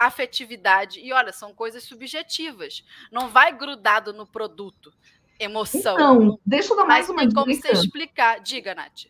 afetividade. 0.00 0.98
E 0.98 1.12
olha, 1.12 1.32
são 1.32 1.52
coisas 1.54 1.84
subjetivas. 1.84 2.82
Não 3.12 3.28
vai 3.28 3.54
grudado 3.54 4.14
no 4.14 4.26
produto. 4.26 4.90
Emoção. 5.38 5.94
Então, 5.94 6.40
deixa 6.44 6.72
eu 6.72 6.76
dar 6.76 6.86
mais 6.86 7.06
Mas 7.06 7.10
uma 7.10 7.20
tem 7.20 7.28
dica. 7.28 7.40
como 7.40 7.54
você 7.54 7.72
explicar. 7.72 8.40
Diga, 8.40 8.74
Nath. 8.74 9.06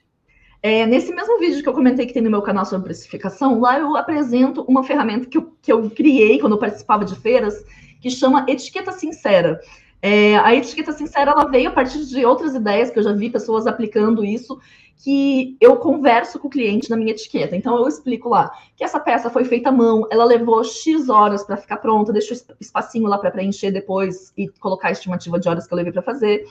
É, 0.63 0.85
nesse 0.85 1.13
mesmo 1.13 1.39
vídeo 1.39 1.63
que 1.63 1.69
eu 1.69 1.73
comentei 1.73 2.07
que 2.07 2.13
tem 2.13 2.23
no 2.23 2.31
meu 2.31 2.43
canal 2.43 2.67
sobre 2.67 2.85
precificação, 2.85 3.59
lá 3.59 3.79
eu 3.79 3.97
apresento 3.97 4.63
uma 4.63 4.85
ferramenta 4.85 5.27
que 5.27 5.39
eu, 5.39 5.57
que 5.63 5.73
eu 5.73 5.89
criei 5.91 6.39
quando 6.39 6.53
eu 6.53 6.59
participava 6.59 7.05
de 7.05 7.17
feiras, 7.17 7.65
que 8.01 8.11
chama 8.11 8.45
Etiqueta 8.47 8.93
Sincera. 8.93 9.59
É, 10.03 10.37
a 10.39 10.55
etiqueta 10.55 10.93
sincera 10.93 11.33
ela 11.33 11.45
veio 11.45 11.69
a 11.69 11.73
partir 11.73 12.05
de 12.07 12.25
outras 12.25 12.55
ideias 12.55 12.91
que 12.91 12.99
eu 12.99 13.03
já 13.03 13.13
vi 13.13 13.29
pessoas 13.29 13.67
aplicando 13.67 14.25
isso, 14.25 14.59
que 15.03 15.57
eu 15.61 15.77
converso 15.77 16.39
com 16.39 16.49
o 16.49 16.51
cliente 16.51 16.91
na 16.91 16.97
minha 16.97 17.13
etiqueta. 17.13 17.57
Então 17.57 17.77
eu 17.77 17.89
explico 17.89 18.29
lá 18.29 18.51
que 18.77 18.85
essa 18.85 19.01
peça 19.01 19.31
foi 19.31 19.45
feita 19.45 19.71
à 19.71 19.73
mão, 19.73 20.07
ela 20.11 20.25
levou 20.25 20.63
X 20.63 21.09
horas 21.09 21.43
para 21.43 21.57
ficar 21.57 21.79
pronta, 21.79 22.13
deixo 22.13 22.35
espacinho 22.59 23.09
lá 23.09 23.19
para 23.19 23.31
preencher 23.31 23.71
depois 23.71 24.33
e 24.37 24.49
colocar 24.49 24.89
a 24.89 24.93
estimativa 24.93 25.39
de 25.39 25.49
horas 25.49 25.67
que 25.67 25.73
eu 25.73 25.77
levei 25.77 25.93
para 25.93 26.03
fazer. 26.03 26.47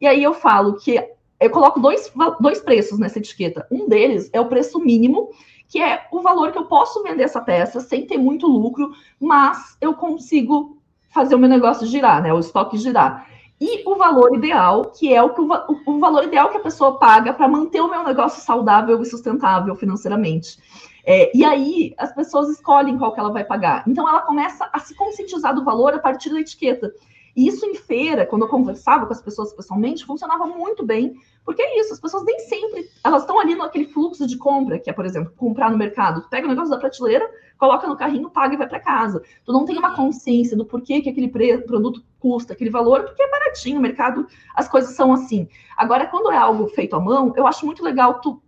E 0.00 0.06
aí 0.06 0.22
eu 0.22 0.34
falo 0.34 0.74
que 0.76 1.02
eu 1.40 1.50
coloco 1.50 1.80
dois, 1.80 2.12
dois 2.40 2.60
preços 2.60 2.98
nessa 2.98 3.18
etiqueta. 3.18 3.66
Um 3.70 3.88
deles 3.88 4.30
é 4.32 4.40
o 4.40 4.48
preço 4.48 4.78
mínimo, 4.78 5.30
que 5.68 5.80
é 5.80 6.06
o 6.12 6.20
valor 6.20 6.52
que 6.52 6.58
eu 6.58 6.66
posso 6.66 7.02
vender 7.02 7.24
essa 7.24 7.40
peça 7.40 7.80
sem 7.80 8.06
ter 8.06 8.18
muito 8.18 8.46
lucro, 8.46 8.92
mas 9.18 9.76
eu 9.80 9.94
consigo 9.94 10.78
fazer 11.14 11.34
o 11.34 11.38
meu 11.38 11.48
negócio 11.48 11.86
girar, 11.86 12.20
né? 12.20 12.32
O 12.34 12.40
estoque 12.40 12.76
girar 12.76 13.26
e 13.60 13.82
o 13.88 13.96
valor 13.96 14.36
ideal, 14.36 14.86
que 14.86 15.14
é 15.14 15.22
o, 15.22 15.30
que 15.30 15.40
o, 15.40 15.48
o 15.86 15.98
valor 15.98 16.24
ideal 16.24 16.50
que 16.50 16.56
a 16.56 16.62
pessoa 16.62 16.98
paga 16.98 17.32
para 17.32 17.48
manter 17.48 17.80
o 17.80 17.90
meu 17.90 18.02
negócio 18.02 18.42
saudável 18.42 19.00
e 19.00 19.06
sustentável 19.06 19.74
financeiramente. 19.74 20.58
É, 21.06 21.34
e 21.36 21.44
aí 21.44 21.94
as 21.96 22.14
pessoas 22.14 22.48
escolhem 22.48 22.98
qual 22.98 23.12
que 23.14 23.20
ela 23.20 23.32
vai 23.32 23.44
pagar. 23.44 23.84
Então 23.86 24.08
ela 24.08 24.22
começa 24.22 24.68
a 24.72 24.78
se 24.80 24.94
conscientizar 24.94 25.54
do 25.54 25.64
valor 25.64 25.94
a 25.94 25.98
partir 25.98 26.30
da 26.30 26.40
etiqueta. 26.40 26.92
E 27.36 27.48
isso 27.48 27.66
em 27.66 27.74
feira, 27.74 28.24
quando 28.24 28.42
eu 28.42 28.48
conversava 28.48 29.06
com 29.06 29.12
as 29.12 29.20
pessoas 29.20 29.52
pessoalmente, 29.52 30.04
funcionava 30.04 30.46
muito 30.46 30.84
bem, 30.84 31.14
porque 31.44 31.62
é 31.62 31.80
isso, 31.80 31.92
as 31.92 32.00
pessoas 32.00 32.24
nem 32.24 32.38
sempre, 32.40 32.88
elas 33.02 33.22
estão 33.22 33.38
ali 33.38 33.54
naquele 33.54 33.86
fluxo 33.86 34.26
de 34.26 34.38
compra, 34.38 34.78
que 34.78 34.88
é, 34.88 34.92
por 34.92 35.04
exemplo, 35.04 35.32
comprar 35.36 35.70
no 35.70 35.76
mercado. 35.76 36.22
Tu 36.22 36.28
pega 36.28 36.46
o 36.46 36.50
negócio 36.50 36.70
da 36.70 36.78
prateleira, 36.78 37.28
coloca 37.58 37.86
no 37.86 37.96
carrinho, 37.96 38.30
paga 38.30 38.54
e 38.54 38.56
vai 38.56 38.68
para 38.68 38.80
casa. 38.80 39.22
Tu 39.44 39.52
não 39.52 39.64
tem 39.64 39.76
uma 39.76 39.90
uhum. 39.90 39.96
consciência 39.96 40.56
do 40.56 40.64
porquê 40.64 41.00
que 41.00 41.10
aquele 41.10 41.28
produto 41.28 42.02
custa 42.18 42.52
aquele 42.52 42.70
valor, 42.70 43.02
porque 43.04 43.22
é 43.22 43.30
baratinho, 43.30 43.78
o 43.78 43.82
mercado, 43.82 44.26
as 44.54 44.68
coisas 44.68 44.94
são 44.94 45.12
assim. 45.12 45.48
Agora, 45.76 46.06
quando 46.06 46.30
é 46.30 46.36
algo 46.36 46.68
feito 46.68 46.96
à 46.96 47.00
mão, 47.00 47.32
eu 47.36 47.46
acho 47.46 47.66
muito 47.66 47.82
legal 47.82 48.20
tu 48.20 48.40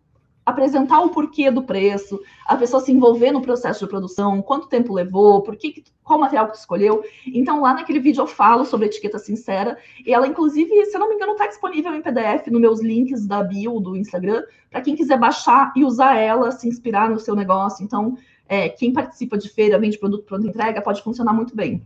apresentar 0.47 1.01
o 1.01 1.11
porquê 1.11 1.51
do 1.51 1.65
preço, 1.65 2.21
a 2.47 2.57
pessoa 2.57 2.81
se 2.81 2.93
envolver 2.93 3.33
no 3.33 3.43
processo 3.43 3.85
de 3.85 3.91
produção, 3.91 4.41
quanto 4.41 4.69
tempo 4.69 4.95
levou, 4.95 5.43
por 5.43 5.57
que, 5.57 5.83
qual 6.05 6.21
material 6.21 6.49
que 6.49 6.57
escolheu. 6.57 7.03
Então, 7.27 7.61
lá 7.61 7.75
naquele 7.75 7.99
vídeo 7.99 8.23
eu 8.23 8.29
falo 8.29 8.65
sobre 8.65 8.87
etiqueta 8.87 9.19
sincera, 9.19 9.77
e 10.07 10.15
ela, 10.15 10.29
inclusive, 10.29 10.87
se 10.87 10.97
eu 10.97 11.01
não 11.01 11.09
me 11.09 11.17
engano, 11.17 11.33
está 11.33 11.49
disponível 11.49 11.93
em 11.93 12.01
PDF 12.01 12.47
nos 12.47 12.61
meus 12.61 12.81
links 12.81 13.27
da 13.27 13.43
bio 13.43 13.81
do 13.81 13.97
Instagram, 13.97 14.45
para 14.71 14.81
quem 14.81 14.95
quiser 14.95 15.19
baixar 15.19 15.73
e 15.75 15.85
usar 15.85 16.17
ela, 16.17 16.53
se 16.53 16.69
inspirar 16.69 17.11
no 17.11 17.19
seu 17.19 17.35
negócio. 17.35 17.85
Então, 17.85 18.17
é, 18.49 18.69
quem 18.69 18.93
participa 18.93 19.37
de 19.37 19.49
feira, 19.49 19.81
vende 19.81 19.99
produto 19.99 20.25
pronto 20.25 20.47
entrega, 20.47 20.81
pode 20.81 21.03
funcionar 21.03 21.33
muito 21.33 21.57
bem. 21.57 21.85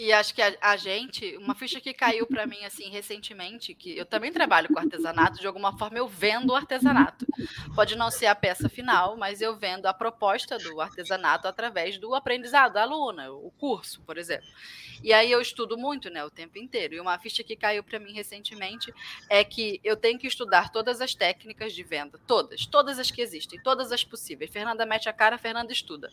E 0.00 0.14
acho 0.14 0.34
que 0.34 0.40
a, 0.40 0.56
a, 0.62 0.78
gente, 0.78 1.36
uma 1.36 1.54
ficha 1.54 1.78
que 1.78 1.92
caiu 1.92 2.26
para 2.26 2.46
mim 2.46 2.64
assim 2.64 2.88
recentemente, 2.88 3.74
que 3.74 3.98
eu 3.98 4.06
também 4.06 4.32
trabalho 4.32 4.66
com 4.72 4.78
artesanato, 4.78 5.38
de 5.38 5.46
alguma 5.46 5.76
forma 5.76 5.98
eu 5.98 6.08
vendo 6.08 6.52
o 6.52 6.56
artesanato. 6.56 7.26
Pode 7.74 7.94
não 7.96 8.10
ser 8.10 8.24
a 8.24 8.34
peça 8.34 8.66
final, 8.66 9.18
mas 9.18 9.42
eu 9.42 9.54
vendo 9.54 9.84
a 9.84 9.92
proposta 9.92 10.56
do 10.56 10.80
artesanato 10.80 11.46
através 11.46 11.98
do 11.98 12.14
aprendizado 12.14 12.72
da 12.72 12.82
aluna, 12.82 13.30
o 13.30 13.50
curso, 13.58 14.00
por 14.00 14.16
exemplo. 14.16 14.48
E 15.04 15.12
aí 15.12 15.30
eu 15.30 15.38
estudo 15.38 15.76
muito, 15.76 16.08
né, 16.08 16.24
o 16.24 16.30
tempo 16.30 16.56
inteiro. 16.56 16.94
E 16.94 17.00
uma 17.00 17.18
ficha 17.18 17.44
que 17.44 17.54
caiu 17.54 17.84
para 17.84 18.00
mim 18.00 18.14
recentemente 18.14 18.90
é 19.28 19.44
que 19.44 19.82
eu 19.84 19.98
tenho 19.98 20.18
que 20.18 20.26
estudar 20.26 20.72
todas 20.72 21.02
as 21.02 21.14
técnicas 21.14 21.74
de 21.74 21.82
venda, 21.82 22.18
todas, 22.26 22.64
todas 22.64 22.98
as 22.98 23.10
que 23.10 23.20
existem, 23.20 23.62
todas 23.62 23.92
as 23.92 24.02
possíveis. 24.02 24.50
Fernanda 24.50 24.86
mete 24.86 25.10
a 25.10 25.12
cara, 25.12 25.36
Fernanda 25.36 25.70
estuda. 25.74 26.10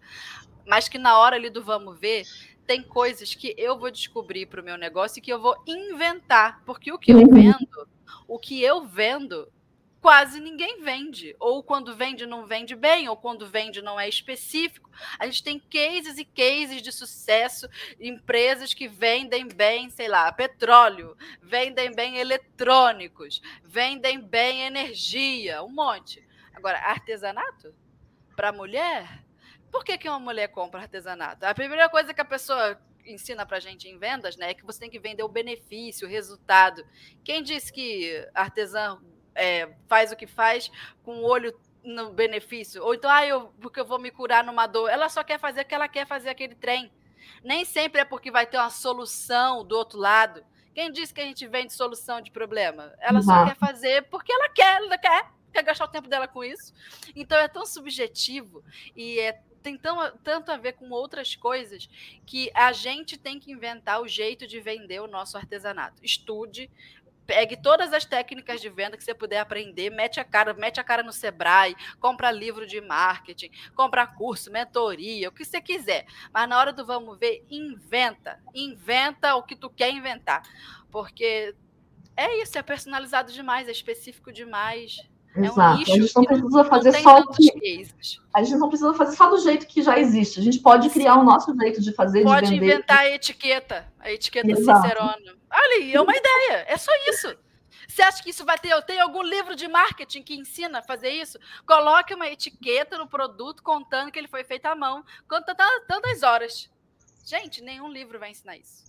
Mas 0.66 0.90
que 0.90 0.98
na 0.98 1.18
hora 1.18 1.38
ali 1.38 1.50
do 1.50 1.64
vamos 1.64 1.98
ver, 1.98 2.26
tem 2.68 2.84
coisas 2.84 3.34
que 3.34 3.56
eu 3.58 3.80
vou 3.80 3.90
descobrir 3.90 4.46
para 4.46 4.62
o 4.62 4.64
meu 4.64 4.78
negócio 4.78 5.18
e 5.18 5.22
que 5.22 5.32
eu 5.32 5.42
vou 5.42 5.56
inventar, 5.66 6.62
porque 6.66 6.92
o 6.92 7.00
que 7.00 7.14
eu 7.14 7.20
uhum. 7.20 7.34
vendo, 7.34 7.88
o 8.28 8.38
que 8.38 8.62
eu 8.62 8.86
vendo, 8.86 9.50
quase 10.02 10.40
ninguém 10.42 10.82
vende. 10.82 11.34
Ou 11.40 11.64
quando 11.64 11.96
vende, 11.96 12.26
não 12.26 12.46
vende 12.46 12.76
bem, 12.76 13.08
ou 13.08 13.16
quando 13.16 13.48
vende, 13.48 13.82
não 13.82 13.98
é 13.98 14.08
específico. 14.08 14.92
A 15.18 15.26
gente 15.26 15.44
tem 15.44 15.60
cases 15.60 16.18
e 16.18 16.26
cases 16.26 16.82
de 16.82 16.92
sucesso, 16.92 17.70
empresas 18.00 18.74
que 18.74 18.88
vendem 18.88 19.48
bem, 19.48 19.90
sei 19.90 20.10
lá, 20.10 20.30
petróleo, 20.32 21.16
vendem 21.42 21.94
bem 21.96 22.18
eletrônicos, 22.18 23.42
vendem 23.64 24.20
bem 24.20 24.64
energia, 24.64 25.64
um 25.64 25.70
monte. 25.70 26.22
Agora, 26.54 26.80
artesanato? 26.80 27.74
Para 28.36 28.52
mulher? 28.52 29.27
Por 29.72 29.84
que, 29.84 29.98
que 29.98 30.10
uma 30.10 30.20
mulher 30.20 30.48
compra 30.50 30.82
artesanato? 30.82 31.46
A 31.46 31.54
primeira 31.54 31.90
coisa 31.90 32.14
que 32.14 32.22
a 32.22 32.26
pessoa 32.26 32.80
ensina 33.06 33.46
para 33.46 33.58
a 33.58 33.60
gente 33.60 33.88
em 33.88 33.98
vendas, 33.98 34.36
né, 34.38 34.52
é 34.52 34.54
que 34.54 34.66
você 34.66 34.80
tem 34.80 34.90
que 34.90 35.00
vender 35.00 35.24
o 35.24 35.30
benefício, 35.30 36.08
o 36.08 36.12
resultado. 36.12 36.86
Quem 37.24 37.42
disse 37.42 37.72
que 37.72 38.28
artesã 38.34 39.00
é, 39.34 39.74
faz 39.88 40.12
o 40.12 40.16
que 40.16 40.28
faz 40.28 40.70
com 41.04 41.20
o 41.20 41.24
olho 41.24 41.58
no 41.84 42.12
benefício? 42.12 42.84
Ou 42.84 42.94
então, 42.94 43.10
ah, 43.10 43.26
eu, 43.26 43.54
porque 43.62 43.80
eu 43.80 43.86
vou 43.86 44.00
me 44.00 44.12
curar 44.12 44.44
numa 44.44 44.68
dor. 44.68 44.90
Ela 44.90 45.10
só 45.10 45.24
quer 45.24 45.40
fazer 45.40 45.64
que 45.64 45.74
ela 45.74 45.88
quer 45.88 46.06
fazer 46.06 46.30
aquele 46.30 46.56
trem. 46.56 46.92
Nem 47.44 47.66
sempre 47.66 48.02
é 48.02 48.06
porque 48.06 48.32
vai 48.32 48.46
ter 48.46 48.58
uma 48.58 48.70
solução 48.70 49.64
do 49.64 49.76
outro 49.76 49.98
lado. 49.98 50.44
Quem 50.74 50.92
disse 50.92 51.14
que 51.14 51.22
a 51.22 51.26
gente 51.26 51.48
vende 51.48 51.74
solução 51.74 52.22
de 52.22 52.32
problema? 52.32 52.94
Ela 53.00 53.22
só 53.22 53.46
quer 53.46 53.56
fazer 53.56 54.04
porque 54.10 54.32
ela 54.32 54.50
quer, 54.50 54.78
ela 54.78 54.98
quer, 54.98 55.32
quer 55.52 55.64
gastar 55.64 55.86
o 55.86 55.88
tempo 55.88 56.08
dela 56.08 56.28
com 56.28 56.44
isso. 56.44 56.72
Então 57.16 57.38
é 57.38 57.48
tão 57.48 57.66
subjetivo 57.66 58.64
e 58.96 59.20
é 59.20 59.42
tem 59.68 59.78
tão, 59.78 60.18
tanto 60.24 60.50
a 60.50 60.56
ver 60.56 60.74
com 60.74 60.90
outras 60.92 61.36
coisas 61.36 61.90
que 62.26 62.50
a 62.54 62.72
gente 62.72 63.18
tem 63.18 63.38
que 63.38 63.52
inventar 63.52 64.02
o 64.02 64.08
jeito 64.08 64.48
de 64.48 64.62
vender 64.62 65.02
o 65.02 65.08
nosso 65.08 65.36
artesanato. 65.36 66.02
Estude, 66.02 66.72
pegue 67.26 67.58
todas 67.58 67.92
as 67.92 68.06
técnicas 68.06 68.62
de 68.62 68.70
venda 68.70 68.96
que 68.96 69.04
você 69.04 69.14
puder 69.14 69.40
aprender, 69.40 69.90
mete 69.90 70.22
a 70.22 70.24
cara, 70.24 70.54
mete 70.54 70.80
a 70.80 70.86
cara 70.86 71.04
no 71.04 71.12
Sebrae, 71.12 71.76
compra 72.00 72.32
livro 72.32 72.66
de 72.66 72.80
marketing, 72.80 73.52
compra 73.76 74.08
curso, 74.08 74.50
mentoria, 74.50 75.28
o 75.28 75.34
que 75.34 75.44
você 75.44 75.60
quiser. 75.60 76.06
Mas 76.34 76.48
na 76.48 76.58
hora 76.58 76.72
do 76.72 76.86
vamos 76.86 77.20
ver, 77.20 77.46
inventa, 77.50 78.40
inventa 78.56 79.36
o 79.36 79.44
que 79.44 79.56
tu 79.56 79.70
quer 79.70 79.92
inventar, 79.92 80.44
porque 80.90 81.54
é 82.16 82.42
isso, 82.42 82.58
é 82.58 82.64
personalizado 82.64 83.34
demais, 83.34 83.68
é 83.68 83.72
específico 83.72 84.32
demais. 84.32 85.06
Exato. 85.46 85.90
É 85.90 85.92
um 85.92 85.96
a 85.96 86.00
gente 86.00 86.16
não 86.16 86.24
precisa 86.24 86.64
fazer 86.66 86.92
não 86.92 87.02
só 87.02 87.26
que... 87.28 87.88
A 88.34 88.44
gente 88.44 88.58
não 88.58 88.70
precisa 88.70 88.94
fazer 88.94 89.16
só 89.16 89.30
do 89.30 89.38
jeito 89.40 89.68
que 89.68 89.82
já 89.82 89.98
existe. 90.00 90.40
A 90.40 90.44
gente 90.44 90.60
pode 90.60 90.90
criar 90.90 91.14
Sim. 91.14 91.20
o 91.20 91.24
nosso 91.24 91.56
jeito 91.60 91.82
de 91.82 91.92
fazer, 91.94 92.24
pode 92.24 92.48
de 92.48 92.54
vender. 92.54 92.74
inventar 92.74 93.00
a 93.00 93.10
etiqueta, 93.10 93.92
a 94.00 94.12
etiqueta 94.12 94.52
Exato. 94.52 94.82
Cicerone. 94.82 95.38
Olha 95.52 95.76
aí, 95.78 95.94
é 95.94 96.02
uma 96.02 96.16
ideia. 96.16 96.66
É 96.68 96.78
só 96.78 96.92
isso. 97.10 97.36
Você 97.88 98.02
acha 98.02 98.22
que 98.22 98.30
isso 98.30 98.46
vai 98.46 98.58
ter? 98.60 98.70
Eu 98.70 98.82
tenho 98.82 99.02
algum 99.02 99.24
livro 99.24 99.56
de 99.56 99.68
marketing 99.68 100.22
que 100.22 100.36
ensina 100.36 100.80
a 100.80 100.84
fazer 100.84 101.10
isso? 101.10 101.40
Coloque 101.66 102.14
uma 102.14 102.28
etiqueta 102.28 102.98
no 102.98 103.08
produto 103.08 103.64
contando 103.64 104.12
que 104.12 104.20
ele 104.20 104.28
foi 104.28 104.44
feito 104.44 104.66
à 104.66 104.76
mão, 104.76 105.04
conta 105.28 105.56
tantas 105.88 106.22
horas. 106.22 106.70
Gente, 107.26 107.62
nenhum 107.62 107.90
livro 107.90 108.20
vai 108.20 108.32
ensinar 108.32 108.58
isso. 108.58 108.86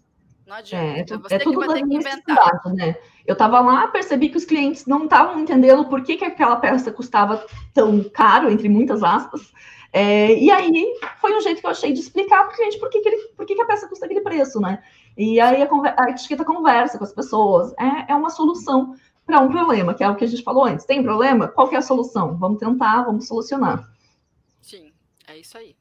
Não 0.48 0.56
adianta. 0.56 0.86
É, 0.86 1.00
é 1.00 1.18
você 1.18 1.34
é 1.34 1.38
que 1.38 1.54
vai 1.54 1.68
ter 1.68 1.86
que 1.86 1.94
inventar. 1.94 2.62
Né? 2.74 2.96
Eu 3.26 3.34
estava 3.34 3.60
lá, 3.60 3.86
percebi 3.88 4.30
que 4.30 4.38
os 4.38 4.46
clientes 4.46 4.86
não 4.86 5.04
estavam 5.04 5.38
entendendo 5.38 5.84
por 5.84 6.02
que, 6.02 6.16
que 6.16 6.24
aquela 6.24 6.56
peça 6.56 6.90
custava 6.90 7.46
tão 7.74 8.02
caro, 8.02 8.50
entre 8.50 8.66
muitas 8.66 9.02
aspas. 9.02 9.52
É, 9.92 10.34
e 10.38 10.50
aí 10.50 10.98
foi 11.20 11.36
um 11.36 11.40
jeito 11.42 11.60
que 11.60 11.66
eu 11.66 11.70
achei 11.70 11.92
de 11.92 12.00
explicar 12.00 12.44
para 12.44 12.54
o 12.54 12.56
cliente 12.56 12.78
por 12.78 12.88
que, 12.88 13.00
que, 13.00 13.08
ele, 13.08 13.28
por 13.36 13.44
que, 13.44 13.54
que 13.54 13.60
a 13.60 13.66
peça 13.66 13.88
custa 13.88 14.06
aquele 14.06 14.22
preço, 14.22 14.58
né? 14.58 14.82
E 15.16 15.38
aí 15.38 15.62
a, 15.62 15.68
a 15.98 16.10
etiqueta 16.10 16.44
conversa 16.44 16.96
com 16.96 17.04
as 17.04 17.12
pessoas. 17.12 17.74
É, 17.78 18.12
é 18.12 18.14
uma 18.14 18.30
solução 18.30 18.94
para 19.26 19.40
um 19.40 19.50
problema, 19.50 19.92
que 19.92 20.02
é 20.02 20.08
o 20.08 20.16
que 20.16 20.24
a 20.24 20.28
gente 20.28 20.42
falou 20.42 20.64
antes. 20.64 20.86
Tem 20.86 21.02
problema? 21.02 21.48
Qual 21.48 21.70
é 21.72 21.76
a 21.76 21.82
solução? 21.82 22.38
Vamos 22.38 22.58
tentar, 22.58 23.02
vamos 23.02 23.26
solucionar. 23.26 23.86
Sim, 24.62 24.92
é 25.26 25.36
isso 25.36 25.58
aí. 25.58 25.76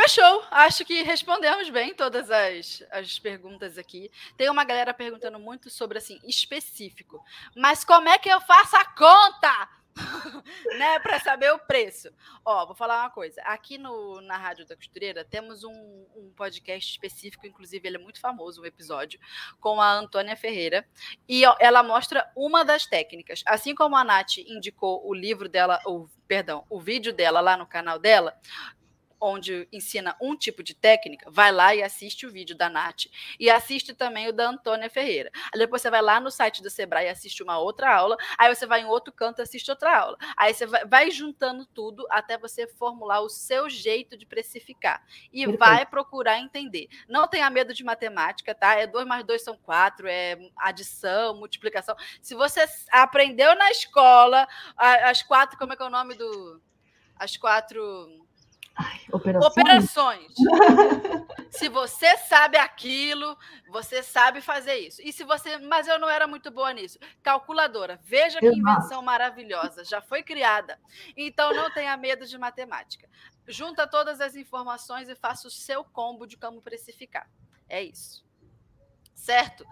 Fechou. 0.00 0.44
Acho 0.52 0.84
que 0.84 1.02
respondemos 1.02 1.68
bem 1.70 1.92
todas 1.92 2.30
as, 2.30 2.84
as 2.92 3.18
perguntas 3.18 3.76
aqui. 3.76 4.08
Tem 4.36 4.48
uma 4.48 4.62
galera 4.62 4.94
perguntando 4.94 5.40
muito 5.40 5.68
sobre 5.70 5.98
assim, 5.98 6.20
específico. 6.22 7.20
Mas 7.56 7.82
como 7.82 8.08
é 8.08 8.16
que 8.16 8.28
eu 8.28 8.40
faço 8.40 8.76
a 8.76 8.84
conta? 8.84 9.68
né, 10.78 11.00
para 11.00 11.18
saber 11.18 11.52
o 11.52 11.58
preço. 11.58 12.10
Ó, 12.44 12.66
vou 12.66 12.76
falar 12.76 13.00
uma 13.02 13.10
coisa. 13.10 13.40
Aqui 13.42 13.76
no, 13.76 14.20
na 14.20 14.36
Rádio 14.36 14.64
da 14.66 14.76
Costureira 14.76 15.24
temos 15.24 15.64
um, 15.64 16.06
um, 16.14 16.32
podcast 16.36 16.92
específico, 16.92 17.46
inclusive 17.46 17.88
ele 17.88 17.96
é 17.96 18.00
muito 18.00 18.20
famoso, 18.20 18.62
um 18.62 18.66
episódio, 18.66 19.18
com 19.60 19.80
a 19.80 19.92
Antônia 19.92 20.36
Ferreira. 20.36 20.86
E 21.28 21.44
ó, 21.44 21.56
ela 21.58 21.82
mostra 21.82 22.30
uma 22.36 22.64
das 22.64 22.86
técnicas. 22.86 23.42
Assim 23.44 23.74
como 23.74 23.96
a 23.96 24.04
Nath 24.04 24.38
indicou 24.38 25.04
o 25.04 25.12
livro 25.12 25.48
dela, 25.48 25.80
o, 25.84 26.08
perdão, 26.28 26.64
o 26.70 26.80
vídeo 26.80 27.12
dela 27.12 27.40
lá 27.40 27.56
no 27.56 27.66
canal 27.66 27.98
dela, 27.98 28.38
onde 29.20 29.68
ensina 29.72 30.16
um 30.20 30.36
tipo 30.36 30.62
de 30.62 30.74
técnica, 30.74 31.30
vai 31.30 31.50
lá 31.52 31.74
e 31.74 31.82
assiste 31.82 32.26
o 32.26 32.30
vídeo 32.30 32.56
da 32.56 32.68
Nath. 32.68 33.06
E 33.38 33.50
assiste 33.50 33.94
também 33.94 34.28
o 34.28 34.32
da 34.32 34.48
Antônia 34.48 34.90
Ferreira. 34.90 35.30
Aí 35.52 35.58
depois 35.58 35.82
você 35.82 35.90
vai 35.90 36.02
lá 36.02 36.20
no 36.20 36.30
site 36.30 36.62
do 36.62 36.70
Sebrae 36.70 37.06
e 37.06 37.10
assiste 37.10 37.42
uma 37.42 37.58
outra 37.58 37.94
aula. 37.94 38.16
Aí 38.36 38.54
você 38.54 38.66
vai 38.66 38.82
em 38.82 38.86
outro 38.86 39.12
canto 39.12 39.40
e 39.40 39.42
assiste 39.42 39.70
outra 39.70 39.96
aula. 39.96 40.16
Aí 40.36 40.54
você 40.54 40.66
vai, 40.66 40.84
vai 40.84 41.10
juntando 41.10 41.66
tudo 41.66 42.06
até 42.10 42.38
você 42.38 42.66
formular 42.66 43.20
o 43.20 43.28
seu 43.28 43.68
jeito 43.68 44.16
de 44.16 44.26
precificar. 44.26 45.02
E 45.32 45.40
Perfeito. 45.40 45.58
vai 45.58 45.86
procurar 45.86 46.38
entender. 46.38 46.88
Não 47.08 47.26
tenha 47.26 47.50
medo 47.50 47.74
de 47.74 47.84
matemática, 47.84 48.54
tá? 48.54 48.74
É 48.74 48.86
2 48.86 49.06
mais 49.06 49.24
2 49.24 49.42
são 49.42 49.56
4, 49.56 50.06
é 50.08 50.38
adição, 50.56 51.34
multiplicação. 51.36 51.96
Se 52.20 52.34
você 52.34 52.64
aprendeu 52.90 53.54
na 53.56 53.70
escola, 53.70 54.46
as 54.76 55.22
quatro, 55.22 55.58
como 55.58 55.72
é 55.72 55.76
que 55.76 55.82
é 55.82 55.86
o 55.86 55.90
nome 55.90 56.14
do. 56.14 56.60
As 57.16 57.36
quatro 57.36 58.27
Ai, 58.78 59.00
operações. 59.10 59.50
operações. 59.50 60.32
se 61.50 61.68
você 61.68 62.16
sabe 62.16 62.56
aquilo, 62.56 63.36
você 63.68 64.04
sabe 64.04 64.40
fazer 64.40 64.76
isso. 64.76 65.02
E 65.02 65.12
se 65.12 65.24
você, 65.24 65.58
mas 65.58 65.88
eu 65.88 65.98
não 65.98 66.08
era 66.08 66.28
muito 66.28 66.48
boa 66.48 66.72
nisso. 66.72 66.96
Calculadora, 67.20 67.98
veja 68.04 68.38
que 68.38 68.46
invenção 68.46 69.02
maravilhosa, 69.02 69.82
já 69.82 70.00
foi 70.00 70.22
criada. 70.22 70.78
Então 71.16 71.52
não 71.52 71.72
tenha 71.72 71.96
medo 71.96 72.24
de 72.24 72.38
matemática. 72.38 73.08
Junta 73.48 73.84
todas 73.84 74.20
as 74.20 74.36
informações 74.36 75.08
e 75.08 75.16
faça 75.16 75.48
o 75.48 75.50
seu 75.50 75.82
combo 75.82 76.24
de 76.24 76.36
como 76.36 76.62
precificar. 76.62 77.28
É 77.68 77.82
isso. 77.82 78.27
Certo? 79.18 79.66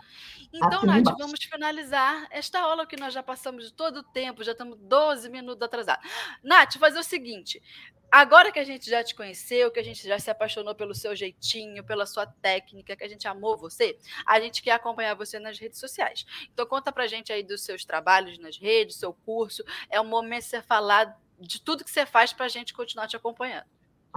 Então, 0.52 0.82
Nath, 0.82 0.98
embaixo. 0.98 1.18
vamos 1.18 1.42
finalizar 1.44 2.26
esta 2.30 2.60
aula 2.60 2.86
que 2.86 2.98
nós 2.98 3.14
já 3.14 3.22
passamos 3.22 3.64
de 3.64 3.72
todo 3.72 3.98
o 3.98 4.02
tempo, 4.02 4.42
já 4.42 4.52
estamos 4.52 4.76
12 4.78 5.30
minutos 5.30 5.62
atrasados. 5.62 6.04
Nath, 6.42 6.74
fazer 6.78 6.98
o 6.98 7.04
seguinte: 7.04 7.62
agora 8.10 8.50
que 8.50 8.58
a 8.58 8.64
gente 8.64 8.90
já 8.90 9.04
te 9.04 9.14
conheceu, 9.14 9.70
que 9.70 9.78
a 9.78 9.84
gente 9.84 10.06
já 10.06 10.18
se 10.18 10.30
apaixonou 10.30 10.74
pelo 10.74 10.94
seu 10.94 11.14
jeitinho, 11.14 11.84
pela 11.84 12.06
sua 12.06 12.26
técnica, 12.26 12.96
que 12.96 13.04
a 13.04 13.08
gente 13.08 13.26
amou 13.28 13.56
você, 13.56 13.96
a 14.26 14.40
gente 14.40 14.62
quer 14.62 14.72
acompanhar 14.72 15.14
você 15.14 15.38
nas 15.38 15.58
redes 15.58 15.78
sociais. 15.78 16.26
Então 16.52 16.66
conta 16.66 16.90
pra 16.90 17.06
gente 17.06 17.32
aí 17.32 17.42
dos 17.42 17.62
seus 17.62 17.84
trabalhos 17.84 18.38
nas 18.38 18.58
redes, 18.58 18.96
seu 18.96 19.14
curso. 19.14 19.64
É 19.88 20.00
o 20.00 20.04
momento 20.04 20.42
de 20.42 20.48
você 20.48 20.60
falar 20.60 21.16
de 21.38 21.62
tudo 21.62 21.84
que 21.84 21.90
você 21.90 22.04
faz 22.04 22.32
para 22.32 22.46
a 22.46 22.50
gente 22.50 22.74
continuar 22.74 23.06
te 23.06 23.16
acompanhando. 23.16 23.66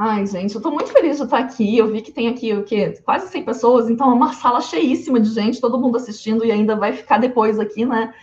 Ai, 0.02 0.26
gente, 0.26 0.56
eu 0.56 0.60
estou 0.60 0.72
muito 0.72 0.94
feliz 0.94 1.18
de 1.18 1.24
estar 1.24 1.40
aqui. 1.40 1.78
Eu 1.78 1.92
vi 1.92 2.02
que 2.02 2.10
tem 2.10 2.30
aqui 2.30 2.54
o 2.54 2.64
quê? 2.64 2.98
Quase 3.04 3.28
100 3.28 3.44
pessoas, 3.44 3.90
então 3.90 4.10
é 4.10 4.14
uma 4.14 4.32
sala 4.32 4.62
cheíssima 4.62 5.20
de 5.20 5.30
gente, 5.30 5.60
todo 5.60 5.78
mundo 5.78 5.98
assistindo 5.98 6.46
e 6.46 6.54
ainda 6.54 6.74
vai 6.74 6.94
ficar 6.94 7.18
depois 7.18 7.60
aqui, 7.60 7.86
né? 7.86 8.14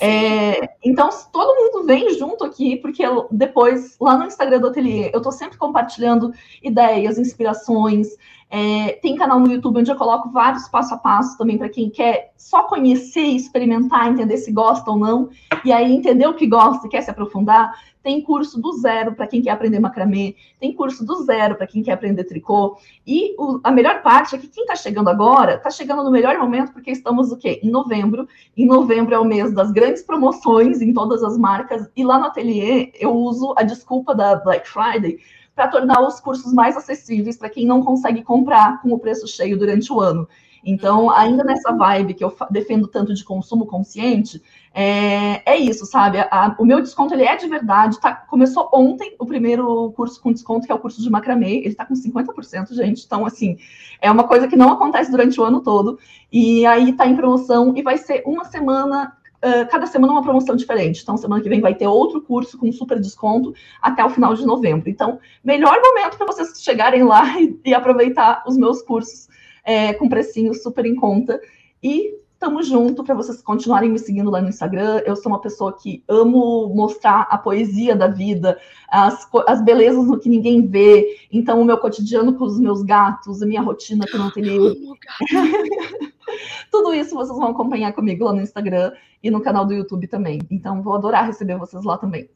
É, 0.00 0.76
então, 0.82 1.10
todo 1.30 1.54
mundo 1.54 1.84
vem 1.84 2.08
junto 2.14 2.42
aqui, 2.42 2.76
porque 2.76 3.02
depois, 3.30 3.98
lá 4.00 4.16
no 4.16 4.24
Instagram 4.24 4.60
do 4.60 4.68
Ateliê, 4.68 5.10
eu 5.12 5.18
estou 5.18 5.30
sempre 5.30 5.58
compartilhando 5.58 6.32
ideias, 6.62 7.18
inspirações. 7.18 8.16
É, 8.48 8.92
tem 9.02 9.16
canal 9.16 9.40
no 9.40 9.52
YouTube 9.52 9.80
onde 9.80 9.90
eu 9.90 9.96
coloco 9.96 10.30
vários 10.30 10.68
passo 10.68 10.94
a 10.94 10.98
passo 10.98 11.36
também 11.36 11.58
para 11.58 11.68
quem 11.68 11.90
quer 11.90 12.32
só 12.36 12.62
conhecer, 12.62 13.20
experimentar, 13.20 14.08
entender 14.08 14.36
se 14.36 14.52
gosta 14.52 14.88
ou 14.88 14.96
não, 14.96 15.30
e 15.64 15.72
aí 15.72 15.92
entender 15.92 16.28
o 16.28 16.34
que 16.34 16.46
gosta 16.46 16.86
e 16.86 16.90
quer 16.90 17.02
se 17.02 17.10
aprofundar. 17.10 17.74
Tem 18.04 18.22
curso 18.22 18.60
do 18.60 18.70
zero 18.74 19.16
para 19.16 19.26
quem 19.26 19.42
quer 19.42 19.50
aprender 19.50 19.80
macramê, 19.80 20.36
tem 20.60 20.72
curso 20.72 21.04
do 21.04 21.24
zero 21.24 21.56
para 21.56 21.66
quem 21.66 21.82
quer 21.82 21.90
aprender 21.90 22.22
tricô. 22.22 22.78
E 23.04 23.34
o, 23.36 23.58
a 23.64 23.72
melhor 23.72 24.00
parte 24.00 24.36
é 24.36 24.38
que 24.38 24.46
quem 24.46 24.62
está 24.62 24.76
chegando 24.76 25.10
agora, 25.10 25.54
está 25.54 25.70
chegando 25.70 26.04
no 26.04 26.10
melhor 26.12 26.38
momento, 26.38 26.72
porque 26.72 26.92
estamos 26.92 27.32
o 27.32 27.36
quê? 27.36 27.58
Em 27.64 27.68
novembro. 27.68 28.28
Em 28.56 28.64
novembro 28.64 29.12
é 29.12 29.18
o 29.18 29.24
mês 29.24 29.52
das 29.52 29.72
grandes 29.72 30.04
promoções 30.04 30.80
em 30.80 30.92
todas 30.92 31.24
as 31.24 31.36
marcas. 31.36 31.90
E 31.96 32.04
lá 32.04 32.16
no 32.16 32.26
ateliê 32.26 32.92
eu 32.94 33.12
uso 33.12 33.54
a 33.56 33.64
desculpa 33.64 34.14
da 34.14 34.36
Black 34.36 34.68
Friday 34.68 35.18
para 35.56 35.68
tornar 35.68 36.06
os 36.06 36.20
cursos 36.20 36.52
mais 36.52 36.76
acessíveis 36.76 37.38
para 37.38 37.48
quem 37.48 37.66
não 37.66 37.82
consegue 37.82 38.22
comprar 38.22 38.82
com 38.82 38.92
o 38.92 38.98
preço 38.98 39.26
cheio 39.26 39.58
durante 39.58 39.90
o 39.90 39.98
ano. 39.98 40.28
Então, 40.62 41.08
ainda 41.10 41.44
nessa 41.44 41.72
vibe 41.72 42.12
que 42.14 42.24
eu 42.24 42.36
defendo 42.50 42.88
tanto 42.88 43.14
de 43.14 43.24
consumo 43.24 43.66
consciente, 43.66 44.42
é, 44.74 45.40
é 45.52 45.56
isso, 45.56 45.86
sabe? 45.86 46.18
A, 46.18 46.56
o 46.58 46.64
meu 46.64 46.82
desconto 46.82 47.14
ele 47.14 47.22
é 47.22 47.36
de 47.36 47.46
verdade. 47.46 48.00
Tá, 48.00 48.12
começou 48.12 48.68
ontem 48.74 49.14
o 49.18 49.24
primeiro 49.24 49.92
curso 49.92 50.20
com 50.20 50.32
desconto, 50.32 50.66
que 50.66 50.72
é 50.72 50.74
o 50.74 50.80
curso 50.80 51.00
de 51.00 51.08
macramê. 51.08 51.58
Ele 51.58 51.68
está 51.68 51.86
com 51.86 51.94
50%, 51.94 52.74
gente. 52.74 53.04
Então, 53.06 53.24
assim, 53.24 53.56
é 54.02 54.10
uma 54.10 54.24
coisa 54.24 54.48
que 54.48 54.56
não 54.56 54.72
acontece 54.72 55.08
durante 55.08 55.40
o 55.40 55.44
ano 55.44 55.60
todo. 55.60 56.00
E 56.32 56.66
aí 56.66 56.90
está 56.90 57.06
em 57.06 57.14
promoção 57.14 57.72
e 57.76 57.82
vai 57.82 57.96
ser 57.96 58.24
uma 58.26 58.44
semana 58.44 59.16
Uh, 59.36 59.68
cada 59.70 59.86
semana 59.86 60.12
uma 60.14 60.22
promoção 60.22 60.56
diferente. 60.56 61.02
Então, 61.02 61.16
semana 61.16 61.42
que 61.42 61.48
vem 61.48 61.60
vai 61.60 61.74
ter 61.74 61.86
outro 61.86 62.22
curso 62.22 62.58
com 62.58 62.72
super 62.72 62.98
desconto 62.98 63.54
até 63.80 64.04
o 64.04 64.10
final 64.10 64.34
de 64.34 64.44
novembro. 64.46 64.88
Então, 64.88 65.18
melhor 65.44 65.78
momento 65.80 66.16
para 66.16 66.26
vocês 66.26 66.60
chegarem 66.62 67.04
lá 67.04 67.24
e, 67.40 67.58
e, 67.64 67.74
aproveitar 67.74 68.42
os 68.46 68.56
meus 68.56 68.82
cursos 68.82 69.28
é, 69.64 69.92
com 69.92 70.08
precinho 70.08 70.54
super 70.54 70.86
em 70.86 70.94
conta. 70.94 71.40
E 71.82 72.14
tamo 72.38 72.62
junto 72.62 73.02
para 73.02 73.14
vocês 73.14 73.42
continuarem 73.42 73.90
me 73.90 73.98
seguindo 73.98 74.30
lá 74.30 74.40
no 74.40 74.48
Instagram. 74.48 75.02
Eu 75.06 75.16
sou 75.16 75.32
uma 75.32 75.40
pessoa 75.40 75.72
que 75.72 76.04
amo 76.08 76.68
mostrar 76.74 77.22
a 77.30 77.38
poesia 77.38 77.96
da 77.96 78.08
vida, 78.08 78.58
as, 78.88 79.26
as 79.46 79.62
belezas 79.62 80.06
no 80.06 80.18
que 80.18 80.28
ninguém 80.28 80.66
vê. 80.66 81.18
Então, 81.32 81.60
o 81.60 81.64
meu 81.64 81.78
cotidiano 81.78 82.34
com 82.34 82.44
os 82.44 82.60
meus 82.60 82.82
gatos, 82.82 83.42
a 83.42 83.46
minha 83.46 83.62
rotina 83.62 84.04
que 84.06 84.14
eu 84.14 84.20
não 84.20 84.30
tenho. 84.30 84.74
Tudo 86.70 86.92
isso 86.92 87.14
vocês 87.14 87.38
vão 87.38 87.48
acompanhar 87.48 87.92
comigo 87.92 88.24
lá 88.24 88.32
no 88.32 88.42
Instagram 88.42 88.92
e 89.22 89.30
no 89.30 89.40
canal 89.40 89.64
do 89.64 89.72
YouTube 89.72 90.06
também. 90.06 90.40
Então, 90.50 90.82
vou 90.82 90.94
adorar 90.94 91.26
receber 91.26 91.56
vocês 91.56 91.84
lá 91.84 91.96
também. 91.96 92.28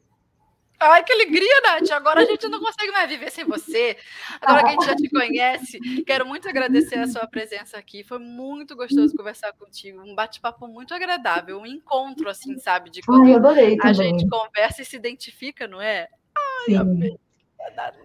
Ai, 0.83 1.03
que 1.03 1.13
alegria, 1.13 1.61
Nath! 1.61 1.91
Agora 1.91 2.21
a 2.21 2.25
gente 2.25 2.47
não 2.47 2.59
consegue 2.59 2.91
mais 2.91 3.07
viver 3.07 3.31
sem 3.31 3.45
você. 3.45 3.95
Agora 4.41 4.63
que 4.63 4.69
a 4.69 4.71
gente 4.71 4.85
já 4.85 4.95
te 4.95 5.09
conhece, 5.13 5.79
quero 6.03 6.25
muito 6.25 6.49
agradecer 6.49 6.97
a 6.97 7.07
sua 7.07 7.27
presença 7.27 7.77
aqui. 7.77 8.03
Foi 8.03 8.17
muito 8.17 8.75
gostoso 8.75 9.15
conversar 9.15 9.53
contigo. 9.53 10.01
Um 10.01 10.15
bate-papo 10.15 10.67
muito 10.67 10.91
agradável, 10.95 11.59
um 11.59 11.67
encontro, 11.67 12.27
assim, 12.27 12.57
sabe? 12.57 12.89
De 12.89 13.01
quando 13.03 13.27
Ai, 13.27 13.35
adorei 13.35 13.77
a 13.79 13.93
gente 13.93 14.27
conversa 14.27 14.81
e 14.81 14.85
se 14.85 14.95
identifica, 14.95 15.67
não 15.67 15.79
é? 15.79 16.07
Ai, 16.35 16.75
Sim. 16.75 17.17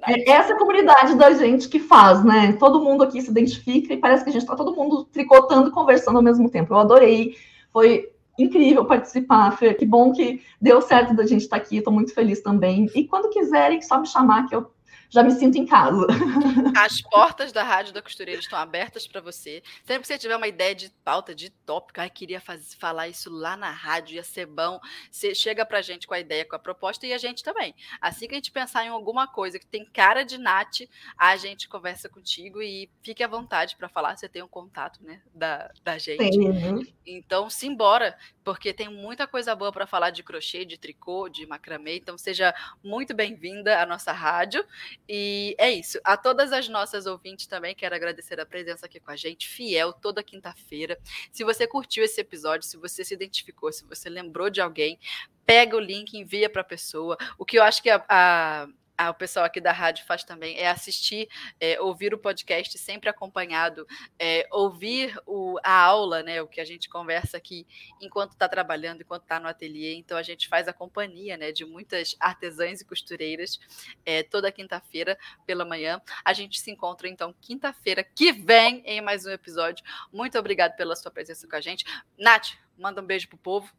É 0.06 0.32
essa 0.32 0.54
comunidade 0.54 1.16
da 1.16 1.32
gente 1.32 1.70
que 1.70 1.80
faz, 1.80 2.22
né? 2.22 2.52
Todo 2.58 2.84
mundo 2.84 3.02
aqui 3.02 3.22
se 3.22 3.30
identifica 3.30 3.94
e 3.94 3.96
parece 3.96 4.22
que 4.22 4.28
a 4.28 4.32
gente 4.34 4.42
está 4.42 4.54
todo 4.54 4.76
mundo 4.76 5.04
tricotando 5.04 5.70
e 5.70 5.72
conversando 5.72 6.16
ao 6.16 6.22
mesmo 6.22 6.50
tempo. 6.50 6.74
Eu 6.74 6.78
adorei. 6.78 7.38
Foi 7.72 8.12
incrível 8.38 8.84
participar, 8.84 9.50
Fer. 9.52 9.76
Que 9.76 9.86
bom 9.86 10.12
que 10.12 10.42
deu 10.60 10.80
certo 10.80 11.14
da 11.14 11.26
gente 11.26 11.42
estar 11.42 11.56
aqui. 11.56 11.78
Estou 11.78 11.92
muito 11.92 12.14
feliz 12.14 12.40
também. 12.42 12.90
E 12.94 13.04
quando 13.04 13.30
quiserem, 13.30 13.80
só 13.82 14.00
me 14.00 14.06
chamar 14.06 14.46
que 14.46 14.54
eu 14.54 14.70
já 15.08 15.22
me 15.22 15.30
sinto 15.30 15.56
em 15.56 15.66
casa. 15.66 16.06
As 16.76 17.00
portas 17.00 17.52
da 17.52 17.62
Rádio 17.62 17.92
da 17.92 18.02
Costureira 18.02 18.40
estão 18.40 18.58
abertas 18.58 19.06
para 19.06 19.20
você. 19.20 19.62
Sempre 19.84 20.02
que 20.02 20.08
você 20.08 20.18
tiver 20.18 20.36
uma 20.36 20.48
ideia 20.48 20.74
de 20.74 20.90
pauta, 21.04 21.34
de 21.34 21.50
tópico, 21.50 22.00
ai, 22.00 22.10
queria 22.10 22.40
fazer, 22.40 22.76
falar 22.76 23.08
isso 23.08 23.30
lá 23.30 23.56
na 23.56 23.70
rádio, 23.70 24.16
ia 24.16 24.24
ser 24.24 24.46
bom. 24.46 24.78
Você 25.10 25.34
chega 25.34 25.64
para 25.64 25.78
a 25.78 25.82
gente 25.82 26.06
com 26.06 26.14
a 26.14 26.20
ideia, 26.20 26.44
com 26.44 26.56
a 26.56 26.58
proposta 26.58 27.06
e 27.06 27.12
a 27.12 27.18
gente 27.18 27.42
também. 27.42 27.74
Assim 28.00 28.26
que 28.26 28.34
a 28.34 28.38
gente 28.38 28.50
pensar 28.50 28.84
em 28.84 28.88
alguma 28.88 29.26
coisa 29.26 29.58
que 29.58 29.66
tem 29.66 29.84
cara 29.84 30.24
de 30.24 30.38
Nath, 30.38 30.82
a 31.16 31.36
gente 31.36 31.68
conversa 31.68 32.08
contigo 32.08 32.62
e 32.62 32.90
fique 33.02 33.22
à 33.22 33.28
vontade 33.28 33.76
para 33.76 33.88
falar. 33.88 34.16
Você 34.16 34.28
tem 34.28 34.42
um 34.42 34.48
contato 34.48 35.02
né, 35.02 35.20
da, 35.34 35.70
da 35.82 35.98
gente. 35.98 36.34
Sim. 36.34 36.86
Então, 37.06 37.48
simbora, 37.48 38.16
porque 38.44 38.72
tem 38.72 38.88
muita 38.88 39.26
coisa 39.26 39.54
boa 39.54 39.72
para 39.72 39.86
falar 39.86 40.10
de 40.10 40.22
crochê, 40.22 40.64
de 40.64 40.76
tricô, 40.76 41.28
de 41.28 41.46
macramê. 41.46 41.96
Então, 41.96 42.18
seja 42.18 42.54
muito 42.82 43.14
bem-vinda 43.14 43.80
à 43.80 43.86
nossa 43.86 44.12
rádio. 44.12 44.64
E 45.08 45.54
é 45.58 45.70
isso. 45.70 46.00
A 46.02 46.16
todas 46.16 46.52
as 46.52 46.68
nossas 46.68 47.06
ouvintes 47.06 47.46
também 47.46 47.74
quero 47.74 47.94
agradecer 47.94 48.40
a 48.40 48.46
presença 48.46 48.86
aqui 48.86 48.98
com 48.98 49.10
a 49.10 49.16
gente, 49.16 49.48
fiel, 49.48 49.92
toda 49.92 50.22
quinta-feira. 50.22 50.98
Se 51.30 51.44
você 51.44 51.66
curtiu 51.66 52.04
esse 52.04 52.20
episódio, 52.20 52.66
se 52.66 52.76
você 52.76 53.04
se 53.04 53.14
identificou, 53.14 53.72
se 53.72 53.84
você 53.84 54.08
lembrou 54.08 54.50
de 54.50 54.60
alguém, 54.60 54.98
pega 55.44 55.76
o 55.76 55.80
link, 55.80 56.18
envia 56.18 56.50
para 56.50 56.62
a 56.62 56.64
pessoa. 56.64 57.16
O 57.38 57.44
que 57.44 57.58
eu 57.58 57.62
acho 57.62 57.82
que 57.82 57.90
a, 57.90 58.04
a 58.08 58.68
o 59.10 59.14
pessoal 59.14 59.44
aqui 59.44 59.60
da 59.60 59.72
rádio 59.72 60.04
faz 60.06 60.24
também, 60.24 60.58
é 60.58 60.68
assistir, 60.68 61.28
é, 61.60 61.80
ouvir 61.80 62.14
o 62.14 62.18
podcast 62.18 62.78
sempre 62.78 63.10
acompanhado, 63.10 63.86
é, 64.18 64.46
ouvir 64.50 65.18
o, 65.26 65.58
a 65.62 65.82
aula, 65.82 66.22
né, 66.22 66.40
o 66.40 66.46
que 66.46 66.60
a 66.60 66.64
gente 66.64 66.88
conversa 66.88 67.36
aqui 67.36 67.66
enquanto 68.00 68.32
está 68.32 68.48
trabalhando, 68.48 69.02
enquanto 69.02 69.22
está 69.22 69.38
no 69.38 69.48
ateliê. 69.48 69.94
Então 69.94 70.16
a 70.16 70.22
gente 70.22 70.48
faz 70.48 70.66
a 70.66 70.72
companhia 70.72 71.36
né, 71.36 71.52
de 71.52 71.64
muitas 71.64 72.16
artesãs 72.18 72.80
e 72.80 72.84
costureiras 72.84 73.60
é, 74.04 74.22
toda 74.22 74.50
quinta-feira 74.50 75.18
pela 75.46 75.64
manhã. 75.64 76.00
A 76.24 76.32
gente 76.32 76.60
se 76.60 76.70
encontra 76.70 77.08
então 77.08 77.34
quinta-feira 77.40 78.02
que 78.02 78.32
vem 78.32 78.82
em 78.86 79.00
mais 79.00 79.26
um 79.26 79.30
episódio. 79.30 79.84
Muito 80.12 80.38
obrigada 80.38 80.74
pela 80.74 80.96
sua 80.96 81.10
presença 81.10 81.46
com 81.46 81.56
a 81.56 81.60
gente. 81.60 81.84
Nath, 82.18 82.54
manda 82.78 83.02
um 83.02 83.06
beijo 83.06 83.28
pro 83.28 83.38
povo. 83.38 83.70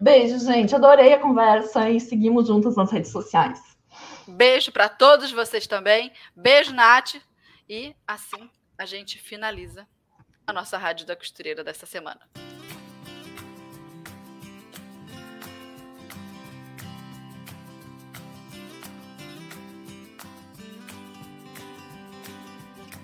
Beijo, 0.00 0.38
gente. 0.38 0.74
Adorei 0.74 1.12
a 1.12 1.18
conversa 1.18 1.90
e 1.90 2.00
seguimos 2.00 2.46
juntas 2.46 2.74
nas 2.74 2.90
redes 2.90 3.10
sociais. 3.10 3.69
Beijo 4.30 4.72
para 4.72 4.88
todos 4.88 5.30
vocês 5.30 5.66
também. 5.66 6.12
Beijo, 6.34 6.72
Nath. 6.72 7.16
E 7.68 7.94
assim 8.06 8.50
a 8.76 8.86
gente 8.86 9.18
finaliza 9.18 9.86
a 10.46 10.52
nossa 10.52 10.78
Rádio 10.78 11.06
da 11.06 11.14
Costureira 11.14 11.62
dessa 11.62 11.86
semana. 11.86 12.20